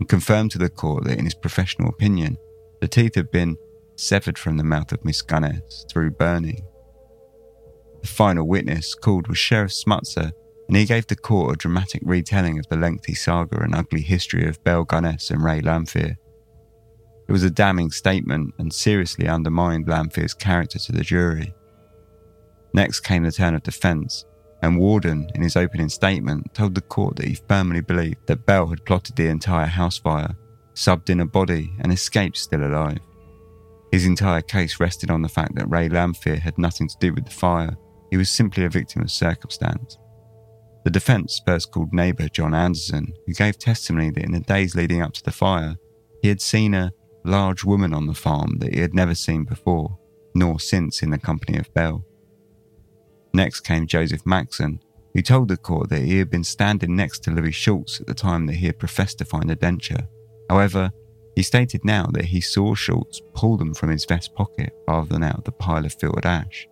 and 0.00 0.08
confirmed 0.08 0.50
to 0.50 0.58
the 0.58 0.68
court 0.68 1.04
that, 1.04 1.18
in 1.18 1.24
his 1.24 1.34
professional 1.34 1.90
opinion, 1.90 2.36
the 2.80 2.88
teeth 2.88 3.14
had 3.14 3.30
been 3.30 3.56
severed 3.96 4.38
from 4.38 4.56
the 4.56 4.64
mouth 4.64 4.90
of 4.92 5.04
Miss 5.04 5.22
Gunness 5.22 5.84
through 5.90 6.12
burning. 6.12 6.64
The 8.00 8.08
final 8.08 8.48
witness 8.48 8.94
called 8.94 9.28
was 9.28 9.38
Sheriff 9.38 9.72
Smutzer, 9.72 10.32
and 10.68 10.76
he 10.76 10.86
gave 10.86 11.06
the 11.06 11.16
court 11.16 11.54
a 11.54 11.58
dramatic 11.58 12.00
retelling 12.04 12.58
of 12.58 12.66
the 12.68 12.76
lengthy 12.76 13.14
saga 13.14 13.60
and 13.60 13.74
ugly 13.74 14.00
history 14.00 14.48
of 14.48 14.62
Belle 14.64 14.86
Gunness 14.86 15.30
and 15.30 15.44
Ray 15.44 15.60
Lamphere. 15.60 16.16
It 17.28 17.32
was 17.32 17.42
a 17.44 17.50
damning 17.50 17.90
statement 17.90 18.54
and 18.58 18.72
seriously 18.72 19.28
undermined 19.28 19.86
Lamphere's 19.86 20.34
character 20.34 20.78
to 20.78 20.92
the 20.92 21.04
jury. 21.04 21.54
Next 22.72 23.00
came 23.00 23.24
the 23.24 23.32
turn 23.32 23.54
of 23.54 23.62
defence, 23.62 24.24
and 24.62 24.78
Worden, 24.78 25.28
in 25.34 25.42
his 25.42 25.56
opening 25.56 25.88
statement, 25.88 26.52
told 26.54 26.74
the 26.74 26.80
court 26.80 27.16
that 27.16 27.26
he 27.26 27.38
firmly 27.48 27.80
believed 27.80 28.26
that 28.26 28.46
Belle 28.46 28.66
had 28.66 28.84
plotted 28.84 29.16
the 29.16 29.28
entire 29.28 29.66
house 29.66 29.98
fire, 29.98 30.36
subbed 30.74 31.10
in 31.10 31.20
a 31.20 31.26
body, 31.26 31.72
and 31.80 31.92
escaped 31.92 32.36
still 32.36 32.64
alive. 32.64 33.00
His 33.92 34.06
entire 34.06 34.42
case 34.42 34.78
rested 34.78 35.10
on 35.10 35.22
the 35.22 35.28
fact 35.28 35.54
that 35.56 35.68
Ray 35.70 35.88
Lamphere 35.88 36.38
had 36.38 36.58
nothing 36.58 36.88
to 36.88 36.96
do 37.00 37.12
with 37.12 37.24
the 37.24 37.30
fire, 37.30 37.76
he 38.10 38.16
was 38.16 38.30
simply 38.30 38.64
a 38.64 38.68
victim 38.68 39.02
of 39.02 39.10
circumstance. 39.10 39.98
The 40.84 40.90
defence 40.90 41.40
first 41.44 41.72
called 41.72 41.92
neighbour 41.92 42.28
John 42.28 42.54
Anderson, 42.54 43.12
who 43.26 43.34
gave 43.34 43.58
testimony 43.58 44.10
that 44.10 44.24
in 44.24 44.32
the 44.32 44.40
days 44.40 44.74
leading 44.74 45.02
up 45.02 45.12
to 45.14 45.22
the 45.22 45.32
fire, 45.32 45.76
he 46.22 46.28
had 46.28 46.40
seen 46.40 46.74
a 46.74 46.92
large 47.24 47.64
woman 47.64 47.92
on 47.92 48.06
the 48.06 48.14
farm 48.14 48.58
that 48.58 48.74
he 48.74 48.80
had 48.80 48.94
never 48.94 49.14
seen 49.14 49.44
before, 49.44 49.98
nor 50.34 50.58
since 50.58 51.02
in 51.02 51.10
the 51.10 51.18
company 51.18 51.58
of 51.58 51.72
Belle. 51.74 52.04
Next 53.32 53.60
came 53.60 53.86
Joseph 53.86 54.26
Maxson, 54.26 54.80
who 55.14 55.22
told 55.22 55.48
the 55.48 55.56
court 55.56 55.88
that 55.90 56.02
he 56.02 56.18
had 56.18 56.30
been 56.30 56.44
standing 56.44 56.96
next 56.96 57.20
to 57.24 57.30
Louis 57.30 57.52
Schultz 57.52 58.00
at 58.00 58.06
the 58.06 58.14
time 58.14 58.46
that 58.46 58.56
he 58.56 58.66
had 58.66 58.78
professed 58.78 59.18
to 59.18 59.24
find 59.24 59.50
a 59.50 59.56
denture. 59.56 60.06
However, 60.48 60.90
he 61.36 61.42
stated 61.42 61.84
now 61.84 62.06
that 62.12 62.26
he 62.26 62.40
saw 62.40 62.74
Schultz 62.74 63.20
pull 63.34 63.56
them 63.56 63.72
from 63.72 63.90
his 63.90 64.04
vest 64.04 64.34
pocket 64.34 64.72
rather 64.88 65.08
than 65.08 65.22
out 65.22 65.38
of 65.38 65.44
the 65.44 65.52
pile 65.52 65.86
of 65.86 65.94
filtered 65.94 66.26
ash. 66.26 66.66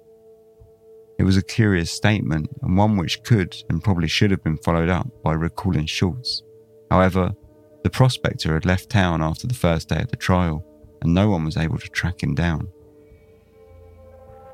It 1.18 1.24
was 1.24 1.36
a 1.36 1.42
curious 1.42 1.90
statement 1.90 2.48
and 2.62 2.76
one 2.76 2.96
which 2.96 3.22
could 3.22 3.56
and 3.68 3.82
probably 3.82 4.08
should 4.08 4.30
have 4.30 4.44
been 4.44 4.58
followed 4.58 4.88
up 4.88 5.08
by 5.22 5.32
recalling 5.32 5.86
Schultz. 5.86 6.42
However, 6.90 7.34
the 7.82 7.90
prospector 7.90 8.54
had 8.54 8.66
left 8.66 8.90
town 8.90 9.22
after 9.22 9.46
the 9.46 9.54
first 9.54 9.88
day 9.88 10.00
of 10.00 10.08
the 10.08 10.16
trial 10.16 10.64
and 11.02 11.14
no 11.14 11.28
one 11.28 11.44
was 11.44 11.56
able 11.56 11.78
to 11.78 11.88
track 11.88 12.22
him 12.22 12.34
down. 12.34 12.68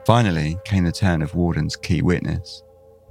Finally 0.07 0.59
came 0.65 0.85
the 0.85 0.93
turn 0.93 1.23
of 1.23 1.35
Worden's 1.35 1.77
key 1.77 2.03
witness. 2.03 2.63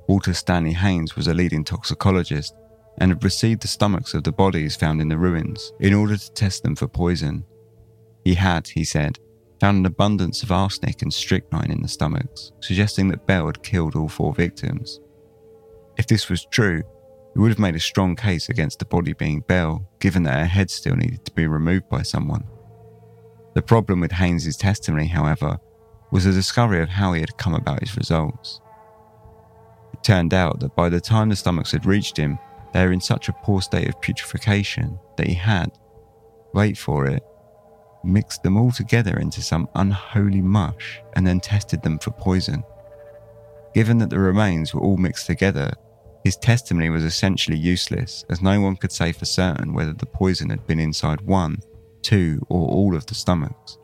Walter 0.07 0.33
Stanley 0.33 0.73
Haines 0.73 1.15
was 1.15 1.27
a 1.27 1.33
leading 1.33 1.63
toxicologist 1.63 2.53
and 2.99 3.09
had 3.09 3.23
received 3.23 3.61
the 3.61 3.67
stomachs 3.67 4.13
of 4.13 4.23
the 4.23 4.31
bodies 4.31 4.75
found 4.75 5.01
in 5.01 5.07
the 5.07 5.17
ruins 5.17 5.73
in 5.79 5.93
order 5.93 6.15
to 6.15 6.33
test 6.33 6.61
them 6.61 6.75
for 6.75 6.87
poison. 6.87 7.43
He 8.23 8.35
had, 8.35 8.67
he 8.67 8.83
said, 8.83 9.17
found 9.59 9.77
an 9.77 9.85
abundance 9.87 10.43
of 10.43 10.51
arsenic 10.51 11.01
and 11.01 11.11
strychnine 11.11 11.71
in 11.71 11.81
the 11.81 11.87
stomachs, 11.87 12.51
suggesting 12.59 13.07
that 13.07 13.25
Belle 13.25 13.47
had 13.47 13.63
killed 13.63 13.95
all 13.95 14.09
four 14.09 14.33
victims. 14.33 14.99
If 15.97 16.05
this 16.05 16.29
was 16.29 16.45
true, 16.51 16.83
it 17.35 17.39
would 17.39 17.49
have 17.49 17.59
made 17.59 17.75
a 17.75 17.79
strong 17.79 18.15
case 18.15 18.49
against 18.49 18.77
the 18.77 18.85
body 18.85 19.13
being 19.13 19.39
Belle, 19.41 19.89
given 19.99 20.21
that 20.23 20.37
her 20.37 20.45
head 20.45 20.69
still 20.69 20.95
needed 20.95 21.25
to 21.25 21.31
be 21.31 21.47
removed 21.47 21.89
by 21.89 22.03
someone. 22.03 22.43
The 23.55 23.63
problem 23.63 23.99
with 23.99 24.11
Haines's 24.11 24.57
testimony, 24.57 25.07
however, 25.07 25.57
was 26.13 26.25
the 26.25 26.31
discovery 26.31 26.79
of 26.79 26.89
how 26.89 27.11
he 27.11 27.21
had 27.21 27.35
come 27.37 27.55
about 27.55 27.79
his 27.79 27.97
results. 27.97 28.61
It 29.93 30.03
turned 30.03 30.31
out 30.31 30.59
that 30.59 30.75
by 30.75 30.87
the 30.87 31.01
time 31.01 31.29
the 31.29 31.35
stomachs 31.35 31.71
had 31.71 31.87
reached 31.87 32.15
him, 32.15 32.37
they 32.71 32.85
were 32.85 32.91
in 32.91 33.01
such 33.01 33.29
a 33.29 33.35
poor 33.41 33.63
state 33.63 33.89
of 33.89 33.99
putrefaction 33.99 34.99
that 35.17 35.25
he 35.25 35.33
had, 35.33 35.71
wait 36.53 36.77
for 36.77 37.07
it, 37.07 37.23
mixed 38.03 38.43
them 38.43 38.57
all 38.57 38.71
together 38.71 39.17
into 39.17 39.41
some 39.41 39.67
unholy 39.73 40.41
mush 40.41 41.01
and 41.15 41.25
then 41.25 41.39
tested 41.39 41.81
them 41.81 41.97
for 41.97 42.11
poison. 42.11 42.63
Given 43.73 43.97
that 43.97 44.11
the 44.11 44.19
remains 44.19 44.71
were 44.71 44.81
all 44.81 44.97
mixed 44.97 45.25
together, 45.25 45.71
his 46.23 46.37
testimony 46.37 46.91
was 46.91 47.03
essentially 47.03 47.57
useless 47.57 48.23
as 48.29 48.39
no 48.39 48.61
one 48.61 48.75
could 48.75 48.91
say 48.91 49.13
for 49.13 49.25
certain 49.25 49.73
whether 49.73 49.93
the 49.93 50.05
poison 50.05 50.51
had 50.51 50.67
been 50.67 50.79
inside 50.79 51.21
one, 51.21 51.57
two, 52.03 52.45
or 52.49 52.67
all 52.67 52.95
of 52.95 53.07
the 53.07 53.15
stomachs. 53.15 53.79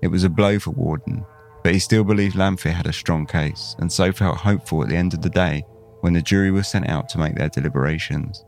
It 0.00 0.08
was 0.08 0.22
a 0.22 0.30
blow 0.30 0.60
for 0.60 0.70
Worden 0.70 1.26
but 1.62 1.72
he 1.72 1.78
still 1.78 2.04
believed 2.04 2.36
Lamphere 2.36 2.72
had 2.72 2.86
a 2.86 2.92
strong 2.92 3.26
case, 3.26 3.76
and 3.78 3.90
so 3.90 4.12
felt 4.12 4.38
hopeful 4.38 4.82
at 4.82 4.88
the 4.88 4.96
end 4.96 5.14
of 5.14 5.22
the 5.22 5.30
day 5.30 5.64
when 6.00 6.12
the 6.12 6.22
jury 6.22 6.50
was 6.50 6.68
sent 6.68 6.88
out 6.88 7.08
to 7.10 7.18
make 7.18 7.34
their 7.34 7.48
deliberations. 7.48 8.44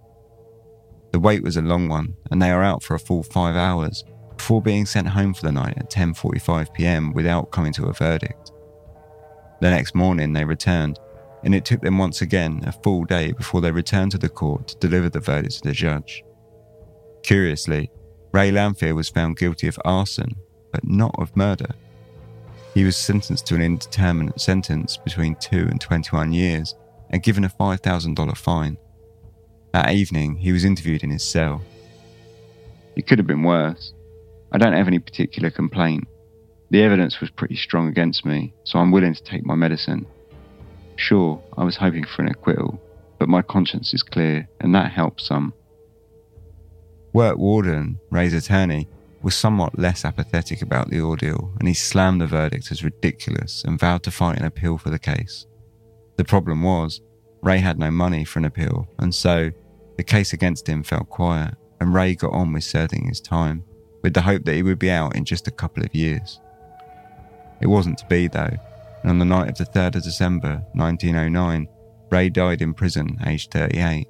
The 1.13 1.21
wait 1.21 1.43
was 1.43 1.57
a 1.57 1.63
long 1.63 1.89
one, 1.89 2.15
and 2.31 2.41
they 2.41 2.51
are 2.51 2.63
out 2.63 2.83
for 2.83 2.95
a 2.95 2.99
full 2.99 3.23
five 3.23 3.55
hours 3.55 4.05
before 4.37 4.63
being 4.63 4.87
sent 4.87 5.09
home 5.09 5.35
for 5.35 5.43
the 5.43 5.53
night 5.53 5.77
at 5.77 5.91
10:45 5.91 6.73
p.m. 6.73 7.13
without 7.13 7.51
coming 7.51 7.73
to 7.75 7.87
a 7.87 7.93
verdict. 7.93 8.51
The 9.61 9.71
next 9.71 9.95
morning 9.95 10.33
they 10.33 10.45
returned, 10.45 10.99
and 11.45 11.55
it 11.55 11.65
took 11.65 11.83
them 11.83 11.99
once 11.99 12.23
again 12.23 12.63
a 12.67 12.73
full 12.73 13.05
day 13.05 13.33
before 13.33 13.61
they 13.61 13.71
returned 13.71 14.13
to 14.13 14.19
the 14.19 14.29
court 14.29 14.69
to 14.69 14.79
deliver 14.79 15.11
the 15.11 15.21
verdict 15.21 15.57
to 15.57 15.69
the 15.69 15.73
judge. 15.73 16.25
Curiously, 17.23 17.91
Ray 18.33 18.51
Lamphere 18.51 18.95
was 18.95 19.11
found 19.11 19.37
guilty 19.37 19.69
of 19.69 19.79
arson, 19.85 20.35
but 20.73 20.85
not 20.85 21.15
of 21.19 21.37
murder. 21.37 21.75
He 22.75 22.85
was 22.85 22.97
sentenced 22.97 23.47
to 23.47 23.55
an 23.55 23.63
indeterminate 23.63 24.41
sentence 24.41 24.97
between 24.97 25.35
2 25.37 25.69
and 25.71 25.81
21 25.81 26.33
years 26.33 26.75
and 27.11 27.23
given 27.23 27.45
a 27.45 27.49
$5,000 27.49 28.37
fine. 28.37 28.79
That 29.73 29.93
evening, 29.93 30.37
he 30.37 30.53
was 30.53 30.65
interviewed 30.65 31.03
in 31.03 31.11
his 31.11 31.23
cell. 31.23 31.63
It 32.97 33.07
could 33.07 33.19
have 33.19 33.27
been 33.27 33.43
worse. 33.43 33.93
I 34.53 34.59
don't 34.59 34.73
have 34.75 34.87
any 34.87 34.99
particular 34.99 35.51
complaint. 35.51 36.07
The 36.71 36.83
evidence 36.83 37.21
was 37.21 37.31
pretty 37.31 37.57
strong 37.57 37.89
against 37.89 38.25
me, 38.25 38.55
so 38.65 38.79
I'm 38.79 38.91
willing 38.91 39.15
to 39.15 39.23
take 39.23 39.45
my 39.45 39.55
medicine. 39.55 40.07
Sure, 40.97 41.43
I 41.57 41.65
was 41.65 41.77
hoping 41.77 42.05
for 42.05 42.23
an 42.23 42.29
acquittal, 42.29 42.81
but 43.19 43.29
my 43.29 43.43
conscience 43.43 43.93
is 43.93 44.03
clear, 44.03 44.49
and 44.61 44.75
that 44.75 44.93
helps 44.93 45.27
some. 45.27 45.53
Wirt 47.13 47.39
Worden, 47.39 47.99
Ray's 48.11 48.33
attorney, 48.33 48.89
was 49.23 49.35
somewhat 49.35 49.79
less 49.79 50.05
apathetic 50.05 50.63
about 50.63 50.91
the 50.91 51.01
ordeal, 51.01 51.53
and 51.59 51.69
he 51.69 51.75
slammed 51.75 52.21
the 52.21 52.27
verdict 52.27 52.71
as 52.71 52.85
ridiculous 52.85 53.65
and 53.65 53.79
vowed 53.79 54.03
to 54.05 54.11
fight 54.11 54.39
an 54.39 54.45
appeal 54.45 54.79
for 54.79 54.91
the 54.91 54.99
case. 54.99 55.47
The 56.17 56.25
problem 56.25 56.63
was, 56.63 57.01
Ray 57.43 57.59
had 57.59 57.79
no 57.79 57.91
money 57.91 58.25
for 58.25 58.39
an 58.39 58.45
appeal, 58.45 58.89
and 58.99 59.15
so 59.15 59.51
the 59.97 60.05
case 60.05 60.33
against 60.33 60.69
him 60.69 60.83
fell 60.83 61.05
quiet, 61.05 61.55
and 61.81 61.95
Ray 61.95 62.15
got 62.15 62.33
on 62.33 62.53
with 62.53 62.65
serving 62.65 63.09
his 63.09 63.21
time, 63.21 63.65
with 64.03 64.15
the 64.15 64.23
hope 64.23 64.45
that 64.45 64.55
he 64.55 64.63
would 64.63 64.79
be 64.79 64.91
out 64.91 65.17
in 65.17 65.25
just 65.25 65.49
a 65.49 65.53
couple 65.53 65.83
of 65.83 65.95
years. 65.95 66.41
It 67.61 67.67
wasn't 67.67 67.99
to 67.99 68.07
be, 68.07 68.29
though, 68.29 68.57
and 69.03 69.11
on 69.11 69.19
the 69.19 69.25
night 69.25 69.49
of 69.49 69.59
the 69.59 69.65
3rd 69.65 69.97
of 69.97 70.03
December 70.03 70.65
1909, 70.75 71.69
Ray 72.11 72.29
died 72.29 72.63
in 72.63 72.75
prison, 72.75 73.19
aged 73.27 73.53
38. 73.53 74.07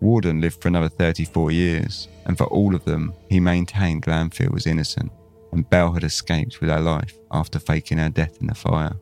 Worden 0.00 0.40
lived 0.40 0.62
for 0.62 0.68
another 0.68 0.88
34 0.88 1.50
years, 1.50 2.08
and 2.24 2.36
for 2.38 2.44
all 2.44 2.74
of 2.74 2.84
them, 2.84 3.12
he 3.28 3.40
maintained 3.40 4.04
Lamphere 4.04 4.50
was 4.50 4.66
innocent 4.66 5.12
and 5.52 5.68
Belle 5.68 5.92
had 5.92 6.04
escaped 6.04 6.60
with 6.60 6.70
her 6.70 6.80
life 6.80 7.18
after 7.30 7.58
faking 7.58 7.98
her 7.98 8.08
death 8.08 8.40
in 8.40 8.46
the 8.46 8.54
fire. 8.54 8.96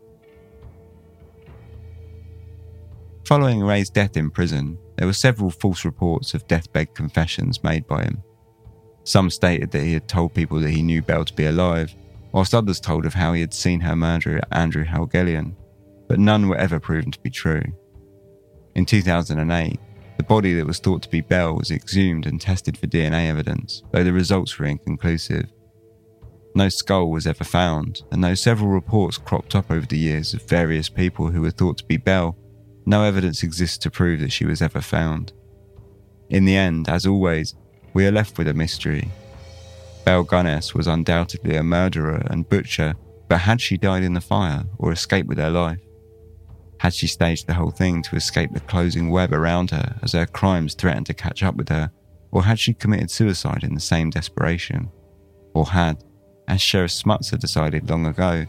Following 3.24 3.60
Ray's 3.60 3.90
death 3.90 4.16
in 4.16 4.30
prison, 4.30 4.78
there 4.96 5.06
were 5.06 5.12
several 5.12 5.50
false 5.50 5.84
reports 5.84 6.32
of 6.32 6.48
deathbed 6.48 6.94
confessions 6.94 7.62
made 7.62 7.86
by 7.86 8.04
him. 8.04 8.22
Some 9.04 9.30
stated 9.30 9.70
that 9.70 9.84
he 9.84 9.92
had 9.92 10.08
told 10.08 10.34
people 10.34 10.60
that 10.60 10.70
he 10.70 10.82
knew 10.82 11.02
Belle 11.02 11.24
to 11.24 11.34
be 11.34 11.46
alive, 11.46 11.94
whilst 12.32 12.54
others 12.54 12.80
told 12.80 13.04
of 13.04 13.14
how 13.14 13.32
he 13.32 13.40
had 13.40 13.54
seen 13.54 13.80
her 13.80 13.96
murderer 13.96 14.40
Andrew 14.52 14.84
Helgelien, 14.84 15.54
but 16.08 16.18
none 16.18 16.48
were 16.48 16.56
ever 16.56 16.80
proven 16.80 17.10
to 17.10 17.20
be 17.20 17.30
true. 17.30 17.62
In 18.74 18.86
2008, 18.86 19.78
the 20.18 20.24
body 20.24 20.52
that 20.54 20.66
was 20.66 20.80
thought 20.80 21.00
to 21.02 21.08
be 21.08 21.20
Belle 21.20 21.54
was 21.54 21.70
exhumed 21.70 22.26
and 22.26 22.40
tested 22.40 22.76
for 22.76 22.88
DNA 22.88 23.28
evidence, 23.30 23.84
though 23.92 24.02
the 24.02 24.12
results 24.12 24.58
were 24.58 24.66
inconclusive. 24.66 25.46
No 26.56 26.68
skull 26.68 27.08
was 27.08 27.26
ever 27.26 27.44
found, 27.44 28.02
and 28.10 28.22
though 28.22 28.34
several 28.34 28.68
reports 28.68 29.16
cropped 29.16 29.54
up 29.54 29.70
over 29.70 29.86
the 29.86 29.96
years 29.96 30.34
of 30.34 30.42
various 30.42 30.88
people 30.88 31.30
who 31.30 31.40
were 31.40 31.52
thought 31.52 31.78
to 31.78 31.84
be 31.84 31.96
Belle, 31.98 32.36
no 32.84 33.04
evidence 33.04 33.44
exists 33.44 33.78
to 33.78 33.92
prove 33.92 34.18
that 34.18 34.32
she 34.32 34.44
was 34.44 34.60
ever 34.60 34.80
found. 34.80 35.32
In 36.30 36.44
the 36.44 36.56
end, 36.56 36.88
as 36.88 37.06
always, 37.06 37.54
we 37.94 38.04
are 38.04 38.12
left 38.12 38.38
with 38.38 38.48
a 38.48 38.54
mystery. 38.54 39.08
Belle 40.04 40.24
Gunness 40.24 40.74
was 40.74 40.88
undoubtedly 40.88 41.54
a 41.54 41.62
murderer 41.62 42.26
and 42.28 42.48
butcher, 42.48 42.94
but 43.28 43.38
had 43.38 43.60
she 43.60 43.76
died 43.76 44.02
in 44.02 44.14
the 44.14 44.20
fire 44.20 44.64
or 44.78 44.90
escaped 44.90 45.28
with 45.28 45.38
her 45.38 45.50
life? 45.50 45.80
Had 46.78 46.94
she 46.94 47.08
staged 47.08 47.46
the 47.46 47.54
whole 47.54 47.70
thing 47.70 48.02
to 48.02 48.16
escape 48.16 48.52
the 48.52 48.60
closing 48.60 49.10
web 49.10 49.32
around 49.32 49.70
her 49.72 49.96
as 50.02 50.12
her 50.12 50.26
crimes 50.26 50.74
threatened 50.74 51.06
to 51.06 51.14
catch 51.14 51.42
up 51.42 51.56
with 51.56 51.68
her? 51.68 51.90
Or 52.30 52.44
had 52.44 52.58
she 52.58 52.74
committed 52.74 53.10
suicide 53.10 53.64
in 53.64 53.74
the 53.74 53.80
same 53.80 54.10
desperation? 54.10 54.90
Or 55.54 55.66
had, 55.66 56.04
as 56.46 56.60
Sheriff 56.60 56.92
Smuts 56.92 57.30
had 57.30 57.40
decided 57.40 57.90
long 57.90 58.06
ago, 58.06 58.46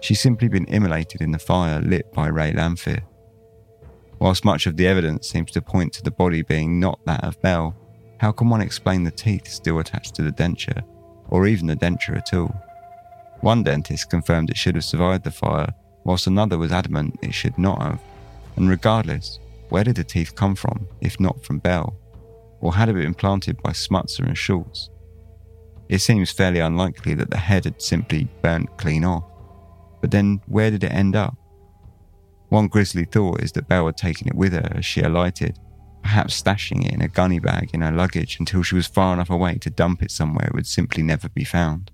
she 0.00 0.14
simply 0.14 0.48
been 0.48 0.64
immolated 0.66 1.20
in 1.20 1.32
the 1.32 1.38
fire 1.38 1.80
lit 1.80 2.12
by 2.12 2.28
Ray 2.28 2.52
Lamphere? 2.52 3.02
Whilst 4.18 4.44
much 4.44 4.66
of 4.66 4.76
the 4.76 4.86
evidence 4.86 5.28
seems 5.28 5.50
to 5.50 5.60
point 5.60 5.92
to 5.94 6.02
the 6.02 6.10
body 6.10 6.40
being 6.40 6.80
not 6.80 7.04
that 7.04 7.24
of 7.24 7.40
Belle, 7.42 7.76
how 8.20 8.32
can 8.32 8.48
one 8.48 8.62
explain 8.62 9.04
the 9.04 9.10
teeth 9.10 9.46
still 9.46 9.80
attached 9.80 10.14
to 10.14 10.22
the 10.22 10.32
denture, 10.32 10.82
or 11.28 11.46
even 11.46 11.66
the 11.66 11.76
denture 11.76 12.16
at 12.16 12.32
all? 12.32 12.54
One 13.40 13.62
dentist 13.62 14.08
confirmed 14.08 14.48
it 14.48 14.56
should 14.56 14.76
have 14.76 14.84
survived 14.84 15.24
the 15.24 15.30
fire 15.30 15.74
whilst 16.06 16.28
another 16.28 16.56
was 16.56 16.70
adamant 16.70 17.18
it 17.20 17.34
should 17.34 17.58
not 17.58 17.82
have. 17.82 18.00
And 18.54 18.70
regardless, 18.70 19.40
where 19.70 19.82
did 19.82 19.96
the 19.96 20.04
teeth 20.04 20.36
come 20.36 20.54
from, 20.54 20.86
if 21.00 21.18
not 21.18 21.44
from 21.44 21.58
Belle? 21.58 21.98
Or 22.60 22.72
had 22.72 22.88
it 22.88 22.94
been 22.94 23.02
implanted 23.04 23.60
by 23.60 23.72
Smutzer 23.72 24.24
and 24.24 24.38
Schultz? 24.38 24.88
It 25.88 25.98
seems 25.98 26.30
fairly 26.30 26.60
unlikely 26.60 27.14
that 27.14 27.30
the 27.30 27.36
head 27.36 27.64
had 27.64 27.82
simply 27.82 28.28
burnt 28.40 28.76
clean 28.78 29.04
off. 29.04 29.24
But 30.00 30.12
then, 30.12 30.40
where 30.46 30.70
did 30.70 30.84
it 30.84 30.92
end 30.92 31.16
up? 31.16 31.36
One 32.50 32.68
grisly 32.68 33.04
thought 33.04 33.42
is 33.42 33.50
that 33.52 33.68
Belle 33.68 33.86
had 33.86 33.96
taken 33.96 34.28
it 34.28 34.36
with 34.36 34.52
her 34.52 34.72
as 34.76 34.86
she 34.86 35.00
alighted, 35.00 35.58
perhaps 36.02 36.40
stashing 36.40 36.86
it 36.86 36.94
in 36.94 37.02
a 37.02 37.08
gunny 37.08 37.40
bag 37.40 37.70
in 37.74 37.82
her 37.82 37.90
luggage 37.90 38.38
until 38.38 38.62
she 38.62 38.76
was 38.76 38.86
far 38.86 39.12
enough 39.12 39.30
away 39.30 39.58
to 39.58 39.70
dump 39.70 40.02
it 40.02 40.12
somewhere 40.12 40.46
it 40.46 40.54
would 40.54 40.68
simply 40.68 41.02
never 41.02 41.28
be 41.28 41.44
found. 41.44 41.90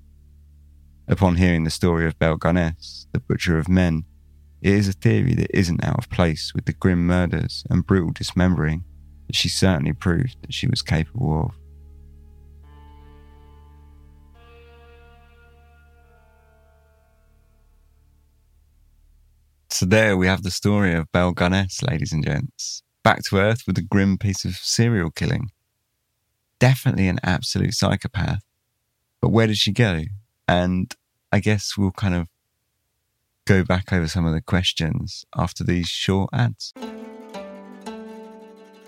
Upon 1.09 1.37
hearing 1.37 1.65
the 1.65 1.71
story 1.71 2.07
of 2.07 2.19
Belle 2.19 2.39
Gunness, 2.39 3.07
the 3.13 3.21
butcher 3.21 3.59
of 3.59 3.69
men, 3.69 4.05
it 4.61 4.73
is 4.73 4.89
a 4.89 4.93
theory 4.93 5.35
that 5.35 5.57
isn't 5.57 5.85
out 5.85 5.99
of 5.99 6.09
place 6.09 6.53
with 6.55 6.67
the 6.67 6.73
grim 6.73 7.07
murders 7.07 7.65
and 7.69 7.87
brutal 7.87 8.13
dismembering 8.13 8.85
that 9.27 9.35
she 9.35 9.49
certainly 9.49 9.93
proved 9.93 10.37
that 10.43 10.55
she 10.55 10.69
was 10.69 10.83
capable 10.83 11.47
of. 11.47 11.55
So 19.71 19.87
there 19.87 20.17
we 20.17 20.29
have 20.29 20.45
the 20.45 20.51
story 20.53 20.95
of 20.95 21.11
Belle 21.11 21.35
Gunness, 21.35 21.83
ladies 21.83 22.13
and 22.13 22.25
gents. 22.25 22.83
Back 23.03 23.25
to 23.25 23.39
earth 23.39 23.65
with 23.67 23.77
a 23.79 23.83
grim 23.83 24.17
piece 24.17 24.45
of 24.45 24.55
serial 24.55 25.11
killing. 25.11 25.51
Definitely 26.61 27.09
an 27.09 27.19
absolute 27.25 27.75
psychopath. 27.75 28.45
But 29.21 29.31
where 29.31 29.49
did 29.49 29.57
she 29.57 29.73
go? 29.73 30.05
And 30.53 30.95
I 31.33 31.41
guess 31.41 31.79
we'll 31.79 31.93
kind 31.93 32.15
of 32.15 32.29
go 33.47 33.65
back 33.65 33.91
over 33.91 34.07
some 34.07 34.27
of 34.27 34.35
the 34.35 34.43
questions 34.43 35.25
after 35.35 35.65
these 35.65 35.89
short 35.89 36.29
ads. 36.35 36.75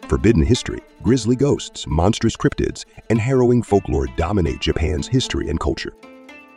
Forbidden 0.07 0.45
history, 0.45 0.81
grisly 1.03 1.37
ghosts, 1.37 1.87
monstrous 1.87 2.37
cryptids, 2.37 2.85
and 3.09 3.19
harrowing 3.19 3.63
folklore 3.63 4.09
dominate 4.09 4.61
Japan's 4.61 5.09
history 5.09 5.49
and 5.49 5.59
culture. 5.59 5.95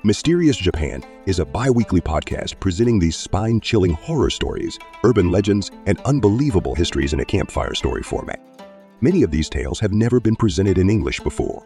Mysterious 0.04 0.58
Japan 0.58 1.02
is 1.26 1.40
a 1.40 1.46
bi 1.46 1.70
weekly 1.70 2.02
podcast 2.02 2.60
presenting 2.60 3.00
these 3.00 3.16
spine 3.16 3.62
chilling 3.62 3.94
horror 3.94 4.30
stories, 4.30 4.78
urban 5.06 5.32
legends, 5.32 5.72
and 5.86 6.02
unbelievable 6.02 6.76
histories 6.76 7.14
in 7.14 7.22
a 7.22 7.26
campfire 7.26 7.76
story 7.76 8.04
format. 8.04 8.42
Many 9.00 9.24
of 9.24 9.32
these 9.32 9.48
tales 9.48 9.80
have 9.80 9.94
never 9.94 10.20
been 10.20 10.36
presented 10.36 10.78
in 10.78 10.90
English 10.90 11.22
before, 11.22 11.66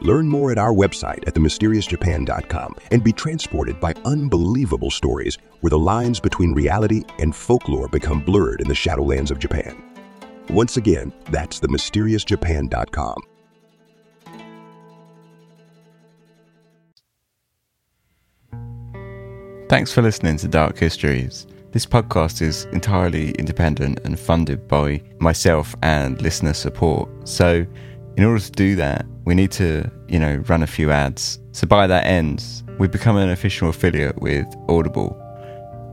Learn 0.00 0.26
more 0.28 0.50
at 0.50 0.58
our 0.58 0.72
website 0.72 1.26
at 1.26 1.34
themysteriousjapan.com 1.34 2.74
and 2.90 3.04
be 3.04 3.12
transported 3.12 3.78
by 3.80 3.94
unbelievable 4.04 4.90
stories 4.90 5.36
where 5.60 5.70
the 5.70 5.78
lines 5.78 6.20
between 6.20 6.54
reality 6.54 7.02
and 7.18 7.34
folklore 7.36 7.88
become 7.88 8.20
blurred 8.20 8.60
in 8.60 8.68
the 8.68 8.74
shadowlands 8.74 9.30
of 9.30 9.38
Japan. 9.38 9.82
Once 10.48 10.76
again, 10.76 11.12
that's 11.30 11.60
themysteriousjapan.com. 11.60 13.22
Thanks 19.68 19.92
for 19.92 20.02
listening 20.02 20.36
to 20.38 20.48
Dark 20.48 20.78
Histories. 20.78 21.46
This 21.70 21.86
podcast 21.86 22.42
is 22.42 22.64
entirely 22.72 23.30
independent 23.32 24.00
and 24.04 24.18
funded 24.18 24.66
by 24.66 25.00
myself 25.20 25.76
and 25.82 26.20
listener 26.20 26.54
support. 26.54 27.08
So, 27.28 27.64
in 28.20 28.26
order 28.26 28.44
to 28.44 28.52
do 28.52 28.76
that, 28.76 29.06
we 29.24 29.34
need 29.34 29.50
to, 29.50 29.90
you 30.06 30.18
know, 30.18 30.36
run 30.46 30.62
a 30.62 30.66
few 30.66 30.90
ads. 30.90 31.40
So 31.52 31.66
by 31.66 31.86
that 31.86 32.04
end, 32.04 32.44
we've 32.78 32.90
become 32.90 33.16
an 33.16 33.30
official 33.30 33.70
affiliate 33.70 34.20
with 34.20 34.46
Audible. 34.68 35.18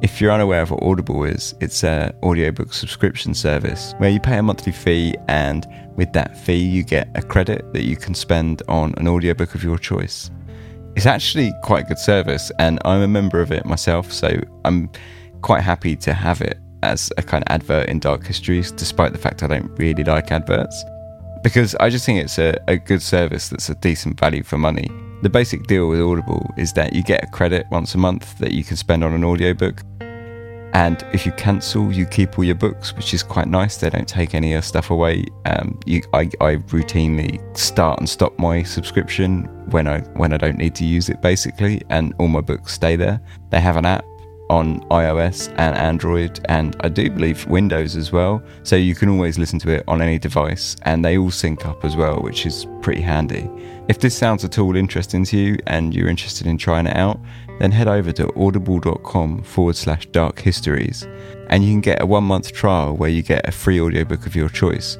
If 0.02 0.20
you're 0.20 0.34
unaware 0.34 0.62
of 0.62 0.72
what 0.72 0.84
Audible 0.84 1.24
is, 1.24 1.56
it's 1.62 1.86
an 1.86 2.14
audiobook 2.24 2.74
subscription 2.74 3.34
service 3.34 3.94
where 3.99 4.10
you 4.10 4.20
pay 4.20 4.40
a 4.40 4.44
monthly 4.44 4.74
fee 4.74 5.16
and 5.30 5.66
with 5.95 6.12
that 6.12 6.38
fee 6.38 6.58
you 6.58 6.84
get 6.84 7.08
a 7.16 7.22
credit 7.22 7.72
that 7.72 7.84
you 7.84 7.95
can 7.95 8.14
spend 8.14 8.62
on 8.68 8.94
an 8.98 9.08
audiobook 9.08 9.56
of 9.56 9.64
your 9.64 9.78
choice. 9.78 10.30
It's 10.98 11.06
actually 11.06 11.54
quite 11.64 11.86
a 11.86 11.88
good 11.88 11.98
service 11.98 12.52
and 12.60 12.78
I'm 12.84 13.04
a 13.04 13.08
member 13.08 13.40
of 13.40 13.54
it 13.54 13.66
myself, 13.66 14.12
so 14.12 14.38
I'm 14.66 14.90
quite 15.44 15.62
happy 15.62 15.95
to 15.95 16.14
have 16.14 16.41
it 16.41 16.60
as 16.84 17.10
a 17.16 17.24
kind 17.24 17.45
of 17.48 17.54
advert 17.54 17.88
in 17.88 17.99
Dark 17.99 18.26
Histories, 18.26 18.74
despite 18.74 19.14
the 19.14 19.18
fact 19.18 19.44
I 19.44 19.48
don't 19.48 19.72
really 19.80 20.04
like 20.04 20.34
adverts 20.34 20.84
because 21.43 21.76
I 21.76 21.89
just 21.89 22.05
think 22.05 22.19
it's 22.19 22.38
a, 22.38 22.57
a 22.68 22.77
good 22.77 23.01
service 23.01 23.49
that's 23.49 23.69
a 23.69 23.76
decent 23.76 24.19
value 24.19 24.43
for 24.43 24.57
money. 24.57 24.89
The 25.22 25.30
basic 25.30 25.68
deal 25.68 25.89
with 25.89 25.99
Audible 25.99 26.49
is 26.57 26.73
that 26.73 26.93
you 26.93 27.03
get 27.03 27.23
a 27.23 27.27
credit 27.27 27.65
once 27.72 27.95
a 27.95 27.97
month 27.97 28.38
that 28.39 28.51
you 28.51 28.64
can 28.64 28.77
spend 28.77 29.03
on 29.03 29.14
an 29.14 29.23
audiobook. 29.23 29.81
And 30.73 31.03
if 31.11 31.26
you 31.26 31.31
cancel, 31.31 31.91
you 31.91 32.05
keep 32.05 32.38
all 32.38 32.43
your 32.43 32.55
books, 32.55 32.95
which 32.95 33.14
is 33.14 33.23
quite 33.23 33.47
nice. 33.47 33.77
They 33.77 33.89
don't 33.89 34.07
take 34.07 34.35
any 34.35 34.49
of 34.49 34.51
your 34.51 34.61
stuff 34.61 34.91
away. 34.91 35.26
Um, 35.45 35.80
you, 35.85 36.03
I, 36.14 36.30
I 36.39 36.57
routinely 36.68 37.39
start 37.57 37.99
and 37.99 38.07
stop 38.07 38.38
my 38.38 38.61
subscription 38.61 39.45
when 39.72 39.88
I 39.88 40.01
when 40.18 40.34
I 40.34 40.38
don't 40.38 40.57
need 40.57 40.76
to 40.76 40.85
use 40.85 41.09
it, 41.09 41.19
basically, 41.22 41.81
and 41.89 42.14
all 42.19 42.27
my 42.27 42.41
books 42.41 42.73
stay 42.73 42.95
there. 42.95 43.19
They 43.49 43.59
have 43.59 43.77
an 43.77 43.85
app 43.85 44.05
on 44.49 44.82
iOS 44.90 45.49
and 45.57 45.76
Android, 45.76 46.40
and 46.45 46.76
I 46.82 46.90
do 46.90 47.10
believe 47.10 47.45
Windows 47.48 47.95
as 47.95 48.11
well. 48.11 48.41
So 48.64 48.76
you 48.76 48.95
can 48.95 49.10
always 49.10 49.38
listen 49.38 49.60
to 49.60 49.72
it 49.72 49.84
on 49.88 50.02
any 50.02 50.18
device, 50.18 50.76
and 50.84 51.03
they 51.03 51.18
all 51.18 51.32
sync 51.32 51.65
up 51.65 51.84
as 51.84 51.95
well, 51.95 52.22
which 52.22 52.45
is 52.45 52.65
pretty 52.82 53.02
handy. 53.02 53.49
If 53.88 53.99
this 53.99 54.18
sounds 54.18 54.44
at 54.44 54.60
all 54.60 54.76
interesting 54.76 55.24
to 55.26 55.38
you 55.38 55.57
and 55.68 55.94
you're 55.94 56.10
interested 56.10 56.45
in 56.45 56.57
trying 56.57 56.88
it 56.88 56.98
out, 56.98 57.19
then 57.60 57.72
head 57.72 57.88
over 57.88 58.11
to 58.11 58.34
audible.com 58.38 59.44
forward 59.44 59.76
slash 59.76 60.06
dark 60.07 60.40
histories, 60.40 61.07
and 61.49 61.64
you 61.64 61.72
can 61.72 61.82
get 61.82 62.02
a 62.02 62.06
one 62.06 62.24
month 62.24 62.52
trial 62.52 62.95
where 62.95 63.10
you 63.10 63.22
get 63.22 63.48
a 63.48 63.52
free 63.52 63.80
audiobook 63.80 64.26
of 64.26 64.36
your 64.36 64.49
choice. 64.49 64.98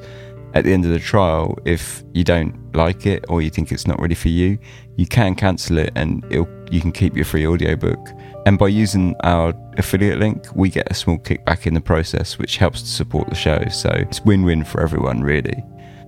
At 0.54 0.64
the 0.64 0.72
end 0.72 0.86
of 0.86 0.90
the 0.90 0.98
trial, 0.98 1.58
if 1.66 2.02
you 2.14 2.24
don't 2.24 2.74
like 2.74 3.04
it 3.04 3.24
or 3.28 3.42
you 3.42 3.50
think 3.50 3.70
it's 3.70 3.86
not 3.86 4.00
ready 4.00 4.14
for 4.14 4.28
you, 4.28 4.58
you 4.96 5.06
can 5.06 5.34
cancel 5.34 5.76
it 5.78 5.92
and 5.94 6.24
you 6.30 6.80
can 6.80 6.90
keep 6.90 7.14
your 7.14 7.26
free 7.26 7.46
audiobook. 7.46 8.08
And 8.46 8.58
by 8.58 8.68
using 8.68 9.14
our 9.24 9.52
affiliate 9.76 10.18
link, 10.18 10.46
we 10.54 10.70
get 10.70 10.90
a 10.90 10.94
small 10.94 11.18
kickback 11.18 11.66
in 11.66 11.74
the 11.74 11.80
process, 11.80 12.38
which 12.38 12.56
helps 12.56 12.80
to 12.82 12.88
support 12.88 13.28
the 13.28 13.34
show. 13.34 13.62
So 13.70 13.90
it's 13.90 14.20
win 14.22 14.44
win 14.44 14.64
for 14.64 14.80
everyone, 14.80 15.20
really. 15.20 15.62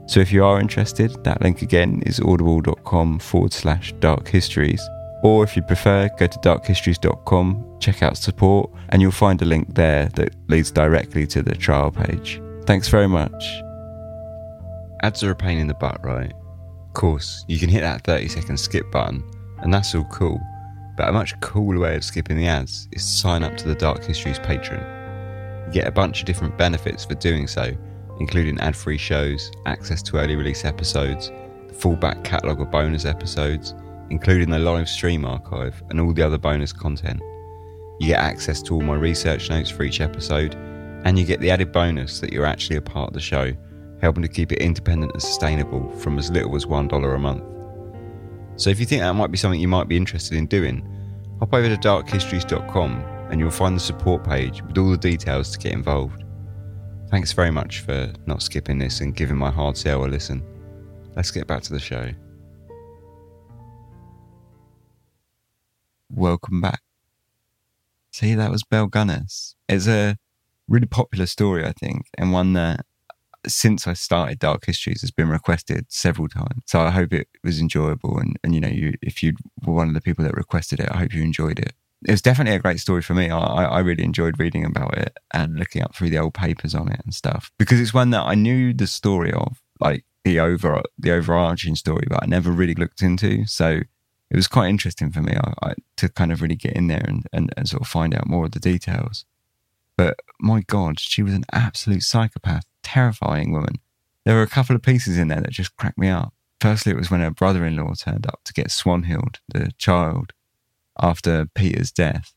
So 0.07 0.21
if 0.21 0.33
you 0.33 0.45
are 0.45 0.61
interested, 0.61 1.23
that 1.25 1.41
link 1.41 1.63
again 1.63 2.03
is 2.07 2.19
audible.com 2.19 3.19
forward 3.21 3.53
slash 3.53 3.93
dark 4.01 4.27
histories. 4.27 4.83
Or 5.23 5.45
if 5.45 5.55
you 5.55 5.63
prefer, 5.63 6.09
go 6.19 6.27
to 6.27 6.39
darkhistories.com, 6.39 7.77
check 7.79 8.03
out 8.03 8.17
support, 8.17 8.71
and 8.89 9.03
you'll 9.03 9.13
find 9.13 9.41
a 9.43 9.45
link 9.45 9.75
there 9.75 10.07
that 10.15 10.35
leads 10.49 10.71
directly 10.71 11.27
to 11.29 11.43
the 11.43 11.55
trial 11.55 11.91
page. 11.91 12.41
Thanks 12.65 12.89
very 12.89 13.09
much. 13.09 13.45
Ads 15.03 15.23
are 15.23 15.31
a 15.31 15.37
pain 15.37 15.59
in 15.59 15.67
the 15.67 15.75
butt, 15.75 16.05
right? 16.05 16.33
Of 16.33 16.95
course, 16.95 17.45
you 17.49 17.59
can 17.59 17.69
hit 17.69 17.83
that 17.83 18.03
30 18.05 18.29
second 18.29 18.59
skip 18.59 18.91
button, 18.91 19.23
and 19.59 19.73
that's 19.73 19.95
all 19.95 20.05
cool. 20.11 20.41
But 21.01 21.09
a 21.09 21.13
much 21.13 21.41
cooler 21.41 21.79
way 21.79 21.97
of 21.97 22.05
skipping 22.05 22.37
the 22.37 22.47
ads 22.47 22.87
is 22.93 23.03
to 23.03 23.11
sign 23.11 23.43
up 23.43 23.57
to 23.57 23.67
the 23.67 23.75
Dark 23.75 24.05
Histories 24.05 24.39
Patreon. 24.39 25.67
You 25.67 25.73
get 25.73 25.87
a 25.87 25.91
bunch 25.91 26.21
of 26.21 26.27
different 26.27 26.59
benefits 26.59 27.07
for 27.07 27.15
doing 27.15 27.47
so, 27.47 27.73
including 28.19 28.61
ad 28.61 28.77
free 28.77 28.99
shows, 28.99 29.51
access 29.65 30.03
to 30.03 30.19
early 30.19 30.37
release 30.37 30.67
episodes, 30.67 31.33
the 31.69 31.73
full 31.73 31.97
back 31.97 32.23
catalogue 32.23 32.61
of 32.61 32.71
bonus 32.71 33.07
episodes, 33.07 33.75
including 34.11 34.51
the 34.51 34.59
live 34.59 34.91
stream 34.91 35.25
archive 35.25 35.83
and 35.89 35.99
all 35.99 36.13
the 36.13 36.23
other 36.23 36.37
bonus 36.37 36.71
content. 36.71 37.23
You 37.99 38.09
get 38.09 38.21
access 38.21 38.61
to 38.65 38.75
all 38.75 38.83
my 38.83 38.97
research 38.97 39.49
notes 39.49 39.71
for 39.71 39.85
each 39.85 40.03
episode, 40.03 40.55
and 41.07 41.19
you 41.19 41.25
get 41.25 41.41
the 41.41 41.51
added 41.51 41.73
bonus 41.73 42.21
that 42.21 42.31
you're 42.31 42.45
actually 42.45 42.77
a 42.77 42.83
part 42.83 43.09
of 43.09 43.15
the 43.15 43.21
show, 43.21 43.55
helping 44.03 44.23
to 44.23 44.29
keep 44.29 44.53
it 44.53 44.59
independent 44.59 45.13
and 45.15 45.23
sustainable 45.23 45.91
from 45.93 46.19
as 46.19 46.31
little 46.31 46.55
as 46.57 46.67
$1 46.67 47.15
a 47.15 47.19
month. 47.19 47.60
So 48.61 48.69
if 48.69 48.79
you 48.79 48.85
think 48.85 49.01
that 49.01 49.15
might 49.15 49.31
be 49.31 49.39
something 49.39 49.59
you 49.59 49.69
might 49.69 49.89
be 49.89 49.97
interested 49.97 50.37
in 50.37 50.45
doing, 50.45 50.87
hop 51.39 51.55
over 51.55 51.67
to 51.67 51.77
darkhistories.com 51.79 52.93
and 53.31 53.41
you'll 53.41 53.51
find 53.51 53.75
the 53.75 53.81
support 53.81 54.23
page 54.23 54.61
with 54.61 54.77
all 54.77 54.91
the 54.91 54.99
details 54.99 55.51
to 55.53 55.59
get 55.59 55.73
involved. 55.73 56.25
Thanks 57.09 57.33
very 57.33 57.51
much 57.51 57.81
for 57.81 58.13
not 58.27 58.43
skipping 58.43 58.77
this 58.77 59.01
and 59.01 59.17
giving 59.17 59.39
my 59.39 59.51
hard 59.51 59.79
sell 59.79 60.05
a 60.05 60.09
listen. 60.09 60.45
Let's 61.17 61.31
get 61.31 61.47
back 61.47 61.63
to 61.63 61.73
the 61.73 61.81
show. 61.81 62.11
Welcome 66.11 66.61
back. 66.61 66.83
See, 68.13 68.35
that 68.35 68.51
was 68.51 68.63
Belle 68.63 68.89
Gunness. 68.89 69.55
It's 69.71 69.89
a 69.89 70.19
really 70.69 70.87
popular 70.87 71.25
story, 71.25 71.65
I 71.65 71.73
think, 71.73 72.03
and 72.19 72.31
one 72.31 72.53
that 72.53 72.85
since 73.47 73.87
I 73.87 73.95
started 73.95 74.39
Dark 74.39 74.67
Histories 74.67 75.01
has 75.01 75.11
been 75.11 75.29
requested 75.29 75.87
several 75.89 76.29
times. 76.29 76.63
So 76.67 76.81
I 76.81 76.91
hope 76.91 77.13
it 77.13 77.29
was 77.43 77.61
enjoyable. 77.61 78.19
And, 78.19 78.39
and 78.45 78.55
you 78.55 78.61
know, 78.61 78.69
you, 78.69 78.95
if 79.03 79.23
you 79.23 79.35
were 79.65 79.75
one 79.75 79.89
of 79.89 79.95
the 79.95 80.01
people 80.01 80.25
that 80.25 80.35
requested 80.35 80.81
it, 80.81 80.89
I 80.91 80.99
hope 80.99 81.15
you 81.15 81.23
enjoyed 81.23 81.59
it. 81.59 81.73
It 82.07 82.13
was 82.13 82.23
definitely 82.23 82.55
a 82.55 82.61
great 82.61 82.81
story 82.81 83.03
for 83.03 83.15
me. 83.15 83.31
I, 83.31 83.65
I 83.65 83.79
really 83.81 84.05
enjoyed 84.05 84.39
reading 84.39 84.65
about 84.65 84.97
it 84.97 85.17
and 85.33 85.59
looking 85.59 85.83
up 85.83 85.95
through 85.95 86.11
the 86.11 86.19
old 86.19 86.35
papers 86.35 86.75
on 86.75 86.91
it 86.91 87.01
and 87.05 87.15
stuff 87.15 87.53
because 87.59 87.79
it's 87.81 87.93
one 87.93 88.11
that 88.11 88.23
I 88.23 88.35
knew 88.35 88.73
the 88.73 88.87
story 88.87 89.33
of, 89.33 89.61
like 89.81 90.05
the 90.25 90.41
over 90.41 90.83
the 90.99 91.13
overarching 91.13 91.77
story, 91.77 92.07
but 92.09 92.23
I 92.23 92.27
never 92.27 92.51
really 92.51 92.75
looked 92.75 93.03
into. 93.03 93.47
So 93.47 93.81
it 94.31 94.37
was 94.37 94.49
quite 94.49 94.69
interesting 94.69 95.11
for 95.11 95.21
me 95.21 95.35
I, 95.37 95.53
I, 95.63 95.75
to 95.97 96.09
kind 96.09 96.33
of 96.33 96.41
really 96.41 96.57
get 96.57 96.73
in 96.73 96.87
there 96.87 97.05
and, 97.07 97.27
and, 97.33 97.53
and 97.57 97.69
sort 97.69 97.83
of 97.83 97.89
find 97.89 98.15
out 98.15 98.29
more 98.29 98.47
of 98.47 98.53
the 98.53 98.61
details. 98.61 99.25
But 99.97 100.21
my 100.41 100.63
God, 100.63 100.99
she 100.99 101.23
was 101.23 101.35
an 101.35 101.45
absolute 101.53 102.03
psychopath 102.03 102.65
terrifying 102.83 103.53
woman. 103.53 103.75
There 104.25 104.35
were 104.35 104.43
a 104.43 104.49
couple 104.49 104.77
of 104.77 104.83
pieces 104.83 105.19
in 105.19 105.29
there 105.29 105.41
that 105.41 105.51
just 105.51 105.77
cracked 105.77 105.99
me 105.99 106.09
up. 106.09 106.35
Firstly, 106.61 106.93
it 106.93 106.99
was 106.99 107.11
when 107.11 107.21
her 107.21 107.31
brother 107.31 107.65
in 107.65 107.77
law 107.77 107.93
turned 107.95 108.27
up 108.27 108.41
to 108.45 108.53
get 108.53 108.71
Swanhild, 108.71 109.41
the 109.49 109.71
child, 109.79 110.33
after 111.01 111.47
Peter's 111.55 111.91
death. 111.91 112.35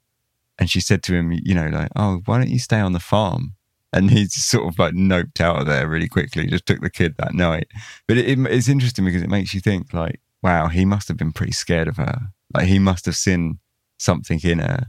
And 0.57 0.69
she 0.69 0.79
said 0.79 1.03
to 1.03 1.13
him, 1.13 1.31
you 1.31 1.53
know, 1.53 1.67
like, 1.67 1.89
oh, 1.95 2.21
why 2.25 2.37
don't 2.37 2.49
you 2.49 2.59
stay 2.59 2.79
on 2.79 2.93
the 2.93 2.99
farm? 2.99 3.55
And 3.91 4.11
he 4.11 4.25
sort 4.25 4.67
of 4.67 4.79
like 4.79 4.93
noped 4.93 5.41
out 5.41 5.59
of 5.59 5.67
there 5.67 5.87
really 5.87 6.07
quickly, 6.07 6.47
just 6.47 6.65
took 6.65 6.81
the 6.81 6.89
kid 6.89 7.15
that 7.17 7.33
night. 7.33 7.67
But 8.07 8.17
it, 8.17 8.29
it, 8.29 8.39
it's 8.47 8.69
interesting 8.69 9.05
because 9.05 9.21
it 9.21 9.29
makes 9.29 9.53
you 9.53 9.59
think, 9.59 9.93
like, 9.93 10.21
wow, 10.41 10.67
he 10.67 10.85
must 10.85 11.07
have 11.09 11.17
been 11.17 11.33
pretty 11.33 11.51
scared 11.51 11.87
of 11.87 11.97
her. 11.97 12.29
Like, 12.53 12.67
he 12.67 12.79
must 12.79 13.05
have 13.05 13.15
seen 13.15 13.59
something 13.99 14.39
in 14.43 14.59
her 14.59 14.87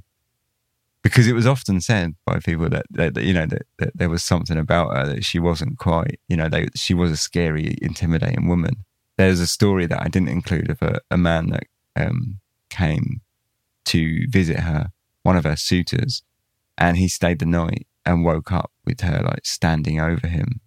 because 1.05 1.29
it 1.29 1.35
was 1.35 1.47
often 1.47 1.81
said 1.81 2.15
by 2.25 2.41
people 2.41 2.69
that, 2.71 2.87
that, 2.91 3.15
that 3.15 3.23
you 3.23 3.35
know 3.35 3.47
that, 3.47 3.63
that, 3.79 3.91
there 3.95 4.09
was 4.09 4.25
something 4.25 4.59
about 4.59 4.97
her 4.97 5.07
that 5.07 5.25
she 5.25 5.39
wasn't 5.39 5.79
quite 5.79 6.19
you 6.29 6.37
know 6.37 6.49
they, 6.49 6.67
she 6.75 6.95
was 6.95 7.13
a 7.13 7.17
scary 7.17 7.77
intimidating 7.81 8.49
woman. 8.49 8.85
There's 9.17 9.39
a 9.39 9.47
story 9.47 9.87
that 9.87 10.03
i 10.03 10.09
didn't 10.09 10.31
include 10.31 10.71
of 10.71 10.83
a, 10.83 11.01
a 11.09 11.17
man 11.17 11.51
that 11.51 11.65
um, 11.95 12.41
came 12.69 13.21
to 13.85 14.27
visit 14.29 14.61
her 14.61 14.89
one 15.23 15.37
of 15.37 15.45
her 15.45 15.57
suitors 15.57 16.23
and 16.77 16.97
he 16.97 17.07
stayed 17.07 17.39
the 17.39 17.47
night 17.47 17.87
and 18.05 18.25
woke 18.25 18.51
up 18.51 18.73
with 18.85 19.01
her 19.01 19.23
like 19.23 19.47
standing 19.47 20.01
over 20.01 20.27
him. 20.27 20.61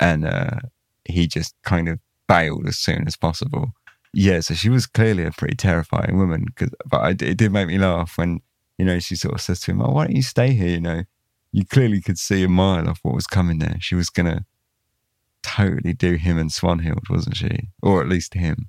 And 0.00 0.26
uh, 0.26 0.60
he 1.04 1.26
just 1.26 1.54
kind 1.62 1.88
of 1.88 1.98
bailed 2.26 2.66
as 2.66 2.78
soon 2.78 3.06
as 3.06 3.16
possible. 3.16 3.72
Yeah 4.14 4.40
so 4.40 4.54
she 4.54 4.68
was 4.68 4.86
clearly 4.86 5.24
a 5.24 5.30
pretty 5.30 5.56
terrifying 5.56 6.18
woman 6.18 6.46
cause, 6.56 6.70
but 6.86 7.00
I, 7.00 7.10
it 7.10 7.36
did 7.36 7.52
make 7.52 7.68
me 7.68 7.78
laugh 7.78 8.18
when 8.18 8.40
you 8.78 8.84
know, 8.84 8.98
she 8.98 9.16
sort 9.16 9.34
of 9.34 9.40
says 9.40 9.60
to 9.60 9.72
him, 9.72 9.82
Oh, 9.82 9.92
why 9.92 10.06
don't 10.06 10.16
you 10.16 10.22
stay 10.22 10.52
here? 10.52 10.68
You 10.68 10.80
know, 10.80 11.02
you 11.52 11.64
clearly 11.64 12.00
could 12.00 12.18
see 12.18 12.42
a 12.42 12.48
mile 12.48 12.88
off 12.88 13.00
what 13.02 13.14
was 13.14 13.26
coming 13.26 13.58
there. 13.58 13.76
She 13.80 13.94
was 13.94 14.10
going 14.10 14.26
to 14.26 14.44
totally 15.42 15.92
do 15.92 16.14
him 16.14 16.38
and 16.38 16.50
Swanhild, 16.50 17.10
wasn't 17.10 17.36
she? 17.36 17.68
Or 17.82 18.00
at 18.00 18.08
least 18.08 18.34
him. 18.34 18.68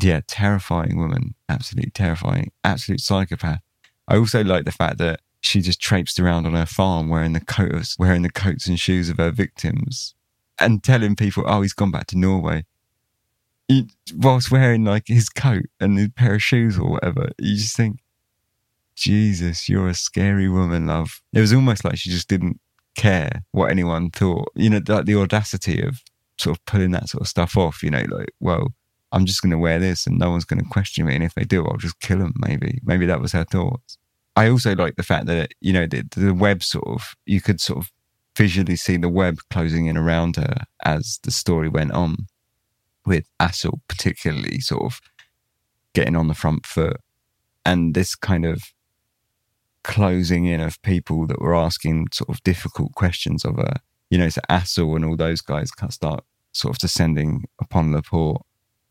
Yeah, 0.00 0.20
terrifying 0.26 0.96
woman. 0.96 1.34
Absolutely 1.48 1.90
terrifying. 1.90 2.52
Absolute 2.64 3.00
psychopath. 3.00 3.60
I 4.08 4.16
also 4.16 4.42
like 4.42 4.64
the 4.64 4.72
fact 4.72 4.98
that 4.98 5.20
she 5.40 5.60
just 5.60 5.80
traipsed 5.80 6.18
around 6.18 6.46
on 6.46 6.54
her 6.54 6.66
farm 6.66 7.08
wearing 7.08 7.32
the 7.32 7.40
coats, 7.40 7.98
wearing 7.98 8.22
the 8.22 8.30
coats 8.30 8.66
and 8.66 8.78
shoes 8.78 9.08
of 9.10 9.18
her 9.18 9.30
victims 9.30 10.14
and 10.58 10.82
telling 10.82 11.16
people, 11.16 11.44
oh, 11.46 11.62
he's 11.62 11.72
gone 11.72 11.90
back 11.90 12.06
to 12.08 12.18
Norway. 12.18 12.64
He, 13.68 13.88
whilst 14.14 14.50
wearing 14.50 14.84
like 14.84 15.04
his 15.06 15.28
coat 15.28 15.66
and 15.80 15.98
his 15.98 16.10
pair 16.10 16.34
of 16.34 16.42
shoes 16.42 16.78
or 16.78 16.90
whatever. 16.90 17.30
You 17.38 17.56
just 17.56 17.76
think, 17.76 18.00
Jesus, 18.96 19.68
you're 19.68 19.88
a 19.88 19.94
scary 19.94 20.48
woman, 20.48 20.86
love. 20.86 21.20
It 21.32 21.40
was 21.40 21.52
almost 21.52 21.84
like 21.84 21.96
she 21.96 22.10
just 22.10 22.28
didn't 22.28 22.60
care 22.94 23.42
what 23.52 23.70
anyone 23.70 24.10
thought. 24.10 24.52
You 24.54 24.70
know, 24.70 24.80
like 24.86 25.06
the 25.06 25.16
audacity 25.16 25.82
of 25.82 26.00
sort 26.38 26.56
of 26.56 26.64
pulling 26.66 26.90
that 26.92 27.08
sort 27.08 27.22
of 27.22 27.28
stuff 27.28 27.56
off, 27.56 27.82
you 27.82 27.90
know, 27.90 28.04
like, 28.08 28.34
well, 28.40 28.68
I'm 29.12 29.26
just 29.26 29.42
going 29.42 29.50
to 29.50 29.58
wear 29.58 29.78
this 29.78 30.06
and 30.06 30.18
no 30.18 30.30
one's 30.30 30.44
going 30.44 30.62
to 30.62 30.68
question 30.68 31.06
me. 31.06 31.14
And 31.14 31.24
if 31.24 31.34
they 31.34 31.44
do, 31.44 31.66
I'll 31.66 31.76
just 31.76 32.00
kill 32.00 32.18
them, 32.18 32.34
maybe. 32.38 32.80
Maybe 32.82 33.06
that 33.06 33.20
was 33.20 33.32
her 33.32 33.44
thoughts. 33.44 33.98
I 34.34 34.48
also 34.48 34.74
like 34.74 34.96
the 34.96 35.02
fact 35.02 35.26
that, 35.26 35.52
you 35.60 35.72
know, 35.72 35.86
the, 35.86 36.04
the 36.16 36.34
web 36.34 36.62
sort 36.62 36.86
of, 36.86 37.14
you 37.26 37.40
could 37.40 37.60
sort 37.60 37.78
of 37.80 37.92
visually 38.36 38.76
see 38.76 38.96
the 38.96 39.10
web 39.10 39.38
closing 39.50 39.86
in 39.86 39.98
around 39.98 40.36
her 40.36 40.64
as 40.84 41.20
the 41.22 41.30
story 41.30 41.68
went 41.68 41.92
on, 41.92 42.16
with 43.04 43.28
Assel 43.40 43.80
particularly 43.88 44.60
sort 44.60 44.84
of 44.84 45.00
getting 45.92 46.16
on 46.16 46.28
the 46.28 46.34
front 46.34 46.64
foot. 46.64 46.96
And 47.66 47.94
this 47.94 48.14
kind 48.14 48.46
of 48.46 48.62
closing 49.84 50.46
in 50.46 50.60
of 50.60 50.80
people 50.82 51.26
that 51.26 51.40
were 51.40 51.54
asking 51.54 52.08
sort 52.12 52.30
of 52.30 52.42
difficult 52.42 52.94
questions 52.94 53.44
of 53.44 53.56
her. 53.56 53.76
You 54.10 54.18
know, 54.18 54.28
so 54.28 54.40
Assel 54.48 54.94
and 54.96 55.04
all 55.04 55.16
those 55.16 55.40
guys 55.40 55.70
start 55.90 56.24
sort 56.52 56.74
of 56.74 56.78
descending 56.78 57.44
upon 57.60 57.92
La 57.92 58.02
Porte. 58.02 58.42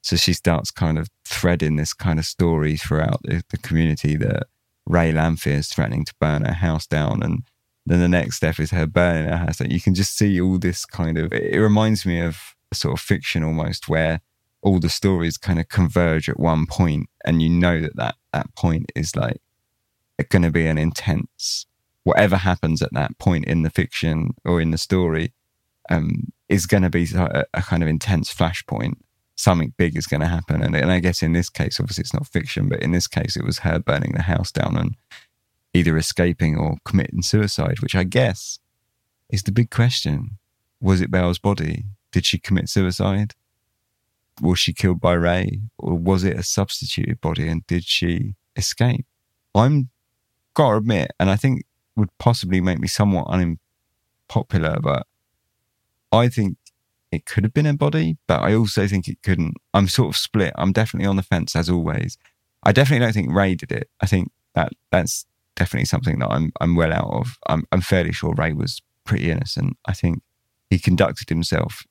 So 0.01 0.15
she 0.15 0.33
starts 0.33 0.71
kind 0.71 0.97
of 0.97 1.09
threading 1.25 1.75
this 1.75 1.93
kind 1.93 2.17
of 2.17 2.25
story 2.25 2.75
throughout 2.75 3.21
the, 3.23 3.43
the 3.49 3.57
community 3.57 4.15
that 4.17 4.47
Ray 4.87 5.11
Lamphere 5.11 5.59
is 5.59 5.67
threatening 5.67 6.05
to 6.05 6.13
burn 6.19 6.43
her 6.43 6.53
house 6.53 6.87
down. 6.87 7.21
And 7.21 7.43
then 7.85 7.99
the 7.99 8.07
next 8.07 8.37
step 8.37 8.59
is 8.59 8.71
her 8.71 8.87
burning 8.87 9.29
her 9.29 9.37
house. 9.37 9.59
You 9.59 9.79
can 9.79 9.93
just 9.93 10.17
see 10.17 10.41
all 10.41 10.57
this 10.57 10.85
kind 10.85 11.19
of, 11.19 11.31
it 11.31 11.59
reminds 11.59 12.03
me 12.05 12.19
of 12.19 12.55
sort 12.73 12.93
of 12.93 12.99
fiction 12.99 13.43
almost 13.43 13.87
where 13.87 14.21
all 14.63 14.79
the 14.79 14.89
stories 14.89 15.37
kind 15.37 15.59
of 15.59 15.69
converge 15.69 16.29
at 16.29 16.39
one 16.39 16.65
point 16.65 17.09
and 17.25 17.41
you 17.41 17.49
know 17.49 17.81
that 17.81 17.95
that, 17.95 18.15
that 18.33 18.55
point 18.55 18.91
is 18.95 19.15
like 19.15 19.41
going 20.29 20.41
to 20.43 20.51
be 20.51 20.67
an 20.67 20.77
intense, 20.77 21.65
whatever 22.03 22.37
happens 22.37 22.81
at 22.81 22.93
that 22.93 23.17
point 23.17 23.45
in 23.45 23.63
the 23.63 23.69
fiction 23.69 24.31
or 24.45 24.61
in 24.61 24.71
the 24.71 24.77
story, 24.77 25.33
um, 25.89 26.31
is 26.49 26.65
going 26.65 26.83
to 26.83 26.89
be 26.89 27.07
a, 27.15 27.45
a, 27.53 27.61
kind 27.61 27.83
of 27.83 27.89
intense 27.89 28.33
flashpoint. 28.33 28.95
Something 29.35 29.73
big 29.77 29.97
is 29.97 30.07
going 30.07 30.21
to 30.21 30.27
happen. 30.27 30.61
And, 30.61 30.75
and 30.75 30.91
I 30.91 30.99
guess 30.99 31.23
in 31.23 31.33
this 31.33 31.49
case, 31.49 31.79
obviously 31.79 32.03
it's 32.03 32.13
not 32.13 32.27
fiction, 32.27 32.69
but 32.69 32.81
in 32.81 32.91
this 32.91 33.07
case, 33.07 33.35
it 33.35 33.45
was 33.45 33.59
her 33.59 33.79
burning 33.79 34.13
the 34.13 34.23
house 34.23 34.51
down 34.51 34.77
and 34.77 34.95
either 35.73 35.97
escaping 35.97 36.57
or 36.57 36.77
committing 36.85 37.21
suicide, 37.21 37.79
which 37.79 37.95
I 37.95 38.03
guess 38.03 38.59
is 39.29 39.43
the 39.43 39.51
big 39.51 39.71
question. 39.71 40.37
Was 40.79 41.01
it 41.01 41.11
Belle's 41.11 41.39
body? 41.39 41.85
Did 42.11 42.25
she 42.25 42.37
commit 42.37 42.69
suicide? 42.69 43.33
Was 44.41 44.59
she 44.59 44.73
killed 44.73 44.99
by 44.99 45.13
Ray? 45.13 45.61
Or 45.77 45.97
was 45.97 46.23
it 46.23 46.37
a 46.37 46.43
substituted 46.43 47.21
body? 47.21 47.47
And 47.47 47.65
did 47.67 47.85
she 47.85 48.35
escape? 48.55 49.05
I'm 49.55 49.89
got 50.53 50.71
to 50.71 50.77
admit, 50.77 51.11
and 51.19 51.29
I 51.29 51.35
think 51.35 51.63
would 51.95 52.09
possibly 52.17 52.61
make 52.61 52.79
me 52.79 52.87
somewhat 52.87 53.27
unpopular, 53.27 54.79
but 54.81 55.05
I 56.11 56.29
think 56.29 56.57
it 57.11 57.25
could 57.25 57.43
have 57.43 57.53
been 57.53 57.65
a 57.65 57.73
body, 57.73 58.17
but 58.27 58.41
I 58.41 58.53
also 58.53 58.87
think 58.87 59.07
it 59.07 59.21
couldn't. 59.23 59.55
I'm 59.73 59.87
sort 59.87 60.09
of 60.09 60.17
split. 60.17 60.53
I'm 60.55 60.71
definitely 60.71 61.07
on 61.07 61.17
the 61.17 61.23
fence 61.23 61.55
as 61.55 61.69
always. 61.69 62.17
I 62.63 62.71
definitely 62.71 63.05
don't 63.05 63.13
think 63.13 63.33
Ray 63.33 63.55
did 63.55 63.71
it. 63.71 63.89
I 63.99 64.05
think 64.05 64.31
that 64.55 64.71
that's 64.91 65.25
definitely 65.55 65.85
something 65.85 66.19
that 66.19 66.29
I'm 66.29 66.51
I'm 66.61 66.75
well 66.75 66.93
out 66.93 67.11
of. 67.11 67.37
I'm 67.47 67.63
I'm 67.71 67.81
fairly 67.81 68.13
sure 68.13 68.33
Ray 68.33 68.53
was 68.53 68.81
pretty 69.03 69.29
innocent. 69.29 69.77
I 69.85 69.93
think 69.93 70.21
he 70.69 70.79
conducted 70.79 71.29
himself 71.29 71.85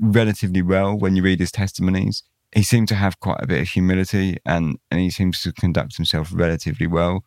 relatively 0.00 0.62
well 0.62 0.98
when 0.98 1.16
you 1.16 1.22
read 1.22 1.40
his 1.40 1.52
testimonies. 1.52 2.22
he 2.54 2.62
seemed 2.62 2.88
to 2.88 2.94
have 2.94 3.20
quite 3.20 3.42
a 3.42 3.46
bit 3.46 3.60
of 3.60 3.68
humility 3.68 4.36
and, 4.44 4.78
and 4.90 5.00
he 5.00 5.10
seems 5.10 5.42
to 5.42 5.52
conduct 5.52 5.96
himself 5.96 6.30
relatively 6.32 6.86
well. 6.86 7.24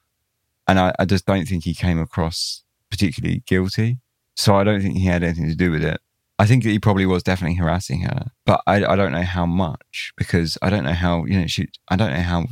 And 0.69 0.79
I, 0.79 0.93
I 0.99 1.05
just 1.05 1.25
don't 1.25 1.47
think 1.47 1.63
he 1.63 1.73
came 1.73 1.97
across 1.97 2.63
particularly 2.91 3.41
guilty. 3.47 3.97
So 4.35 4.53
I 4.53 4.63
don't 4.63 4.81
think 4.81 4.97
he 4.97 5.07
had 5.07 5.23
anything 5.23 5.49
to 5.49 5.55
do 5.55 5.71
with 5.71 5.83
it. 5.83 5.99
I 6.37 6.45
think 6.45 6.63
that 6.63 6.69
he 6.69 6.77
probably 6.77 7.07
was 7.07 7.23
definitely 7.23 7.57
harassing 7.57 8.01
her, 8.01 8.27
but 8.45 8.61
I, 8.67 8.85
I 8.85 8.95
don't 8.95 9.11
know 9.11 9.23
how 9.23 9.47
much 9.47 10.13
because 10.15 10.59
I 10.61 10.69
don't 10.69 10.83
know 10.83 10.93
how, 10.93 11.25
you 11.25 11.39
know, 11.41 11.47
she, 11.47 11.69
I 11.89 11.95
don't 11.95 12.13
know 12.13 12.21
how, 12.21 12.45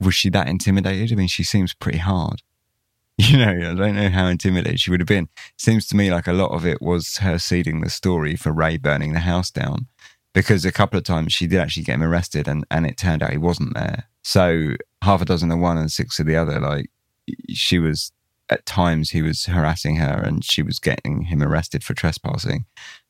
was 0.00 0.14
she 0.14 0.30
that 0.30 0.48
intimidated? 0.48 1.12
I 1.12 1.16
mean, 1.16 1.28
she 1.28 1.44
seems 1.44 1.74
pretty 1.74 1.98
hard. 1.98 2.42
You 3.18 3.36
know, 3.36 3.50
I 3.50 3.74
don't 3.74 3.96
know 3.96 4.08
how 4.08 4.28
intimidated 4.28 4.80
she 4.80 4.90
would 4.90 5.00
have 5.00 5.06
been. 5.06 5.28
Seems 5.58 5.86
to 5.88 5.96
me 5.96 6.10
like 6.10 6.26
a 6.26 6.32
lot 6.32 6.52
of 6.52 6.64
it 6.64 6.80
was 6.80 7.18
her 7.18 7.38
seeding 7.38 7.82
the 7.82 7.90
story 7.90 8.34
for 8.34 8.50
Ray 8.50 8.78
burning 8.78 9.12
the 9.12 9.20
house 9.20 9.50
down 9.50 9.88
because 10.32 10.64
a 10.64 10.72
couple 10.72 10.96
of 10.96 11.04
times 11.04 11.34
she 11.34 11.46
did 11.46 11.58
actually 11.58 11.82
get 11.82 11.96
him 11.96 12.02
arrested 12.02 12.48
and, 12.48 12.64
and 12.70 12.86
it 12.86 12.96
turned 12.96 13.22
out 13.22 13.32
he 13.32 13.36
wasn't 13.36 13.74
there. 13.74 14.04
So 14.22 14.70
half 15.02 15.22
a 15.22 15.24
dozen 15.24 15.50
of 15.50 15.58
one 15.58 15.78
and 15.78 15.90
six 15.90 16.18
of 16.18 16.26
the 16.26 16.36
other, 16.36 16.60
like 16.60 16.90
she 17.48 17.78
was 17.78 18.12
at 18.50 18.66
times 18.66 19.10
he 19.10 19.22
was 19.22 19.46
harassing 19.46 19.96
her 19.96 20.20
and 20.22 20.44
she 20.44 20.62
was 20.62 20.78
getting 20.78 21.22
him 21.22 21.42
arrested 21.42 21.84
for 21.84 21.94
trespassing. 21.94 22.66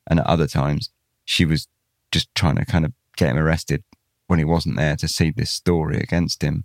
And 0.07 0.21
at 0.21 0.27
other 0.27 0.47
times 0.47 0.91
she 1.25 1.45
was 1.45 1.67
just 2.13 2.33
trying 2.35 2.57
to 2.57 2.65
kind 2.65 2.85
of 2.85 2.93
get 3.17 3.31
him 3.31 3.39
arrested 3.39 3.83
when 4.27 4.39
he 4.39 4.45
wasn't 4.45 4.77
there 4.77 4.97
to 4.97 5.09
see 5.09 5.31
this 5.31 5.51
story 5.51 5.99
against 5.99 6.43
him. 6.43 6.65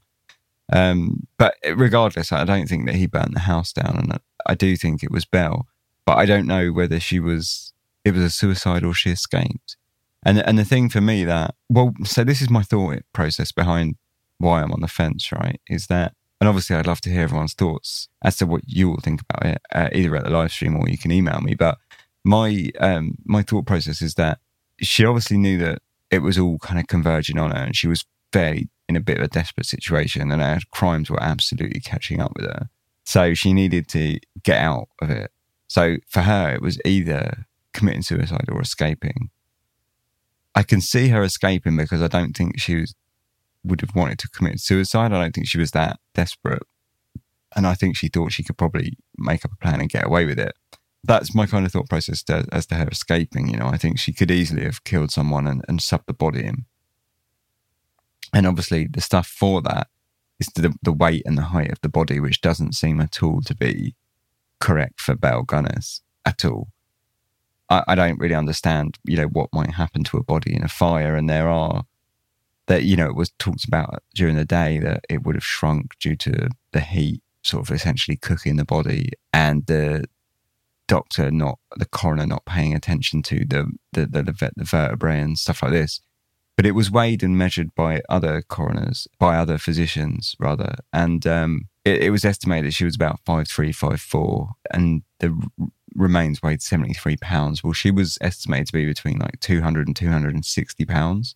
Um, 0.72 1.28
but 1.38 1.56
regardless, 1.76 2.32
I 2.32 2.44
don't 2.44 2.68
think 2.68 2.86
that 2.86 2.96
he 2.96 3.08
burnt 3.08 3.34
the 3.34 3.42
house 3.42 3.72
down. 3.72 3.98
And 3.98 4.20
I 4.46 4.56
do 4.56 4.76
think 4.76 5.04
it 5.04 5.12
was 5.12 5.26
Belle, 5.26 5.68
but 6.06 6.18
I 6.18 6.26
don't 6.26 6.48
know 6.48 6.70
whether 6.70 7.00
she 7.00 7.20
was, 7.20 7.74
it 8.04 8.14
was 8.14 8.24
a 8.24 8.30
suicide 8.30 8.84
or 8.84 8.94
she 8.94 9.12
escaped. 9.12 9.78
And, 10.24 10.40
and 10.40 10.58
the 10.58 10.66
thing 10.66 10.90
for 10.90 11.02
me 11.02 11.24
that, 11.24 11.56
well, 11.70 11.94
so 12.04 12.24
this 12.24 12.42
is 12.42 12.50
my 12.50 12.64
thought 12.64 13.04
process 13.14 13.52
behind 13.52 13.96
why 14.38 14.62
I'm 14.62 14.72
on 14.72 14.82
the 14.82 14.88
fence, 14.88 15.32
right? 15.32 15.60
Is 15.68 15.88
that 15.88 16.14
and 16.40 16.50
obviously, 16.50 16.76
I'd 16.76 16.88
love 16.88 17.02
to 17.02 17.10
hear 17.10 17.22
everyone's 17.22 17.54
thoughts 17.54 18.10
as 18.22 18.38
to 18.38 18.46
what 18.46 18.64
you 18.68 18.90
all 18.90 19.00
think 19.02 19.22
about 19.22 19.46
it, 19.46 19.62
uh, 19.74 19.90
either 19.94 20.16
at 20.16 20.26
the 20.26 20.30
live 20.30 20.52
stream 20.52 20.76
or 20.76 20.88
you 20.90 20.98
can 20.98 21.12
email 21.12 21.40
me. 21.42 21.56
But 21.56 21.78
my 22.24 22.70
um, 22.80 23.16
my 23.26 23.42
thought 23.42 23.66
process 23.66 24.02
is 24.02 24.16
that 24.16 24.40
she 24.82 25.06
obviously 25.06 25.38
knew 25.38 25.58
that 25.60 25.82
it 26.12 26.20
was 26.20 26.38
all 26.38 26.60
kind 26.60 26.80
of 26.80 26.88
converging 26.88 27.40
on 27.40 27.52
her, 27.52 27.64
and 27.64 27.76
she 27.76 27.88
was 27.88 28.06
fairly 28.34 28.70
in 28.90 28.96
a 28.96 29.00
bit 29.00 29.18
of 29.18 29.24
a 29.24 29.28
desperate 29.30 29.66
situation, 29.66 30.32
and 30.32 30.42
her 30.42 30.60
crimes 30.72 31.10
were 31.10 31.24
absolutely 31.24 31.80
catching 31.80 32.20
up 32.20 32.34
with 32.36 32.46
her. 32.46 32.70
So 33.06 33.34
she 33.34 33.54
needed 33.54 33.88
to 33.90 34.20
get 34.44 34.58
out 34.58 34.90
of 35.02 35.10
it. 35.10 35.32
So 35.68 35.98
for 36.08 36.22
her, 36.22 36.54
it 36.54 36.62
was 36.62 36.80
either 36.84 37.46
committing 37.74 38.02
suicide 38.02 38.50
or 38.50 38.62
escaping. 38.62 39.30
I 40.54 40.64
can 40.64 40.82
see 40.82 41.10
her 41.10 41.24
escaping 41.24 41.78
because 41.78 42.02
I 42.02 42.08
don't 42.08 42.36
think 42.36 42.60
she 42.60 42.76
was 42.76 42.94
would 43.66 43.82
have 43.82 43.96
wanted 43.96 44.20
to 44.20 44.30
commit 44.30 44.60
suicide. 44.60 45.12
I 45.12 45.22
don't 45.22 45.34
think 45.34 45.48
she 45.48 45.58
was 45.58 45.72
that 45.72 46.00
desperate. 46.14 46.64
And 47.56 47.66
I 47.66 47.74
think 47.74 47.96
she 47.96 48.10
thought 48.10 48.32
she 48.32 48.44
could 48.44 48.58
probably 48.58 48.98
make 49.18 49.46
up 49.46 49.54
a 49.54 49.58
plan 49.58 49.80
and 49.80 49.90
get 49.90 50.06
away 50.06 50.26
with 50.26 50.40
it. 50.40 50.54
That's 51.04 51.36
my 51.36 51.46
kind 51.46 51.66
of 51.66 51.72
thought 51.72 51.90
process 51.90 52.24
to, 52.24 52.46
as 52.52 52.66
to 52.68 52.76
her 52.76 52.88
escaping. 52.92 53.48
You 53.48 53.58
know, 53.58 53.68
I 53.68 53.78
think 53.78 54.00
she 54.00 54.12
could 54.12 54.32
easily 54.32 54.64
have 54.64 54.84
killed 54.84 55.12
someone 55.12 55.48
and, 55.48 55.64
and 55.68 55.80
subbed 55.80 56.08
the 56.08 56.14
body 56.14 56.46
in. 56.46 56.66
And 58.34 58.46
obviously, 58.46 58.88
the 58.88 59.02
stuff 59.02 59.28
for 59.28 59.62
that 59.62 59.88
is 60.40 60.48
the, 60.48 60.74
the 60.82 60.92
weight 60.92 61.24
and 61.26 61.38
the 61.38 61.44
height 61.44 61.72
of 61.72 61.80
the 61.82 61.90
body, 61.90 62.20
which 62.20 62.42
doesn't 62.42 62.74
seem 62.74 63.00
at 63.00 63.24
all 63.24 63.42
to 63.42 63.56
be 63.56 63.96
correct 64.60 65.00
for 65.00 65.16
Belle 65.16 65.46
Gunness 65.46 66.02
at 66.26 66.44
all. 66.44 66.70
I, 67.70 67.84
I 67.88 67.96
don't 67.96 68.20
really 68.20 68.36
understand, 68.36 68.98
you 69.06 69.18
know, 69.18 69.28
what 69.28 69.54
might 69.54 69.76
happen 69.76 70.04
to 70.06 70.18
a 70.18 70.24
body 70.24 70.56
in 70.56 70.64
a 70.64 70.68
fire. 70.68 71.16
And 71.16 71.30
there 71.30 71.50
are 71.50 71.86
that 72.68 72.84
you 72.84 72.96
know 72.96 73.08
it 73.08 73.16
was 73.16 73.32
talked 73.38 73.66
about 73.66 74.04
during 74.14 74.36
the 74.36 74.46
day 74.46 74.80
that 74.80 75.04
it 75.10 75.24
would 75.24 75.36
have 75.36 75.46
shrunk 75.46 75.98
due 76.00 76.16
to 76.16 76.50
the 76.72 76.80
heat 76.80 77.22
sort 77.44 77.68
of 77.68 77.76
essentially 77.76 78.18
cooking 78.18 78.56
the 78.56 78.66
body 78.66 79.10
and 79.32 79.66
the 79.68 80.06
doctor 80.88 81.32
not 81.32 81.60
the 81.78 81.86
coroner 81.86 82.26
not 82.26 82.46
paying 82.46 82.74
attention 82.74 83.22
to 83.24 83.40
the 83.46 83.72
the 83.94 84.06
the, 84.06 84.52
the, 84.56 84.64
vertebrae 84.64 85.20
and 85.20 85.38
stuff 85.38 85.64
like 85.64 85.72
this. 85.72 86.02
But 86.56 86.66
it 86.66 86.72
was 86.72 86.90
weighed 86.90 87.22
and 87.22 87.38
measured 87.38 87.76
by 87.76 88.02
other 88.08 88.42
coroners 88.42 89.08
by 89.20 89.38
other 89.38 89.58
physicians 89.58 90.36
rather. 90.40 90.76
And 90.94 91.26
um, 91.28 91.68
it, 91.84 92.04
it, 92.04 92.10
was 92.12 92.24
estimated 92.24 92.74
she 92.74 92.86
was 92.86 92.96
about 92.96 93.20
five 93.26 93.48
three 93.48 93.72
five 93.72 94.00
four 94.00 94.52
and 94.72 95.04
the 95.20 95.38
remains 95.96 96.42
weighed 96.42 96.62
73 96.62 97.18
pounds. 97.18 97.64
Well 97.64 97.74
she 97.74 97.92
was 97.92 98.18
estimated 98.22 98.68
to 98.68 98.74
be 98.74 98.86
between 98.86 99.20
like 99.20 99.40
200 99.40 99.88
and 99.88 99.96
260 99.96 100.86
pounds 100.86 101.36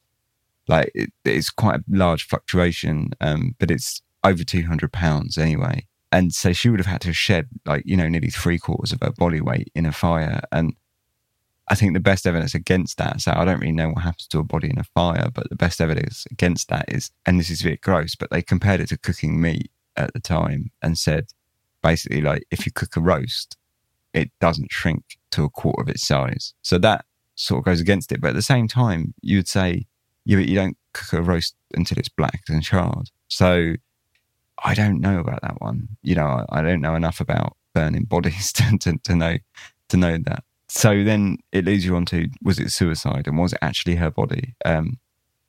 like 0.70 0.92
it, 0.96 1.12
it's 1.26 1.50
quite 1.50 1.80
a 1.80 1.84
large 1.90 2.28
fluctuation, 2.28 3.10
um, 3.20 3.56
but 3.60 3.72
it's 3.72 4.02
over 4.24 4.44
two 4.44 4.64
hundred 4.64 4.94
pounds 4.94 5.38
anyway. 5.38 5.86
And 6.12 6.34
so 6.34 6.54
she 6.54 6.70
would 6.70 6.80
have 6.80 6.88
had 6.88 7.02
to 7.02 7.14
shed 7.14 7.48
like 7.66 7.84
you 7.86 7.98
know 7.98 8.08
nearly 8.08 8.30
three 8.30 8.60
quarters 8.60 8.94
of 8.94 9.02
her 9.02 9.12
body 9.12 9.42
weight 9.42 9.72
in 9.76 9.86
a 9.86 9.92
fire. 9.92 10.42
And 10.52 10.74
I 11.70 11.76
think 11.76 11.94
the 11.94 12.00
best 12.00 12.26
evidence 12.26 12.56
against 12.56 12.98
that. 12.98 13.22
So 13.22 13.32
I 13.36 13.46
don't 13.46 13.60
really 13.60 13.72
know 13.72 13.90
what 13.90 14.04
happens 14.04 14.28
to 14.28 14.40
a 14.40 14.44
body 14.44 14.70
in 14.70 14.80
a 14.80 14.84
fire, 14.84 15.30
but 15.34 15.50
the 15.50 15.56
best 15.56 15.80
evidence 15.80 16.26
against 16.32 16.68
that 16.70 16.86
is, 16.88 17.12
and 17.26 17.40
this 17.40 17.52
is 17.52 17.62
a 17.62 17.66
bit 17.66 17.82
gross, 17.82 18.16
but 18.16 18.32
they 18.32 18.42
compared 18.42 18.80
it 18.80 18.90
to 18.90 18.98
cooking 18.98 19.40
meat 19.40 19.70
at 19.96 20.14
the 20.14 20.20
time 20.20 20.72
and 20.82 20.98
said 20.98 21.28
basically 21.84 22.22
like 22.22 22.44
if 22.50 22.66
you 22.66 22.72
cook 22.72 22.96
a 22.96 23.02
roast, 23.02 23.56
it 24.14 24.32
doesn't 24.40 24.72
shrink 24.72 25.18
to 25.32 25.44
a 25.44 25.50
quarter 25.50 25.82
of 25.82 25.90
its 25.90 26.08
size. 26.08 26.54
So 26.64 26.80
that 26.80 27.06
sort 27.36 27.60
of 27.60 27.66
goes 27.66 27.82
against 27.82 28.12
it. 28.12 28.22
But 28.22 28.30
at 28.30 28.36
the 28.36 28.42
same 28.42 28.68
time, 28.68 29.14
you 29.22 29.38
would 29.38 29.48
say 29.48 29.86
you, 30.26 30.40
you 30.40 30.56
don't 30.56 30.78
cook 30.94 31.20
a 31.20 31.22
roast 31.22 31.56
until 31.74 31.98
it's 31.98 32.10
black 32.10 32.42
and 32.50 32.64
charred. 32.64 33.10
So 33.28 33.76
I 34.64 34.74
don't 34.74 35.00
know 35.00 35.20
about 35.20 35.42
that 35.42 35.62
one. 35.62 35.88
You 36.02 36.16
know, 36.16 36.46
I, 36.50 36.60
I 36.60 36.62
don't 36.62 36.82
know 36.82 36.96
enough 36.96 37.20
about 37.20 37.56
burning 37.74 38.04
bodies 38.04 38.52
to, 38.54 38.78
to, 38.80 38.98
to, 39.04 39.16
know 39.16 39.38
to 39.90 39.98
know 39.98 40.18
that. 40.26 40.44
So 40.68 41.04
then 41.04 41.38
it 41.52 41.66
leads 41.66 41.86
you 41.86 41.96
on 41.96 42.06
to 42.08 42.30
was 42.42 42.60
it 42.60 42.72
suicide 42.72 43.28
and 43.28 43.38
was 43.38 43.54
it 43.54 43.60
actually 43.62 43.96
her 43.96 44.12
body? 44.12 44.56
Um, 44.66 45.00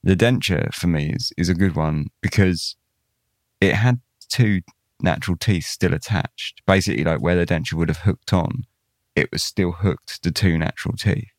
the 0.03 0.17
denture 0.17 0.73
for 0.73 0.87
me 0.87 1.11
is 1.11 1.33
is 1.37 1.49
a 1.49 1.55
good 1.55 1.77
one 1.77 2.07
because 2.23 2.77
it 3.61 3.75
had 3.75 4.01
two 4.29 4.63
natural 5.03 5.37
teeth 5.37 5.67
still 5.67 5.93
attached. 5.93 6.63
Basically, 6.67 7.05
like 7.05 7.21
where 7.21 7.37
the 7.37 7.47
denture 7.47 7.75
would 7.75 7.89
have 7.89 7.99
hooked 7.99 8.33
on, 8.33 8.65
it 9.15 9.31
was 9.31 9.43
still 9.43 9.73
hooked 9.73 10.23
to 10.23 10.31
two 10.31 10.57
natural 10.57 10.97
teeth, 10.97 11.33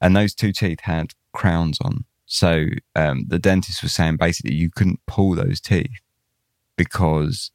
and 0.00 0.14
those 0.14 0.34
two 0.34 0.52
teeth 0.52 0.80
had 0.82 1.12
crowns 1.32 1.78
on. 1.80 2.04
So 2.32 2.64
um, 2.96 3.26
the 3.28 3.38
dentist 3.38 3.82
was 3.82 3.92
saying 3.92 4.16
basically 4.16 4.54
you 4.54 4.70
couldn't 4.70 5.04
pull 5.06 5.34
those 5.34 5.60
teeth 5.60 6.00
because 6.78 7.50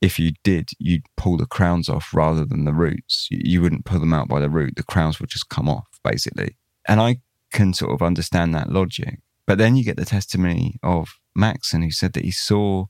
if 0.00 0.18
you 0.18 0.32
did, 0.42 0.70
you'd 0.80 1.06
pull 1.16 1.36
the 1.36 1.46
crowns 1.46 1.88
off 1.88 2.12
rather 2.12 2.44
than 2.44 2.64
the 2.64 2.72
roots. 2.72 3.28
You 3.30 3.62
wouldn't 3.62 3.84
pull 3.84 4.00
them 4.00 4.12
out 4.12 4.26
by 4.26 4.40
the 4.40 4.50
root. 4.50 4.74
The 4.74 4.82
crowns 4.82 5.20
would 5.20 5.30
just 5.30 5.48
come 5.48 5.68
off 5.68 5.86
basically. 6.02 6.56
And 6.88 7.00
I 7.00 7.18
can 7.52 7.72
sort 7.72 7.92
of 7.92 8.02
understand 8.02 8.52
that 8.52 8.72
logic. 8.72 9.20
But 9.46 9.58
then 9.58 9.76
you 9.76 9.84
get 9.84 9.96
the 9.96 10.04
testimony 10.04 10.80
of 10.82 11.20
Maxson 11.36 11.82
who 11.82 11.92
said 11.92 12.12
that 12.14 12.24
he 12.24 12.32
saw 12.32 12.86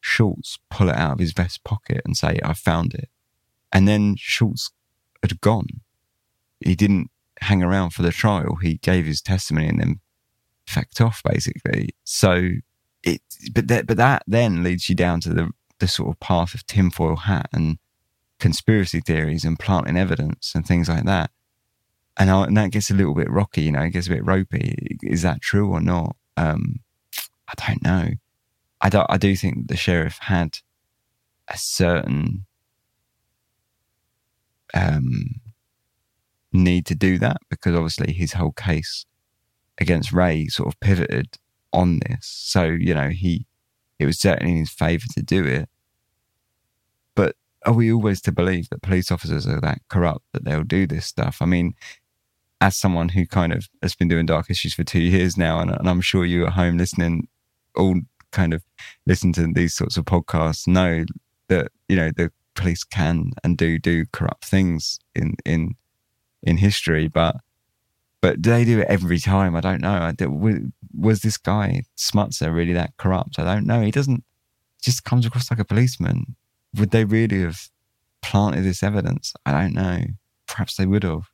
Schultz 0.00 0.58
pull 0.70 0.88
it 0.88 0.96
out 0.96 1.12
of 1.12 1.18
his 1.18 1.34
vest 1.34 1.64
pocket 1.64 2.00
and 2.06 2.16
say, 2.16 2.40
I 2.42 2.54
found 2.54 2.94
it. 2.94 3.10
And 3.70 3.86
then 3.86 4.14
Schultz 4.16 4.70
had 5.22 5.38
gone. 5.42 5.66
He 6.60 6.74
didn't 6.74 7.10
hang 7.42 7.62
around 7.62 7.90
for 7.90 8.00
the 8.00 8.10
trial. 8.10 8.54
He 8.62 8.78
gave 8.78 9.04
his 9.04 9.20
testimony 9.20 9.68
and 9.68 9.80
then 9.80 10.00
fecked 10.68 11.04
off 11.04 11.22
basically. 11.24 11.90
So 12.04 12.50
it, 13.02 13.22
but 13.52 13.68
that, 13.68 13.86
but 13.86 13.96
that 13.96 14.22
then 14.26 14.62
leads 14.62 14.88
you 14.88 14.94
down 14.94 15.20
to 15.20 15.30
the, 15.30 15.50
the 15.78 15.88
sort 15.88 16.10
of 16.10 16.20
path 16.20 16.54
of 16.54 16.66
tinfoil 16.66 17.16
hat 17.16 17.48
and 17.52 17.78
conspiracy 18.38 19.00
theories 19.00 19.44
and 19.44 19.58
planting 19.58 19.96
evidence 19.96 20.52
and 20.54 20.66
things 20.66 20.88
like 20.88 21.04
that. 21.04 21.30
And, 22.16 22.30
I, 22.30 22.44
and 22.44 22.56
that 22.56 22.72
gets 22.72 22.90
a 22.90 22.94
little 22.94 23.14
bit 23.14 23.30
rocky, 23.30 23.62
you 23.62 23.72
know, 23.72 23.82
it 23.82 23.90
gets 23.90 24.08
a 24.08 24.10
bit 24.10 24.26
ropey. 24.26 24.98
Is 25.02 25.22
that 25.22 25.40
true 25.40 25.70
or 25.70 25.80
not? 25.80 26.16
Um, 26.36 26.80
I 27.48 27.66
don't 27.66 27.82
know. 27.82 28.10
I 28.80 28.88
do, 28.88 29.04
I 29.08 29.16
do 29.16 29.34
think 29.36 29.68
the 29.68 29.76
sheriff 29.76 30.18
had 30.20 30.58
a 31.48 31.56
certain 31.56 32.44
um, 34.74 35.40
need 36.52 36.86
to 36.86 36.94
do 36.94 37.18
that 37.18 37.38
because 37.48 37.74
obviously 37.74 38.12
his 38.12 38.34
whole 38.34 38.52
case 38.52 39.06
against 39.80 40.12
Ray 40.12 40.46
sort 40.46 40.68
of 40.68 40.80
pivoted 40.80 41.38
on 41.72 42.00
this. 42.00 42.26
So, 42.26 42.64
you 42.64 42.94
know, 42.94 43.08
he, 43.08 43.46
it 43.98 44.06
was 44.06 44.18
certainly 44.18 44.52
in 44.52 44.58
his 44.58 44.70
favour 44.70 45.06
to 45.14 45.22
do 45.22 45.44
it. 45.44 45.68
But 47.14 47.36
are 47.64 47.72
we 47.72 47.92
always 47.92 48.20
to 48.22 48.32
believe 48.32 48.68
that 48.70 48.82
police 48.82 49.10
officers 49.10 49.46
are 49.46 49.60
that 49.60 49.80
corrupt 49.88 50.24
that 50.32 50.44
they'll 50.44 50.62
do 50.62 50.86
this 50.86 51.06
stuff? 51.06 51.38
I 51.40 51.46
mean, 51.46 51.74
as 52.60 52.76
someone 52.76 53.10
who 53.10 53.26
kind 53.26 53.52
of 53.52 53.68
has 53.82 53.94
been 53.94 54.08
doing 54.08 54.26
Dark 54.26 54.48
Histories 54.48 54.74
for 54.74 54.84
two 54.84 55.00
years 55.00 55.36
now, 55.36 55.60
and, 55.60 55.70
and 55.70 55.88
I'm 55.88 56.00
sure 56.00 56.24
you 56.24 56.46
at 56.46 56.54
home 56.54 56.76
listening 56.76 57.28
all 57.76 58.00
kind 58.32 58.52
of 58.52 58.64
listen 59.06 59.32
to 59.34 59.46
these 59.52 59.74
sorts 59.74 59.96
of 59.96 60.04
podcasts 60.04 60.66
know 60.66 61.04
that, 61.48 61.68
you 61.88 61.96
know, 61.96 62.10
the 62.16 62.30
police 62.54 62.82
can 62.82 63.30
and 63.44 63.56
do 63.56 63.78
do 63.78 64.04
corrupt 64.12 64.44
things 64.44 64.98
in, 65.14 65.36
in, 65.44 65.76
in 66.42 66.56
history, 66.56 67.06
but 67.06 67.36
But 68.20 68.42
do 68.42 68.50
they 68.50 68.64
do 68.64 68.80
it 68.80 68.88
every 68.88 69.20
time? 69.20 69.54
I 69.54 69.60
don't 69.60 69.80
know. 69.80 69.90
I 69.90 70.14
was 70.96 71.20
this 71.20 71.36
guy 71.36 71.82
Smutzer 71.96 72.52
really 72.52 72.72
that 72.72 72.96
corrupt? 72.96 73.38
I 73.38 73.44
don't 73.44 73.66
know. 73.66 73.80
He 73.80 73.90
doesn't. 73.90 74.24
Just 74.82 75.04
comes 75.04 75.26
across 75.26 75.50
like 75.50 75.60
a 75.60 75.64
policeman. 75.64 76.36
Would 76.76 76.90
they 76.90 77.04
really 77.04 77.42
have 77.42 77.68
planted 78.22 78.62
this 78.62 78.82
evidence? 78.82 79.34
I 79.46 79.52
don't 79.52 79.74
know. 79.74 80.02
Perhaps 80.46 80.76
they 80.76 80.86
would 80.86 81.04
have. 81.04 81.28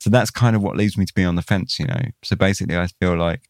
So 0.00 0.10
that's 0.10 0.30
kind 0.30 0.54
of 0.54 0.62
what 0.62 0.76
leads 0.76 0.98
me 0.98 1.06
to 1.06 1.14
be 1.14 1.24
on 1.24 1.36
the 1.36 1.42
fence, 1.42 1.78
you 1.78 1.86
know. 1.86 2.00
So 2.22 2.36
basically, 2.36 2.76
I 2.76 2.88
feel 3.00 3.16
like 3.16 3.48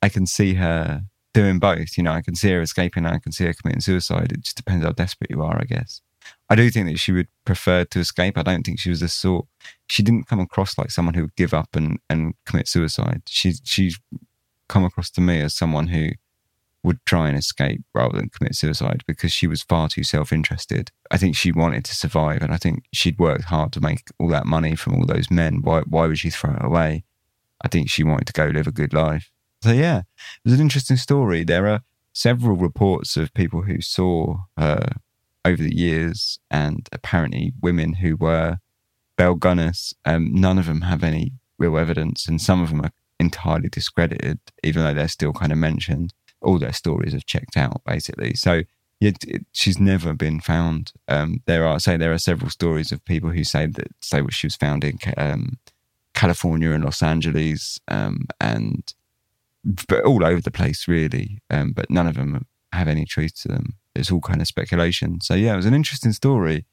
I 0.00 0.08
can 0.08 0.26
see 0.26 0.54
her 0.54 1.02
doing 1.34 1.58
both. 1.58 1.96
You 1.96 2.04
know, 2.04 2.12
I 2.12 2.22
can 2.22 2.34
see 2.34 2.50
her 2.50 2.62
escaping 2.62 3.04
and 3.04 3.14
I 3.14 3.18
can 3.18 3.32
see 3.32 3.44
her 3.44 3.52
committing 3.52 3.80
suicide. 3.80 4.32
It 4.32 4.42
just 4.42 4.56
depends 4.56 4.84
how 4.84 4.92
desperate 4.92 5.30
you 5.30 5.42
are, 5.42 5.58
I 5.58 5.64
guess. 5.64 6.00
I 6.52 6.54
do 6.54 6.68
think 6.68 6.86
that 6.88 6.98
she 6.98 7.12
would 7.12 7.28
prefer 7.46 7.86
to 7.86 7.98
escape. 7.98 8.36
I 8.36 8.42
don't 8.42 8.62
think 8.62 8.78
she 8.78 8.90
was 8.90 9.00
the 9.00 9.08
sort. 9.08 9.46
She 9.88 10.02
didn't 10.02 10.26
come 10.26 10.38
across 10.38 10.76
like 10.76 10.90
someone 10.90 11.14
who 11.14 11.22
would 11.22 11.34
give 11.34 11.54
up 11.54 11.74
and, 11.74 11.98
and 12.10 12.34
commit 12.44 12.68
suicide. 12.68 13.22
She 13.26 13.54
she's 13.64 13.98
come 14.68 14.84
across 14.84 15.08
to 15.12 15.22
me 15.22 15.40
as 15.40 15.54
someone 15.54 15.88
who 15.88 16.10
would 16.82 16.98
try 17.06 17.28
and 17.28 17.38
escape 17.38 17.80
rather 17.94 18.18
than 18.18 18.28
commit 18.28 18.54
suicide 18.54 19.02
because 19.06 19.32
she 19.32 19.46
was 19.46 19.62
far 19.62 19.88
too 19.88 20.04
self 20.04 20.30
interested. 20.30 20.90
I 21.10 21.16
think 21.16 21.36
she 21.36 21.52
wanted 21.52 21.86
to 21.86 21.96
survive 21.96 22.42
and 22.42 22.52
I 22.52 22.58
think 22.58 22.84
she'd 22.92 23.18
worked 23.18 23.44
hard 23.44 23.72
to 23.72 23.80
make 23.80 24.10
all 24.18 24.28
that 24.28 24.44
money 24.44 24.74
from 24.74 24.96
all 24.96 25.06
those 25.06 25.30
men. 25.30 25.62
Why, 25.62 25.80
why 25.88 26.06
would 26.06 26.18
she 26.18 26.28
throw 26.28 26.52
it 26.52 26.62
away? 26.62 27.04
I 27.62 27.68
think 27.68 27.88
she 27.88 28.04
wanted 28.04 28.26
to 28.26 28.32
go 28.34 28.48
live 28.48 28.66
a 28.66 28.72
good 28.72 28.92
life. 28.92 29.30
So, 29.62 29.72
yeah, 29.72 30.00
it 30.00 30.44
was 30.44 30.52
an 30.52 30.60
interesting 30.60 30.98
story. 30.98 31.44
There 31.44 31.66
are 31.66 31.80
several 32.12 32.56
reports 32.56 33.16
of 33.16 33.32
people 33.32 33.62
who 33.62 33.80
saw 33.80 34.40
her 34.58 34.96
over 35.44 35.62
the 35.62 35.74
years 35.74 36.38
and 36.50 36.88
apparently 36.92 37.52
women 37.60 37.94
who 37.94 38.16
were 38.16 38.58
Belle 39.16 39.36
Gunness. 39.36 39.94
Um, 40.04 40.34
none 40.34 40.58
of 40.58 40.66
them 40.66 40.82
have 40.82 41.02
any 41.02 41.32
real 41.58 41.76
evidence 41.78 42.26
and 42.26 42.40
some 42.40 42.62
of 42.62 42.70
them 42.70 42.82
are 42.82 42.92
entirely 43.18 43.68
discredited, 43.68 44.38
even 44.62 44.82
though 44.82 44.94
they're 44.94 45.08
still 45.08 45.32
kind 45.32 45.52
of 45.52 45.58
mentioned 45.58 46.12
all 46.40 46.58
their 46.58 46.72
stories 46.72 47.12
have 47.12 47.26
checked 47.26 47.56
out 47.56 47.82
basically. 47.86 48.34
So 48.34 48.62
it, 49.00 49.24
it, 49.26 49.46
she's 49.52 49.78
never 49.78 50.12
been 50.12 50.40
found. 50.40 50.92
Um, 51.08 51.42
there 51.46 51.66
are 51.66 51.80
say 51.80 51.96
there 51.96 52.12
are 52.12 52.18
several 52.18 52.50
stories 52.50 52.92
of 52.92 53.04
people 53.04 53.30
who 53.30 53.44
say 53.44 53.66
that 53.66 53.88
say 54.00 54.22
she 54.30 54.46
was 54.46 54.56
found 54.56 54.84
in 54.84 54.98
um, 55.16 55.58
California 56.14 56.70
and 56.70 56.84
Los 56.84 57.02
Angeles, 57.02 57.80
um, 57.88 58.26
and 58.40 58.94
but 59.88 60.04
all 60.04 60.24
over 60.24 60.40
the 60.40 60.50
place 60.50 60.86
really. 60.86 61.40
Um, 61.50 61.72
but 61.72 61.90
none 61.90 62.06
of 62.06 62.14
them 62.14 62.46
have 62.72 62.88
any 62.88 63.04
truth 63.04 63.40
to 63.42 63.48
them. 63.48 63.74
It's 63.94 64.10
all 64.10 64.20
kind 64.20 64.40
of 64.40 64.46
speculation. 64.46 65.20
So 65.20 65.34
yeah, 65.34 65.52
it 65.52 65.56
was 65.56 65.66
an 65.66 65.74
interesting 65.74 66.12
story, 66.12 66.66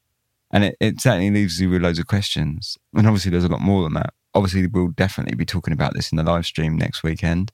and 0.50 0.64
it, 0.64 0.76
it 0.80 1.00
certainly 1.00 1.30
leaves 1.30 1.60
you 1.60 1.70
with 1.70 1.82
loads 1.82 1.98
of 1.98 2.06
questions. 2.06 2.78
And 2.94 3.06
obviously, 3.06 3.30
there's 3.30 3.44
a 3.44 3.48
lot 3.48 3.60
more 3.60 3.82
than 3.82 3.94
that. 3.94 4.14
Obviously, 4.34 4.66
we'll 4.66 4.88
definitely 4.88 5.36
be 5.36 5.46
talking 5.46 5.72
about 5.72 5.94
this 5.94 6.12
in 6.12 6.16
the 6.16 6.22
live 6.22 6.46
stream 6.46 6.76
next 6.76 7.02
weekend. 7.02 7.52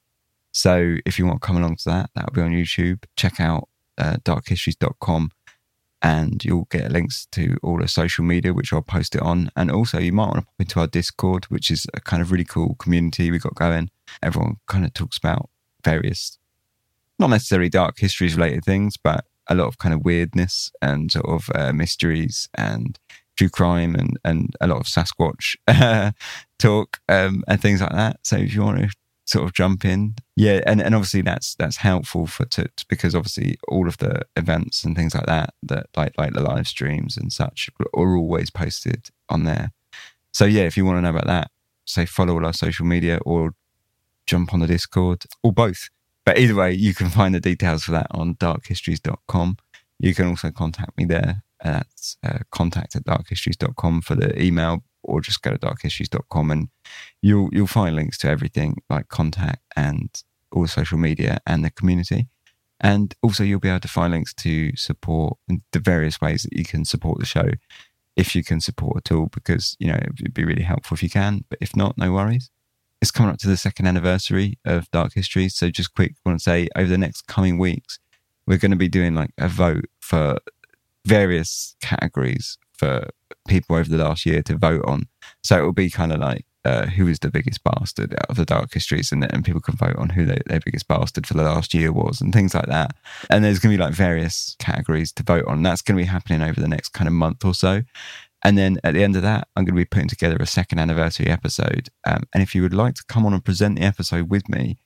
So 0.52 0.96
if 1.04 1.18
you 1.18 1.26
want 1.26 1.40
to 1.42 1.46
come 1.46 1.56
along 1.56 1.76
to 1.76 1.84
that, 1.86 2.10
that'll 2.14 2.32
be 2.32 2.40
on 2.40 2.50
YouTube. 2.50 3.04
Check 3.16 3.40
out 3.40 3.68
uh, 3.98 4.16
darkhistories.com 4.24 5.30
and 6.02 6.44
you'll 6.44 6.68
get 6.70 6.92
links 6.92 7.26
to 7.32 7.56
all 7.62 7.78
the 7.78 7.88
social 7.88 8.24
media, 8.24 8.52
which 8.52 8.72
I'll 8.72 8.82
post 8.82 9.14
it 9.14 9.22
on. 9.22 9.50
And 9.56 9.70
also, 9.70 9.98
you 9.98 10.12
might 10.12 10.28
want 10.28 10.38
to 10.38 10.42
pop 10.42 10.54
into 10.60 10.80
our 10.80 10.86
Discord, 10.86 11.46
which 11.46 11.70
is 11.70 11.86
a 11.94 12.00
kind 12.00 12.22
of 12.22 12.30
really 12.30 12.44
cool 12.44 12.74
community 12.76 13.30
we've 13.30 13.42
got 13.42 13.54
going. 13.54 13.90
Everyone 14.22 14.56
kind 14.66 14.84
of 14.84 14.94
talks 14.94 15.18
about 15.18 15.50
various, 15.84 16.38
not 17.18 17.30
necessarily 17.30 17.68
dark 17.68 17.98
histories 17.98 18.36
related 18.36 18.64
things, 18.64 18.96
but 18.96 19.24
a 19.48 19.54
lot 19.54 19.66
of 19.66 19.78
kind 19.78 19.94
of 19.94 20.04
weirdness 20.04 20.70
and 20.82 21.10
sort 21.10 21.26
of 21.26 21.50
uh, 21.54 21.72
mysteries 21.72 22.48
and 22.54 22.98
true 23.36 23.48
crime 23.48 23.94
and, 23.94 24.18
and 24.24 24.54
a 24.60 24.66
lot 24.66 24.78
of 24.78 24.86
Sasquatch 24.86 25.56
talk 26.58 27.00
um, 27.08 27.44
and 27.46 27.60
things 27.60 27.80
like 27.80 27.92
that. 27.92 28.18
So 28.22 28.36
if 28.36 28.54
you 28.54 28.62
want 28.62 28.78
to 28.78 28.96
sort 29.26 29.44
of 29.44 29.52
jump 29.52 29.84
in. 29.84 30.14
Yeah, 30.36 30.60
and, 30.66 30.80
and 30.80 30.94
obviously 30.94 31.20
that's 31.20 31.54
that's 31.56 31.78
helpful 31.78 32.26
for 32.26 32.44
to, 32.46 32.68
because 32.88 33.14
obviously 33.14 33.58
all 33.68 33.88
of 33.88 33.98
the 33.98 34.22
events 34.36 34.84
and 34.84 34.96
things 34.96 35.14
like 35.14 35.26
that 35.26 35.54
that 35.64 35.88
like 35.96 36.14
like 36.16 36.32
the 36.32 36.42
live 36.42 36.68
streams 36.68 37.16
and 37.16 37.32
such 37.32 37.68
are 37.94 38.16
always 38.16 38.50
posted 38.50 39.10
on 39.28 39.44
there. 39.44 39.72
So 40.32 40.44
yeah, 40.44 40.62
if 40.62 40.76
you 40.76 40.84
want 40.84 40.98
to 40.98 41.02
know 41.02 41.10
about 41.10 41.26
that, 41.26 41.50
say 41.84 42.06
follow 42.06 42.34
all 42.34 42.46
our 42.46 42.52
social 42.52 42.86
media 42.86 43.18
or 43.26 43.54
jump 44.26 44.54
on 44.54 44.60
the 44.60 44.66
Discord 44.66 45.24
or 45.42 45.52
both. 45.52 45.88
But 46.26 46.38
either 46.38 46.56
way, 46.56 46.72
you 46.72 46.92
can 46.92 47.08
find 47.08 47.34
the 47.34 47.40
details 47.40 47.84
for 47.84 47.92
that 47.92 48.08
on 48.10 48.34
darkhistories.com. 48.34 49.56
You 50.00 50.14
can 50.14 50.26
also 50.26 50.50
contact 50.50 50.98
me 50.98 51.04
there. 51.06 51.44
That's 51.62 52.18
uh, 52.22 52.40
contact 52.50 52.96
at 52.96 53.04
darkhistories.com 53.04 54.02
for 54.02 54.16
the 54.16 54.42
email 54.42 54.84
or 55.02 55.20
just 55.20 55.40
go 55.40 55.52
to 55.52 55.58
darkhistories.com 55.58 56.50
and 56.50 56.68
you'll 57.22 57.48
you'll 57.52 57.66
find 57.66 57.96
links 57.96 58.18
to 58.18 58.28
everything 58.28 58.82
like 58.90 59.08
contact 59.08 59.62
and 59.76 60.10
all 60.52 60.66
social 60.66 60.98
media 60.98 61.38
and 61.46 61.64
the 61.64 61.70
community. 61.70 62.26
And 62.80 63.14
also 63.22 63.42
you'll 63.42 63.60
be 63.60 63.70
able 63.70 63.80
to 63.80 63.88
find 63.88 64.12
links 64.12 64.34
to 64.34 64.76
support 64.76 65.38
the 65.48 65.78
various 65.78 66.20
ways 66.20 66.42
that 66.42 66.52
you 66.58 66.64
can 66.64 66.84
support 66.84 67.18
the 67.20 67.24
show 67.24 67.52
if 68.16 68.34
you 68.34 68.42
can 68.42 68.60
support 68.60 68.96
at 68.96 69.12
all, 69.14 69.26
because 69.26 69.76
you 69.78 69.86
know 69.86 69.94
it'd 69.96 70.34
be 70.34 70.44
really 70.44 70.62
helpful 70.62 70.94
if 70.94 71.02
you 71.02 71.10
can. 71.10 71.44
But 71.48 71.58
if 71.62 71.76
not, 71.76 71.96
no 71.96 72.12
worries. 72.12 72.50
It's 73.00 73.10
coming 73.10 73.32
up 73.32 73.38
to 73.38 73.48
the 73.48 73.56
second 73.56 73.86
anniversary 73.86 74.58
of 74.64 74.90
Dark 74.90 75.12
History. 75.14 75.48
So 75.48 75.70
just 75.70 75.94
quick, 75.94 76.14
want 76.24 76.38
to 76.38 76.42
say 76.42 76.68
over 76.76 76.88
the 76.88 76.98
next 76.98 77.26
coming 77.26 77.58
weeks, 77.58 77.98
we're 78.46 78.58
going 78.58 78.70
to 78.70 78.76
be 78.76 78.88
doing 78.88 79.14
like 79.14 79.30
a 79.38 79.48
vote 79.48 79.86
for 80.00 80.38
various 81.04 81.76
categories 81.80 82.58
for 82.72 83.08
people 83.48 83.76
over 83.76 83.88
the 83.88 84.02
last 84.02 84.26
year 84.26 84.42
to 84.42 84.56
vote 84.56 84.84
on. 84.86 85.08
So 85.42 85.58
it 85.58 85.62
will 85.62 85.72
be 85.72 85.90
kind 85.90 86.12
of 86.12 86.20
like 86.20 86.44
uh, 86.66 86.86
who 86.86 87.06
is 87.06 87.20
the 87.20 87.30
biggest 87.30 87.62
bastard 87.62 88.12
out 88.14 88.28
of 88.28 88.36
the 88.36 88.44
dark 88.44 88.74
histories, 88.74 89.12
and, 89.12 89.22
and 89.32 89.44
people 89.44 89.60
can 89.60 89.76
vote 89.76 89.94
on 89.96 90.08
who 90.08 90.24
they, 90.24 90.38
their 90.46 90.58
biggest 90.58 90.88
bastard 90.88 91.24
for 91.24 91.34
the 91.34 91.44
last 91.44 91.72
year 91.72 91.92
was, 91.92 92.20
and 92.20 92.32
things 92.32 92.54
like 92.54 92.66
that. 92.66 92.90
And 93.30 93.44
there's 93.44 93.60
going 93.60 93.72
to 93.72 93.78
be 93.78 93.84
like 93.84 93.94
various 93.94 94.56
categories 94.58 95.12
to 95.12 95.22
vote 95.22 95.44
on. 95.46 95.62
That's 95.62 95.80
going 95.80 95.96
to 95.96 96.02
be 96.02 96.08
happening 96.08 96.42
over 96.42 96.60
the 96.60 96.66
next 96.66 96.88
kind 96.88 97.06
of 97.06 97.14
month 97.14 97.44
or 97.44 97.54
so. 97.54 97.82
And 98.46 98.56
then 98.56 98.78
at 98.84 98.94
the 98.94 99.02
end 99.02 99.16
of 99.16 99.22
that, 99.22 99.48
I'm 99.56 99.64
going 99.64 99.74
to 99.74 99.80
be 99.80 99.84
putting 99.84 100.06
together 100.06 100.36
a 100.38 100.46
second 100.46 100.78
anniversary 100.78 101.26
episode. 101.26 101.88
Um, 102.06 102.22
and 102.32 102.44
if 102.44 102.54
you 102.54 102.62
would 102.62 102.72
like 102.72 102.94
to 102.94 103.04
come 103.08 103.26
on 103.26 103.34
and 103.34 103.44
present 103.44 103.76
the 103.76 103.84
episode 103.84 104.30
with 104.30 104.48
me, 104.48 104.78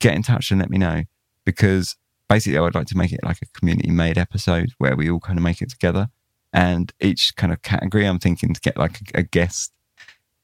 get 0.00 0.14
in 0.14 0.22
touch 0.22 0.50
and 0.50 0.60
let 0.60 0.68
me 0.68 0.76
know 0.76 1.04
because 1.46 1.96
basically 2.28 2.58
I 2.58 2.60
would 2.60 2.74
like 2.74 2.88
to 2.88 2.96
make 2.98 3.10
it 3.10 3.24
like 3.24 3.38
a 3.40 3.58
community 3.58 3.90
made 3.90 4.18
episode 4.18 4.72
where 4.76 4.96
we 4.96 5.08
all 5.08 5.18
kind 5.18 5.38
of 5.38 5.42
make 5.42 5.62
it 5.62 5.70
together. 5.70 6.08
And 6.52 6.92
each 7.00 7.34
kind 7.36 7.54
of 7.54 7.62
category, 7.62 8.04
I'm 8.04 8.18
thinking 8.18 8.52
to 8.52 8.60
get 8.60 8.76
like 8.76 9.00
a, 9.14 9.20
a 9.20 9.22
guest 9.22 9.72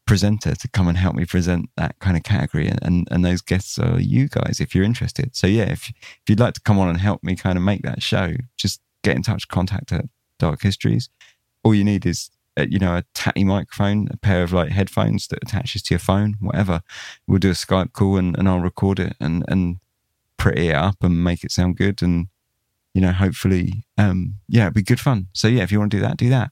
presenter 0.06 0.54
to 0.54 0.68
come 0.68 0.88
and 0.88 0.96
help 0.96 1.16
me 1.16 1.26
present 1.26 1.68
that 1.76 1.98
kind 1.98 2.16
of 2.16 2.22
category. 2.22 2.68
And, 2.68 2.78
and, 2.80 3.08
and 3.10 3.22
those 3.22 3.42
guests 3.42 3.78
are 3.78 4.00
you 4.00 4.28
guys 4.28 4.60
if 4.60 4.74
you're 4.74 4.82
interested. 4.82 5.36
So, 5.36 5.46
yeah, 5.46 5.64
if, 5.64 5.90
if 5.90 6.22
you'd 6.26 6.40
like 6.40 6.54
to 6.54 6.62
come 6.62 6.78
on 6.78 6.88
and 6.88 7.00
help 7.00 7.22
me 7.22 7.36
kind 7.36 7.58
of 7.58 7.64
make 7.64 7.82
that 7.82 8.02
show, 8.02 8.32
just 8.56 8.80
get 9.04 9.14
in 9.14 9.22
touch, 9.22 9.46
contact 9.48 9.92
at 9.92 10.06
Dark 10.38 10.62
Histories. 10.62 11.10
All 11.62 11.74
you 11.74 11.84
need 11.84 12.06
is 12.06 12.30
uh, 12.58 12.66
you 12.68 12.78
know, 12.78 12.96
a 12.96 13.04
tatty 13.14 13.44
microphone, 13.44 14.08
a 14.10 14.16
pair 14.16 14.42
of 14.42 14.52
like 14.52 14.70
headphones 14.70 15.28
that 15.28 15.42
attaches 15.42 15.82
to 15.82 15.94
your 15.94 16.00
phone, 16.00 16.36
whatever. 16.40 16.82
We'll 17.26 17.38
do 17.38 17.50
a 17.50 17.54
Skype 17.54 17.92
call 17.92 18.16
and, 18.16 18.36
and 18.36 18.48
I'll 18.48 18.60
record 18.60 18.98
it 18.98 19.14
and, 19.20 19.44
and 19.48 19.78
pretty 20.36 20.68
it 20.68 20.74
up 20.74 20.96
and 21.02 21.22
make 21.22 21.44
it 21.44 21.52
sound 21.52 21.76
good. 21.76 22.02
And 22.02 22.28
you 22.92 23.00
know, 23.00 23.12
hopefully, 23.12 23.84
um, 23.96 24.36
yeah, 24.48 24.64
it'd 24.64 24.74
be 24.74 24.82
good 24.82 25.00
fun. 25.00 25.28
So 25.32 25.48
yeah, 25.48 25.62
if 25.62 25.70
you 25.70 25.78
want 25.78 25.92
to 25.92 25.98
do 25.98 26.02
that, 26.02 26.16
do 26.16 26.28
that. 26.30 26.50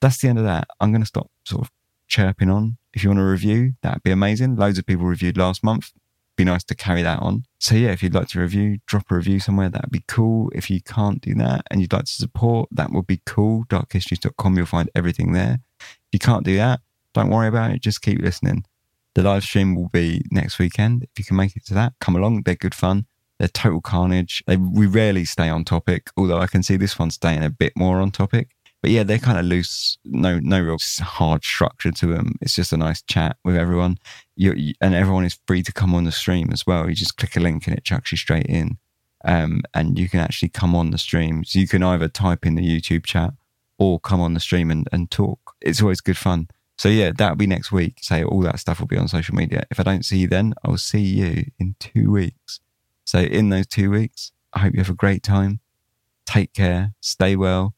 That's 0.00 0.18
the 0.18 0.28
end 0.28 0.38
of 0.38 0.44
that. 0.44 0.68
I'm 0.80 0.90
going 0.90 1.02
to 1.02 1.06
stop 1.06 1.30
sort 1.44 1.62
of 1.62 1.70
chirping 2.08 2.50
on. 2.50 2.78
If 2.94 3.04
you 3.04 3.10
want 3.10 3.20
a 3.20 3.24
review, 3.24 3.74
that'd 3.82 4.02
be 4.02 4.10
amazing. 4.10 4.56
Loads 4.56 4.78
of 4.78 4.86
people 4.86 5.04
reviewed 5.04 5.36
last 5.36 5.62
month. 5.62 5.92
Be 6.36 6.44
nice 6.44 6.64
to 6.64 6.74
carry 6.74 7.02
that 7.02 7.20
on. 7.20 7.44
So 7.58 7.74
yeah, 7.74 7.90
if 7.90 8.02
you'd 8.02 8.14
like 8.14 8.28
to 8.28 8.40
review, 8.40 8.78
drop 8.86 9.10
a 9.10 9.14
review 9.16 9.40
somewhere. 9.40 9.70
That'd 9.70 9.90
be 9.90 10.04
cool. 10.06 10.50
If 10.54 10.70
you 10.70 10.82
can't 10.82 11.20
do 11.20 11.34
that 11.36 11.62
and 11.70 11.80
you'd 11.80 11.92
like 11.92 12.04
to 12.04 12.12
support, 12.12 12.68
that 12.72 12.92
would 12.92 13.06
be 13.06 13.22
cool. 13.24 13.64
Darkhistories.com. 13.68 14.56
You'll 14.56 14.66
find 14.66 14.90
everything 14.94 15.32
there. 15.32 15.60
If 15.80 16.08
you 16.12 16.18
can't 16.18 16.44
do 16.44 16.56
that, 16.56 16.80
don't 17.14 17.30
worry 17.30 17.48
about 17.48 17.70
it. 17.70 17.80
Just 17.80 18.02
keep 18.02 18.20
listening. 18.20 18.64
The 19.14 19.22
live 19.22 19.44
stream 19.44 19.74
will 19.74 19.88
be 19.88 20.22
next 20.30 20.58
weekend. 20.58 21.04
If 21.04 21.18
you 21.18 21.24
can 21.24 21.36
make 21.36 21.56
it 21.56 21.64
to 21.66 21.74
that, 21.74 21.94
come 22.00 22.16
along. 22.16 22.42
They're 22.42 22.54
good 22.54 22.74
fun. 22.74 23.06
They're 23.38 23.48
total 23.48 23.80
carnage. 23.80 24.42
They, 24.46 24.56
we 24.56 24.86
rarely 24.86 25.24
stay 25.24 25.48
on 25.48 25.64
topic, 25.64 26.10
although 26.16 26.38
I 26.38 26.46
can 26.46 26.62
see 26.62 26.76
this 26.76 26.98
one 26.98 27.10
staying 27.10 27.42
a 27.42 27.50
bit 27.50 27.72
more 27.76 28.00
on 28.00 28.10
topic. 28.10 28.55
But 28.86 28.92
yeah, 28.92 29.02
they're 29.02 29.18
kind 29.18 29.36
of 29.36 29.46
loose. 29.46 29.98
No, 30.04 30.38
no 30.38 30.60
real 30.60 30.78
hard 31.00 31.42
structure 31.42 31.90
to 31.90 32.06
them. 32.06 32.36
It's 32.40 32.54
just 32.54 32.72
a 32.72 32.76
nice 32.76 33.02
chat 33.02 33.36
with 33.44 33.56
everyone. 33.56 33.98
You, 34.36 34.52
you, 34.52 34.74
and 34.80 34.94
everyone 34.94 35.24
is 35.24 35.40
free 35.44 35.64
to 35.64 35.72
come 35.72 35.92
on 35.92 36.04
the 36.04 36.12
stream 36.12 36.50
as 36.52 36.68
well. 36.68 36.88
You 36.88 36.94
just 36.94 37.16
click 37.16 37.34
a 37.36 37.40
link 37.40 37.66
and 37.66 37.76
it 37.76 37.82
chucks 37.82 38.12
you 38.12 38.16
straight 38.16 38.46
in. 38.46 38.78
Um, 39.24 39.62
and 39.74 39.98
you 39.98 40.08
can 40.08 40.20
actually 40.20 40.50
come 40.50 40.76
on 40.76 40.92
the 40.92 40.98
stream. 40.98 41.42
So 41.42 41.58
you 41.58 41.66
can 41.66 41.82
either 41.82 42.06
type 42.06 42.46
in 42.46 42.54
the 42.54 42.62
YouTube 42.62 43.04
chat 43.04 43.32
or 43.76 43.98
come 43.98 44.20
on 44.20 44.34
the 44.34 44.38
stream 44.38 44.70
and, 44.70 44.86
and 44.92 45.10
talk. 45.10 45.56
It's 45.60 45.82
always 45.82 46.00
good 46.00 46.16
fun. 46.16 46.46
So 46.78 46.88
yeah, 46.88 47.10
that'll 47.10 47.34
be 47.34 47.48
next 47.48 47.72
week. 47.72 47.98
Say 48.02 48.22
all 48.22 48.42
that 48.42 48.60
stuff 48.60 48.78
will 48.78 48.86
be 48.86 48.98
on 48.98 49.08
social 49.08 49.34
media. 49.34 49.66
If 49.68 49.80
I 49.80 49.82
don't 49.82 50.04
see 50.04 50.18
you 50.18 50.28
then, 50.28 50.54
I'll 50.64 50.76
see 50.76 51.00
you 51.00 51.46
in 51.58 51.74
two 51.80 52.12
weeks. 52.12 52.60
So, 53.04 53.18
in 53.18 53.48
those 53.48 53.66
two 53.66 53.90
weeks, 53.90 54.30
I 54.52 54.60
hope 54.60 54.74
you 54.74 54.80
have 54.80 54.90
a 54.90 54.94
great 54.94 55.24
time. 55.24 55.58
Take 56.24 56.52
care, 56.52 56.94
stay 57.00 57.34
well, 57.34 57.75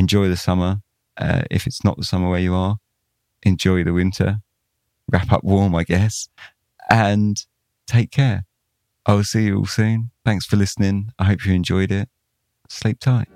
enjoy 0.00 0.28
the 0.28 0.36
summer. 0.36 0.80
Uh, 1.16 1.42
if 1.50 1.66
it's 1.66 1.84
not 1.84 1.96
the 1.96 2.04
summer 2.04 2.28
where 2.28 2.40
you 2.40 2.54
are, 2.54 2.78
enjoy 3.42 3.84
the 3.84 3.92
winter. 3.92 4.40
wrap 5.12 5.30
up 5.32 5.44
warm, 5.44 5.74
I 5.74 5.84
guess, 5.84 6.28
and 6.88 7.44
take 7.86 8.10
care. 8.10 8.44
I 9.06 9.14
will 9.14 9.24
see 9.24 9.44
you 9.44 9.58
all 9.58 9.66
soon. 9.66 10.10
Thanks 10.24 10.46
for 10.46 10.56
listening. 10.56 11.12
I 11.18 11.24
hope 11.24 11.44
you 11.44 11.52
enjoyed 11.52 11.92
it. 11.92 12.08
Sleep 12.68 12.98
tight. 13.00 13.28